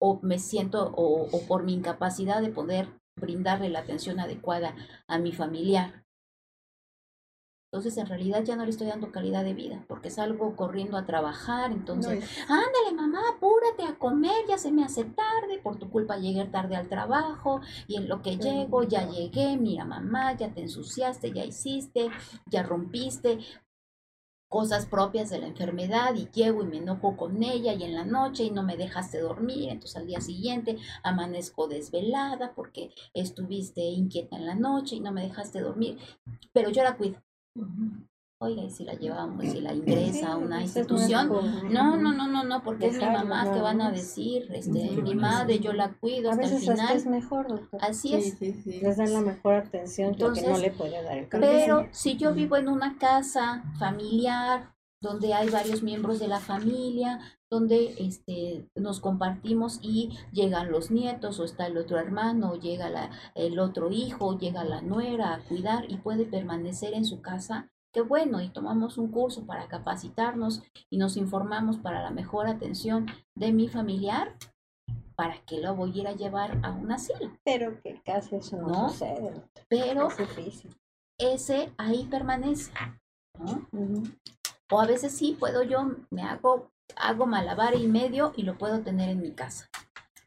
o 0.00 0.20
me 0.22 0.38
siento 0.38 0.92
o, 0.94 1.28
o 1.30 1.46
por 1.46 1.62
mi 1.62 1.74
incapacidad 1.74 2.42
de 2.42 2.50
poder 2.50 2.88
brindarle 3.16 3.68
la 3.68 3.80
atención 3.80 4.20
adecuada 4.20 4.74
a 5.06 5.18
mi 5.18 5.32
familiar, 5.32 6.04
entonces, 7.70 7.98
en 7.98 8.06
realidad 8.06 8.44
ya 8.44 8.56
no 8.56 8.64
le 8.64 8.70
estoy 8.70 8.86
dando 8.86 9.12
calidad 9.12 9.44
de 9.44 9.52
vida, 9.52 9.84
porque 9.88 10.08
salgo 10.08 10.56
corriendo 10.56 10.96
a 10.96 11.04
trabajar. 11.04 11.70
Entonces, 11.70 12.24
ándale, 12.48 12.94
mamá, 12.96 13.20
apúrate 13.36 13.82
a 13.82 13.98
comer, 13.98 14.46
ya 14.48 14.56
se 14.56 14.72
me 14.72 14.84
hace 14.84 15.04
tarde, 15.04 15.60
por 15.62 15.78
tu 15.78 15.90
culpa 15.90 16.16
llegué 16.16 16.46
tarde 16.46 16.76
al 16.76 16.88
trabajo, 16.88 17.60
y 17.86 17.96
en 17.96 18.08
lo 18.08 18.22
que 18.22 18.38
llego, 18.38 18.84
ya 18.84 19.06
llegué, 19.06 19.58
mira, 19.58 19.84
mamá, 19.84 20.34
ya 20.34 20.50
te 20.50 20.62
ensuciaste, 20.62 21.30
ya 21.32 21.44
hiciste, 21.44 22.08
ya 22.46 22.62
rompiste 22.62 23.38
cosas 24.48 24.86
propias 24.86 25.30
de 25.30 25.38
la 25.38 25.46
enfermedad 25.46 26.14
y 26.14 26.28
llego 26.30 26.62
y 26.62 26.66
me 26.66 26.78
enojo 26.78 27.16
con 27.16 27.42
ella 27.42 27.74
y 27.74 27.84
en 27.84 27.94
la 27.94 28.04
noche 28.04 28.44
y 28.44 28.50
no 28.50 28.62
me 28.62 28.76
dejaste 28.76 29.20
dormir, 29.20 29.68
entonces 29.70 29.96
al 29.96 30.06
día 30.06 30.20
siguiente 30.20 30.76
amanezco 31.02 31.68
desvelada 31.68 32.54
porque 32.54 32.90
estuviste 33.14 33.82
inquieta 33.82 34.36
en 34.36 34.46
la 34.46 34.54
noche 34.54 34.96
y 34.96 35.00
no 35.00 35.12
me 35.12 35.22
dejaste 35.22 35.60
dormir, 35.60 35.98
pero 36.52 36.70
yo 36.70 36.82
la 36.82 36.96
cuido 36.96 37.22
Oiga, 38.40 38.62
y 38.62 38.70
si 38.70 38.84
la 38.84 38.94
llevamos, 38.94 39.44
si 39.46 39.60
la 39.60 39.74
ingresa 39.74 40.34
a 40.34 40.36
una 40.36 40.62
institución, 40.62 41.28
no, 41.72 41.96
no, 41.96 42.12
no, 42.12 42.28
no, 42.28 42.44
no, 42.44 42.62
porque 42.62 42.86
es 42.86 42.96
mi 42.96 43.04
mamá 43.04 43.52
que 43.52 43.60
van 43.60 43.80
a 43.80 43.90
decir, 43.90 44.46
este, 44.52 44.92
mi 45.02 45.16
madre, 45.16 45.58
yo 45.58 45.72
la 45.72 45.94
cuido 45.94 46.30
hasta 46.30 46.46
el 46.46 46.58
final. 46.58 46.96
es 46.96 47.06
mejor, 47.06 47.48
doctor. 47.48 47.80
Así 47.82 48.14
es. 48.14 48.40
Les 48.40 48.96
dan 48.96 49.12
la 49.12 49.22
mejor 49.22 49.54
atención 49.54 50.12
Entonces, 50.12 50.44
que 50.44 50.50
no 50.50 50.58
le 50.58 50.70
puede 50.70 51.02
dar 51.02 51.18
el 51.18 51.26
Pero 51.28 51.88
si 51.90 52.16
yo 52.16 52.32
vivo 52.32 52.56
en 52.56 52.68
una 52.68 52.96
casa 52.96 53.64
familiar, 53.76 54.72
donde 55.00 55.34
hay 55.34 55.48
varios 55.50 55.82
miembros 55.82 56.20
de 56.20 56.28
la 56.28 56.38
familia, 56.38 57.20
donde 57.50 57.94
este, 57.98 58.68
nos 58.74 59.00
compartimos 59.00 59.78
y 59.82 60.10
llegan 60.32 60.70
los 60.70 60.90
nietos 60.90 61.40
o 61.40 61.44
está 61.44 61.66
el 61.66 61.76
otro 61.76 61.98
hermano, 61.98 62.52
o 62.52 62.56
llega 62.56 62.88
la, 62.88 63.10
el 63.34 63.58
otro 63.58 63.90
hijo, 63.90 64.38
llega 64.38 64.64
la 64.64 64.82
nuera 64.82 65.34
a 65.34 65.40
cuidar 65.40 65.90
y 65.90 65.96
puede 65.96 66.24
permanecer 66.24 66.94
en 66.94 67.04
su 67.04 67.20
casa, 67.20 67.70
qué 67.92 68.00
bueno, 68.00 68.40
y 68.40 68.50
tomamos 68.50 68.98
un 68.98 69.10
curso 69.10 69.46
para 69.46 69.68
capacitarnos 69.68 70.62
y 70.90 70.98
nos 70.98 71.16
informamos 71.16 71.78
para 71.78 72.02
la 72.02 72.10
mejor 72.10 72.46
atención 72.46 73.06
de 73.34 73.52
mi 73.52 73.68
familiar, 73.68 74.36
¿para 75.16 75.40
qué 75.46 75.60
lo 75.60 75.74
voy 75.74 75.92
a 75.92 76.00
ir 76.02 76.08
a 76.08 76.12
llevar 76.12 76.58
a 76.62 76.72
un 76.72 76.92
asilo? 76.92 77.32
Pero 77.44 77.80
que 77.82 78.00
casi 78.04 78.36
eso 78.36 78.56
no, 78.56 78.90
sucede. 78.90 79.42
Pero 79.68 80.08
ese 81.18 81.72
ahí 81.76 82.06
permanece. 82.10 82.72
O 84.70 84.80
a 84.80 84.86
veces 84.86 85.12
sí 85.12 85.36
puedo 85.38 85.62
yo, 85.62 85.96
me 86.10 86.22
hago 86.22 86.70
hago 86.96 87.26
malabar 87.26 87.74
y 87.74 87.86
medio 87.86 88.32
y 88.36 88.42
lo 88.42 88.56
puedo 88.58 88.80
tener 88.80 89.10
en 89.10 89.20
mi 89.20 89.32
casa. 89.32 89.68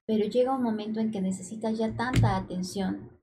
Pero 0.05 0.25
llega 0.25 0.55
un 0.55 0.63
momento 0.63 0.99
en 0.99 1.11
que 1.11 1.21
necesita 1.21 1.71
ya 1.71 1.95
tanta 1.95 2.35
atención 2.35 3.20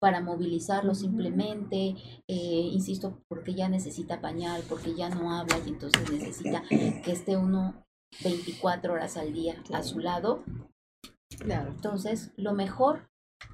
para 0.00 0.20
movilizarlo 0.20 0.94
simplemente, 0.94 1.94
eh, 2.26 2.70
insisto, 2.72 3.22
porque 3.28 3.54
ya 3.54 3.68
necesita 3.68 4.20
pañal, 4.20 4.62
porque 4.68 4.94
ya 4.94 5.10
no 5.10 5.32
habla 5.32 5.58
y 5.64 5.68
entonces 5.68 6.10
necesita 6.10 6.62
que 6.68 7.12
esté 7.12 7.36
uno 7.36 7.84
24 8.24 8.92
horas 8.92 9.16
al 9.16 9.32
día 9.32 9.62
a 9.72 9.82
su 9.82 10.00
lado. 10.00 10.42
Claro. 11.38 11.70
Entonces, 11.70 12.32
lo 12.36 12.54
mejor 12.54 13.08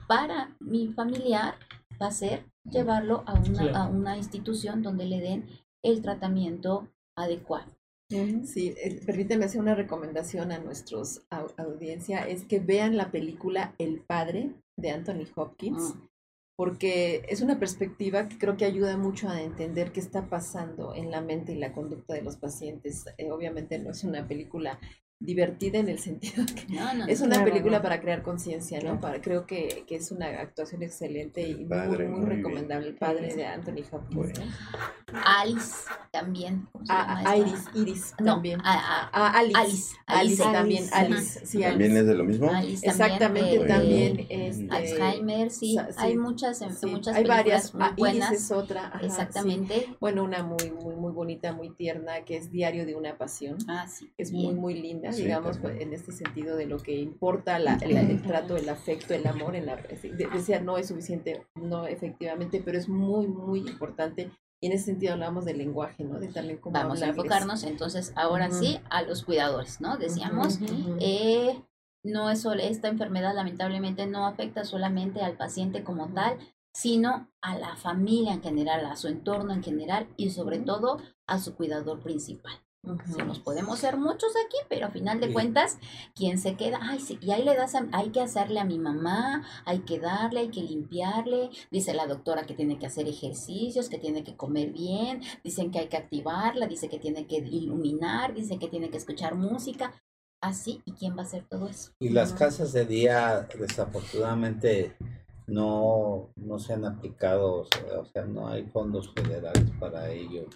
para 0.08 0.56
mi 0.60 0.88
familiar 0.88 1.56
va 2.00 2.06
a 2.06 2.12
ser 2.12 2.46
llevarlo 2.64 3.22
a 3.26 3.34
una, 3.34 3.82
a 3.82 3.88
una 3.88 4.16
institución 4.16 4.82
donde 4.82 5.06
le 5.06 5.20
den 5.20 5.48
el 5.84 6.00
tratamiento 6.00 6.88
adecuado. 7.16 7.76
Sí, 8.08 8.72
eh, 8.76 9.00
permíteme 9.04 9.46
hacer 9.46 9.60
una 9.60 9.74
recomendación 9.74 10.52
a 10.52 10.58
nuestros 10.58 11.22
audiencia, 11.56 12.20
es 12.20 12.44
que 12.44 12.60
vean 12.60 12.96
la 12.96 13.10
película 13.10 13.74
El 13.78 14.00
Padre 14.00 14.54
de 14.76 14.90
Anthony 14.90 15.26
Hopkins, 15.34 15.94
ah. 15.96 16.08
Porque 16.56 17.26
es 17.28 17.42
una 17.42 17.58
perspectiva 17.58 18.28
que 18.28 18.38
creo 18.38 18.56
que 18.56 18.64
ayuda 18.64 18.96
mucho 18.96 19.28
a 19.28 19.42
entender 19.42 19.92
qué 19.92 20.00
está 20.00 20.28
pasando 20.28 20.94
en 20.94 21.10
la 21.10 21.20
mente 21.20 21.52
y 21.52 21.56
la 21.56 21.72
conducta 21.72 22.14
de 22.14 22.22
los 22.22 22.36
pacientes. 22.36 23.04
Eh, 23.18 23.30
obviamente 23.30 23.78
no 23.78 23.90
es 23.90 24.02
una 24.04 24.26
película 24.26 24.80
divertida 25.18 25.78
en 25.78 25.88
el 25.88 25.98
sentido 25.98 26.44
que 26.44 26.66
es 27.10 27.20
una 27.22 27.42
película 27.42 27.80
para 27.80 28.00
crear 28.00 28.22
conciencia, 28.22 28.80
¿no? 28.80 29.00
Para, 29.00 29.20
creo 29.22 29.46
que, 29.46 29.84
que, 29.86 29.96
es 29.96 30.10
una 30.10 30.26
actuación 30.26 30.82
excelente 30.82 31.48
y 31.48 31.64
muy, 31.64 32.06
muy, 32.06 32.26
recomendable. 32.26 32.88
El 32.88 32.94
padre 32.96 33.34
de 33.34 33.46
Anthony 33.46 33.82
Hopkins. 33.90 34.38
Alice 35.24 35.88
también. 36.10 36.68
Ah, 36.88 37.36
Iris, 37.36 37.64
Iris 37.74 38.14
también. 38.22 38.60
Alice. 38.62 39.96
Alice. 40.06 40.42
también. 40.42 40.84
Alice. 40.92 41.46
Sí, 41.46 41.60
¿También 41.60 41.96
es 41.96 42.06
de 42.06 42.14
lo 42.14 42.24
mismo? 42.24 42.50
Exactamente, 42.82 43.64
también. 43.66 44.26
Este, 44.28 44.68
Alzheimer, 44.70 45.50
sí. 45.50 45.78
Hay 45.96 46.16
muchas, 46.16 46.60
muchas 46.82 47.16
Hay 47.16 47.24
varias. 47.24 47.74
Muy 47.74 47.88
buenas. 47.96 48.30
Iris 48.32 48.42
es 48.42 48.50
otra. 48.52 48.92
Exactamente. 49.02 49.96
Bueno, 49.98 50.24
una 50.24 50.42
muy, 50.42 50.70
muy, 50.70 50.94
muy 50.94 51.12
bonita, 51.12 51.52
muy 51.52 51.70
tierna, 51.70 52.24
que 52.24 52.36
es 52.36 52.50
Diario 52.50 52.84
de 52.84 52.94
una 52.94 53.16
Pasión. 53.16 53.56
Ah, 53.68 53.86
sí. 53.88 54.12
Es 54.18 54.30
muy, 54.30 54.54
muy 54.54 54.74
linda 54.74 55.05
digamos, 55.12 55.58
pues, 55.58 55.80
en 55.80 55.92
este 55.92 56.12
sentido 56.12 56.56
de 56.56 56.66
lo 56.66 56.78
que 56.78 56.96
importa 56.96 57.58
la, 57.58 57.74
el, 57.74 58.22
trato, 58.22 58.56
el 58.56 58.68
afecto, 58.68 59.14
el 59.14 59.26
amor, 59.26 59.56
en 59.56 59.66
la, 59.66 59.76
decía, 59.76 60.60
no 60.60 60.78
es 60.78 60.88
suficiente, 60.88 61.46
no 61.54 61.86
efectivamente, 61.86 62.62
pero 62.64 62.78
es 62.78 62.88
muy, 62.88 63.26
muy 63.26 63.60
importante. 63.60 64.30
Y 64.60 64.68
en 64.68 64.72
ese 64.72 64.86
sentido 64.86 65.12
hablamos 65.12 65.44
del 65.44 65.58
lenguaje, 65.58 66.02
¿no? 66.04 66.18
De 66.18 66.28
también 66.28 66.58
Vamos 66.64 67.02
a 67.02 67.08
enfocarnos 67.08 67.62
entonces 67.64 68.12
ahora 68.16 68.50
sí 68.50 68.80
a 68.88 69.02
los 69.02 69.22
cuidadores, 69.22 69.80
¿no? 69.82 69.98
Decíamos, 69.98 70.60
eh, 70.98 71.62
no 72.02 72.30
es 72.30 72.40
solo 72.40 72.62
esta 72.62 72.88
enfermedad 72.88 73.34
lamentablemente 73.34 74.06
no 74.06 74.26
afecta 74.26 74.64
solamente 74.64 75.20
al 75.20 75.36
paciente 75.36 75.84
como 75.84 76.08
tal, 76.14 76.38
sino 76.72 77.30
a 77.42 77.58
la 77.58 77.76
familia 77.76 78.32
en 78.32 78.42
general, 78.42 78.86
a 78.86 78.96
su 78.96 79.08
entorno 79.08 79.52
en 79.52 79.62
general 79.62 80.08
y 80.16 80.30
sobre 80.30 80.58
todo 80.58 80.98
a 81.26 81.38
su 81.38 81.54
cuidador 81.54 82.00
principal 82.00 82.65
nos 82.86 83.38
podemos 83.40 83.78
ser 83.78 83.96
muchos 83.96 84.30
aquí, 84.46 84.56
pero 84.68 84.86
a 84.86 84.90
final 84.90 85.20
de 85.20 85.32
cuentas, 85.32 85.78
¿quién 86.14 86.38
se 86.38 86.54
queda? 86.56 86.78
Ay, 86.82 87.00
sí, 87.00 87.18
y 87.20 87.32
ahí 87.32 87.42
le 87.42 87.56
das, 87.56 87.74
hay 87.92 88.10
que 88.10 88.20
hacerle 88.20 88.60
a 88.60 88.64
mi 88.64 88.78
mamá, 88.78 89.44
hay 89.64 89.80
que 89.80 89.98
darle, 89.98 90.40
hay 90.40 90.50
que 90.50 90.62
limpiarle. 90.62 91.50
Dice 91.70 91.94
la 91.94 92.06
doctora 92.06 92.46
que 92.46 92.54
tiene 92.54 92.78
que 92.78 92.86
hacer 92.86 93.08
ejercicios, 93.08 93.88
que 93.88 93.98
tiene 93.98 94.24
que 94.24 94.36
comer 94.36 94.72
bien, 94.72 95.20
dicen 95.42 95.70
que 95.70 95.80
hay 95.80 95.88
que 95.88 95.96
activarla, 95.96 96.66
dice 96.66 96.88
que 96.88 96.98
tiene 96.98 97.26
que 97.26 97.36
iluminar, 97.36 98.34
dice 98.34 98.58
que 98.58 98.68
tiene 98.68 98.90
que 98.90 98.98
escuchar 98.98 99.34
música. 99.34 99.92
Así, 100.40 100.82
¿y 100.84 100.92
quién 100.92 101.16
va 101.16 101.22
a 101.22 101.24
hacer 101.24 101.44
todo 101.48 101.66
eso? 101.66 101.92
Y 101.98 102.10
las 102.10 102.32
casas 102.32 102.72
de 102.72 102.84
día, 102.84 103.48
desafortunadamente, 103.58 104.96
no, 105.46 106.30
no 106.36 106.58
se 106.58 106.74
han 106.74 106.84
aplicado, 106.84 107.66
o 107.98 108.04
sea, 108.04 108.26
no 108.26 108.48
hay 108.48 108.64
fondos 108.66 109.12
federales 109.14 109.70
para 109.80 110.10
ello. 110.10 110.46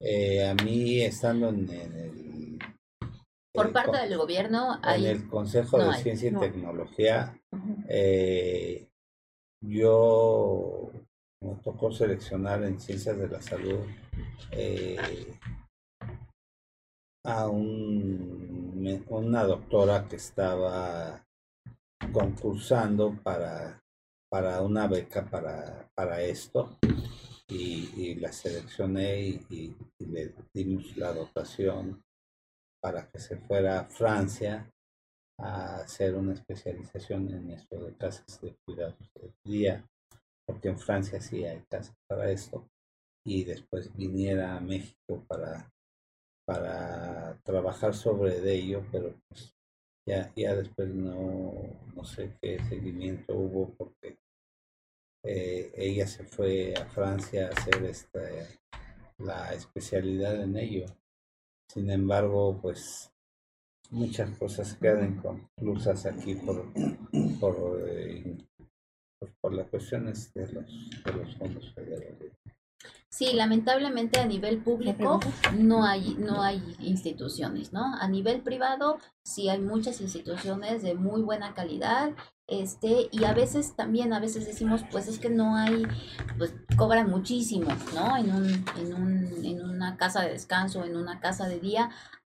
Eh, 0.00 0.46
a 0.46 0.54
mí, 0.54 1.00
estando 1.00 1.48
en, 1.48 1.68
el... 1.70 2.58
Por 3.52 3.72
parte 3.72 3.98
del 3.98 4.16
gobierno, 4.16 4.78
hay, 4.82 5.04
en 5.06 5.10
el 5.10 5.28
Consejo 5.28 5.78
de 5.78 5.94
Ciencia 5.94 6.30
y 6.30 6.34
Tecnología, 6.34 7.36
eh, 7.88 8.88
yo 9.60 10.90
me 11.42 11.54
tocó 11.56 11.90
seleccionar 11.90 12.62
en 12.62 12.78
Ciencias 12.78 13.18
de 13.18 13.28
la 13.28 13.42
Salud 13.42 13.80
eh, 14.52 14.96
a 17.24 17.48
un, 17.48 19.04
una 19.08 19.44
doctora 19.44 20.06
que 20.06 20.16
estaba 20.16 21.24
concursando 22.12 23.18
para, 23.22 23.82
para 24.30 24.62
una 24.62 24.86
beca 24.86 25.28
para, 25.28 25.88
para 25.94 26.22
esto 26.22 26.78
y, 27.48 28.14
la 28.16 28.32
seleccioné 28.32 29.20
y, 29.48 29.76
le 29.98 30.34
dimos 30.52 30.96
la 30.96 31.12
dotación 31.12 32.02
para 32.80 33.08
que 33.10 33.18
se 33.18 33.36
fuera 33.36 33.80
a 33.80 33.84
Francia 33.84 34.70
a 35.40 35.76
hacer 35.76 36.14
una 36.14 36.34
especialización 36.34 37.32
en 37.32 37.50
esto 37.50 37.78
de 37.84 37.96
casas 37.96 38.40
de 38.40 38.56
cuidados 38.64 38.98
de 39.14 39.32
día, 39.44 39.88
porque 40.46 40.68
en 40.68 40.78
Francia 40.78 41.20
sí 41.20 41.44
hay 41.44 41.62
casas 41.68 41.96
para 42.08 42.30
esto, 42.30 42.68
y 43.24 43.44
después 43.44 43.94
viniera 43.94 44.56
a 44.56 44.60
México 44.60 45.24
para, 45.28 45.70
para 46.46 47.38
trabajar 47.44 47.94
sobre 47.94 48.38
ello, 48.52 48.84
pero 48.90 49.14
pues 49.28 49.54
ya, 50.06 50.32
ya 50.34 50.54
después 50.54 50.88
no, 50.88 51.52
no 51.94 52.04
sé 52.04 52.36
qué 52.40 52.58
seguimiento 52.64 53.34
hubo 53.34 53.74
porque 53.74 54.18
eh, 55.24 55.72
ella 55.76 56.06
se 56.06 56.24
fue 56.24 56.74
a 56.74 56.86
Francia 56.86 57.46
a 57.46 57.50
hacer 57.50 57.84
este, 57.84 58.60
la 59.18 59.52
especialidad 59.52 60.40
en 60.42 60.56
ello 60.56 60.86
Sin 61.68 61.90
embargo, 61.90 62.58
pues 62.60 63.12
muchas 63.90 64.36
cosas 64.38 64.74
quedan 64.74 65.14
inconclusas 65.14 66.06
aquí 66.06 66.34
por, 66.34 66.72
por, 67.40 67.84
eh, 67.88 68.38
por 69.40 69.54
las 69.54 69.68
cuestiones 69.68 70.32
de 70.34 70.52
los, 70.52 70.90
de 71.04 71.12
los 71.12 71.36
fondos 71.36 71.74
federales. 71.74 72.32
Sí, 73.10 73.32
lamentablemente 73.32 74.20
a 74.20 74.26
nivel 74.26 74.62
público 74.62 75.18
no 75.56 75.84
hay, 75.84 76.14
no 76.18 76.42
hay 76.42 76.62
instituciones, 76.78 77.72
¿no? 77.72 77.94
A 78.00 78.06
nivel 78.06 78.42
privado 78.42 78.98
sí 79.24 79.48
hay 79.48 79.60
muchas 79.60 80.00
instituciones 80.00 80.82
de 80.82 80.94
muy 80.94 81.22
buena 81.22 81.54
calidad, 81.54 82.12
este, 82.48 83.08
y 83.12 83.24
a 83.24 83.34
veces 83.34 83.76
también, 83.76 84.14
a 84.14 84.20
veces 84.20 84.46
decimos, 84.46 84.82
pues 84.90 85.06
es 85.06 85.18
que 85.18 85.28
no 85.28 85.54
hay, 85.54 85.86
pues 86.38 86.54
cobran 86.78 87.10
muchísimo, 87.10 87.68
¿no? 87.94 88.16
En 88.16 88.34
un, 88.34 88.64
en 88.78 88.94
un, 88.94 89.44
en 89.44 89.62
una 89.62 89.98
casa 89.98 90.22
de 90.22 90.30
descanso, 90.30 90.82
en 90.84 90.96
una 90.96 91.20
casa 91.20 91.46
de 91.46 91.60
día. 91.60 91.90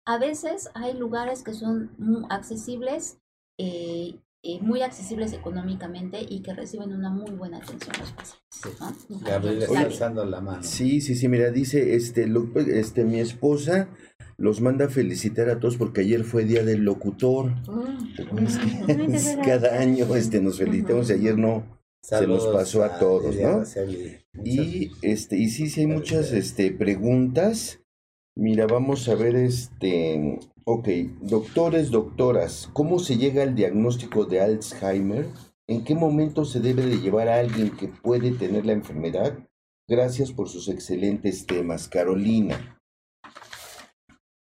A 0.04 0.18
veces 0.18 0.68
hay 0.74 0.94
lugares 0.94 1.44
que 1.44 1.54
son 1.54 2.26
accesibles 2.28 3.18
eh, 3.56 4.18
eh, 4.42 4.58
muy 4.62 4.82
accesibles 4.82 5.32
económicamente 5.32 6.18
y 6.26 6.40
que 6.42 6.54
reciben 6.54 6.92
una 6.92 7.10
muy 7.10 7.30
buena 7.32 7.58
atención 7.58 7.92
los 7.98 8.12
pacientes. 8.12 9.10
¿no? 9.10 9.20
Gabriel 9.20 9.62
está 9.62 9.80
alzando 9.80 10.24
la 10.24 10.40
mano. 10.40 10.62
Sí, 10.62 11.00
sí, 11.00 11.14
sí, 11.14 11.28
mira, 11.28 11.50
dice, 11.50 11.94
este, 11.94 12.26
lo- 12.26 12.48
este, 12.58 13.04
mi 13.04 13.20
esposa 13.20 13.88
los 14.38 14.60
manda 14.62 14.86
a 14.86 14.88
felicitar 14.88 15.50
a 15.50 15.60
todos 15.60 15.76
porque 15.76 16.00
ayer 16.00 16.24
fue 16.24 16.44
día 16.44 16.64
del 16.64 16.82
locutor. 16.84 17.52
Es 18.38 18.58
que 18.58 19.42
cada 19.44 19.78
año 19.78 20.14
este, 20.16 20.40
nos 20.40 20.58
felicitamos 20.58 21.10
y 21.10 21.14
ayer 21.14 21.36
no. 21.36 21.78
Se 22.02 22.26
nos 22.26 22.46
pasó 22.46 22.82
a 22.82 22.98
todos, 22.98 23.36
¿no? 23.36 23.62
Y 24.42 24.90
este, 25.02 25.36
y 25.36 25.48
sí, 25.50 25.68
sí 25.68 25.80
hay 25.80 25.86
muchas 25.86 26.32
este, 26.32 26.70
preguntas. 26.72 27.80
Mira, 28.36 28.66
vamos 28.66 29.06
a 29.10 29.14
ver 29.16 29.36
este. 29.36 30.38
Ok, 30.64 30.88
doctores, 31.22 31.90
doctoras, 31.90 32.68
¿cómo 32.72 32.98
se 32.98 33.16
llega 33.16 33.42
al 33.42 33.54
diagnóstico 33.54 34.26
de 34.26 34.40
Alzheimer? 34.40 35.26
¿En 35.66 35.84
qué 35.84 35.94
momento 35.94 36.44
se 36.44 36.60
debe 36.60 36.84
de 36.84 37.00
llevar 37.00 37.28
a 37.28 37.38
alguien 37.38 37.74
que 37.76 37.88
puede 37.88 38.32
tener 38.32 38.66
la 38.66 38.72
enfermedad? 38.72 39.38
Gracias 39.88 40.32
por 40.32 40.48
sus 40.48 40.68
excelentes 40.68 41.46
temas, 41.46 41.88
Carolina. 41.88 42.78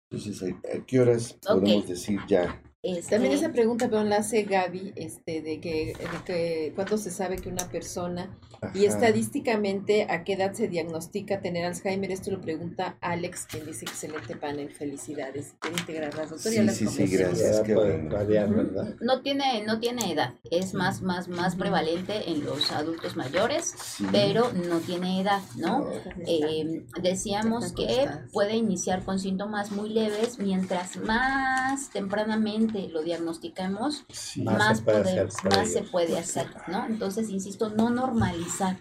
Entonces, 0.10 0.42
¿a 0.44 0.86
qué 0.86 1.00
horas 1.00 1.38
podemos 1.46 1.88
decir 1.88 2.20
ya? 2.28 2.62
Este, 2.84 3.12
También 3.12 3.34
esa 3.36 3.52
pregunta, 3.52 3.88
pero 3.90 4.04
la 4.04 4.18
hace 4.18 4.42
Gaby, 4.42 4.94
este, 4.96 5.44
de 5.44 5.60
que, 5.60 5.94
de 6.00 6.24
que 6.26 6.72
cuándo 6.76 6.98
se 6.98 7.12
sabe 7.12 7.36
que 7.36 7.48
una 7.48 7.70
persona 7.70 8.36
y 8.74 8.86
Ajá. 8.88 8.96
estadísticamente 8.96 10.08
a 10.10 10.24
qué 10.24 10.34
edad 10.34 10.54
se 10.54 10.68
diagnostica 10.68 11.42
tener 11.42 11.66
Alzheimer. 11.66 12.12
Esto 12.12 12.32
lo 12.32 12.42
pregunta 12.42 12.98
Alex, 13.02 13.46
quien 13.46 13.68
dice 13.68 13.86
excelente 13.86 14.36
panel, 14.36 14.72
felicidades. 14.72 15.54
Quiere 15.60 15.80
integrar 15.80 16.16
las 16.16 16.32
doctora, 16.32 16.56
ya 16.56 16.62
Sí, 16.62 16.66
las 16.68 16.76
sí, 16.78 16.88
sí, 16.88 17.18
gracias. 17.18 17.60
Qué 17.62 17.76
bueno. 17.76 18.10
variar. 18.10 18.50
¿verdad? 18.50 18.96
no 19.00 19.22
tiene, 19.22 19.64
no 19.66 19.80
tiene 19.80 20.12
edad, 20.12 20.34
es 20.50 20.74
más, 20.74 21.02
más, 21.04 21.28
más 21.28 21.56
prevalente 21.56 22.32
en 22.32 22.44
los 22.44 22.72
adultos 22.72 23.16
mayores, 23.16 23.74
Sí. 23.78 24.06
pero 24.12 24.52
no 24.54 24.80
tiene 24.80 25.22
edad, 25.22 25.42
¿no? 25.56 25.80
No. 25.82 25.90
Eh, 26.26 26.84
decíamos 27.02 27.74
que 27.74 28.08
puede 28.32 28.56
iniciar 28.56 29.04
con 29.06 29.20
síntomas 29.20 29.72
muy 29.72 29.90
leves, 29.90 30.40
mientras 30.40 30.98
más 30.98 31.90
tempranamente 31.92 32.71
lo 32.74 33.02
diagnosticamos, 33.04 34.06
Sí. 34.10 34.42
Más 34.44 34.58
más, 34.58 34.78
se 34.80 34.84
puede 34.84 35.02
poder- 35.04 35.28
hacer 35.28 35.52
más 35.58 35.72
se 35.74 35.82
puede 35.84 36.18
hacer, 36.20 36.48
¿no? 36.68 36.86
Entonces, 36.86 37.30
insisto, 37.30 37.70
no 37.70 37.90
normalizar. 37.90 38.78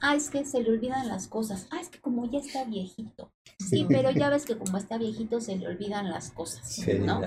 Ah, 0.00 0.16
es 0.16 0.30
que 0.30 0.44
se 0.44 0.60
le 0.62 0.70
olvidan 0.70 1.06
las 1.08 1.28
cosas. 1.28 1.66
Ah, 1.70 1.78
es 1.80 1.88
que 1.88 2.00
como 2.00 2.28
ya 2.30 2.40
está 2.40 2.64
viejito. 2.64 3.30
Sí, 3.58 3.86
pero 3.88 4.10
ya 4.10 4.28
ves 4.28 4.44
que 4.44 4.58
como 4.58 4.76
está 4.76 4.98
viejito 4.98 5.40
se 5.40 5.56
le 5.56 5.68
olvidan 5.68 6.10
las 6.10 6.30
cosas, 6.32 6.66
Sí, 6.68 6.94
¿no? 6.98 7.20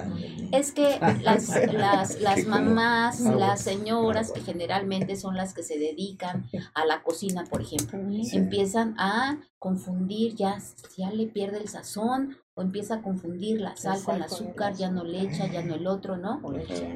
Es 0.52 0.72
que 0.74 1.00
las, 1.22 1.48
las, 1.74 2.20
las 2.22 2.44
como- 2.44 2.50
mamás, 2.58 3.22
las 3.22 3.62
señoras, 3.62 4.32
que 4.32 4.42
generalmente 4.42 5.16
son 5.16 5.36
las 5.38 5.54
que 5.54 5.64
se 5.64 5.80
dedican 5.80 6.48
a 6.74 6.86
la 6.86 7.02
cocina, 7.02 7.46
por 7.46 7.62
ejemplo, 7.62 7.98
Sí. 8.24 8.36
empiezan 8.38 8.96
a 9.00 9.38
confundir, 9.58 10.36
ya, 10.36 10.58
ya 10.98 11.10
le 11.12 11.28
pierde 11.28 11.60
el 11.60 11.70
sazón 11.70 12.38
o 12.58 12.62
empieza 12.62 12.96
a 12.96 13.02
confundir 13.02 13.60
la 13.62 13.76
sal 13.76 14.02
con 14.04 14.16
el 14.16 14.24
azúcar, 14.24 14.74
ya 14.76 14.90
no 14.90 15.04
le 15.04 15.22
echa, 15.22 15.48
ya 15.48 15.62
no 15.62 15.76
el 15.76 15.88
otro, 15.88 16.16
¿no? 16.18 16.42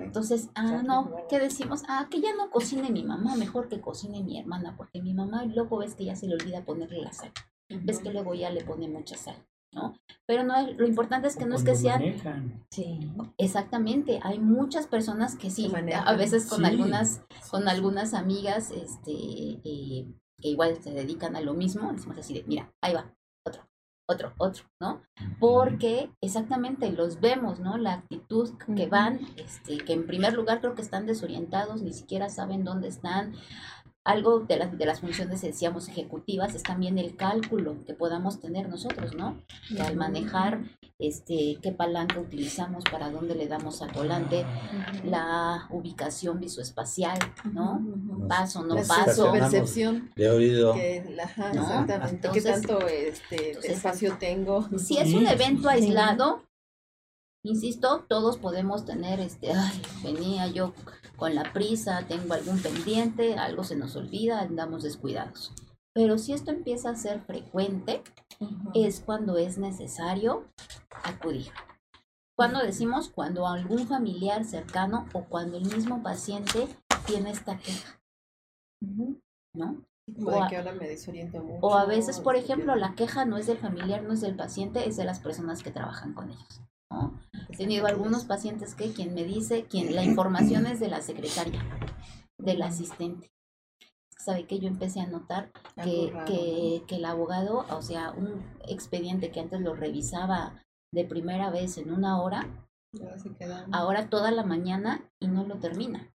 Entonces, 0.03 0.49
ah, 0.56 0.81
no, 0.86 1.11
¿qué 1.30 1.38
decimos? 1.40 1.84
Ah, 1.88 2.07
que 2.10 2.22
ya 2.22 2.34
no 2.36 2.49
cocine 2.49 2.90
mi 2.90 3.03
mamá, 3.03 3.36
mejor 3.36 3.68
que 3.68 3.81
cocine 3.81 4.23
mi 4.23 4.40
hermana, 4.40 4.76
porque 4.77 5.02
mi 5.02 5.14
mamá 5.14 5.44
luego 5.45 5.77
ves 5.80 5.95
que 5.95 6.06
ya 6.06 6.15
se 6.15 6.27
le 6.27 6.36
olvida 6.36 6.64
ponerle 6.64 7.02
la 7.02 7.11
sal, 7.11 7.31
ves 7.69 7.99
que 7.99 8.11
luego 8.11 8.34
ya 8.34 8.49
le 8.49 8.64
pone 8.64 8.88
mucha 8.88 9.18
sal, 9.18 9.36
¿no? 9.73 9.95
Pero 10.26 10.44
no, 10.45 10.56
es- 10.56 10.77
lo 10.77 10.88
importante 10.88 11.27
es 11.27 11.36
que 11.36 11.45
no 11.45 11.56
es 11.56 11.64
que 11.64 11.72
Cuando 11.72 11.81
sean 11.90 11.99
manejan. 11.99 12.65
Sí. 12.72 13.11
Exactamente, 13.38 14.19
hay 14.23 14.40
muchas 14.40 14.88
personas 14.88 15.36
que 15.36 15.49
sí, 15.49 15.69
Que 15.69 15.94
a 15.94 16.14
veces 16.14 16.45
con 16.45 16.60
Sí. 16.60 16.65
algunas, 16.65 17.22
con 17.52 17.68
algunas 17.68 18.14
amigas, 18.14 18.72
este, 18.72 19.11
eh, 19.11 20.07
que 20.41 20.48
igual 20.48 20.81
se 20.81 20.91
dedican 20.91 21.36
a 21.36 21.41
lo 21.41 21.53
mismo, 21.53 21.91
decimos 21.91 22.18
así 22.18 22.34
de, 22.34 22.44
mira, 22.48 22.72
ahí 22.81 22.94
va, 22.94 23.14
otro, 24.10 24.34
otro, 24.40 24.64
¿no? 24.80 25.03
Porque 25.40 26.10
exactamente 26.19 26.91
los 26.91 27.19
vemos, 27.19 27.60
¿no? 27.60 27.77
La 27.77 27.94
actitud 27.94 28.49
que 28.76 28.88
van, 28.88 29.19
este, 29.38 29.77
que 29.77 29.94
en 29.94 30.07
primer 30.07 30.34
lugar 30.34 30.61
creo 30.61 30.73
que 30.73 30.81
están 30.81 31.06
desorientados, 31.06 31.84
ni 31.84 31.94
siquiera 31.94 32.27
saben 32.27 32.64
dónde 32.64 32.88
están. 32.88 33.36
Algo 34.05 34.39
de 34.39 34.57
las, 34.57 34.76
de 34.77 34.85
las 34.85 35.01
funciones, 35.01 35.41
decíamos, 35.41 35.88
ejecutivas, 35.89 36.55
es 36.55 36.63
también 36.63 36.97
el 36.97 37.15
cálculo 37.15 37.76
que 37.85 37.93
podamos 37.93 38.39
tener 38.39 38.67
nosotros, 38.69 39.13
¿no? 39.15 39.38
Que 39.67 39.81
al 39.81 39.97
manejar 39.97 40.61
este, 40.97 41.57
qué 41.61 41.71
palanca 41.73 42.19
utilizamos, 42.19 42.84
para 42.91 43.09
dónde 43.11 43.35
le 43.35 43.47
damos 43.47 43.81
al 43.81 43.91
volante, 43.91 44.45
la 45.03 45.67
ubicación 45.69 46.39
visoespacial, 46.39 47.19
¿no? 47.51 47.81
Paso, 48.27 48.63
no 48.65 48.76
La 48.76 48.84
paso. 48.84 49.31
percepción. 49.31 50.11
De 50.15 50.30
oído. 50.30 50.73
Que, 50.73 51.15
ajá, 51.21 51.53
¿No? 51.53 51.61
exactamente. 51.61 52.15
Entonces- 52.15 52.43
¿Qué 52.43 52.51
tanto 52.51 52.88
este, 52.88 53.47
entonces- 53.49 53.71
espacio 53.71 54.17
tengo? 54.17 54.67
Si 54.80 54.97
es 54.97 55.13
un 55.13 55.27
evento 55.27 55.69
aislado, 55.69 56.43
insisto, 57.43 58.05
todos 58.09 58.38
podemos 58.38 58.85
tener 58.85 59.19
este, 59.19 59.53
ay, 59.53 59.81
venía 60.03 60.47
yo 60.47 60.73
con 61.19 61.35
la 61.35 61.51
prisa, 61.53 62.05
tengo 62.07 62.33
algún 62.33 62.59
pendiente, 62.61 63.35
algo 63.35 63.63
se 63.63 63.75
nos 63.75 63.95
olvida, 63.95 64.39
andamos 64.41 64.83
descuidados. 64.83 65.53
Pero 65.93 66.17
si 66.17 66.33
esto 66.33 66.51
empieza 66.51 66.89
a 66.91 66.95
ser 66.95 67.19
frecuente, 67.21 68.01
es 68.73 69.01
cuando 69.01 69.37
es 69.37 69.57
necesario 69.57 70.45
acudir. 71.03 71.51
Cuando 72.37 72.59
decimos 72.63 73.09
cuando 73.09 73.45
algún 73.47 73.85
familiar 73.87 74.45
cercano 74.45 75.07
o 75.13 75.25
cuando 75.25 75.57
el 75.57 75.65
mismo 75.65 76.01
paciente 76.01 76.67
tiene 77.05 77.31
esta 77.31 77.57
queja, 77.57 77.99
¿no? 79.53 79.83
O 80.25 80.31
de 80.31 80.39
a- 80.39 80.47
que 80.47 80.57
ahora 80.57 80.71
me 80.71 80.87
desoriento 80.87 81.43
mucho. 81.43 81.59
O 81.61 81.75
a 81.75 81.85
veces, 81.85 82.19
por 82.19 82.35
este, 82.35 82.53
ejemplo, 82.53 82.75
la 82.75 82.95
queja 82.95 83.25
no 83.25 83.37
es 83.37 83.47
del 83.47 83.57
familiar, 83.57 84.03
no 84.03 84.13
es 84.13 84.21
del 84.21 84.35
paciente, 84.35 84.87
es 84.87 84.95
de 84.95 85.03
las 85.05 85.19
personas 85.19 85.61
que 85.63 85.71
trabajan 85.71 86.13
con 86.13 86.29
ellos. 86.29 86.61
¿No? 86.91 87.19
He 87.49 87.57
tenido 87.57 87.87
algunos 87.87 88.25
pacientes 88.25 88.75
que 88.75 88.93
quien 88.93 89.13
me 89.13 89.23
dice, 89.23 89.65
quien 89.65 89.95
la 89.95 90.03
información 90.03 90.65
es 90.65 90.79
de 90.79 90.89
la 90.89 91.01
secretaria, 91.01 91.61
del 92.37 92.61
asistente. 92.61 93.31
Sabe 94.17 94.45
que 94.45 94.59
yo 94.59 94.67
empecé 94.67 94.99
a 94.99 95.07
notar 95.07 95.51
que, 95.83 96.13
que, 96.27 96.83
que 96.87 96.95
el 96.97 97.05
abogado, 97.05 97.65
o 97.69 97.81
sea, 97.81 98.11
un 98.11 98.43
expediente 98.67 99.31
que 99.31 99.39
antes 99.39 99.61
lo 99.61 99.75
revisaba 99.75 100.61
de 100.93 101.05
primera 101.05 101.49
vez 101.49 101.77
en 101.77 101.91
una 101.91 102.21
hora. 102.21 102.47
Ahora 103.71 104.09
toda 104.09 104.31
la 104.31 104.43
mañana 104.43 105.09
y 105.19 105.27
no 105.27 105.45
lo 105.45 105.57
termina. 105.59 106.11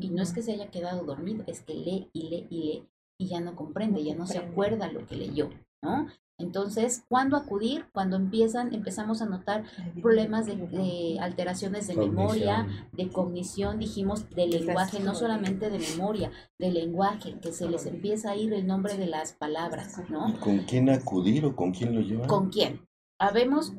Y 0.00 0.10
no 0.10 0.22
es 0.22 0.32
que 0.32 0.42
se 0.42 0.52
haya 0.52 0.70
quedado 0.70 1.04
dormido, 1.04 1.44
es 1.46 1.60
que 1.62 1.74
lee 1.74 2.10
y 2.12 2.28
lee 2.28 2.46
y 2.50 2.62
lee 2.62 2.88
y 3.20 3.28
ya 3.28 3.40
no 3.40 3.54
comprende, 3.54 4.02
ya 4.02 4.14
no 4.14 4.26
se 4.26 4.38
acuerda 4.38 4.90
lo 4.90 5.06
que 5.06 5.16
leyó, 5.16 5.50
¿no? 5.82 6.08
Entonces, 6.42 7.04
¿cuándo 7.08 7.36
acudir? 7.36 7.86
Cuando 7.92 8.16
empiezan, 8.16 8.74
empezamos 8.74 9.22
a 9.22 9.26
notar 9.26 9.64
problemas 10.00 10.46
de, 10.46 10.56
de 10.56 11.18
alteraciones 11.20 11.86
de 11.86 11.94
memoria, 11.96 12.66
de 12.92 13.08
cognición, 13.08 13.78
dijimos, 13.78 14.28
de 14.30 14.46
lenguaje, 14.48 14.98
no 15.00 15.14
solamente 15.14 15.70
de 15.70 15.78
memoria, 15.78 16.30
de 16.58 16.70
lenguaje, 16.72 17.38
que 17.40 17.52
se 17.52 17.68
les 17.68 17.86
empieza 17.86 18.32
a 18.32 18.36
ir 18.36 18.52
el 18.52 18.66
nombre 18.66 18.96
de 18.96 19.06
las 19.06 19.32
palabras, 19.32 19.98
¿no? 20.10 20.28
¿Y 20.28 20.32
con 20.34 20.58
quién 20.60 20.90
acudir 20.90 21.44
o 21.46 21.54
con 21.56 21.72
quién 21.72 21.94
lo 21.94 22.00
llevan? 22.00 22.28
¿Con 22.28 22.50
quién? 22.50 22.86
Habemos 23.18 23.72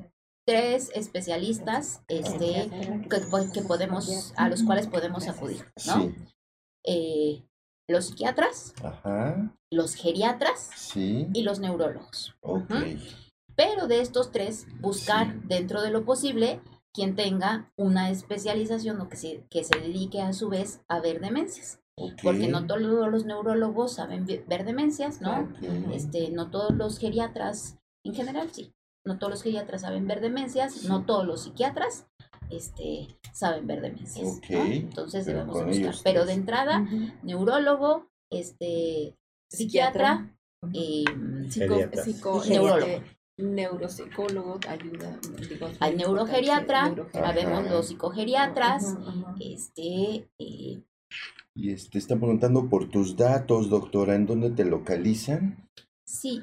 tres 0.45 0.89
especialistas 0.95 2.01
este, 2.07 2.69
que, 3.09 3.19
po- 3.29 3.51
que 3.53 3.61
podemos, 3.61 4.33
a 4.37 4.49
los 4.49 4.63
cuales 4.63 4.87
podemos 4.87 5.27
acudir, 5.27 5.65
¿no? 5.87 6.01
Sí. 6.01 6.15
Eh, 6.85 7.43
los 7.89 8.05
psiquiatras, 8.07 8.73
Ajá. 8.83 9.53
los 9.71 9.95
geriatras 9.95 10.69
Sí. 10.75 11.27
y 11.33 11.43
los 11.43 11.59
neurólogos. 11.59 12.35
Ok. 12.41 12.71
Pero 13.55 13.87
de 13.87 14.01
estos 14.01 14.31
tres, 14.31 14.65
buscar 14.79 15.27
Sí. 15.33 15.39
dentro 15.45 15.81
de 15.81 15.91
lo 15.91 16.05
posible 16.05 16.61
quien 16.93 17.15
tenga 17.15 17.71
una 17.75 18.09
especialización 18.09 19.01
o 19.01 19.09
que 19.09 19.17
se, 19.17 19.43
que 19.49 19.63
se 19.63 19.79
dedique 19.79 20.21
a 20.21 20.33
su 20.33 20.49
vez 20.49 20.81
a 20.87 20.99
ver 20.99 21.19
demencias. 21.21 21.79
Porque 22.23 22.47
no 22.47 22.65
todos 22.65 22.81
los 22.81 23.25
neurólogos 23.25 23.93
saben 23.93 24.25
ver 24.25 24.65
demencias, 24.65 25.21
¿no? 25.21 25.47
Este, 25.91 26.29
no 26.31 26.49
todos 26.49 26.73
los 26.73 26.97
geriatras, 26.97 27.77
en 28.03 28.15
general 28.15 28.49
sí. 28.51 28.71
no 29.05 29.19
todos 29.19 29.31
los 29.31 29.43
geriatras 29.43 29.81
saben 29.81 30.07
ver 30.07 30.21
demencias, 30.21 30.85
no 30.85 31.05
todos 31.05 31.25
los 31.25 31.43
psiquiatras 31.43 32.07
este, 32.49 33.07
saben 33.31 33.67
ver 33.67 33.81
demencias. 33.81 34.39
Entonces 34.49 35.25
pero 35.25 35.39
debemos 35.39 35.55
buscar. 35.65 35.73
ellos 35.75 36.01
Pero 36.03 36.25
de 36.25 36.33
entrada, 36.33 36.87
neurólogo, 37.23 38.09
este, 38.31 39.15
psiquiatra, 39.51 40.35
eh, 40.73 41.03
Psico, 41.49 41.67
Geriatras. 41.75 42.05
psico- 42.05 42.43
Neurólogo. 42.47 42.91
este, 42.91 43.17
neuropsicólogo, 43.37 44.59
ayuda. 44.67 45.19
digo, 45.49 45.67
hay 45.79 45.95
neurogeriatra, 45.95 46.85
Ajá. 47.13 47.61
los 47.69 47.87
psicogeriatras, 47.87 48.95
este, 49.39 50.29
eh, 50.39 50.81
Y 51.55 51.71
este, 51.71 51.97
están 51.99 52.19
preguntando 52.19 52.69
por 52.69 52.89
tus 52.89 53.15
datos, 53.15 53.69
doctora, 53.69 54.15
¿en 54.15 54.25
dónde 54.25 54.49
te 54.51 54.65
localizan? 54.65 55.69
sí, 56.05 56.41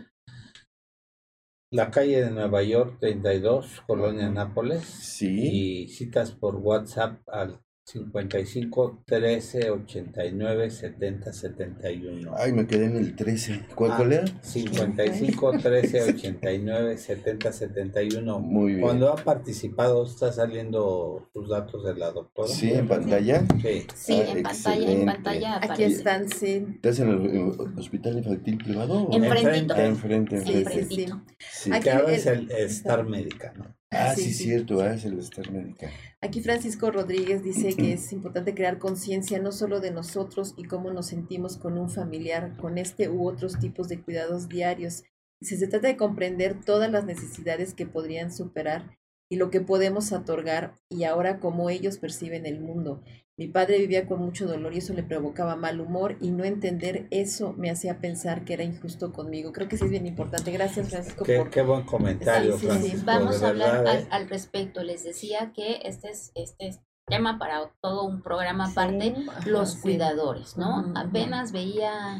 La 1.73 1.93
calle 1.93 2.21
de 2.21 2.31
Nueva 2.33 2.65
York 2.65 2.97
32, 2.99 3.83
Colonia 3.87 4.29
Nápoles. 4.29 4.83
Sí. 4.83 5.85
Y 5.85 5.89
citas 5.89 6.33
por 6.33 6.57
WhatsApp 6.57 7.21
al 7.29 7.61
55 7.93 9.03
13 9.07 9.71
89 9.71 10.71
70 10.71 11.33
71. 11.33 12.33
Ay, 12.37 12.53
me 12.53 12.67
quedé 12.67 12.87
en 12.87 12.97
el 12.97 13.17
13. 13.17 13.63
¿Cuál, 13.75 13.93
Ah. 13.93 13.97
cuál 13.97 14.13
era? 14.13 14.25
55 14.43 15.53
13 15.59 16.03
89 16.03 16.97
70 16.97 17.53
71. 17.53 18.39
Muy 18.41 18.73
bien. 18.73 18.81
Cuando 18.83 19.11
ha 19.13 19.17
participado, 19.17 20.05
está 20.05 20.33
saliendo 20.33 21.29
sus 21.33 21.49
datos 21.49 21.85
de 21.85 21.95
la 21.95 22.11
doctora. 22.13 22.49
Sí, 22.49 22.73
en 22.73 22.87
pantalla. 22.89 23.45
Sí. 23.61 23.87
sí, 23.95 24.13
Ah, 24.15 24.33
en 24.37 24.43
pantalla, 24.43 24.75
en 24.75 24.81
excelente. 24.89 25.07
pantalla 25.07 25.61
Aquí 25.63 25.83
están, 25.85 26.29
sí. 26.29 26.67
¿Estás 26.77 27.01
en 27.01 27.09
el 27.09 27.79
hospital 27.79 28.19
infantil 28.19 28.59
privado? 28.59 29.05
o- 29.05 29.15
Enfrentito. 29.17 29.75
Ah, 29.75 29.85
enfrente, 29.85 30.41
Sí, 30.43 30.53
enfrente. 30.53 30.85
sí, 30.95 31.07
sí. 31.07 31.13
Sí. 31.53 31.71
Aquí 31.73 31.85
Que 31.85 31.91
ahora 31.91 32.13
es 32.13 32.27
el- 32.27 32.51
el 32.51 32.67
Star 32.67 33.05
Médica, 33.07 33.53
¿no? 33.57 33.65
Ah, 33.91 34.15
Sí, 34.15 34.23
sí, 34.25 34.33
sí. 34.33 34.45
cierto, 34.45 34.81
ah, 34.81 34.95
es 34.95 35.05
el 35.05 35.19
Star 35.19 35.51
Médica. 35.51 35.91
Aquí 36.21 36.41
Francisco 36.41 36.91
Rodríguez 36.91 37.43
dice 37.43 37.75
que 37.75 37.95
es 37.95 38.13
importante 38.13 38.55
crear 38.55 38.79
conciencia 38.79 39.39
no 39.41 39.53
solo 39.53 39.81
de 39.81 39.91
nosotros 39.91 40.55
y 40.57 40.65
cómo 40.65 40.93
nos 40.93 41.07
sentimos 41.07 41.57
con 41.57 41.79
un 41.79 41.91
familiar, 41.91 42.57
con 42.57 42.79
este 42.79 43.09
u 43.09 43.27
otros 43.27 43.59
tipos 43.59 43.89
de 43.89 44.01
cuidados 44.01 44.49
diarios. 44.49 45.05
Dice, 45.41 45.57
se 45.57 45.67
trata 45.67 45.89
de 45.89 45.97
comprender 45.97 46.63
todas 46.63 46.91
las 46.91 47.05
necesidades 47.05 47.75
que 47.75 47.87
podrían 47.87 48.33
superar 48.33 48.99
y 49.31 49.37
lo 49.37 49.51
que 49.51 49.61
podemos 49.61 50.13
otorgar 50.13 50.75
y 50.89 51.05
ahora 51.05 51.41
cómo 51.41 51.71
ellos 51.71 51.99
perciben 51.99 52.47
el 52.47 52.61
mundo. 52.61 53.03
Mi 53.41 53.49
padre 53.49 53.79
vivía 53.79 54.07
con 54.07 54.19
mucho 54.21 54.47
dolor 54.47 54.75
y 54.75 54.79
eso 54.81 54.93
le 54.93 55.03
provocaba 55.03 55.57
mal 55.57 55.81
humor 55.81 56.19
y 56.21 56.31
no 56.31 56.45
entender 56.45 57.07
eso 57.11 57.55
me 57.55 57.71
hacía 57.71 57.99
pensar 57.99 58.45
que 58.45 58.53
era 58.53 58.65
injusto 58.65 59.15
conmigo. 59.15 59.51
Creo 59.51 59.67
que 59.67 59.79
sí 59.79 59.87
es 59.87 59.91
bien 59.91 60.07
importante. 60.07 60.53
Gracias 60.53 60.91
Francisco 60.91 61.25
Qué, 61.25 61.39
por... 61.39 61.49
qué 61.49 61.63
buen 61.63 61.85
comentario, 61.85 62.53
Sí, 62.53 62.59
sí, 62.59 62.61
sí. 62.61 62.67
Francisco. 62.67 63.07
Vamos 63.07 63.43
a 63.43 63.49
hablar 63.49 63.87
al, 63.87 64.01
¿eh? 64.01 64.09
al 64.11 64.29
respecto. 64.29 64.83
Les 64.83 65.05
decía 65.05 65.53
que 65.55 65.81
este 65.85 66.11
es, 66.11 66.33
este 66.35 66.69
es 66.69 66.81
tema 67.07 67.39
para 67.39 67.73
todo 67.81 68.05
un 68.05 68.21
programa 68.21 68.67
Sí. 68.67 68.73
aparte, 68.73 69.15
Ajá, 69.31 69.49
los 69.49 69.71
sí. 69.73 69.81
cuidadores, 69.81 70.59
¿no? 70.59 70.93
Apenas 70.95 71.53
veía 71.53 72.19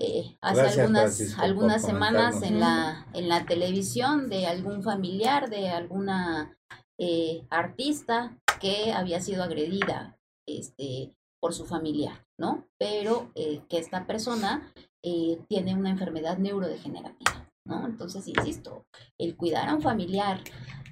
eh, 0.00 0.36
hace 0.40 0.62
Gracias, 0.62 0.78
algunas, 0.78 1.02
Francisco, 1.16 1.42
algunas 1.42 1.82
semanas 1.82 2.42
en 2.42 2.58
la, 2.58 3.06
en 3.12 3.28
la 3.28 3.46
televisión 3.46 4.28
de 4.28 4.48
algún 4.48 4.82
familiar, 4.82 5.48
de 5.48 5.68
alguna 5.68 6.58
eh, 6.98 7.46
artista 7.50 8.36
que 8.62 8.92
había 8.92 9.20
sido 9.20 9.42
agredida 9.42 10.16
este, 10.48 11.12
por 11.40 11.52
su 11.52 11.66
familiar, 11.66 12.24
¿no? 12.38 12.68
Pero 12.78 13.32
eh, 13.34 13.62
que 13.68 13.78
esta 13.78 14.06
persona 14.06 14.72
eh, 15.02 15.40
tiene 15.48 15.74
una 15.74 15.90
enfermedad 15.90 16.38
neurodegenerativa, 16.38 17.50
¿no? 17.66 17.84
Entonces, 17.84 18.28
insisto, 18.28 18.84
el 19.18 19.36
cuidar 19.36 19.68
a 19.68 19.74
un 19.74 19.82
familiar 19.82 20.40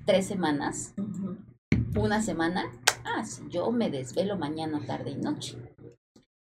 tres 0.05 0.27
semanas, 0.27 0.95
una 1.97 2.21
semana, 2.21 2.73
ah, 3.05 3.25
sí, 3.25 3.45
yo 3.49 3.71
me 3.71 3.89
desvelo 3.89 4.37
mañana, 4.37 4.85
tarde 4.85 5.13
y 5.13 5.17
noche. 5.17 5.57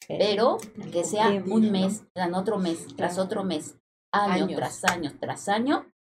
Pero 0.08 0.58
que 0.92 1.04
sea 1.04 1.30
un 1.30 1.72
mes, 1.72 2.06
tras 2.14 2.32
otro 2.34 2.60
mes, 2.60 2.96
tras 2.96 3.18
otro 3.18 3.44
mes, 3.44 3.76
año 4.14 4.46
Años. 4.46 4.56
tras 4.56 4.84
año 4.86 5.12
tras 5.20 5.50
año, 5.50 5.92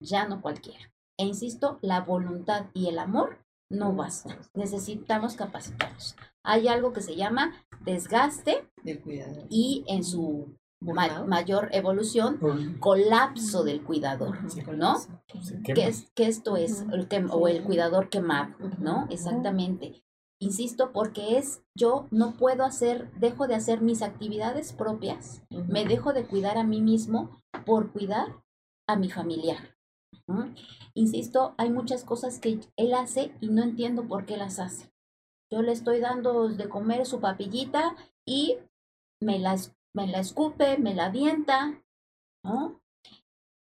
ya 0.00 0.28
no 0.28 0.42
cualquiera. 0.42 0.92
E 1.18 1.24
insisto, 1.24 1.78
la 1.80 2.02
voluntad 2.02 2.66
y 2.74 2.88
el 2.88 2.98
amor 2.98 3.45
no 3.70 3.92
basta. 3.94 4.38
Necesitamos 4.54 5.34
capacitarnos. 5.36 6.16
Hay 6.44 6.68
algo 6.68 6.92
que 6.92 7.00
se 7.02 7.16
llama 7.16 7.52
desgaste 7.84 8.68
Del 8.82 9.00
cuidador. 9.00 9.46
y 9.50 9.84
en 9.88 10.04
su 10.04 10.56
ma- 10.80 11.24
mayor 11.24 11.68
evolución, 11.72 12.38
Por- 12.38 12.78
colapso 12.78 13.64
del 13.64 13.82
cuidador, 13.82 14.38
¿no? 14.76 14.96
que, 15.64 15.86
es, 15.88 16.10
que 16.14 16.26
esto 16.26 16.56
es 16.56 16.84
el 16.92 17.08
que, 17.08 17.24
o 17.30 17.48
el 17.48 17.64
cuidador 17.64 18.08
quemado, 18.10 18.54
¿no? 18.78 19.06
Exactamente. 19.10 20.02
Insisto, 20.38 20.92
porque 20.92 21.38
es 21.38 21.62
yo 21.74 22.08
no 22.10 22.36
puedo 22.36 22.62
hacer, 22.64 23.10
dejo 23.14 23.46
de 23.48 23.54
hacer 23.54 23.80
mis 23.80 24.02
actividades 24.02 24.72
propias, 24.74 25.42
me 25.50 25.86
dejo 25.86 26.12
de 26.12 26.26
cuidar 26.26 26.58
a 26.58 26.62
mí 26.64 26.82
mismo 26.82 27.42
por 27.64 27.90
cuidar 27.90 28.36
a 28.86 28.96
mi 28.96 29.08
familiar. 29.10 29.75
¿No? 30.26 30.54
Insisto, 30.94 31.54
hay 31.58 31.70
muchas 31.70 32.04
cosas 32.04 32.40
que 32.40 32.60
él 32.76 32.94
hace 32.94 33.32
y 33.40 33.48
no 33.48 33.62
entiendo 33.62 34.06
por 34.08 34.26
qué 34.26 34.36
las 34.36 34.58
hace. 34.58 34.90
Yo 35.50 35.62
le 35.62 35.72
estoy 35.72 36.00
dando 36.00 36.48
de 36.48 36.68
comer 36.68 37.06
su 37.06 37.20
papillita 37.20 37.94
y 38.24 38.58
me 39.20 39.38
la, 39.38 39.56
me 39.94 40.06
la 40.06 40.18
escupe, 40.18 40.78
me 40.78 40.94
la 40.94 41.06
avienta, 41.06 41.82
¿no? 42.44 42.80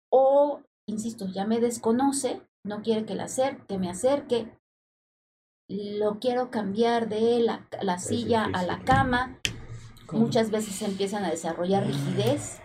O, 0.09 0.61
insisto, 0.88 1.27
ya 1.27 1.45
me 1.45 1.59
desconoce, 1.59 2.41
no 2.64 2.81
quiere 2.81 3.05
que, 3.05 3.15
la 3.15 3.26
acer 3.26 3.65
que 3.68 3.77
me 3.77 3.89
acerque, 3.89 4.57
lo 5.68 6.19
quiero 6.19 6.49
cambiar 6.49 7.09
de 7.09 7.39
la, 7.39 7.68
la 7.81 7.99
silla 7.99 8.45
a 8.53 8.64
la 8.64 8.84
cama, 8.85 9.41
¿Cómo? 10.05 10.23
muchas 10.23 10.49
veces 10.49 10.81
empiezan 10.81 11.26
a 11.26 11.30
desarrollar 11.30 11.85
rigidez, 11.85 12.61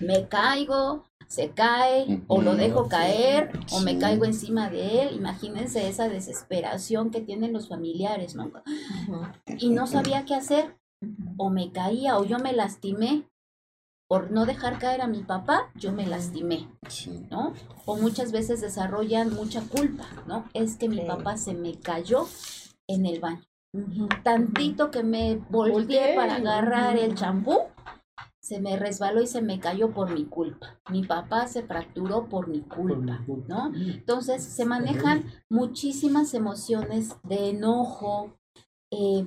me 0.00 0.28
caigo, 0.28 1.07
se 1.28 1.50
cae, 1.50 2.22
o 2.26 2.42
lo 2.42 2.56
dejo 2.56 2.88
caer, 2.88 3.52
o 3.72 3.80
me 3.80 3.98
caigo 3.98 4.24
encima 4.24 4.70
de 4.70 5.02
él. 5.02 5.16
Imagínense 5.16 5.86
esa 5.88 6.08
desesperación 6.08 7.10
que 7.10 7.20
tienen 7.20 7.52
los 7.52 7.68
familiares, 7.68 8.34
¿no? 8.34 8.50
Y 9.58 9.68
no 9.70 9.86
sabía 9.86 10.24
qué 10.24 10.34
hacer, 10.34 10.76
o 11.36 11.50
me 11.50 11.70
caía, 11.70 12.18
o 12.18 12.24
yo 12.24 12.38
me 12.38 12.52
lastimé. 12.52 13.24
Por 14.10 14.30
no 14.30 14.46
dejar 14.46 14.78
caer 14.78 15.02
a 15.02 15.06
mi 15.06 15.22
papá, 15.22 15.70
yo 15.74 15.92
me 15.92 16.06
lastimé, 16.06 16.66
Sí. 16.88 17.26
¿no? 17.30 17.52
O 17.84 17.96
muchas 17.98 18.32
veces 18.32 18.62
desarrollan 18.62 19.34
mucha 19.34 19.60
culpa, 19.60 20.06
¿no? 20.26 20.44
Es 20.54 20.76
que 20.76 20.88
mi 20.88 21.02
papá 21.02 21.36
se 21.36 21.52
me 21.52 21.74
cayó 21.78 22.26
en 22.86 23.04
el 23.04 23.20
baño. 23.20 23.42
Tantito 24.24 24.90
que 24.90 25.02
me 25.02 25.36
volteé 25.50 25.72
Volteé. 25.74 26.14
para 26.16 26.36
agarrar 26.36 26.96
el 26.96 27.14
champú, 27.16 27.58
se 28.48 28.60
me 28.60 28.76
resbaló 28.76 29.20
y 29.20 29.26
se 29.26 29.42
me 29.42 29.60
cayó 29.60 29.92
por 29.92 30.10
mi 30.10 30.24
culpa. 30.24 30.80
Mi 30.90 31.04
papá 31.04 31.46
se 31.46 31.62
fracturó 31.62 32.28
por 32.30 32.48
mi 32.48 32.60
Por 32.60 32.96
mi 32.96 33.26
culpa. 33.26 33.46
¿no? 33.46 33.74
Entonces 33.74 34.42
se 34.42 34.64
manejan 34.64 35.24
muchísimas 35.50 36.32
emociones 36.32 37.14
de 37.24 37.50
enojo, 37.50 38.38
eh, 38.90 39.26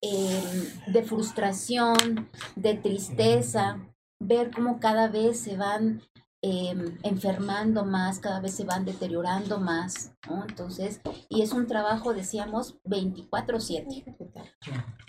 em, 0.00 0.92
de 0.92 1.02
frustración, 1.04 2.28
de 2.56 2.74
tristeza, 2.74 3.78
ver 4.18 4.50
cómo 4.50 4.80
cada 4.80 5.06
vez 5.06 5.38
se 5.38 5.56
van 5.56 6.02
em, 6.42 6.98
enfermando 7.02 7.84
más, 7.84 8.18
cada 8.18 8.40
vez 8.40 8.54
se 8.54 8.64
van 8.64 8.86
deteriorando 8.86 9.60
más, 9.60 10.14
¿no? 10.26 10.42
Entonces, 10.48 11.02
y 11.28 11.42
es 11.42 11.52
un 11.52 11.66
trabajo, 11.66 12.14
decíamos, 12.14 12.78
24/7 12.84 14.16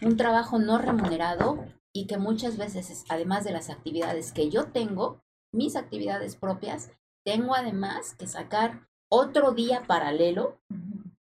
un 0.01 0.17
trabajo 0.17 0.59
no 0.59 0.77
remunerado 0.77 1.63
y 1.93 2.07
que 2.07 2.17
muchas 2.17 2.57
veces, 2.57 2.89
es- 2.89 3.05
además 3.09 3.43
de 3.43 3.51
las 3.51 3.69
actividades 3.69 4.31
que 4.31 4.49
yo 4.49 4.67
tengo, 4.71 5.21
mis 5.53 5.75
actividades 5.75 6.35
propias, 6.35 6.91
tengo 7.25 7.55
además 7.55 8.15
que 8.15 8.27
sacar 8.27 8.87
otro 9.09 9.51
día 9.51 9.83
paralelo 9.85 10.59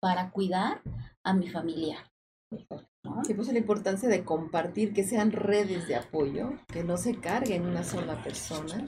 para 0.00 0.30
cuidar 0.30 0.82
a 1.24 1.32
mi 1.32 1.48
familiar. 1.48 2.10
¿no? 3.02 3.24
Sí, 3.24 3.34
pues 3.34 3.50
la 3.52 3.58
importancia 3.58 4.08
de 4.08 4.24
compartir, 4.24 4.92
que 4.92 5.04
sean 5.04 5.32
redes 5.32 5.88
de 5.88 5.96
apoyo, 5.96 6.52
que 6.68 6.84
no 6.84 6.96
se 6.96 7.18
carguen 7.18 7.66
una 7.66 7.82
sola 7.82 8.22
persona. 8.22 8.86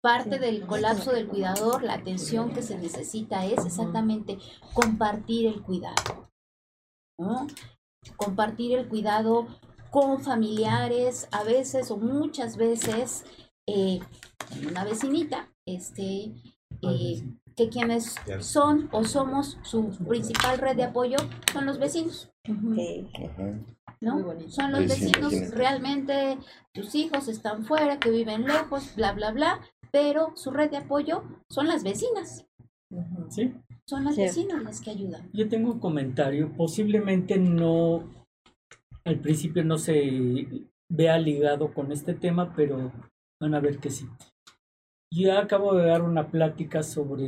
Parte 0.00 0.38
del 0.38 0.66
colapso 0.66 1.12
del 1.12 1.28
cuidador, 1.28 1.82
la 1.82 1.94
atención 1.94 2.52
que 2.52 2.62
se 2.62 2.78
necesita 2.78 3.44
es 3.44 3.64
exactamente 3.64 4.38
compartir 4.72 5.46
el 5.46 5.62
cuidado. 5.62 6.30
¿no? 7.18 7.46
Compartir 8.16 8.76
el 8.78 8.88
cuidado 8.88 9.46
con 9.94 10.20
familiares, 10.20 11.28
a 11.30 11.44
veces 11.44 11.92
o 11.92 11.96
muchas 11.96 12.56
veces, 12.56 13.24
eh, 13.68 14.00
una 14.68 14.82
vecinita, 14.82 15.48
este, 15.64 16.32
eh, 16.82 17.22
que 17.54 17.68
quienes 17.68 18.16
son 18.40 18.88
o 18.90 19.04
somos 19.04 19.56
su 19.62 19.90
principal 20.04 20.58
red 20.58 20.74
de 20.74 20.82
apoyo 20.82 21.16
son 21.52 21.66
los 21.66 21.78
vecinos. 21.78 22.28
¿no? 24.00 24.34
Son 24.48 24.72
los 24.72 24.88
vecinos, 24.88 25.32
realmente 25.52 26.38
tus 26.72 26.96
hijos 26.96 27.28
están 27.28 27.64
fuera, 27.64 28.00
que 28.00 28.10
viven 28.10 28.46
lejos, 28.46 28.96
bla, 28.96 29.12
bla, 29.12 29.30
bla, 29.30 29.60
pero 29.92 30.32
su 30.34 30.50
red 30.50 30.72
de 30.72 30.78
apoyo 30.78 31.22
son 31.48 31.68
las 31.68 31.84
vecinas. 31.84 32.44
¿sí? 33.28 33.54
son 33.86 34.02
las 34.02 34.16
vecinas 34.16 34.60
las 34.64 34.80
que 34.80 34.90
ayudan. 34.90 35.30
Yo 35.32 35.48
tengo 35.48 35.70
un 35.70 35.78
comentario, 35.78 36.52
posiblemente 36.56 37.38
no, 37.38 38.23
al 39.04 39.20
principio 39.20 39.64
no 39.64 39.78
se 39.78 40.46
vea 40.90 41.18
ligado 41.18 41.72
con 41.72 41.92
este 41.92 42.14
tema, 42.14 42.54
pero 42.54 42.92
van 43.40 43.54
a 43.54 43.60
ver 43.60 43.78
que 43.78 43.90
sí. 43.90 44.06
Yo 45.12 45.36
acabo 45.38 45.74
de 45.74 45.86
dar 45.86 46.02
una 46.02 46.30
plática 46.30 46.82
sobre 46.82 47.26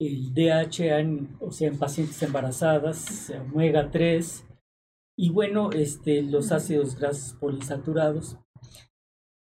el 0.00 0.34
DHA, 0.34 1.00
en, 1.00 1.36
o 1.40 1.50
sea, 1.50 1.68
en 1.68 1.78
pacientes 1.78 2.22
embarazadas, 2.22 3.32
omega 3.52 3.90
3, 3.90 4.46
y 5.18 5.30
bueno, 5.30 5.70
este, 5.72 6.22
los 6.22 6.52
ácidos 6.52 6.96
grasos 6.96 7.34
polisaturados. 7.38 8.36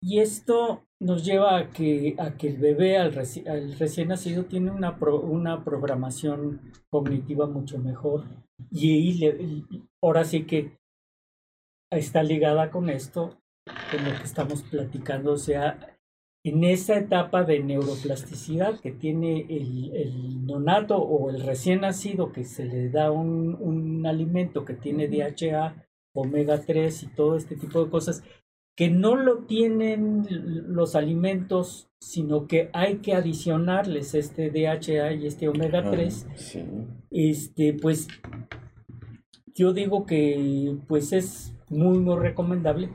Y 0.03 0.19
esto 0.21 0.85
nos 1.01 1.25
lleva 1.25 1.57
a 1.59 1.71
que, 1.71 2.17
a 2.19 2.37
que 2.37 2.49
el 2.49 2.57
bebé, 2.59 2.99
al, 2.99 3.15
reci- 3.15 3.47
al 3.47 3.79
recién 3.79 4.09
nacido, 4.09 4.45
tiene 4.47 4.71
una, 4.71 4.99
pro- 4.99 5.21
una 5.21 5.63
programación 5.65 6.61
cognitiva 6.91 7.47
mucho 7.47 7.79
mejor. 7.79 8.25
Y 8.71 8.93
ahí 8.93 9.13
le- 9.19 9.43
y 9.43 9.65
ahora 10.03 10.25
sí 10.25 10.45
que 10.47 10.80
está 11.91 12.23
ligada 12.23 12.71
con 12.71 12.89
esto, 12.89 13.39
con 13.91 14.05
lo 14.05 14.17
que 14.17 14.25
estamos 14.25 14.63
platicando, 14.63 15.33
o 15.33 15.37
sea, 15.39 15.97
en 16.45 16.65
esa 16.65 16.97
etapa 16.97 17.43
de 17.45 17.61
neuroplasticidad 17.61 18.81
que 18.81 18.93
tiene 18.93 19.41
el, 19.51 19.93
el 19.95 20.47
nonato 20.47 20.97
o 20.97 21.29
el 21.31 21.43
recién 21.43 21.83
nacido, 21.83 22.33
que 22.33 22.45
se 22.45 22.65
le 22.65 22.89
da 22.89 23.11
un, 23.11 23.57
un 23.61 24.07
alimento 24.07 24.65
que 24.65 24.75
tiene 24.75 25.09
DHA, 25.09 25.87
omega 26.15 26.63
3 26.65 27.03
y 27.03 27.07
todo 27.09 27.37
este 27.37 27.57
tipo 27.57 27.85
de 27.85 27.91
cosas, 27.91 28.23
que 28.77 28.89
no 28.89 29.17
lo 29.17 29.45
tienen 29.45 30.27
los 30.31 30.95
alimentos, 30.97 31.91
sino 32.01 32.47
que 32.47 32.71
hay 32.73 32.97
que 32.99 33.13
adicionarles 33.15 34.15
este 34.15 34.51
DHA 34.51 35.13
y 35.13 35.27
este 35.27 35.49
omega 35.49 35.91
3 35.91 36.27
Ah, 36.31 36.33
sí. 36.37 36.65
este, 37.11 37.75
pues 37.75 38.09
yo 39.55 39.75
digo 39.75 40.07
que 40.07 40.79
pues 40.89 41.13
es 41.13 41.55
muy 41.71 41.99
muy 41.99 42.17
recomendable 42.19 42.91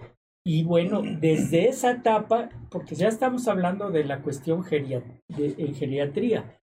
y 0.48 0.64
bueno, 0.64 1.02
desde 1.02 1.68
esa 1.70 1.90
etapa, 1.92 2.50
porque 2.70 2.94
ya 2.94 3.08
estamos 3.08 3.48
hablando 3.48 3.90
de 3.90 4.04
la 4.04 4.22
cuestión 4.22 4.64
geria- 4.64 5.04
de, 5.28 5.56
en 5.58 5.74
geriatría, 5.74 6.60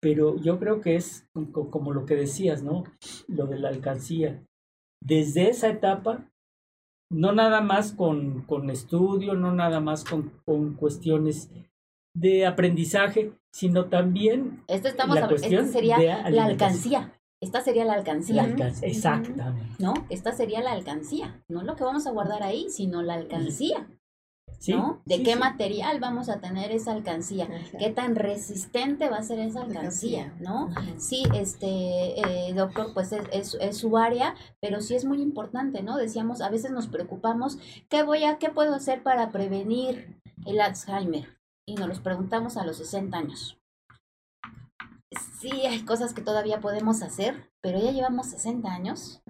pero 0.00 0.36
yo 0.40 0.58
creo 0.58 0.80
que 0.80 0.96
es 0.96 1.28
co- 1.52 1.70
como 1.70 1.92
lo 1.92 2.06
que 2.06 2.16
decías, 2.16 2.62
¿no? 2.62 2.84
Lo 3.28 3.46
de 3.46 3.58
la 3.58 3.68
alcancía. 3.68 4.42
Desde 5.04 5.50
esa 5.50 5.68
etapa, 5.68 6.30
no 7.12 7.32
nada 7.32 7.60
más 7.60 7.92
con, 7.92 8.42
con 8.42 8.70
estudio, 8.70 9.34
no 9.34 9.52
nada 9.52 9.80
más 9.80 10.04
con, 10.04 10.32
con 10.46 10.74
cuestiones 10.74 11.50
de 12.14 12.46
aprendizaje, 12.46 13.32
sino 13.54 13.86
también 13.90 14.62
Esta 14.66 14.88
estamos 14.88 15.16
la 15.16 15.28
cuestión 15.28 15.68
sería 15.68 15.98
de 15.98 16.30
la 16.30 16.46
alcancía. 16.46 17.12
Esta 17.40 17.60
sería 17.60 17.84
la 17.84 17.94
alcancía. 17.94 18.46
La 18.46 18.68
Exactamente. 18.68 19.76
¿no? 19.78 19.94
Esta 20.08 20.32
sería 20.32 20.62
la 20.62 20.72
alcancía, 20.72 21.42
no 21.48 21.62
lo 21.62 21.76
que 21.76 21.84
vamos 21.84 22.06
a 22.06 22.10
guardar 22.10 22.42
ahí, 22.42 22.70
sino 22.70 23.02
la 23.02 23.14
alcancía, 23.14 23.86
Sí, 24.58 24.72
¿no? 24.72 25.02
¿De 25.04 25.16
sí, 25.16 25.22
qué 25.22 25.32
sí. 25.34 25.38
material 25.38 26.00
vamos 26.00 26.28
a 26.28 26.40
tener 26.40 26.72
esa 26.72 26.92
alcancía? 26.92 27.44
Exacto. 27.44 27.78
¿Qué 27.78 27.90
tan 27.90 28.14
resistente 28.14 29.10
va 29.10 29.18
a 29.18 29.22
ser 29.22 29.38
esa 29.38 29.62
alcancía, 29.62 30.34
no? 30.40 30.70
Sí, 30.96 31.24
este, 31.34 31.68
eh, 32.48 32.54
doctor, 32.54 32.92
pues 32.94 33.12
es, 33.12 33.24
es, 33.32 33.54
es 33.60 33.76
su 33.76 33.98
área, 33.98 34.34
pero 34.60 34.80
sí 34.80 34.94
es 34.94 35.04
muy 35.04 35.20
importante, 35.20 35.82
¿no? 35.82 35.96
Decíamos, 35.98 36.40
a 36.40 36.48
veces 36.48 36.70
nos 36.70 36.86
preocupamos, 36.88 37.58
¿qué 37.90 38.02
voy 38.02 38.24
a, 38.24 38.38
qué 38.38 38.48
puedo 38.48 38.74
hacer 38.74 39.02
para 39.02 39.30
prevenir 39.30 40.20
el 40.46 40.60
Alzheimer? 40.60 41.36
Y 41.66 41.74
nos 41.74 41.88
los 41.88 42.00
preguntamos 42.00 42.56
a 42.56 42.64
los 42.64 42.78
60 42.78 43.18
años. 43.18 43.58
Sí, 45.40 45.50
hay 45.66 45.84
cosas 45.84 46.12
que 46.12 46.22
todavía 46.22 46.60
podemos 46.60 47.02
hacer, 47.02 47.50
pero 47.60 47.78
ya 47.78 47.92
llevamos 47.92 48.26
60 48.26 48.68
años 48.68 49.22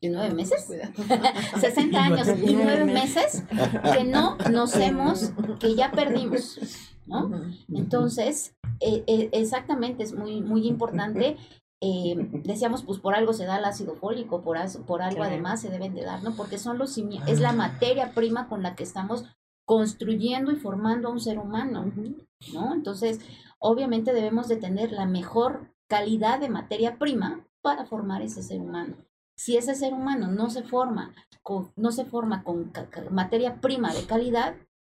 y 0.00 0.08
nueve 0.08 0.34
meses. 0.34 0.64
Cuidado. 0.66 0.92
60 1.60 2.02
años 2.02 2.28
y 2.42 2.54
nueve 2.54 2.84
meses 2.84 3.44
que 3.92 4.04
no 4.04 4.36
nos 4.50 4.74
hemos, 4.76 5.32
que 5.60 5.76
ya 5.76 5.92
perdimos, 5.92 6.58
¿no? 7.06 7.30
Entonces, 7.72 8.56
eh, 8.80 9.04
eh, 9.06 9.28
exactamente, 9.32 10.02
es 10.02 10.14
muy, 10.14 10.40
muy 10.40 10.66
importante. 10.66 11.36
eh, 11.82 12.14
decíamos, 12.44 12.82
pues 12.82 12.98
por 12.98 13.14
algo 13.14 13.32
se 13.32 13.46
da 13.46 13.58
el 13.58 13.64
ácido 13.64 13.94
fólico, 13.94 14.42
por, 14.42 14.58
por 14.84 15.00
algo 15.00 15.22
además 15.22 15.60
se 15.60 15.70
deben 15.70 15.94
de 15.94 16.02
dar, 16.04 16.22
¿no? 16.24 16.34
Porque 16.34 16.58
son 16.58 16.76
los 16.76 16.98
es 16.98 17.40
la 17.40 17.52
materia 17.52 18.12
prima 18.14 18.48
con 18.48 18.62
la 18.62 18.74
que 18.74 18.82
estamos 18.82 19.24
construyendo 19.64 20.50
y 20.50 20.56
formando 20.56 21.08
a 21.08 21.12
un 21.12 21.20
ser 21.20 21.38
humano, 21.38 21.92
¿no? 22.52 22.74
Entonces, 22.74 23.20
obviamente 23.60 24.12
debemos 24.12 24.48
de 24.48 24.56
tener 24.56 24.90
la 24.92 25.06
mejor 25.06 25.72
calidad 25.86 26.40
de 26.40 26.48
materia 26.48 26.98
prima 26.98 27.46
para 27.62 27.84
formar 27.84 28.22
ese 28.22 28.42
ser 28.42 28.60
humano. 28.60 28.96
Si 29.36 29.56
ese 29.56 29.74
ser 29.74 29.92
humano 29.94 30.28
no 30.28 30.50
se 30.50 30.62
forma 30.62 31.14
con, 31.42 31.72
no 31.76 31.92
se 31.92 32.04
forma 32.04 32.42
con 32.42 32.72
materia 33.10 33.60
prima 33.60 33.92
de 33.94 34.04
calidad, 34.04 34.54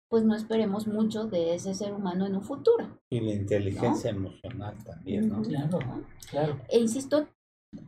pues 0.10 0.24
no 0.24 0.36
esperemos 0.36 0.88
mucho 0.88 1.26
de 1.26 1.56
ese 1.56 1.74
ser 1.74 1.94
humano 1.94 2.26
en 2.26 2.36
un 2.36 2.44
futuro. 2.44 3.00
Y 3.10 3.20
la 3.22 3.34
inteligencia 3.34 4.12
emocional 4.12 4.76
también, 4.84 5.30
¿no? 5.30 5.42
Claro, 5.42 5.80
claro. 6.30 6.62
E 6.70 6.80
insisto, 6.80 7.28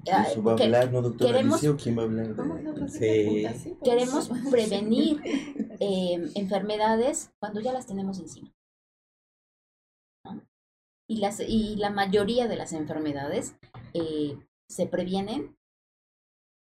Eso 0.04 0.44
va 0.44 0.54
a 0.54 0.56
hablar, 0.56 0.92
¿no, 0.92 1.02
doctora 1.02 1.34
queremos- 1.34 1.64
Alicia, 1.64 1.78
quién 1.82 1.98
va 1.98 2.02
a 2.02 2.06
hablar? 2.06 2.36
De... 2.36 2.90
Sí. 2.90 3.48
sí, 3.60 3.78
queremos 3.84 4.30
prevenir 4.50 5.22
eh, 5.80 6.32
enfermedades 6.36 7.32
cuando 7.40 7.62
ya 7.62 7.72
las 7.72 7.86
tenemos 7.86 8.20
encima. 8.20 8.52
Y, 11.10 11.18
las, 11.20 11.40
y 11.40 11.76
la 11.78 11.90
mayoría 11.90 12.48
de 12.48 12.58
las 12.58 12.74
enfermedades 12.74 13.56
eh, 13.94 14.38
se 14.70 14.88
previenen. 14.88 15.56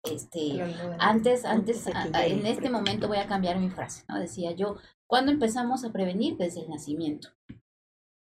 Este, 0.05 0.63
antes, 1.01 1.45
antes, 1.45 1.87
a- 1.89 2.03
a- 2.13 2.27
en 2.27 2.47
este 2.47 2.71
momento 2.71 3.09
voy 3.09 3.19
a 3.19 3.27
cambiar 3.27 3.59
mi 3.59 3.69
frase, 3.69 4.05
¿no? 4.09 4.19
Decía 4.19 4.53
yo, 4.53 4.77
¿cuándo 5.09 5.33
empezamos 5.33 5.85
a 5.85 5.93
prevenir? 5.93 6.37
Desde 6.37 6.61
el 6.61 6.69
nacimiento. 6.69 7.29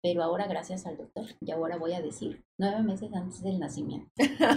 Pero 0.03 0.23
ahora, 0.23 0.47
gracias 0.47 0.87
al 0.87 0.97
doctor, 0.97 1.27
y 1.41 1.51
ahora 1.51 1.77
voy 1.77 1.93
a 1.93 2.01
decir, 2.03 2.45
nueve 2.59 2.83
meses 2.83 3.13
antes 3.13 3.43
del 3.43 3.59
nacimiento. 3.59 4.11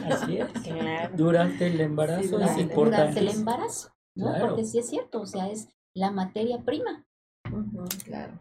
Así 0.10 0.38
es. 0.38 0.48
Claro. 0.64 1.16
Durante 1.18 1.68
el 1.68 1.82
embarazo 1.82 2.20
Sí, 2.22 2.26
es 2.28 2.32
durante- 2.32 2.62
importante. 2.62 3.08
Durante 3.08 3.20
el 3.20 3.30
embarazo, 3.30 3.90
¿no? 4.16 4.26
Claro. 4.30 4.48
Porque 4.48 4.66
sí 4.66 4.80
es 4.80 4.90
cierto, 4.90 5.22
o 5.22 5.26
sea, 5.26 5.50
es 5.50 5.68
la 5.96 6.12
materia 6.12 6.60
prima. 6.64 7.06
Claro. 8.06 8.40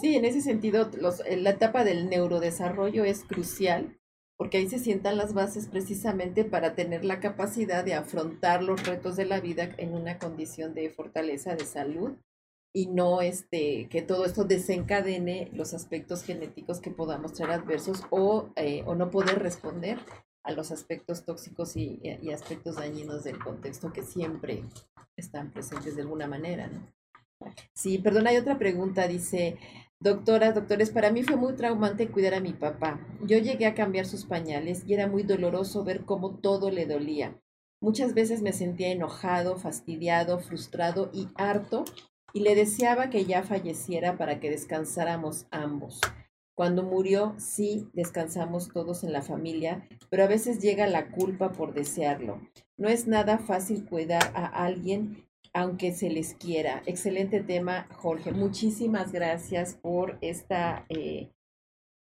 Sí, 0.00 0.14
en 0.14 0.24
ese 0.24 0.40
sentido, 0.40 0.90
eh, 1.26 1.36
la 1.36 1.50
etapa 1.50 1.84
del 1.84 2.08
neurodesarrollo 2.08 3.04
es 3.04 3.24
crucial 3.24 3.98
porque 4.38 4.58
ahí 4.58 4.68
se 4.68 4.78
sientan 4.78 5.16
las 5.16 5.32
bases 5.32 5.66
precisamente 5.68 6.44
para 6.44 6.74
tener 6.74 7.04
la 7.04 7.20
capacidad 7.20 7.84
de 7.84 7.94
afrontar 7.94 8.62
los 8.62 8.86
retos 8.86 9.16
de 9.16 9.24
la 9.24 9.40
vida 9.40 9.74
en 9.78 9.94
una 9.94 10.18
condición 10.18 10.74
de 10.74 10.90
fortaleza, 10.90 11.56
de 11.56 11.64
salud 11.64 12.16
y 12.74 12.86
no 12.86 13.22
este 13.22 13.88
que 13.88 14.02
todo 14.02 14.26
esto 14.26 14.44
desencadene 14.44 15.50
los 15.54 15.72
aspectos 15.72 16.22
genéticos 16.22 16.80
que 16.80 16.90
podamos 16.90 17.32
traer 17.32 17.52
adversos 17.52 18.02
o, 18.10 18.50
eh, 18.56 18.82
o 18.84 18.94
no 18.94 19.10
poder 19.10 19.38
responder 19.38 19.98
a 20.44 20.52
los 20.52 20.70
aspectos 20.70 21.24
tóxicos 21.24 21.76
y, 21.76 22.00
y 22.02 22.30
aspectos 22.30 22.76
dañinos 22.76 23.24
del 23.24 23.38
contexto 23.38 23.92
que 23.92 24.02
siempre 24.02 24.64
están 25.16 25.50
presentes 25.50 25.96
de 25.96 26.02
alguna 26.02 26.26
manera, 26.26 26.66
¿no? 26.68 26.86
Sí, 27.74 27.98
perdón, 27.98 28.26
hay 28.26 28.36
otra 28.36 28.58
pregunta, 28.58 29.06
dice, 29.06 29.58
doctora, 30.00 30.52
doctores, 30.52 30.90
para 30.90 31.10
mí 31.10 31.22
fue 31.22 31.36
muy 31.36 31.54
traumante 31.54 32.08
cuidar 32.08 32.34
a 32.34 32.40
mi 32.40 32.52
papá. 32.52 33.00
Yo 33.22 33.38
llegué 33.38 33.66
a 33.66 33.74
cambiar 33.74 34.06
sus 34.06 34.24
pañales 34.24 34.84
y 34.86 34.94
era 34.94 35.06
muy 35.06 35.22
doloroso 35.22 35.84
ver 35.84 36.04
cómo 36.04 36.38
todo 36.38 36.70
le 36.70 36.86
dolía. 36.86 37.40
Muchas 37.80 38.14
veces 38.14 38.42
me 38.42 38.52
sentía 38.52 38.88
enojado, 38.88 39.58
fastidiado, 39.58 40.38
frustrado 40.38 41.10
y 41.12 41.28
harto 41.36 41.84
y 42.32 42.40
le 42.40 42.54
deseaba 42.54 43.10
que 43.10 43.24
ya 43.24 43.42
falleciera 43.42 44.16
para 44.16 44.40
que 44.40 44.50
descansáramos 44.50 45.46
ambos. 45.50 46.00
Cuando 46.54 46.82
murió, 46.82 47.34
sí, 47.36 47.90
descansamos 47.92 48.68
todos 48.72 49.04
en 49.04 49.12
la 49.12 49.20
familia, 49.20 49.86
pero 50.08 50.24
a 50.24 50.26
veces 50.26 50.58
llega 50.58 50.86
la 50.86 51.10
culpa 51.10 51.52
por 51.52 51.74
desearlo. 51.74 52.40
No 52.78 52.88
es 52.88 53.06
nada 53.06 53.36
fácil 53.38 53.84
cuidar 53.84 54.32
a 54.34 54.46
alguien 54.46 55.25
aunque 55.56 55.92
se 55.92 56.10
les 56.10 56.34
quiera. 56.34 56.82
Excelente 56.84 57.40
tema, 57.40 57.88
Jorge. 57.96 58.30
Muchísimas 58.30 59.10
gracias 59.10 59.72
por 59.72 60.18
esta 60.20 60.84
eh, 60.90 61.30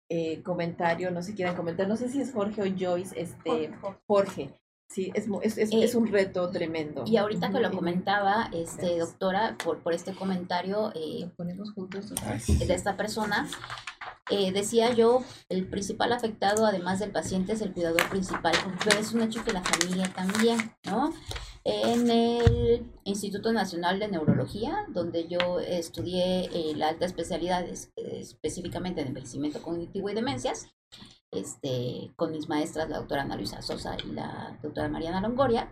eh, 0.09 0.41
comentario. 0.43 1.11
No 1.11 1.21
sé 1.21 1.31
si 1.31 1.35
quieran 1.35 1.57
comentar. 1.57 1.85
No 1.89 1.97
sé 1.97 2.07
si 2.07 2.21
es 2.21 2.31
Jorge 2.31 2.61
o 2.61 2.65
Joyce. 2.65 3.19
Este, 3.19 3.69
Jorge. 4.07 4.49
Sí, 4.93 5.11
es, 5.15 5.27
mu- 5.27 5.39
es, 5.41 5.57
es, 5.57 5.71
Eh, 5.71 5.83
es 5.83 5.95
un 5.95 6.07
reto 6.07 6.49
tremendo. 6.51 7.03
Y 7.07 7.17
ahorita 7.17 7.49
que 7.51 7.59
lo 7.59 7.71
comentaba, 7.71 8.49
este, 8.53 8.99
doctora, 8.99 9.57
por, 9.63 9.79
por 9.79 9.93
este 9.93 10.13
comentario 10.13 10.91
eh, 10.95 11.29
ponemos 11.35 11.71
juntos. 11.73 12.13
Ah, 12.23 12.37
sí. 12.39 12.57
de 12.57 12.73
esta 12.73 12.95
persona, 12.95 13.47
eh, 14.29 14.51
decía 14.51 14.93
yo, 14.93 15.23
el 15.49 15.67
principal 15.67 16.13
afectado, 16.13 16.65
además 16.67 16.99
del 16.99 17.11
paciente, 17.11 17.53
es 17.53 17.61
el 17.61 17.73
cuidador 17.73 18.07
principal, 18.09 18.53
pero 18.83 18.99
es 18.99 19.11
un 19.13 19.21
hecho 19.23 19.43
que 19.43 19.51
la 19.53 19.63
familia 19.63 20.11
también, 20.13 20.59
¿no? 20.85 21.11
en 21.65 22.11
el 22.11 22.85
Instituto 23.05 23.53
Nacional 23.53 23.97
de 23.97 24.09
Neurología, 24.09 24.85
donde 24.89 25.29
yo 25.29 25.61
estudié 25.61 26.49
eh, 26.53 26.73
la 26.75 26.89
alta 26.89 27.05
especialidad 27.05 27.63
es- 27.65 27.89
específicamente 27.95 28.99
en 28.99 29.07
envejecimiento 29.07 29.61
cognitivo 29.61 30.09
y 30.09 30.13
demencias, 30.13 30.67
este, 31.33 32.11
con 32.15 32.31
mis 32.31 32.49
maestras, 32.49 32.89
la 32.89 32.97
doctora 32.97 33.23
Ana 33.23 33.35
Luisa 33.35 33.61
Sosa 33.61 33.95
y 34.03 34.11
la 34.11 34.57
doctora 34.61 34.89
Mariana 34.89 35.21
Longoria, 35.21 35.69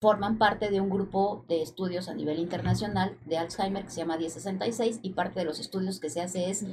forman 0.00 0.38
parte 0.38 0.70
de 0.70 0.80
un 0.80 0.88
grupo 0.88 1.44
de 1.46 1.62
estudios 1.62 2.08
a 2.08 2.14
nivel 2.14 2.38
internacional 2.38 3.18
de 3.26 3.36
Alzheimer 3.36 3.84
que 3.84 3.90
se 3.90 4.00
llama 4.00 4.16
1066 4.16 5.00
y 5.02 5.10
parte 5.10 5.40
de 5.40 5.44
los 5.44 5.60
estudios 5.60 6.00
que 6.00 6.08
se 6.08 6.22
hace 6.22 6.48
es 6.48 6.64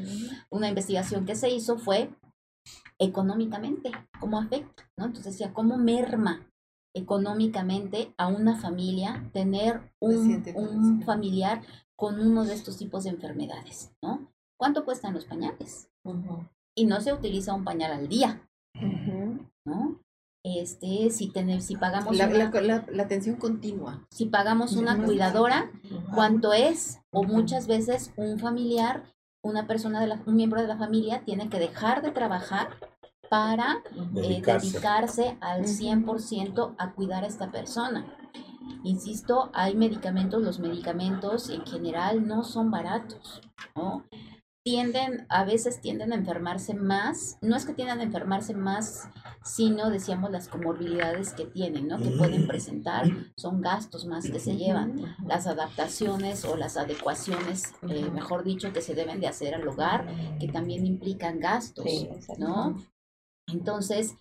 una 0.50 0.70
investigación 0.70 1.26
que 1.26 1.36
se 1.36 1.50
hizo 1.50 1.78
fue 1.78 2.10
económicamente, 3.00 3.92
cómo 4.20 4.40
afecta, 4.40 4.90
¿no? 4.98 5.06
Entonces 5.06 5.34
decía, 5.34 5.54
cómo 5.54 5.78
merma 5.78 6.48
económicamente 6.96 8.14
a 8.18 8.28
una 8.28 8.60
familia 8.60 9.30
tener 9.34 9.94
un, 10.00 10.44
un 10.56 11.04
familiar 11.04 11.62
con 11.96 12.20
uno 12.20 12.46
de 12.46 12.54
estos 12.54 12.78
tipos 12.78 13.04
de 13.04 13.12
enfermedades, 13.12 13.92
¿no? 14.02 14.32
¿Cuánto 14.58 14.86
cuestan 14.86 15.14
los 15.14 15.26
pañales? 15.26 15.90
Ujú. 16.04 16.48
Y 16.78 16.86
no 16.86 17.02
se 17.02 17.12
utiliza 17.12 17.54
un 17.56 17.64
pañal 17.64 17.92
al 17.92 18.08
día. 18.08 18.40
¿no? 19.66 20.00
Este, 20.44 21.10
si, 21.10 21.30
tener, 21.30 21.62
si 21.62 21.76
pagamos 21.76 22.16
La, 22.16 22.28
una, 22.28 22.38
la- 22.52 22.62
la- 22.62 22.86
la 22.90 23.04
atención 23.04 23.36
continua. 23.36 24.06
si 24.12 24.28
pagamos 24.28 24.76
una 24.78 25.04
cuidadora, 25.04 25.72
cuánto 26.14 26.54
es, 26.54 27.00
o 27.12 27.24
muchas 27.24 27.68
veces 27.68 28.14
un 28.16 28.38
familiar, 28.40 29.04
una 29.44 29.66
persona 29.68 30.00
de 30.00 30.08
la, 30.08 30.22
un 30.26 30.36
miembro 30.36 30.62
de 30.62 30.68
la 30.68 30.78
familia 30.78 31.24
tiene 31.26 31.50
que 31.50 31.60
dejar 31.60 32.02
de 32.04 32.12
trabajar 32.12 32.70
para 33.30 33.78
Ujú. 33.96 34.20
eh, 34.20 34.22
Dedicarse. 34.22 34.68
dedicarse 34.72 35.38
al 35.42 35.62
Ujú. 35.62 35.70
100% 35.70 36.76
a 36.78 36.94
cuidar 36.94 37.24
a 37.24 37.28
esta 37.28 37.52
persona. 37.52 38.06
Insisto, 38.84 39.50
hay 39.54 39.76
medicamentos, 39.76 40.42
los 40.44 40.60
medicamentos 40.60 41.50
en 41.50 41.66
general 41.66 42.26
no 42.28 42.44
son 42.44 42.70
baratos, 42.72 43.42
¿no? 43.76 44.06
Tienden, 44.68 45.26
a 45.30 45.46
veces 45.46 45.80
tienden 45.80 46.12
a 46.12 46.18
enfermarse 46.18 46.74
más, 46.74 47.38
no 47.42 47.56
es 47.56 47.66
que 47.66 47.74
tiendan 47.74 48.02
a 48.02 48.04
enfermarse 48.04 48.54
más, 48.54 49.08
sino, 49.42 49.90
decíamos, 49.90 50.30
las 50.30 50.50
comorbilidades 50.50 51.32
que 51.32 51.46
tienen, 51.46 51.88
¿no? 51.88 51.98
Que 51.98 52.10
pueden 52.10 52.48
presentar, 52.48 53.06
son 53.38 53.62
gastos 53.62 54.04
más 54.06 54.30
que 54.30 54.42
se 54.42 54.58
llevan 54.58 55.16
las 55.26 55.48
adaptaciones 55.48 56.44
o 56.44 56.58
las 56.58 56.76
adecuaciones, 56.76 57.76
eh, 57.88 58.10
mejor 58.12 58.44
dicho, 58.44 58.74
que 58.74 58.82
se 58.82 58.94
deben 58.94 59.22
de 59.22 59.28
hacer 59.28 59.56
al 59.56 59.66
hogar, 59.66 60.06
que 60.38 60.50
también 60.50 60.86
implican 60.86 61.40
gastos, 61.40 61.86
Sí. 61.86 62.10
¿no? 62.38 62.76
Entonces, 63.48 64.16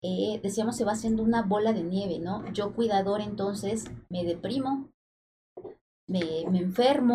eh, 0.00 0.40
decíamos, 0.42 0.74
se 0.74 0.86
va 0.86 0.92
haciendo 0.92 1.22
una 1.22 1.42
bola 1.42 1.74
de 1.74 1.82
nieve, 1.82 2.18
¿no? 2.18 2.50
Yo 2.54 2.72
cuidador, 2.72 3.20
entonces, 3.20 3.90
me 4.08 4.24
deprimo, 4.24 4.88
me, 6.12 6.50
me 6.50 6.58
enfermo. 6.58 7.14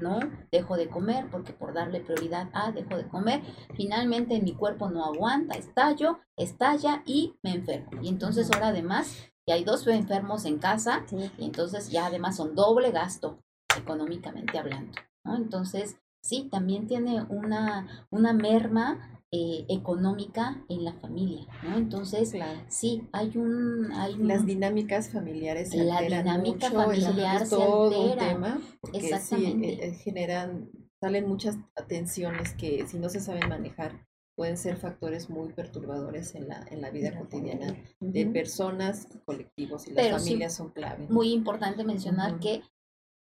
¿no? 0.00 0.20
Dejo 0.52 0.76
de 0.76 0.88
comer 0.88 1.26
porque 1.30 1.52
por 1.52 1.72
darle 1.72 2.00
prioridad 2.00 2.48
a, 2.52 2.70
dejo 2.72 2.96
de 2.96 3.08
comer. 3.08 3.42
Finalmente 3.74 4.40
mi 4.40 4.52
cuerpo 4.52 4.90
no 4.90 5.04
aguanta, 5.04 5.54
estallo, 5.56 6.20
estalla 6.36 7.02
y 7.06 7.34
me 7.42 7.54
enfermo. 7.54 7.90
Y 8.02 8.08
entonces 8.08 8.50
ahora 8.52 8.68
además, 8.68 9.16
ya 9.46 9.54
hay 9.54 9.64
dos 9.64 9.86
enfermos 9.86 10.44
en 10.44 10.58
casa, 10.58 11.02
Sí. 11.06 11.30
y 11.38 11.44
entonces 11.46 11.90
ya 11.90 12.06
además 12.06 12.36
son 12.36 12.54
doble 12.54 12.92
gasto 12.92 13.42
económicamente 13.76 14.58
hablando, 14.58 14.92
¿no? 15.24 15.36
Entonces, 15.36 15.96
sí, 16.22 16.48
también 16.50 16.86
tiene 16.86 17.22
una, 17.28 18.06
una 18.10 18.32
merma 18.32 19.19
eh, 19.32 19.64
económica 19.68 20.64
en 20.68 20.84
la 20.84 20.92
familia, 20.94 21.46
¿no? 21.62 21.76
Entonces, 21.78 22.32
Claro. 22.32 22.60
sí, 22.68 23.02
hay 23.12 23.36
un... 23.36 23.92
Hay 23.92 24.14
un- 24.14 24.26
Las 24.28 24.44
dinámicas 24.44 25.10
familiares 25.10 25.70
se 25.70 25.84
La 25.84 26.00
dinámica 26.02 26.68
mucho, 26.68 26.80
familiar 26.82 27.42
es 27.42 27.48
se 27.48 27.54
todo 27.56 28.12
un 28.12 28.18
tema, 28.18 28.60
porque 28.80 29.00
sí, 29.00 29.06
Exactamente. 29.06 29.68
eh, 29.72 29.78
eh, 29.88 29.94
generan, 29.94 30.70
salen 31.00 31.28
muchas 31.28 31.56
tensiones 31.88 32.54
que 32.54 32.86
si 32.88 32.98
no 32.98 33.08
se 33.08 33.20
saben 33.20 33.48
manejar 33.48 34.04
pueden 34.36 34.56
ser 34.56 34.76
factores 34.78 35.28
muy 35.30 35.52
perturbadores 35.52 36.34
en 36.34 36.48
la, 36.48 36.66
en 36.70 36.80
la 36.80 36.90
vida 36.90 37.16
cotidiana 37.18 37.76
de 38.00 38.26
personas 38.26 39.06
y 39.14 39.18
colectivos 39.18 39.86
y 39.86 39.92
las 39.92 40.04
Pero 40.06 40.18
sí, 40.18 40.24
familias 40.30 40.54
son 40.54 40.70
clave. 40.70 41.04
¿no? 41.08 41.14
muy 41.14 41.32
importante 41.32 41.84
mencionar 41.84 42.40
que 42.40 42.62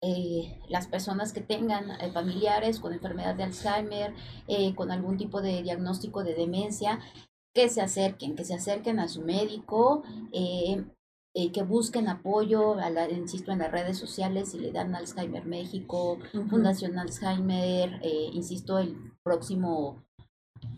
eh, 0.02 0.58
las 0.68 0.86
personas 0.86 1.32
que 1.32 1.40
tengan 1.40 1.90
eh, 2.00 2.10
familiares 2.12 2.80
con 2.80 2.92
enfermedad 2.92 3.34
de 3.34 3.44
Alzheimer, 3.44 4.14
eh, 4.48 4.74
con 4.74 4.90
algún 4.90 5.16
tipo 5.16 5.40
de 5.42 5.62
diagnóstico 5.62 6.22
de 6.24 6.34
demencia, 6.34 7.00
que 7.54 7.68
se 7.68 7.80
acerquen, 7.80 8.36
que 8.36 8.44
se 8.44 8.54
acerquen 8.54 8.98
a 9.00 9.08
su 9.08 9.22
médico, 9.22 10.02
eh, 10.32 10.84
que 11.52 11.62
busquen 11.62 12.08
apoyo, 12.08 12.74
a 12.74 12.88
la- 12.88 13.10
insisto, 13.10 13.52
en 13.52 13.58
las 13.58 13.70
redes 13.70 13.98
sociales, 13.98 14.50
si 14.50 14.58
le 14.58 14.72
dan 14.72 14.94
Alzheimer 14.94 15.44
México. 15.44 16.18
Fundación 16.48 16.98
Alzheimer, 16.98 18.00
insisto, 18.32 18.78
el 18.78 18.96
próximo, 19.22 20.02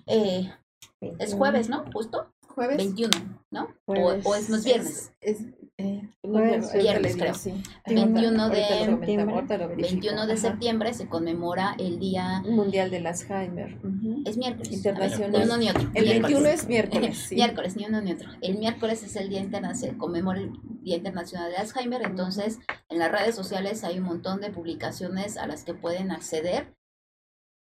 eh, 0.07 0.53
es 1.01 1.35
jueves, 1.35 1.69
¿no? 1.69 1.85
Justo, 1.93 2.33
Jueves. 2.49 2.77
21, 2.77 3.11
¿no? 3.53 3.69
O, 3.87 3.95
Jueves. 3.95 4.27
o 4.27 4.35
es, 4.35 4.51
es 4.51 4.65
viernes. 4.65 5.13
Es, 5.21 5.41
es, 5.43 5.47
eh, 5.81 6.09
viernes, 6.25 6.75
le 6.75 7.09
digo, 7.09 7.19
creo. 7.19 7.35
sí. 7.35 7.53
21 7.87 8.43
Ahorita- 8.43 8.45
ahorita 8.45 8.75
de 8.79 8.85
septiembre. 8.87 9.35
ahorita 9.35 9.59
lo 9.59 9.69
verifico. 9.69 9.93
21 9.93 10.27
de 10.27 10.33
Ajá. 10.33 10.43
septiembre 10.43 10.95
se 10.95 11.09
conmemora 11.09 11.77
el 11.79 11.99
día, 12.01 12.41
Mundial 12.43 12.91
del 12.91 13.07
Alzheimer. 13.07 13.79
Es 14.27 14.37
miércoles. 14.37 14.73
Internacional. 14.73 15.29
A 15.35 15.39
ver, 15.39 15.41
Ni 15.41 15.45
uno 15.47 15.57
ni 15.57 15.71
otro. 15.71 15.83
El 15.95 16.05
miércoles. 16.05 16.21
21 16.23 16.49
es 16.49 16.67
miércoles. 16.69 17.19
sí. 17.29 17.35
Miércoles, 17.37 17.77
ni 17.77 17.87
uno 17.87 18.01
ni 18.01 18.13
otro. 18.13 18.29
El 18.41 18.59
miércoles 18.59 19.03
es 19.05 19.15
el 19.17 19.29
Día 19.29 19.41
Internacional, 19.41 19.93
se 19.93 19.97
conmemora 19.99 20.41
el 20.41 20.53
Día 20.83 20.97
Internacional 20.97 21.51
de 21.51 21.57
Alzheimer, 21.59 22.03
entonces 22.03 22.59
en 22.89 22.99
las 22.99 23.13
redes 23.13 23.35
sociales 23.37 23.85
hay 23.85 23.99
un 23.99 24.05
montón 24.05 24.41
de 24.41 24.51
publicaciones 24.51 25.37
a 25.37 25.47
las 25.47 25.63
que 25.65 25.75
pueden 25.75 26.11
acceder 26.11 26.75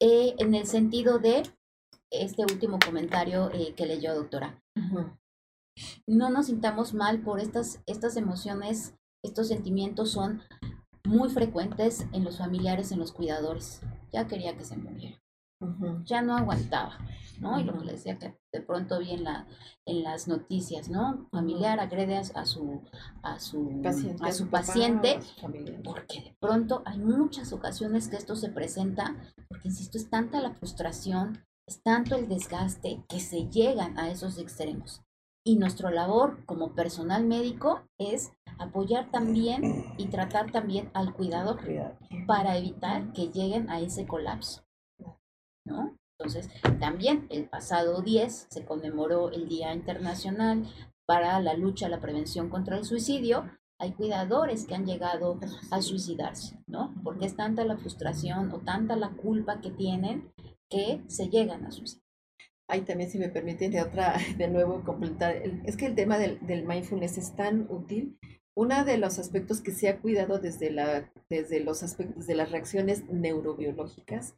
eh, 0.01 0.35
en 0.39 0.55
el 0.55 0.67
sentido 0.67 1.19
de 1.19 1.43
este 2.11 2.43
último 2.43 2.79
comentario 2.85 3.51
eh, 3.53 3.75
que 3.77 3.87
leyó 3.87 4.15
doctora. 4.15 4.61
No 6.07 6.31
nos 6.31 6.47
sintamos 6.47 6.95
mal 6.95 7.21
por 7.23 7.41
estas, 7.41 7.83
estas 7.87 8.17
emociones, 8.17 8.95
estos 9.23 9.49
sentimientos 9.49 10.13
son 10.13 10.43
muy 11.07 11.31
frecuentes 11.31 12.07
en 12.13 12.25
los 12.25 12.39
familiares, 12.39 12.93
en 12.93 12.99
los 12.99 13.13
cuidadores. 13.13 13.81
Ya 14.13 14.27
quería 14.27 14.57
que 14.57 14.65
se 14.65 14.77
muriera, 14.77 15.21
ya 16.05 16.23
no 16.23 16.37
aguantaba, 16.37 16.99
¿no? 17.41 17.59
Y 17.59 17.65
lo 17.65 17.79
que 17.79 17.85
le 17.85 17.93
decía 17.93 18.19
que 18.19 18.39
de 18.53 18.61
pronto 18.61 18.99
vi 19.01 19.13
en, 19.13 19.25
la, 19.25 19.47
en 19.87 20.03
las 20.03 20.29
noticias, 20.29 20.89
¿no? 20.89 21.27
Familiar 21.31 21.81
agrede 21.81 22.17
a, 22.17 22.21
a 22.21 22.47
su, 22.47 22.83
a 23.23 23.41
su, 23.41 23.81
Paciente, 23.83 24.27
a 24.27 24.33
su 24.33 24.49
paciente 24.49 25.21
su 25.23 25.83
porque 25.83 26.21
de 26.21 26.37
pronto 26.41 26.83
hay 26.87 26.99
muchas 26.99 27.53
ocasiones 27.53 28.09
que 28.09 28.17
esto 28.17 28.37
se 28.37 28.51
presenta, 28.51 29.17
porque 29.49 29.69
insisto, 29.69 29.99
es 29.99 30.09
tanta 30.09 30.41
la 30.41 30.55
frustración, 30.55 31.45
es 31.67 31.83
tanto 31.83 32.15
el 32.15 32.29
desgaste 32.29 33.05
que 33.09 33.21
se 33.21 33.49
llegan 33.49 33.99
a 33.99 34.11
esos 34.11 34.39
extremos. 34.39 35.03
Y 35.45 35.57
nuestra 35.57 35.91
labor 35.91 36.45
como 36.47 36.75
personal 36.75 37.25
médico 37.25 37.83
es 37.99 38.33
apoyar 38.59 39.11
también 39.11 39.93
y 39.99 40.07
tratar 40.07 40.51
también 40.51 40.91
al 40.95 41.13
cuidador 41.13 41.63
Cuidado. 41.63 41.99
para 42.27 42.57
evitar 42.57 43.13
que 43.13 43.29
lleguen 43.29 43.69
a 43.69 43.81
ese 43.81 44.07
colapso. 44.07 44.65
¿no? 45.67 45.97
Entonces, 46.19 46.49
también 46.79 47.27
el 47.31 47.49
pasado 47.49 48.01
10 48.03 48.47
se 48.49 48.65
conmemoró 48.65 49.31
el 49.31 49.49
Día 49.49 49.75
Internacional 49.75 50.65
para 51.07 51.41
la 51.41 51.55
lucha 51.55 51.87
a 51.87 51.91
la 51.91 52.01
prevención 52.01 52.49
contra 52.49 52.77
el 52.77 52.85
suicidio. 52.85 53.51
Hay 53.81 53.93
cuidadores 53.93 54.67
que 54.67 54.75
han 54.75 54.87
llegado 54.87 55.39
a 55.71 55.83
suicidarse, 55.83 56.63
¿no? 56.67 56.95
Porque 57.03 57.27
es 57.27 57.37
tanta 57.37 57.65
la 57.65 57.77
frustración 57.77 58.53
o 58.53 58.61
tanta 58.61 58.97
la 58.97 59.11
culpa 59.11 59.61
que 59.61 59.71
tienen 59.71 60.33
que 60.71 61.03
se 61.09 61.29
llegan 61.29 61.67
a 61.67 61.73
suicidar. 61.73 62.04
Ahí 62.69 62.83
también, 62.83 63.11
si 63.11 63.19
me 63.19 63.29
permiten, 63.29 63.71
de 63.73 63.83
otra, 63.83 64.17
de 64.39 64.49
nuevo 64.49 64.83
completar. 64.85 65.37
es 65.65 65.77
que 65.77 65.87
el 65.87 65.95
tema 65.95 66.19
del, 66.19 66.45
del 66.47 66.67
mindfulness 66.67 67.19
es 67.19 67.37
tan 67.37 67.67
útil. 67.71 68.19
Uno 68.57 68.85
de 68.85 68.99
los 68.99 69.19
aspectos 69.19 69.61
que 69.61 69.73
se 69.73 69.89
ha 69.89 70.01
cuidado 70.01 70.39
desde, 70.39 70.71
la, 70.71 71.13
desde 71.29 71.61
los 71.61 71.83
aspectos 71.83 72.27
de 72.27 72.37
las 72.37 72.53
reacciones 72.53 73.05
neurobiológicas, 73.11 74.37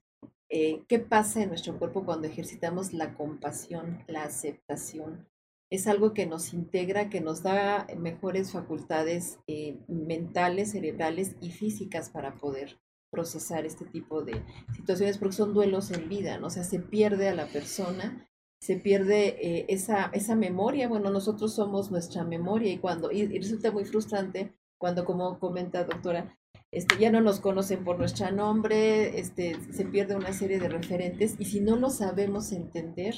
eh, 0.49 0.85
¿qué 0.89 0.99
pasa 0.99 1.43
en 1.43 1.51
nuestro 1.51 1.79
cuerpo 1.79 2.05
cuando 2.05 2.27
ejercitamos 2.27 2.93
la 2.93 3.15
compasión, 3.15 4.05
la 4.07 4.25
aceptación? 4.25 5.29
Es 5.71 5.87
algo 5.87 6.15
que 6.15 6.27
nos 6.27 6.55
integra, 6.55 7.11
que 7.11 7.21
nos 7.21 7.43
da 7.43 7.87
mejores 7.99 8.53
facultades 8.53 9.39
eh, 9.49 9.79
mentales, 9.89 10.71
cerebrales 10.71 11.37
y 11.41 11.51
físicas 11.51 12.09
para 12.09 12.37
poder 12.37 12.79
procesar 13.11 13.65
este 13.67 13.85
tipo 13.85 14.23
de 14.23 14.43
situaciones, 14.75 15.19
porque 15.19 15.37
son 15.37 15.55
duelos 15.55 15.91
en 15.91 16.09
vida, 16.09 16.39
¿no? 16.39 16.49
O 16.49 16.51
sea, 16.51 16.65
se 16.65 16.81
pierde 16.81 17.29
a 17.29 17.35
la 17.35 17.47
persona, 17.47 18.29
se 18.61 18.77
pierde 18.77 19.37
eh, 19.41 19.67
esa, 19.69 20.07
esa 20.13 20.35
memoria, 20.35 20.89
bueno, 20.89 21.11
nosotros 21.11 21.55
somos 21.55 21.91
nuestra 21.91 22.25
memoria 22.25 22.73
y 22.73 22.79
cuando, 22.79 23.11
y, 23.11 23.21
y 23.21 23.39
resulta 23.39 23.71
muy 23.71 23.85
frustrante 23.85 24.57
cuando, 24.79 25.05
como 25.05 25.39
comenta 25.39 25.85
doctora, 25.85 26.37
este, 26.73 26.99
ya 26.99 27.11
no 27.11 27.21
nos 27.21 27.41
conocen 27.41 27.85
por 27.85 27.99
nuestro 27.99 28.31
nombre, 28.33 29.19
este, 29.19 29.57
se 29.73 29.85
pierde 29.85 30.17
una 30.17 30.33
serie 30.33 30.59
de 30.59 30.69
referentes 30.69 31.37
y 31.39 31.45
si 31.45 31.61
no 31.61 31.77
lo 31.77 31.91
sabemos 31.91 32.53
entender, 32.53 33.15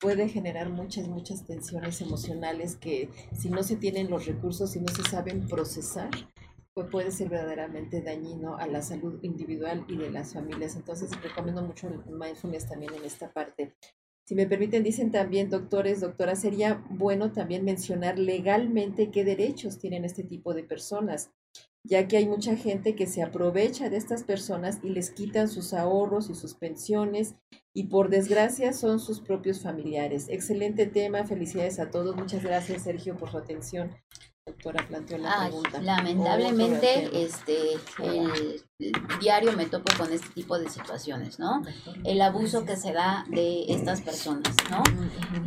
puede 0.00 0.28
generar 0.28 0.68
muchas, 0.68 1.08
muchas 1.08 1.46
tensiones 1.46 2.00
emocionales 2.00 2.76
que 2.76 3.08
si 3.32 3.50
no 3.50 3.62
se 3.62 3.76
tienen 3.76 4.10
los 4.10 4.26
recursos, 4.26 4.72
si 4.72 4.80
no 4.80 4.92
se 4.92 5.08
saben 5.08 5.46
procesar, 5.46 6.10
puede 6.86 7.10
ser 7.10 7.28
verdaderamente 7.28 8.02
dañino 8.02 8.56
a 8.56 8.66
la 8.66 8.82
salud 8.82 9.18
individual 9.22 9.84
y 9.88 9.96
de 9.96 10.10
las 10.10 10.34
familias. 10.34 10.76
Entonces 10.76 11.10
recomiendo 11.22 11.62
mucho 11.62 11.88
el 11.88 11.98
mindfulness 12.14 12.66
también 12.68 12.94
en 12.94 13.04
esta 13.04 13.32
parte. 13.32 13.74
Si 14.24 14.34
me 14.34 14.46
permiten, 14.46 14.82
dicen 14.82 15.10
también 15.10 15.48
doctores, 15.48 16.00
doctora, 16.00 16.36
sería 16.36 16.84
bueno 16.90 17.32
también 17.32 17.64
mencionar 17.64 18.18
legalmente 18.18 19.10
qué 19.10 19.24
derechos 19.24 19.78
tienen 19.78 20.04
este 20.04 20.22
tipo 20.22 20.52
de 20.52 20.64
personas, 20.64 21.30
ya 21.82 22.06
que 22.06 22.18
hay 22.18 22.28
mucha 22.28 22.54
gente 22.54 22.94
que 22.94 23.06
se 23.06 23.22
aprovecha 23.22 23.88
de 23.88 23.96
estas 23.96 24.24
personas 24.24 24.80
y 24.82 24.90
les 24.90 25.10
quitan 25.10 25.48
sus 25.48 25.72
ahorros 25.72 26.28
y 26.28 26.34
sus 26.34 26.52
pensiones 26.52 27.36
y 27.72 27.84
por 27.84 28.10
desgracia 28.10 28.74
son 28.74 29.00
sus 29.00 29.20
propios 29.20 29.62
familiares. 29.62 30.26
Excelente 30.28 30.84
tema, 30.84 31.24
felicidades 31.24 31.80
a 31.80 31.90
todos. 31.90 32.14
Muchas 32.14 32.42
gracias 32.42 32.82
Sergio 32.82 33.16
por 33.16 33.30
su 33.30 33.38
atención 33.38 33.92
doctora 34.48 34.86
planteó 34.86 35.18
la 35.18 35.42
Ay, 35.42 35.48
pregunta. 35.48 35.80
lamentablemente, 35.80 37.22
este, 37.24 37.74
el, 38.02 38.62
el 38.78 38.92
diario 39.20 39.52
me 39.52 39.66
topo 39.66 39.92
con 39.96 40.12
este 40.12 40.28
tipo 40.30 40.58
de 40.58 40.68
situaciones, 40.68 41.38
¿no? 41.38 41.62
El 42.04 42.20
abuso 42.22 42.64
que 42.64 42.76
se 42.76 42.92
da 42.92 43.24
de 43.28 43.64
estas 43.68 44.00
personas, 44.00 44.54
¿no? 44.70 44.82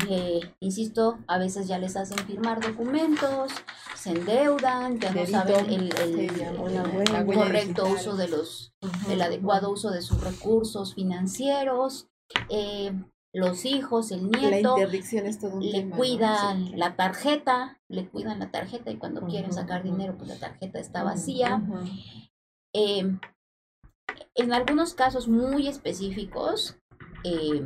Eh, 0.09 0.41
insisto, 0.59 1.19
a 1.27 1.37
veces 1.37 1.67
ya 1.67 1.77
les 1.77 1.95
hacen 1.95 2.17
firmar 2.25 2.61
documentos, 2.61 3.51
se 3.95 4.11
endeudan, 4.11 4.99
ya 4.99 5.11
no 5.11 5.25
saben 5.25 5.69
el, 5.69 5.93
correcto 7.25 7.87
uso 7.87 8.15
de 8.15 8.27
los, 8.27 8.73
el 9.09 9.21
adecuado 9.21 9.71
uso 9.71 9.91
de 9.91 10.01
sus 10.01 10.21
recursos 10.21 10.93
financieros, 10.95 12.07
eh, 12.49 12.93
los 13.33 13.65
hijos, 13.65 14.11
el 14.11 14.29
La 14.29 14.39
nieto, 14.39 14.77
interdicción 14.77 15.25
es 15.25 15.39
todo 15.39 15.55
un 15.55 15.65
le 15.65 15.71
tema. 15.71 15.91
¿no? 15.91 15.97
cuidan 15.97 16.67
Sí. 16.67 16.75
la 16.75 16.95
tarjeta, 16.95 17.79
le 17.87 18.07
cuidan 18.07 18.39
la 18.39 18.51
tarjeta 18.51 18.91
y 18.91 18.97
cuando 18.97 19.25
quieren 19.25 19.53
sacar 19.53 19.83
dinero, 19.83 20.17
pues 20.17 20.29
la 20.29 20.39
tarjeta 20.39 20.79
está 20.79 21.03
vacía. 21.03 21.61
Eh, 22.73 23.17
en 24.35 24.53
algunos 24.53 24.93
casos 24.93 25.27
muy 25.27 25.67
específicos, 25.67 26.77
eh, 27.23 27.63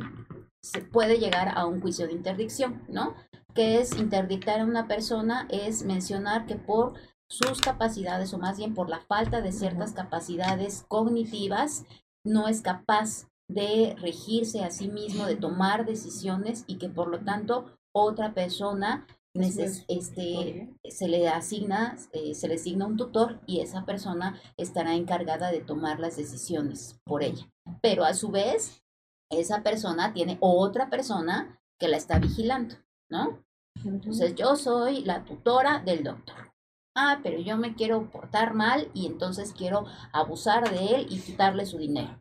se 0.62 0.80
puede 0.80 1.18
llegar 1.18 1.52
a 1.56 1.66
un 1.66 1.80
juicio 1.80 2.06
de 2.06 2.12
interdicción, 2.12 2.82
¿no? 2.88 3.14
Que 3.54 3.80
es 3.80 3.96
interdictar 3.96 4.60
a 4.60 4.64
una 4.64 4.86
persona, 4.88 5.46
es 5.50 5.84
mencionar 5.84 6.46
que 6.46 6.56
por 6.56 6.94
sus 7.28 7.60
capacidades, 7.60 8.32
o 8.34 8.38
más 8.38 8.58
bien 8.58 8.74
por 8.74 8.88
la 8.88 9.00
falta 9.00 9.40
de 9.40 9.52
ciertas 9.52 9.92
capacidades 9.92 10.84
cognitivas, 10.88 11.84
no 12.24 12.48
es 12.48 12.62
capaz 12.62 13.28
de 13.48 13.94
regirse 14.00 14.64
a 14.64 14.70
sí 14.70 14.88
mismo, 14.88 15.26
de 15.26 15.36
tomar 15.36 15.86
decisiones 15.86 16.64
y 16.66 16.78
que 16.78 16.88
por 16.88 17.08
lo 17.08 17.20
tanto 17.20 17.76
otra 17.92 18.34
persona 18.34 19.06
este, 19.34 20.74
se 20.88 21.08
le 21.08 21.28
asigna, 21.28 21.96
eh, 22.12 22.34
se 22.34 22.48
le 22.48 22.54
asigna 22.54 22.86
un 22.86 22.96
tutor 22.96 23.40
y 23.46 23.60
esa 23.60 23.84
persona 23.84 24.40
estará 24.56 24.94
encargada 24.94 25.50
de 25.50 25.60
tomar 25.60 26.00
las 26.00 26.16
decisiones 26.16 26.98
por 27.04 27.22
ella. 27.22 27.46
Pero 27.82 28.04
a 28.04 28.14
su 28.14 28.30
vez, 28.30 28.82
esa 29.30 29.62
persona 29.62 30.12
tiene 30.12 30.38
otra 30.40 30.88
persona 30.88 31.60
que 31.78 31.88
la 31.88 31.96
está 31.96 32.18
vigilando, 32.18 32.76
¿no? 33.10 33.44
Entonces 33.84 34.34
yo 34.34 34.56
soy 34.56 35.02
la 35.04 35.24
tutora 35.24 35.80
del 35.80 36.02
doctor. 36.02 36.52
Ah, 36.94 37.20
pero 37.22 37.38
yo 37.38 37.58
me 37.58 37.74
quiero 37.74 38.10
portar 38.10 38.54
mal 38.54 38.90
y 38.94 39.06
entonces 39.06 39.52
quiero 39.52 39.84
abusar 40.12 40.70
de 40.70 40.94
él 40.94 41.06
y 41.10 41.20
quitarle 41.20 41.66
su 41.66 41.76
dinero. 41.76 42.18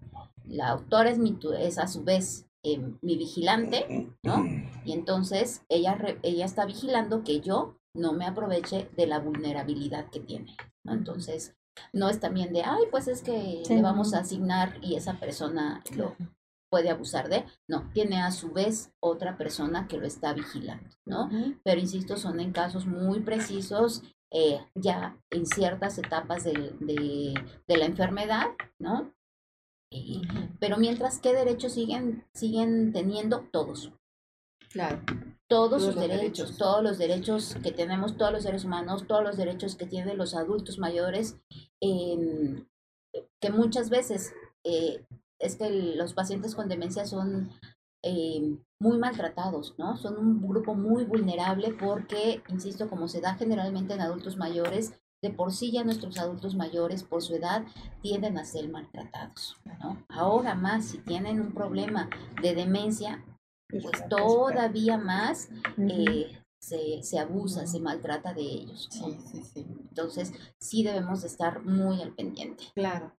La 0.47 0.69
autora 0.69 1.09
es, 1.09 1.17
mi, 1.17 1.37
es 1.59 1.77
a 1.77 1.87
su 1.87 2.03
vez 2.03 2.45
eh, 2.63 2.79
mi 3.01 3.15
vigilante, 3.17 4.09
¿no? 4.23 4.43
Y 4.85 4.93
entonces 4.93 5.63
ella, 5.69 5.95
re- 5.95 6.19
ella 6.23 6.45
está 6.45 6.65
vigilando 6.65 7.23
que 7.23 7.39
yo 7.41 7.77
no 7.93 8.13
me 8.13 8.25
aproveche 8.25 8.89
de 8.97 9.07
la 9.07 9.19
vulnerabilidad 9.19 10.09
que 10.09 10.19
tiene, 10.19 10.55
¿no? 10.83 10.93
Entonces, 10.93 11.55
no 11.93 12.09
es 12.09 12.19
también 12.19 12.53
de, 12.53 12.63
ay, 12.63 12.83
pues 12.91 13.07
es 13.07 13.21
que 13.21 13.61
Sí. 13.65 13.75
le 13.75 13.81
vamos 13.81 14.13
a 14.13 14.19
asignar 14.19 14.77
y 14.81 14.95
esa 14.95 15.13
persona 15.19 15.81
lo 15.95 16.15
puede 16.71 16.89
abusar 16.89 17.29
de, 17.29 17.45
no, 17.69 17.89
tiene 17.93 18.21
a 18.21 18.31
su 18.31 18.51
vez 18.51 18.91
otra 18.99 19.37
persona 19.37 19.87
que 19.87 19.97
lo 19.97 20.05
está 20.07 20.33
vigilando, 20.33 20.89
¿no? 21.05 21.29
Pero 21.63 21.79
insisto, 21.79 22.17
son 22.17 22.39
en 22.39 22.51
casos 22.51 22.85
muy 22.85 23.19
precisos, 23.21 24.03
eh, 24.31 24.59
ya 24.73 25.17
en 25.29 25.45
ciertas 25.45 25.97
etapas 25.97 26.43
del- 26.43 26.75
de, 26.79 27.33
de 27.67 27.77
la 27.77 27.85
enfermedad, 27.85 28.47
¿no? 28.79 29.13
Pero 30.59 30.77
mientras, 30.77 31.19
¿qué 31.19 31.33
derechos 31.33 31.73
siguen, 31.73 32.25
siguen 32.33 32.91
teniendo 32.93 33.47
todos? 33.51 33.91
Claro. 34.71 35.01
Todos 35.47 35.69
Todos 35.69 35.83
sus 35.83 35.95
los 35.95 36.01
derechos, 36.07 36.37
derechos. 36.37 36.57
todos 36.57 36.83
los 36.83 36.97
derechos 36.97 37.55
que 37.63 37.71
tenemos 37.71 38.17
todos 38.17 38.31
los 38.31 38.43
seres 38.43 38.65
humanos, 38.65 39.05
todos 39.07 39.23
los 39.23 39.37
derechos 39.37 39.75
que 39.75 39.85
tienen 39.85 40.17
los 40.17 40.33
adultos 40.35 40.79
mayores, 40.79 41.37
em, 41.81 42.65
que 43.39 43.49
muchas 43.51 43.89
veces 43.89 44.33
eh, 44.63 45.05
es 45.39 45.55
que 45.57 45.69
los 45.69 46.13
pacientes 46.13 46.55
con 46.55 46.67
demencia 46.67 47.05
son 47.05 47.51
em, 48.03 48.59
muy 48.79 48.97
maltratados, 48.97 49.75
¿no? 49.77 49.97
Son 49.97 50.17
un 50.17 50.47
grupo 50.47 50.75
muy 50.75 51.05
vulnerable 51.05 51.73
porque, 51.73 52.41
insisto, 52.49 52.89
como 52.89 53.07
se 53.07 53.21
da 53.21 53.35
generalmente 53.35 53.93
en 53.93 54.01
adultos 54.01 54.37
mayores, 54.37 54.93
de 55.21 55.29
por 55.31 55.51
sí 55.51 55.71
ya 55.71 55.83
nuestros 55.83 56.17
adultos 56.17 56.55
mayores, 56.55 57.03
por 57.03 57.21
su 57.21 57.35
edad, 57.35 57.63
tienden 58.01 58.37
a 58.37 58.45
ser 58.45 58.69
maltratados, 58.69 59.57
¿no? 59.79 60.03
Ahora 60.09 60.55
más, 60.55 60.85
si 60.85 60.97
tienen 60.99 61.39
un 61.39 61.51
problema 61.53 62.09
de 62.41 62.53
demencia, 62.53 63.23
pues 63.69 64.07
todavía 64.09 64.97
más 64.97 65.49
eh, 65.77 66.37
se, 66.59 67.01
se 67.03 67.19
abusa, 67.19 67.67
se 67.67 67.79
maltrata 67.79 68.33
de 68.33 68.41
ellos. 68.41 68.89
¿no? 68.99 69.07
Sí, 69.07 69.17
sí, 69.31 69.43
sí. 69.53 69.65
Entonces, 69.89 70.33
sí 70.59 70.83
debemos 70.83 71.21
de 71.21 71.27
estar 71.27 71.63
muy 71.63 72.01
al 72.01 72.13
pendiente. 72.13 72.65
Claro. 72.73 73.15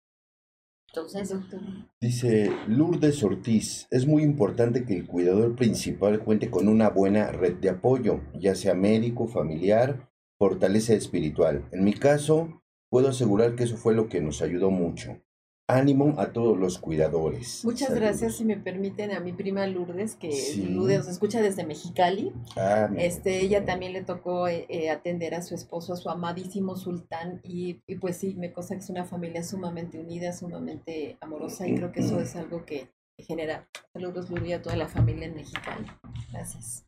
Entonces, 0.88 1.28
Doctor. 1.28 1.60
Dice 2.00 2.50
Lourdes 2.68 3.22
Ortiz, 3.22 3.86
es 3.90 4.06
muy 4.06 4.22
importante 4.22 4.84
que 4.84 4.96
el 4.96 5.06
cuidador 5.06 5.54
principal 5.54 6.20
cuente 6.20 6.50
con 6.50 6.68
una 6.68 6.88
buena 6.88 7.32
red 7.32 7.56
de 7.56 7.70
apoyo, 7.70 8.20
ya 8.34 8.54
sea 8.54 8.74
médico, 8.74 9.26
familiar, 9.26 10.08
fortaleza 10.38 10.94
espiritual. 10.94 11.68
En 11.72 11.84
mi 11.84 11.92
caso, 11.94 12.62
puedo 12.90 13.08
asegurar 13.08 13.54
que 13.54 13.64
eso 13.64 13.76
fue 13.76 13.94
lo 13.94 14.08
que 14.08 14.20
nos 14.20 14.42
ayudó 14.42 14.70
mucho. 14.70 15.20
Ánimo 15.68 16.14
a 16.20 16.32
todos 16.32 16.56
los 16.56 16.78
cuidadores. 16.78 17.64
Muchas 17.64 17.88
Saludos. 17.88 18.00
gracias 18.00 18.36
si 18.36 18.44
me 18.44 18.56
permiten 18.56 19.10
a 19.10 19.18
mi 19.18 19.32
prima 19.32 19.66
Lourdes, 19.66 20.14
que 20.14 20.30
Sí. 20.30 20.62
Lourdes 20.68 20.98
nos 20.98 21.08
escucha 21.08 21.42
desde 21.42 21.66
Mexicali. 21.66 22.32
Ah. 22.56 22.88
Este, 22.96 23.40
ella 23.40 23.64
también 23.64 23.92
le 23.92 24.04
tocó 24.04 24.46
eh, 24.46 24.66
eh, 24.68 24.90
atender 24.90 25.34
a 25.34 25.42
su 25.42 25.56
esposo, 25.56 25.92
a 25.94 25.96
su 25.96 26.08
amadísimo 26.08 26.76
sultán, 26.76 27.40
y, 27.42 27.82
y 27.88 27.96
pues 27.96 28.16
sí, 28.16 28.36
me 28.36 28.52
consta 28.52 28.76
que 28.76 28.82
es 28.82 28.90
una 28.90 29.04
familia 29.06 29.42
sumamente 29.42 29.98
unida, 29.98 30.32
sumamente 30.32 31.16
amorosa, 31.20 31.66
y 31.66 31.74
creo 31.74 31.90
que 31.90 31.98
eso 32.00 32.20
es 32.20 32.36
algo 32.36 32.64
que 32.64 32.86
genera 33.18 33.68
saludos, 33.92 34.30
Luri, 34.30 34.52
a 34.52 34.62
toda 34.62 34.76
la 34.76 34.86
familia 34.86 35.26
en 35.26 35.34
Mexicali. 35.34 35.86
Gracias. 36.32 36.86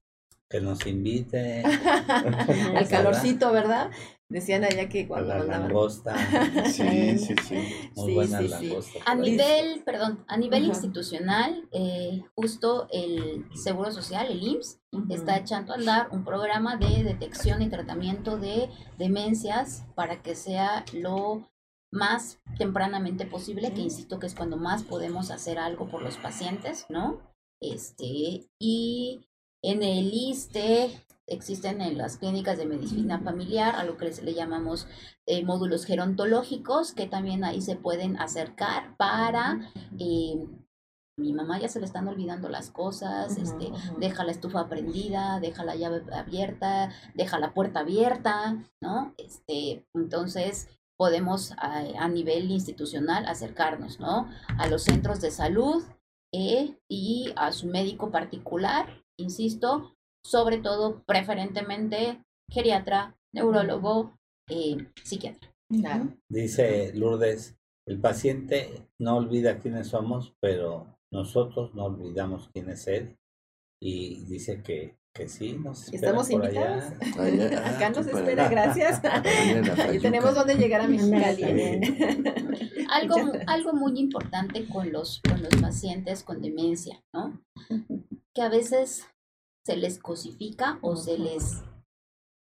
Que 0.51 0.61
nos 0.61 0.87
invite 0.87 1.63
Al 2.77 2.89
calorcito, 2.89 3.53
¿verdad? 3.53 3.91
Decían 4.31 4.65
allá 4.65 4.89
que 4.89 5.03
a 5.05 5.09
cuando 5.09 5.29
la 5.29 5.39
mandaban- 5.41 5.63
langosta. 5.69 6.15
Sí, 6.67 7.19
sí, 7.19 7.35
sí. 7.47 7.55
Muy 7.97 8.07
Sí, 8.09 8.15
buena 8.15 8.39
sí, 8.41 8.49
sí. 8.49 8.67
langosta. 8.69 8.99
a 9.07 9.15
nivel, 9.15 9.83
perdón, 9.85 10.25
a 10.29 10.37
nivel 10.37 10.65
institucional, 10.65 11.67
eh, 11.73 12.23
justo 12.35 12.89
el 12.93 13.47
Seguro 13.55 13.91
Social, 13.93 14.27
el 14.31 14.43
IMSS, 14.43 14.81
está 15.11 15.37
echando 15.37 15.73
a 15.73 15.77
andar 15.77 16.09
un 16.13 16.25
programa 16.25 16.77
de 16.77 17.05
detección 17.05 17.61
y 17.63 17.69
tratamiento 17.69 18.37
de 18.39 18.69
demencias 18.99 19.85
para 19.95 20.23
que 20.23 20.35
sea 20.35 20.85
lo 20.93 21.51
más 21.91 22.39
tempranamente 22.59 23.25
posible, 23.27 23.73
que 23.73 23.81
insisto 23.81 24.19
que 24.19 24.27
es 24.27 24.35
cuando 24.35 24.57
más 24.59 24.83
podemos 24.83 25.31
hacer 25.31 25.59
algo 25.59 25.89
por 25.89 26.03
los 26.03 26.17
pacientes, 26.19 26.85
¿no? 26.91 27.21
Este, 27.63 28.47
y 28.59 29.27
en 29.63 29.83
el 29.83 30.13
ISTE 30.13 30.91
existen 31.27 31.81
en 31.81 31.99
las 31.99 32.17
clínicas 32.17 32.57
de 32.59 32.67
medicina 32.67 33.21
familiar, 33.21 33.75
a 33.77 33.85
lo 33.85 33.97
que 33.97 34.11
le 34.23 34.35
llamamos 34.35 34.87
eh, 35.27 35.45
módulos 35.45 35.85
gerontológicos, 35.85 36.93
que 36.93 37.07
también 37.07 37.45
ahí 37.45 37.61
se 37.61 37.77
pueden 37.77 38.19
acercar 38.21 38.97
para... 38.97 39.71
eh, 39.99 40.47
mi 41.19 41.33
mamá 41.33 41.59
ya 41.59 41.69
se 41.69 41.81
le 41.81 41.87
están 41.87 42.07
olvidando 42.07 42.49
las 42.49 42.71
cosas, 42.71 43.37
este, 43.39 43.73
deja 43.99 44.23
la 44.25 44.31
estufa 44.31 44.69
prendida, 44.69 45.41
deja 45.41 45.65
la 45.65 45.75
llave 45.75 46.03
abierta, 46.13 46.91
deja 47.15 47.41
la 47.41 47.53
puerta 47.55 47.81
abierta, 47.81 48.57
¿no? 48.81 49.15
Este, 49.19 49.85
entonces 49.95 50.69
podemos 50.97 51.53
a, 51.59 51.81
a 51.99 52.09
nivel 52.09 52.51
institucional 52.53 53.27
acercarnos, 53.27 53.99
¿no? 53.99 54.29
A 54.59 54.69
los 54.69 54.85
centros 54.85 55.21
de 55.21 55.33
salud 55.33 55.83
eh, 56.33 56.79
y 56.89 57.33
a 57.35 57.51
su 57.51 57.67
médico 57.67 58.13
particular, 58.13 59.05
insisto, 59.19 59.95
sobre 60.25 60.59
todo 60.59 61.03
preferentemente 61.05 62.25
geriatra, 62.51 63.17
neurólogo, 63.33 64.19
eh, 64.49 64.89
psiquiatra. 65.05 65.55
Claro. 65.69 66.15
Dice 66.29 66.95
Lourdes, 66.95 67.59
el 67.87 68.01
paciente 68.01 68.89
no 68.99 69.17
olvida 69.17 69.61
quiénes 69.61 69.89
somos, 69.89 70.35
pero 70.41 70.99
nosotros 71.11 71.75
no 71.75 71.85
olvidamos 71.85 72.49
quién 72.53 72.71
es 72.71 72.87
él. 72.87 73.19
Y 73.81 74.25
dice 74.25 74.63
que, 74.63 74.98
que 75.19 75.29
sí, 75.29 75.53
nos 75.55 75.85
espera 75.85 75.97
Estamos 75.99 76.31
invitados. 76.31 76.85
allá. 77.01 77.23
Allá, 77.23 77.69
Acá 77.77 77.91
nos 77.91 78.07
espera, 78.07 78.49
gracias. 78.49 79.05
Allá 79.05 79.93
Y 79.95 79.99
tenemos 79.99 80.35
donde 80.35 80.55
llegar 80.55 80.81
a 80.81 80.89
Mexicali. 80.89 81.45
Algo, 82.91 83.19
mu- 83.19 83.33
algo 83.47 83.73
muy 83.75 83.99
importante 83.99 84.67
con 84.69 84.91
los, 84.93 85.21
con 85.29 85.43
los 85.43 85.55
pacientes 85.61 86.23
con 86.23 86.41
demencia, 86.41 87.03
¿no? 87.13 87.39
Que 88.35 88.43
a 88.43 88.49
veces 88.49 89.05
se 89.67 89.77
les 89.77 89.99
cosifica 89.99 90.79
o 90.81 90.95
se 90.97 91.19
les 91.19 91.63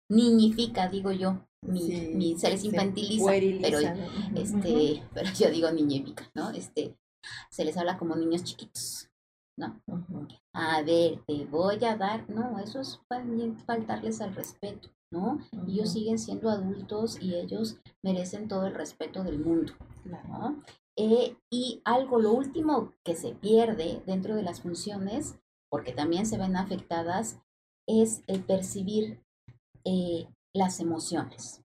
niñifica, 0.10 0.90
digo 0.90 1.12
yo. 1.12 1.44
Mi, 1.66 1.80
Sí, 1.82 2.12
mi- 2.14 2.38
se 2.38 2.50
les 2.52 2.62
se 2.62 2.68
infantiliza, 2.68 3.24
pueriliza, 3.24 3.68
pero, 3.96 4.42
este, 4.42 5.04
pero 5.14 5.30
yo 5.34 5.50
digo 5.50 5.72
niñifica, 5.72 6.30
¿no? 6.36 6.52
Este, 6.52 6.96
se 7.50 7.66
les 7.66 7.76
habla 7.78 7.98
como 7.98 8.16
niños 8.16 8.44
chiquitos. 8.44 9.10
Ujú. 9.58 10.28
A 10.54 10.82
ver, 10.84 11.24
te 11.26 11.46
voy 11.46 11.84
a 11.84 11.96
dar, 11.96 12.30
no, 12.30 12.60
eso 12.60 12.80
es 12.80 13.00
faltarles 13.66 14.22
al 14.22 14.36
respeto, 14.36 14.90
¿no? 15.12 15.40
Ellos 15.68 15.90
Ujú. 15.90 16.00
siguen 16.00 16.20
siendo 16.20 16.50
adultos 16.50 17.18
y 17.22 17.36
ellos 17.36 17.78
merecen 18.04 18.48
todo 18.48 18.68
el 18.68 18.76
respeto 18.76 19.24
del 19.24 19.40
mundo. 19.40 19.74
Claro. 20.04 20.28
¿no? 20.28 20.64
Eh, 20.96 21.38
y 21.52 21.82
algo, 21.86 22.20
lo 22.20 22.32
último 22.32 22.94
que 23.04 23.16
se 23.16 23.34
pierde 23.34 24.02
dentro 24.06 24.36
de 24.36 24.44
las 24.44 24.62
funciones, 24.62 25.40
porque 25.70 25.94
también 25.94 26.26
se 26.26 26.38
ven 26.38 26.56
afectadas, 26.56 27.40
es 27.88 28.24
el 28.28 28.44
percibir 28.44 29.24
eh, 29.86 30.28
las 30.54 30.80
emociones. 30.80 31.64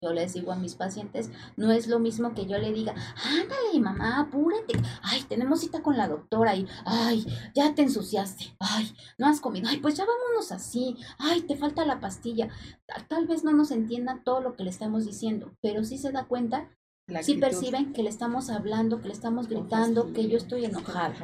Yo 0.00 0.12
les 0.12 0.34
digo 0.34 0.50
a 0.50 0.56
mis 0.56 0.74
pacientes, 0.74 1.30
no 1.56 1.70
es 1.70 1.86
lo 1.86 2.00
mismo 2.00 2.34
que 2.34 2.46
yo 2.46 2.58
le 2.58 2.72
diga, 2.72 2.92
ándale, 3.24 3.78
mamá, 3.80 4.20
apúrate, 4.20 4.74
ay, 5.02 5.22
tenemos 5.28 5.60
cita 5.60 5.80
con 5.80 5.96
la 5.96 6.08
doctora 6.08 6.56
y, 6.56 6.66
ay, 6.84 7.24
ya 7.54 7.74
te 7.74 7.82
ensuciaste, 7.82 8.56
ay, 8.58 8.92
no 9.16 9.28
has 9.28 9.40
comido, 9.40 9.68
ay, 9.68 9.78
pues 9.78 9.94
ya 9.96 10.04
vámonos 10.04 10.50
así, 10.50 10.96
ay, 11.18 11.42
te 11.42 11.56
falta 11.56 11.84
la 11.86 12.00
pastilla. 12.00 12.48
Tal- 13.08 13.22
vez 13.28 13.44
no 13.44 13.52
nos 13.52 13.70
entienda 13.70 14.20
todo 14.24 14.40
lo 14.40 14.56
que 14.56 14.64
le 14.64 14.70
estamos 14.70 15.06
diciendo, 15.06 15.52
pero 15.62 15.84
sí 15.84 15.96
se 15.96 16.10
da 16.10 16.24
cuenta 16.24 16.68
sí 17.22 17.34
perciben 17.34 17.92
que 17.92 18.02
le 18.02 18.08
estamos 18.08 18.50
hablando, 18.50 19.00
que 19.00 19.08
le 19.08 19.14
estamos 19.14 19.48
gritando, 19.48 20.12
que 20.12 20.28
yo 20.28 20.36
estoy 20.36 20.64
enojada, 20.64 21.14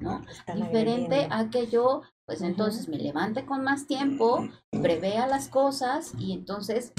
¿no? 0.00 0.22
Diferente 0.54 1.28
a 1.30 1.48
que 1.50 1.66
yo, 1.68 2.02
pues 2.26 2.42
entonces 2.42 2.88
me 2.88 2.98
levante 2.98 3.44
con 3.46 3.62
más 3.62 3.86
tiempo, 3.86 4.46
prevea 4.70 5.26
las 5.26 5.48
cosas 5.48 6.12
y 6.18 6.32
entonces, 6.32 6.92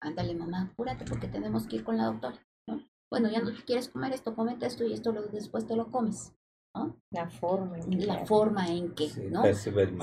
ándale 0.00 0.34
mamá, 0.34 0.70
apúrate 0.72 1.04
porque 1.04 1.28
tenemos 1.28 1.66
que 1.66 1.76
ir 1.76 1.84
con 1.84 1.96
la 1.96 2.06
doctora, 2.06 2.38
¿no? 2.66 2.80
Bueno, 3.10 3.28
ya 3.30 3.40
no 3.40 3.50
quieres 3.66 3.88
comer 3.88 4.12
esto, 4.12 4.34
comete 4.34 4.66
esto 4.66 4.84
y 4.84 4.92
esto 4.92 5.12
lo, 5.12 5.22
después 5.22 5.66
te 5.66 5.76
lo 5.76 5.90
comes. 5.90 6.32
La 7.10 7.28
forma. 7.28 7.78
en 7.78 7.90
que 7.90 8.06
La 8.06 8.26
forma 8.26 8.68
en 8.68 8.94
que, 8.94 9.08
Sí, 9.08 9.22
¿no? 9.30 9.42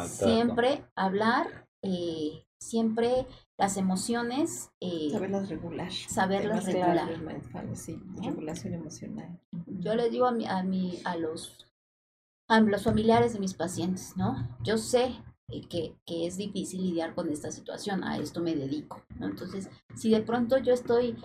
Siempre 0.07 0.83
hablar, 0.95 1.67
eh, 1.81 2.45
siempre 2.59 3.27
las 3.57 3.77
emociones, 3.77 4.71
eh, 4.81 5.09
Saberlas 5.11 5.49
regular. 5.49 5.91
saberlas 5.91 6.65
regular. 6.65 7.17
Mindfulness, 7.21 7.79
sí, 7.79 8.01
¿no? 8.03 8.21
regulación 8.23 8.73
emocional. 8.73 9.39
Yo 9.67 9.95
les 9.95 10.11
digo 10.11 10.25
a, 10.25 10.31
mi, 10.31 10.45
a, 10.45 10.63
mi, 10.63 10.99
a, 11.05 11.15
los, 11.15 11.65
a 12.49 12.59
los 12.59 12.83
familiares 12.83 13.33
de 13.33 13.39
mis 13.39 13.53
pacientes, 13.53 14.17
¿no? 14.17 14.49
Yo 14.63 14.77
sé 14.77 15.15
que, 15.69 15.95
que 16.05 16.27
es 16.27 16.37
difícil 16.37 16.81
lidiar 16.81 17.15
con 17.15 17.29
esta 17.29 17.51
situación, 17.51 18.03
a 18.03 18.17
esto 18.17 18.41
me 18.41 18.55
dedico, 18.55 19.03
¿no? 19.19 19.27
Entonces, 19.27 19.69
si 19.95 20.09
de 20.09 20.21
pronto 20.21 20.57
yo 20.57 20.73
estoy, 20.73 21.17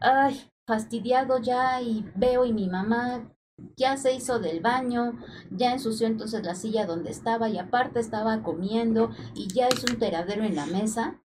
ay, 0.00 0.50
fastidiado 0.66 1.38
ya 1.38 1.80
y 1.80 2.04
veo 2.14 2.44
y 2.44 2.52
mi 2.52 2.68
mamá 2.68 3.32
ya 3.76 3.96
se 3.96 4.12
hizo 4.12 4.38
del 4.38 4.60
baño, 4.60 5.18
ya 5.50 5.72
ensució 5.72 6.06
entonces 6.06 6.44
la 6.44 6.54
silla 6.54 6.86
donde 6.86 7.10
estaba 7.10 7.48
y 7.48 7.58
aparte 7.58 8.00
estaba 8.00 8.42
comiendo 8.42 9.10
y 9.34 9.48
ya 9.48 9.68
es 9.68 9.82
un 9.84 9.98
teradero 9.98 10.44
en 10.44 10.56
la 10.56 10.66
mesa 10.66 11.20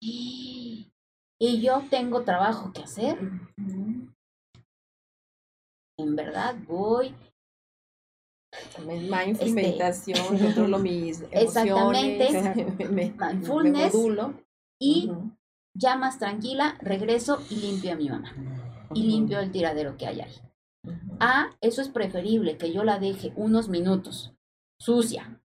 y 0.00 0.92
yo 1.40 1.84
tengo 1.88 2.22
trabajo 2.22 2.72
que 2.72 2.82
hacer, 2.82 3.18
en 5.98 6.16
verdad 6.16 6.56
voy 6.66 7.14
Mindful, 8.78 9.48
Este- 9.48 9.52
meditación, 9.52 10.18
controlo 10.38 10.78
mis 10.78 11.22
Exactamente. 11.30 12.28
emociones, 12.28 12.56
me, 12.78 12.84
me, 12.86 12.90
me 13.10 13.14
Mindfulness. 13.18 13.94
modulo. 13.94 14.34
y 14.80 15.10
ya 15.74 15.96
más 15.96 16.18
tranquila, 16.18 16.76
regreso 16.80 17.40
y 17.50 17.56
limpio 17.56 17.92
a 17.92 17.96
mi 17.96 18.08
mamá. 18.08 18.32
Y 18.94 19.02
limpio 19.04 19.38
el 19.38 19.52
tiradero 19.52 19.96
que 19.96 20.06
hay 20.06 20.20
ahí. 20.22 20.32
Ujú. 20.84 21.16
Ah, 21.20 21.50
eso 21.60 21.82
es 21.82 21.88
preferible 21.88 22.56
que 22.56 22.72
yo 22.72 22.84
la 22.84 22.98
deje 22.98 23.32
unos 23.36 23.68
minutos 23.68 24.32
sucia, 24.80 25.40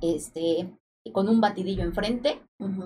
este, 0.00 0.70
con 1.12 1.28
un 1.28 1.40
batidillo 1.40 1.82
enfrente, 1.82 2.42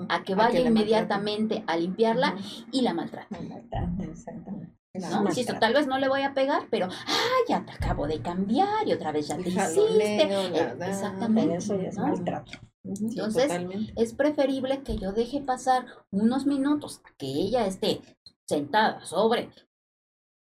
a 0.08 0.22
que 0.22 0.32
A 0.34 0.36
vaya 0.36 0.60
la 0.60 0.68
inmediatamente 0.68 1.64
a 1.66 1.76
limpiarla 1.76 2.36
y 2.72 2.82
la 2.82 2.94
maltrate. 2.94 3.38
Maltrato, 3.40 4.02
Exactamente. 4.04 4.72
¿No? 4.98 5.24
Insisto, 5.24 5.58
tal 5.58 5.74
vez 5.74 5.86
no 5.86 5.98
le 5.98 6.08
voy 6.08 6.22
a 6.22 6.34
pegar, 6.34 6.66
pero, 6.70 6.88
ah, 6.90 7.38
ya 7.48 7.64
te 7.64 7.72
acabo 7.72 8.06
de 8.06 8.20
cambiar 8.20 8.86
y 8.86 8.92
otra 8.92 9.12
vez 9.12 9.28
ya 9.28 9.36
te 9.36 9.48
hiciste. 9.48 10.22
Eh, 10.22 10.76
Exactamente. 10.86 11.42
Pero 11.42 11.58
eso 11.58 11.76
ya 11.76 11.88
es 11.88 11.96
¿no? 11.96 12.06
maltrato. 12.06 12.52
Ujú, 12.84 12.96
sí, 12.96 13.04
Entonces, 13.18 13.52
es 13.96 14.14
preferible 14.14 14.82
que 14.82 14.96
yo 14.96 15.12
deje 15.12 15.40
pasar 15.40 15.86
unos 16.10 16.46
minutos 16.46 17.00
a 17.04 17.14
que 17.16 17.26
ella 17.26 17.66
esté 17.66 18.00
sentada 18.46 19.04
sobre 19.04 19.50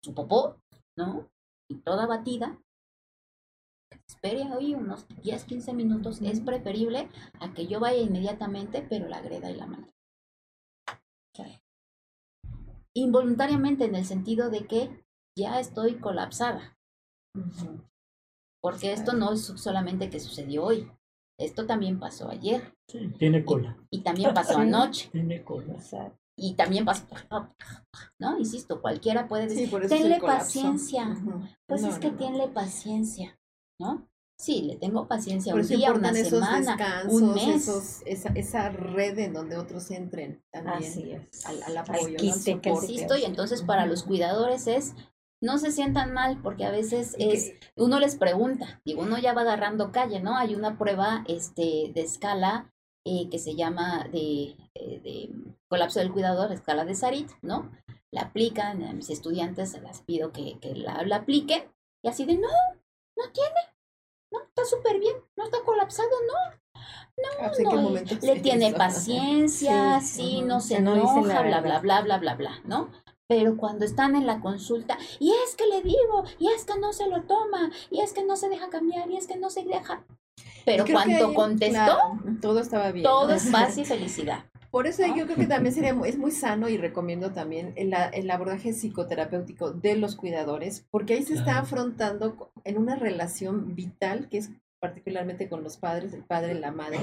su 0.02 0.15
popó, 0.15 0.60
¿no? 0.97 1.31
Y 1.69 1.77
toda 1.77 2.06
batida. 2.06 2.59
Espere 4.06 4.43
ahí 4.43 4.74
unos 4.74 5.06
10, 5.23 5.44
15 5.44 5.73
minutos. 5.73 6.20
Es 6.23 6.40
preferible 6.40 7.09
a 7.40 7.52
que 7.52 7.66
yo 7.66 7.81
vaya 7.81 8.01
inmediatamente, 8.01 8.86
pero 8.89 9.09
la 9.09 9.19
agreda 9.19 9.51
y 9.51 9.56
la 9.56 9.66
mate. 9.66 9.94
Involuntariamente 12.99 13.85
en 13.85 13.95
el 13.95 14.05
sentido 14.05 14.51
de 14.51 14.66
que 14.66 15.05
ya 15.37 15.61
estoy 15.61 15.97
colapsada. 16.01 16.77
Porque 18.61 18.93
esto 18.93 19.12
no 19.12 19.33
es 19.35 19.43
solamente 19.43 20.11
que 20.11 20.19
sucedió 20.20 20.65
hoy. 20.65 20.91
Esto 21.39 21.65
también 21.66 22.01
pasó 22.01 22.29
ayer. 22.29 22.75
Sí, 22.89 23.09
tiene 23.19 23.45
cola. 23.45 23.77
Y 23.91 24.01
también 24.03 24.35
pasó 24.35 24.55
Sí. 24.55 24.61
anoche. 24.61 25.09
Tiene 25.12 25.45
cola. 25.45 25.75
Exacto. 25.75 26.19
y 26.41 26.55
también 26.55 26.85
pasa, 26.85 27.05
¿no? 28.20 28.39
Insisto, 28.39 28.81
cualquiera 28.81 29.27
puede 29.27 29.49
decir, 29.49 29.69
tenle 29.89 30.20
paciencia. 30.20 31.16
Pues 31.66 31.83
No, 31.83 31.89
es 31.89 31.99
que 31.99 32.12
no, 32.12 32.12
no. 32.12 32.19
tenle 32.19 32.47
paciencia, 32.49 33.37
¿no? 33.81 34.09
Sí, 34.40 34.62
le 34.62 34.77
tengo 34.77 35.09
paciencia 35.09 35.52
Por 35.52 35.62
un 35.62 35.69
día, 35.69 35.93
una 35.93 36.15
semana, 36.15 36.77
un 37.09 37.35
mes. 37.35 37.69
esos, 37.69 38.02
esa, 38.06 38.28
esa 38.31 38.69
red 38.69 39.19
en 39.19 39.32
donde 39.32 39.56
otros 39.56 39.90
entren 39.90 40.44
también. 40.52 40.93
Así 40.93 41.10
es. 41.10 41.44
Al, 41.44 41.60
al 41.65 41.77
apoyo, 41.77 42.10
¿no? 42.10 42.16
Que 42.16 42.32
se 42.32 42.52
Insisto, 42.52 43.16
y 43.16 43.24
entonces 43.24 43.62
para 43.62 43.85
los 43.86 44.05
cuidadores 44.05 44.69
es, 44.69 44.94
no 45.40 45.59
se 45.59 45.73
sientan 45.73 46.12
mal, 46.12 46.40
porque 46.40 46.65
a 46.65 46.70
veces 46.70 47.16
es, 47.19 47.52
uno 47.77 47.98
les 47.98 48.16
pregunta, 48.16 48.81
digo, 48.85 49.02
uno 49.02 49.19
ya 49.19 49.32
va 49.32 49.43
agarrando 49.43 49.90
calle, 49.90 50.20
¿no? 50.20 50.36
Hay 50.36 50.55
una 50.55 50.78
prueba 50.78 51.24
este, 51.27 51.90
de 51.93 52.01
escala 52.01 52.73
eh, 53.05 53.28
que 53.31 53.39
se 53.40 53.56
llama 53.56 54.06
de, 54.12 54.56
eh, 54.74 55.01
de 55.02 55.31
colapso 55.69 55.98
del 55.98 56.12
cuidador, 56.12 56.52
escala 56.52 56.85
de 56.85 56.94
Sarit, 56.94 57.31
¿no? 57.43 57.73
La 58.12 58.23
aplican, 58.23 58.85
a 58.85 58.93
mis 58.93 59.10
estudiantes 59.10 59.73
se 59.73 59.81
las 59.81 60.02
pido 60.02 60.32
que, 60.32 60.59
que 60.60 60.74
la, 60.74 61.02
la 61.02 61.16
apliquen, 61.16 61.65
y 62.05 62.09
así 62.09 62.24
de, 62.24 62.35
no, 62.35 62.48
no 63.16 63.32
tiene, 63.32 63.60
no, 63.60 63.78
está 64.61 64.77
súper 64.77 64.99
bien, 64.99 65.17
no 65.37 65.45
está 65.45 65.59
colapsado, 65.65 66.09
no, 66.27 66.59
Ah, 67.41 67.49
pues, 67.49 67.59
¿en 67.59 67.69
qué 67.69 67.77
no, 67.77 68.33
le 68.35 68.41
tiene 68.41 68.73
paciencia, 68.73 70.01
Sí, 70.01 70.43
no 70.43 70.61
se 70.61 70.81
no 70.81 70.95
enoja, 70.95 71.23
la 71.23 71.43
bla, 71.43 71.61
bla, 71.61 71.81
bla, 71.81 72.01
bla, 72.03 72.19
bla, 72.19 72.35
bla, 72.35 72.61
¿no? 72.65 72.91
Pero 73.27 73.57
cuando 73.57 73.85
están 73.85 74.17
en 74.17 74.27
la 74.27 74.41
consulta, 74.41 74.97
y 75.19 75.33
es 75.33 75.55
que 75.57 75.67
le 75.67 75.83
digo, 75.83 76.25
y 76.39 76.49
es 76.49 76.65
que 76.65 76.79
no 76.79 76.93
se 76.93 77.09
lo 77.09 77.23
toma, 77.23 77.71
y 77.91 78.01
es 78.01 78.13
que 78.13 78.25
no 78.25 78.37
se 78.37 78.49
deja 78.49 78.71
cambiar, 78.71 79.11
y 79.11 79.17
es 79.17 79.27
que 79.27 79.37
no 79.37 79.51
se 79.51 79.65
deja. 79.65 80.05
Pero 80.65 80.85
cuando 80.91 81.29
ahí, 81.29 81.35
contestó, 81.35 81.75
claro, 81.75 82.21
todo 82.41 82.61
estaba 82.61 82.93
bien. 82.93 83.05
todo 83.05 83.29
¿no? 83.29 83.35
es 83.35 83.47
paz 83.47 83.77
y 83.79 83.85
felicidad. 83.85 84.45
Por 84.70 84.86
eso 84.86 85.03
yo 85.16 85.24
creo 85.24 85.36
que 85.36 85.47
también 85.47 85.74
sería 85.74 85.95
muy, 85.95 86.09
es 86.09 86.19
muy 86.19 86.31
sano 86.31 86.69
y 86.69 86.77
recomiendo 86.77 87.32
también 87.32 87.73
el, 87.77 87.95
el 88.12 88.31
abordaje 88.31 88.73
psicoterapéutico 88.73 89.73
de 89.73 89.97
los 89.97 90.16
cuidadores, 90.16 90.86
porque 90.90 91.15
ahí 91.15 91.23
se 91.23 91.35
está 91.35 91.59
afrontando 91.59 92.51
en 92.65 92.78
una 92.78 92.97
relación 92.97 93.74
vital 93.74 94.28
que 94.28 94.39
es 94.39 94.51
particularmente 94.81 95.49
con 95.49 95.62
los 95.62 95.77
padres, 95.77 96.12
el 96.12 96.24
padre 96.24 96.55
y 96.55 96.59
la 96.59 96.70
madre. 96.70 96.99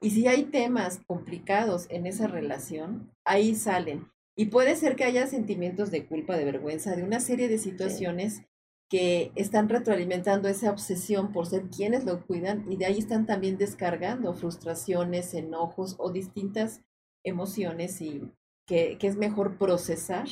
Y 0.00 0.10
si 0.10 0.26
hay 0.26 0.44
temas 0.44 1.00
complicados 1.06 1.86
en 1.90 2.06
esa 2.06 2.26
relación, 2.26 3.12
ahí 3.24 3.54
salen. 3.54 4.10
Y 4.36 4.46
puede 4.46 4.74
ser 4.74 4.96
que 4.96 5.04
haya 5.04 5.26
sentimientos 5.26 5.90
de 5.90 6.06
culpa, 6.06 6.36
de 6.36 6.44
vergüenza, 6.44 6.96
de 6.96 7.04
una 7.04 7.20
serie 7.20 7.48
de 7.48 7.58
situaciones 7.58 8.42
que 8.90 9.32
están 9.34 9.68
retroalimentando 9.68 10.48
esa 10.48 10.70
obsesión 10.70 11.32
por 11.32 11.46
ser 11.46 11.64
quienes 11.68 12.04
lo 12.04 12.26
cuidan 12.26 12.70
y 12.70 12.76
de 12.76 12.86
ahí 12.86 12.98
están 12.98 13.26
también 13.26 13.56
descargando 13.56 14.34
frustraciones, 14.34 15.34
enojos 15.34 15.96
o 15.98 16.10
distintas 16.10 16.80
emociones 17.24 18.00
y, 18.00 18.30
que, 18.66 18.98
que 18.98 19.06
es 19.06 19.16
mejor 19.16 19.58
procesar 19.58 20.26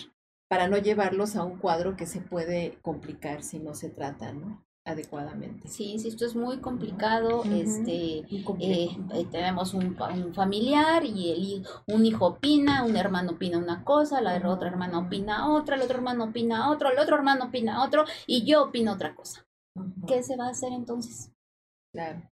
para 0.48 0.68
no 0.68 0.78
llevarlos 0.78 1.36
a 1.36 1.44
un 1.44 1.58
cuadro 1.58 1.96
que 1.96 2.06
se 2.06 2.20
puede 2.20 2.78
complicar 2.82 3.42
si 3.42 3.58
no 3.58 3.74
se 3.74 3.88
trata, 3.88 4.32
¿no? 4.32 4.62
adecuadamente. 4.84 5.68
Sí, 5.68 5.98
sí, 5.98 6.08
esto 6.08 6.26
es 6.26 6.34
muy 6.34 6.58
complicado. 6.58 7.44
Este, 7.44 8.24
Muy 8.30 8.56
eh, 8.60 8.88
eh, 9.14 9.26
tenemos 9.30 9.74
un, 9.74 9.96
un 10.00 10.34
familiar 10.34 11.04
y 11.04 11.30
el, 11.30 11.66
un 11.86 12.04
hijo 12.04 12.26
opina, 12.26 12.84
un 12.84 12.96
hermano 12.96 13.32
opina 13.32 13.58
una 13.58 13.84
cosa, 13.84 14.20
la 14.20 14.36
otra 14.48 14.68
hermana 14.68 14.98
opina 14.98 15.52
otra, 15.52 15.76
el 15.76 15.82
otro 15.82 15.98
hermano 15.98 16.24
opina 16.24 16.70
otro, 16.70 16.90
el 16.90 16.98
otro 16.98 17.16
hermano 17.16 17.44
opina 17.46 17.84
otro 17.84 18.04
y 18.26 18.44
yo 18.44 18.64
opino 18.64 18.92
otra 18.92 19.14
cosa. 19.14 19.46
¿Qué 20.06 20.22
se 20.22 20.36
va 20.36 20.46
a 20.46 20.50
hacer 20.50 20.72
entonces? 20.72 21.30
Claro. 21.94 22.22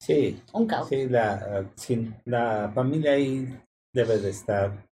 Sí, 0.00 0.40
Un 0.52 0.66
caos. 0.66 0.88
sí, 0.88 1.08
la, 1.08 1.68
sí, 1.74 2.14
la 2.24 2.70
familia 2.72 3.12
ahí 3.12 3.60
debe 3.92 4.18
de 4.18 4.30
estar 4.30 4.88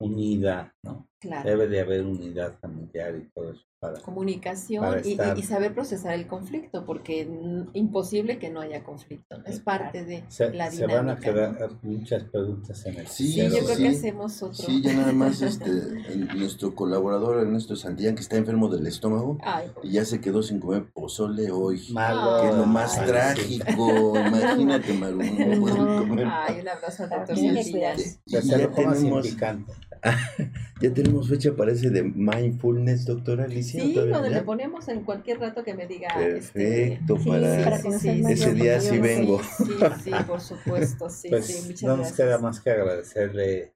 unida, 0.00 0.74
¿no? 0.84 1.08
Claro. 1.20 1.48
Debe 1.50 1.66
de 1.66 1.80
haber 1.80 2.02
unidad 2.06 2.58
familiar 2.60 3.16
y 3.16 3.28
todo 3.34 3.50
eso 3.50 3.62
para 3.80 4.00
Comunicación 4.00 4.84
para 4.84 5.06
y, 5.06 5.12
estar- 5.12 5.38
y 5.38 5.42
saber 5.42 5.72
procesar 5.72 6.14
el 6.14 6.26
conflicto, 6.26 6.84
porque 6.84 7.28
imposible 7.74 8.38
que 8.38 8.50
no 8.50 8.60
haya 8.60 8.82
conflicto. 8.82 9.38
¿no? 9.38 9.44
Es 9.44 9.60
parte 9.60 10.04
de 10.04 10.24
se, 10.28 10.50
la 10.52 10.68
se 10.70 10.86
dinámica. 10.86 10.96
van 10.96 11.10
a 11.10 11.14
¿no? 11.14 11.20
quedar 11.20 11.70
muchas 11.82 12.24
preguntas 12.24 12.86
en 12.86 12.98
el 12.98 13.06
Sí, 13.06 13.32
Sí, 13.32 13.40
yo 13.42 13.64
creo 13.64 13.76
sí. 13.76 13.82
que 13.84 13.88
hacemos 13.90 14.42
otro. 14.42 14.54
Sí, 14.64 14.82
ya 14.82 14.94
nada 14.94 15.12
más 15.12 15.40
este, 15.42 15.64
el- 16.08 16.28
nuestro 16.36 16.74
colaborador 16.74 17.38
Ernesto 17.40 17.76
Santillán, 17.76 18.14
que 18.16 18.22
está 18.22 18.36
enfermo 18.36 18.68
del 18.68 18.86
estómago 18.86 19.38
Ay, 19.42 19.70
y 19.84 19.92
ya 19.92 20.04
se 20.04 20.20
quedó 20.20 20.42
sin 20.42 20.58
comer 20.60 20.86
pozole 20.92 21.50
hoy. 21.52 21.80
Malo, 21.92 22.42
Que 22.42 22.48
es 22.48 22.54
lo 22.56 22.66
más 22.66 22.98
Ay, 22.98 23.06
trágico. 23.08 24.12
Imagínate, 24.18 24.92
Maru, 24.94 25.18
no 25.22 25.98
comer. 26.08 26.26
ay, 26.28 26.60
un 26.60 26.68
abrazo 26.68 27.04
al 27.04 27.10
doctor 27.10 27.36
Santillán. 27.36 27.98
Y 27.98 28.02
se 28.02 28.20
ya 28.26 28.40
tenemos, 28.72 29.26
picante. 29.28 29.72
ya 30.80 30.94
tenemos 30.94 31.28
fecha, 31.28 31.54
parece, 31.54 31.90
de 31.90 32.02
mindfulness, 32.02 33.04
doctora 33.06 33.44
Alicia. 33.44 33.82
Sí, 33.82 33.94
donde 33.94 34.30
le 34.30 34.42
ponemos 34.42 34.88
en 34.88 35.02
cualquier 35.04 35.40
rato 35.40 35.64
que 35.64 35.74
me 35.74 35.86
diga. 35.86 36.08
este, 36.20 36.98
Perfecto, 36.98 37.18
Sí, 37.18 37.28
para... 37.28 37.82
que 37.82 37.88
no 37.88 38.28
ese 38.28 38.54
día 38.54 38.80
sí 38.80 38.98
vengo. 38.98 39.40
Sí, 39.42 39.64
sí, 40.04 40.10
por 40.26 40.40
supuesto, 40.40 41.10
sí, 41.10 41.28
pues 41.28 41.46
sí, 41.46 41.68
muchas 41.68 41.82
no 41.82 41.96
nos 41.96 42.12
queda 42.12 42.38
más 42.38 42.60
que 42.60 42.70
agradecerle 42.70 43.74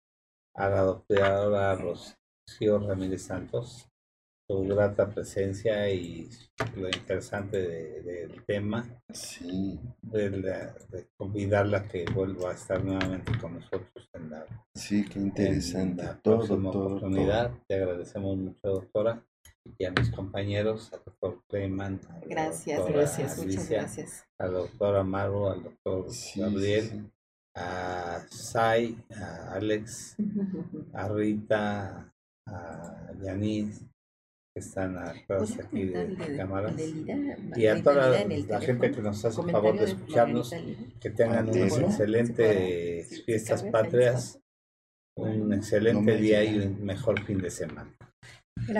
a 0.54 0.68
la 0.68 0.80
doctora 0.82 1.74
Rocío 1.76 2.78
Ramírez 2.78 3.22
Santos 3.22 3.91
su 4.52 4.66
grata 4.66 5.08
presencia 5.08 5.88
y 5.90 6.28
lo 6.76 6.86
interesante 6.88 7.56
de- 7.56 8.02
del 8.02 8.44
tema, 8.44 8.84
Sí, 9.12 9.80
de, 10.02 10.30
la- 10.30 10.74
de 10.90 11.08
convidarla 11.16 11.78
a 11.78 11.88
que 11.88 12.04
vuelva 12.14 12.50
a 12.50 12.54
estar 12.54 12.84
nuevamente 12.84 13.32
con 13.40 13.54
nosotros 13.54 14.08
en 14.12 14.30
la, 14.30 14.44
sí, 14.74 15.04
qué 15.08 15.18
en 15.20 15.26
interesante. 15.26 16.02
la 16.04 16.18
Todo, 16.20 16.36
próxima 16.46 16.70
todo, 16.70 16.86
oportunidad. 16.86 17.50
Te 17.66 17.74
agradecemos 17.76 18.36
mucho, 18.36 18.58
doctora, 18.62 19.24
y 19.78 19.84
a 19.86 19.90
mis 19.92 20.10
compañeros, 20.10 20.92
al 20.92 21.00
doctor 21.04 21.42
la 21.50 22.20
Gracias, 22.26 22.78
doctora 22.78 22.98
gracias, 22.98 23.38
muchas 23.38 23.70
gracias. 23.70 24.24
al 24.38 24.52
doctor 24.52 24.96
Amaro, 24.96 25.50
al 25.50 25.62
doctor. 25.62 26.10
Sí, 26.10 26.40
Gabriel, 26.40 26.88
sí, 26.90 27.10
a 27.56 28.20
Sai, 28.30 28.98
a 29.18 29.54
Alex, 29.54 30.16
a 30.92 31.08
Rita, 31.08 32.12
a 32.46 33.12
Yanis, 33.22 33.82
están 34.54 34.98
atrás 34.98 35.24
¿Podría 35.26 35.64
aquí 35.64 35.84
de, 35.84 36.06
de- 36.08 36.36
cámaras, 36.36 36.72
el 36.72 36.76
de 36.76 37.14
Lira, 37.14 37.36
y 37.56 37.66
a 37.66 37.82
toda 37.82 38.10
la, 38.10 38.60
gente 38.60 38.90
que 38.90 39.00
nos 39.02 39.24
hace 39.24 39.40
el 39.40 39.50
favor 39.50 39.78
de 39.78 39.84
escucharnos, 39.84 40.54
que 41.00 41.10
tengan 41.10 41.48
unas 41.48 41.78
excelentes 41.78 43.24
fiestas 43.24 43.62
patrias, 43.64 44.40
un 45.16 45.52
excelente 45.52 46.16
día 46.16 46.44
y 46.44 46.58
un 46.58 46.84
mejor 46.84 47.24
fin 47.24 47.38
de 47.38 47.50
semana. 47.50 47.94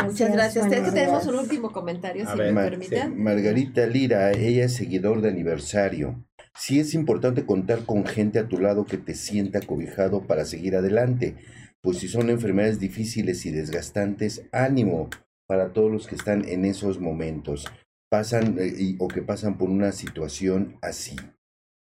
Muchas 0.05 0.33
gracias. 0.33 0.69
tenemos 0.69 1.27
un 1.27 1.37
último 1.37 1.73
comentario, 1.73 2.29
A 2.29 2.33
si 2.33 2.39
ver, 2.39 2.53
me 2.53 2.63
permiten. 2.63 3.15
sí, 3.15 3.19
Margarita 3.19 3.87
Lira, 3.87 4.31
ella 4.33 4.67
es 4.67 4.75
seguidor 4.75 5.23
de 5.23 5.31
aniversario. 5.31 6.23
Sí 6.55 6.79
es 6.79 6.93
importante 6.93 7.47
contar 7.47 7.87
con 7.87 8.05
gente 8.05 8.39
a 8.39 8.47
tu 8.47 8.59
lado 8.59 8.85
que 8.85 8.99
te 8.99 9.15
sienta 9.15 9.61
cobijado 9.61 10.23
para 10.27 10.45
seguir 10.45 10.77
adelante, 10.77 11.37
pues 11.81 11.99
si 11.99 12.09
son 12.09 12.29
enfermedades 12.29 12.79
difíciles 12.79 13.47
y 13.47 13.51
desgastantes, 13.51 14.43
ánimo 14.53 15.09
para 15.53 15.75
todos 15.75 15.91
los 15.93 16.07
que 16.07 16.15
están 16.15 16.49
en 16.49 16.65
esos 16.65 16.99
momentos, 16.99 17.67
pasan 18.11 18.57
eh, 18.59 18.73
y- 18.75 18.97
o 18.99 19.07
que 19.09 19.21
pasan 19.21 19.59
por 19.59 19.69
una 19.69 19.93
situación 19.93 20.79
así. 20.81 21.15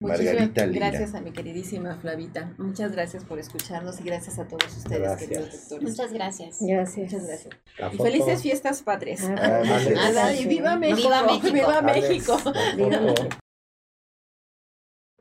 Muchísimas 0.02 0.34
Margarita 0.34 0.66
Lira. 0.66 0.90
gracias 0.90 1.14
a 1.14 1.22
mi 1.22 1.32
queridísima 1.32 1.96
Flavita. 1.98 2.56
Muchas 2.58 2.92
gracias 2.94 3.24
por 3.26 3.38
escucharnos 3.38 4.00
y 4.02 4.06
gracias 4.06 4.40
a 4.40 4.48
todos 4.48 4.76
ustedes, 4.76 5.02
Gracias. 5.02 5.30
queridos 5.30 5.52
doctores. 5.70 5.84
Muchas 5.88 6.14
gracias. 6.14 6.58
Gracias. 6.62 6.98
Muchas 7.14 7.28
gracias. 7.28 7.94
Y 7.94 7.98
felices 7.98 8.42
fiestas 8.42 8.82
patrias. 8.82 9.22
Ah, 9.38 10.34
y 10.34 10.46
viva 10.48 10.76
México. 10.78 10.98
Viva 11.10 11.24
México. 11.28 11.54
Viva 11.54 11.82
México. 11.84 12.38
Viva. 12.76 12.90
México. 13.02 13.30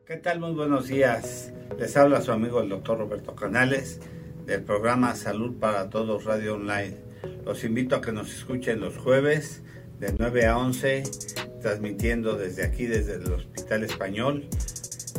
¿Qué 0.07 0.17
tal? 0.17 0.41
Muy 0.41 0.53
buenos 0.55 0.89
días. 0.89 1.53
Les 1.79 1.95
habla 1.99 2.23
su 2.23 2.33
amigo 2.33 2.63
el 2.63 2.71
doctor 2.71 2.97
Roberto 2.97 3.35
Canales 3.37 4.01
del 4.47 4.63
programa 4.63 5.15
Salud 5.17 5.59
para 5.59 5.91
Todos 5.91 6.25
Radio 6.25 6.55
Online. 6.55 7.08
Los 7.45 7.65
invito 7.65 7.97
a 7.97 8.01
que 8.01 8.13
nos 8.13 8.33
escuchen 8.33 8.81
los 8.81 8.97
jueves 8.97 9.63
de 9.99 10.15
9 10.19 10.47
a 10.47 10.59
11, 10.59 11.03
transmitiendo 11.61 12.37
desde 12.37 12.65
aquí, 12.65 12.87
desde 12.87 13.15
el 13.15 13.33
Hospital 13.33 13.85
Español. 13.85 14.49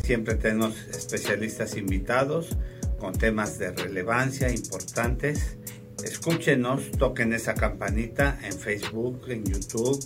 Siempre 0.04 0.36
tenemos 0.36 0.78
especialistas 0.88 1.76
invitados 1.76 2.58
con 3.00 3.14
temas 3.14 3.60
de 3.60 3.72
relevancia 3.72 4.50
importantes. 4.50 5.58
Escúchenos, 6.04 6.92
toquen 6.92 7.34
esa 7.34 7.54
campanita 7.54 8.40
en 8.44 8.54
Facebook, 8.54 9.26
en 9.30 9.44
YouTube, 9.44 10.00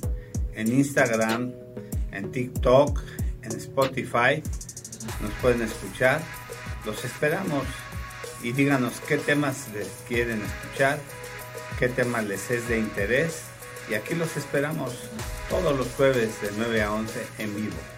en 0.55 0.71
Instagram, 0.71 1.53
en 2.11 2.31
TikTok, 2.31 2.99
en 3.43 3.51
Spotify. 3.51 4.41
Nos 5.21 5.31
pueden 5.41 5.61
escuchar. 5.61 6.21
Los 6.85 7.05
esperamos 7.05 7.63
y 8.43 8.51
díganos 8.51 8.99
qué 9.07 9.17
temas 9.17 9.69
les 9.73 9.87
quieren 10.07 10.41
escuchar, 10.41 10.99
qué 11.83 11.89
temas 11.89 12.23
les 12.23 12.49
es 12.49 12.69
de 12.69 12.77
interés. 12.77 13.41
Y 13.89 13.95
aquí 13.95 14.15
los 14.15 14.37
esperamos 14.37 14.93
todos 15.49 15.77
los 15.77 15.87
jueves 15.97 16.41
de 16.41 16.49
9 16.55 16.81
a 16.81 16.93
11 16.93 17.21
en 17.39 17.55
vivo. 17.57 17.92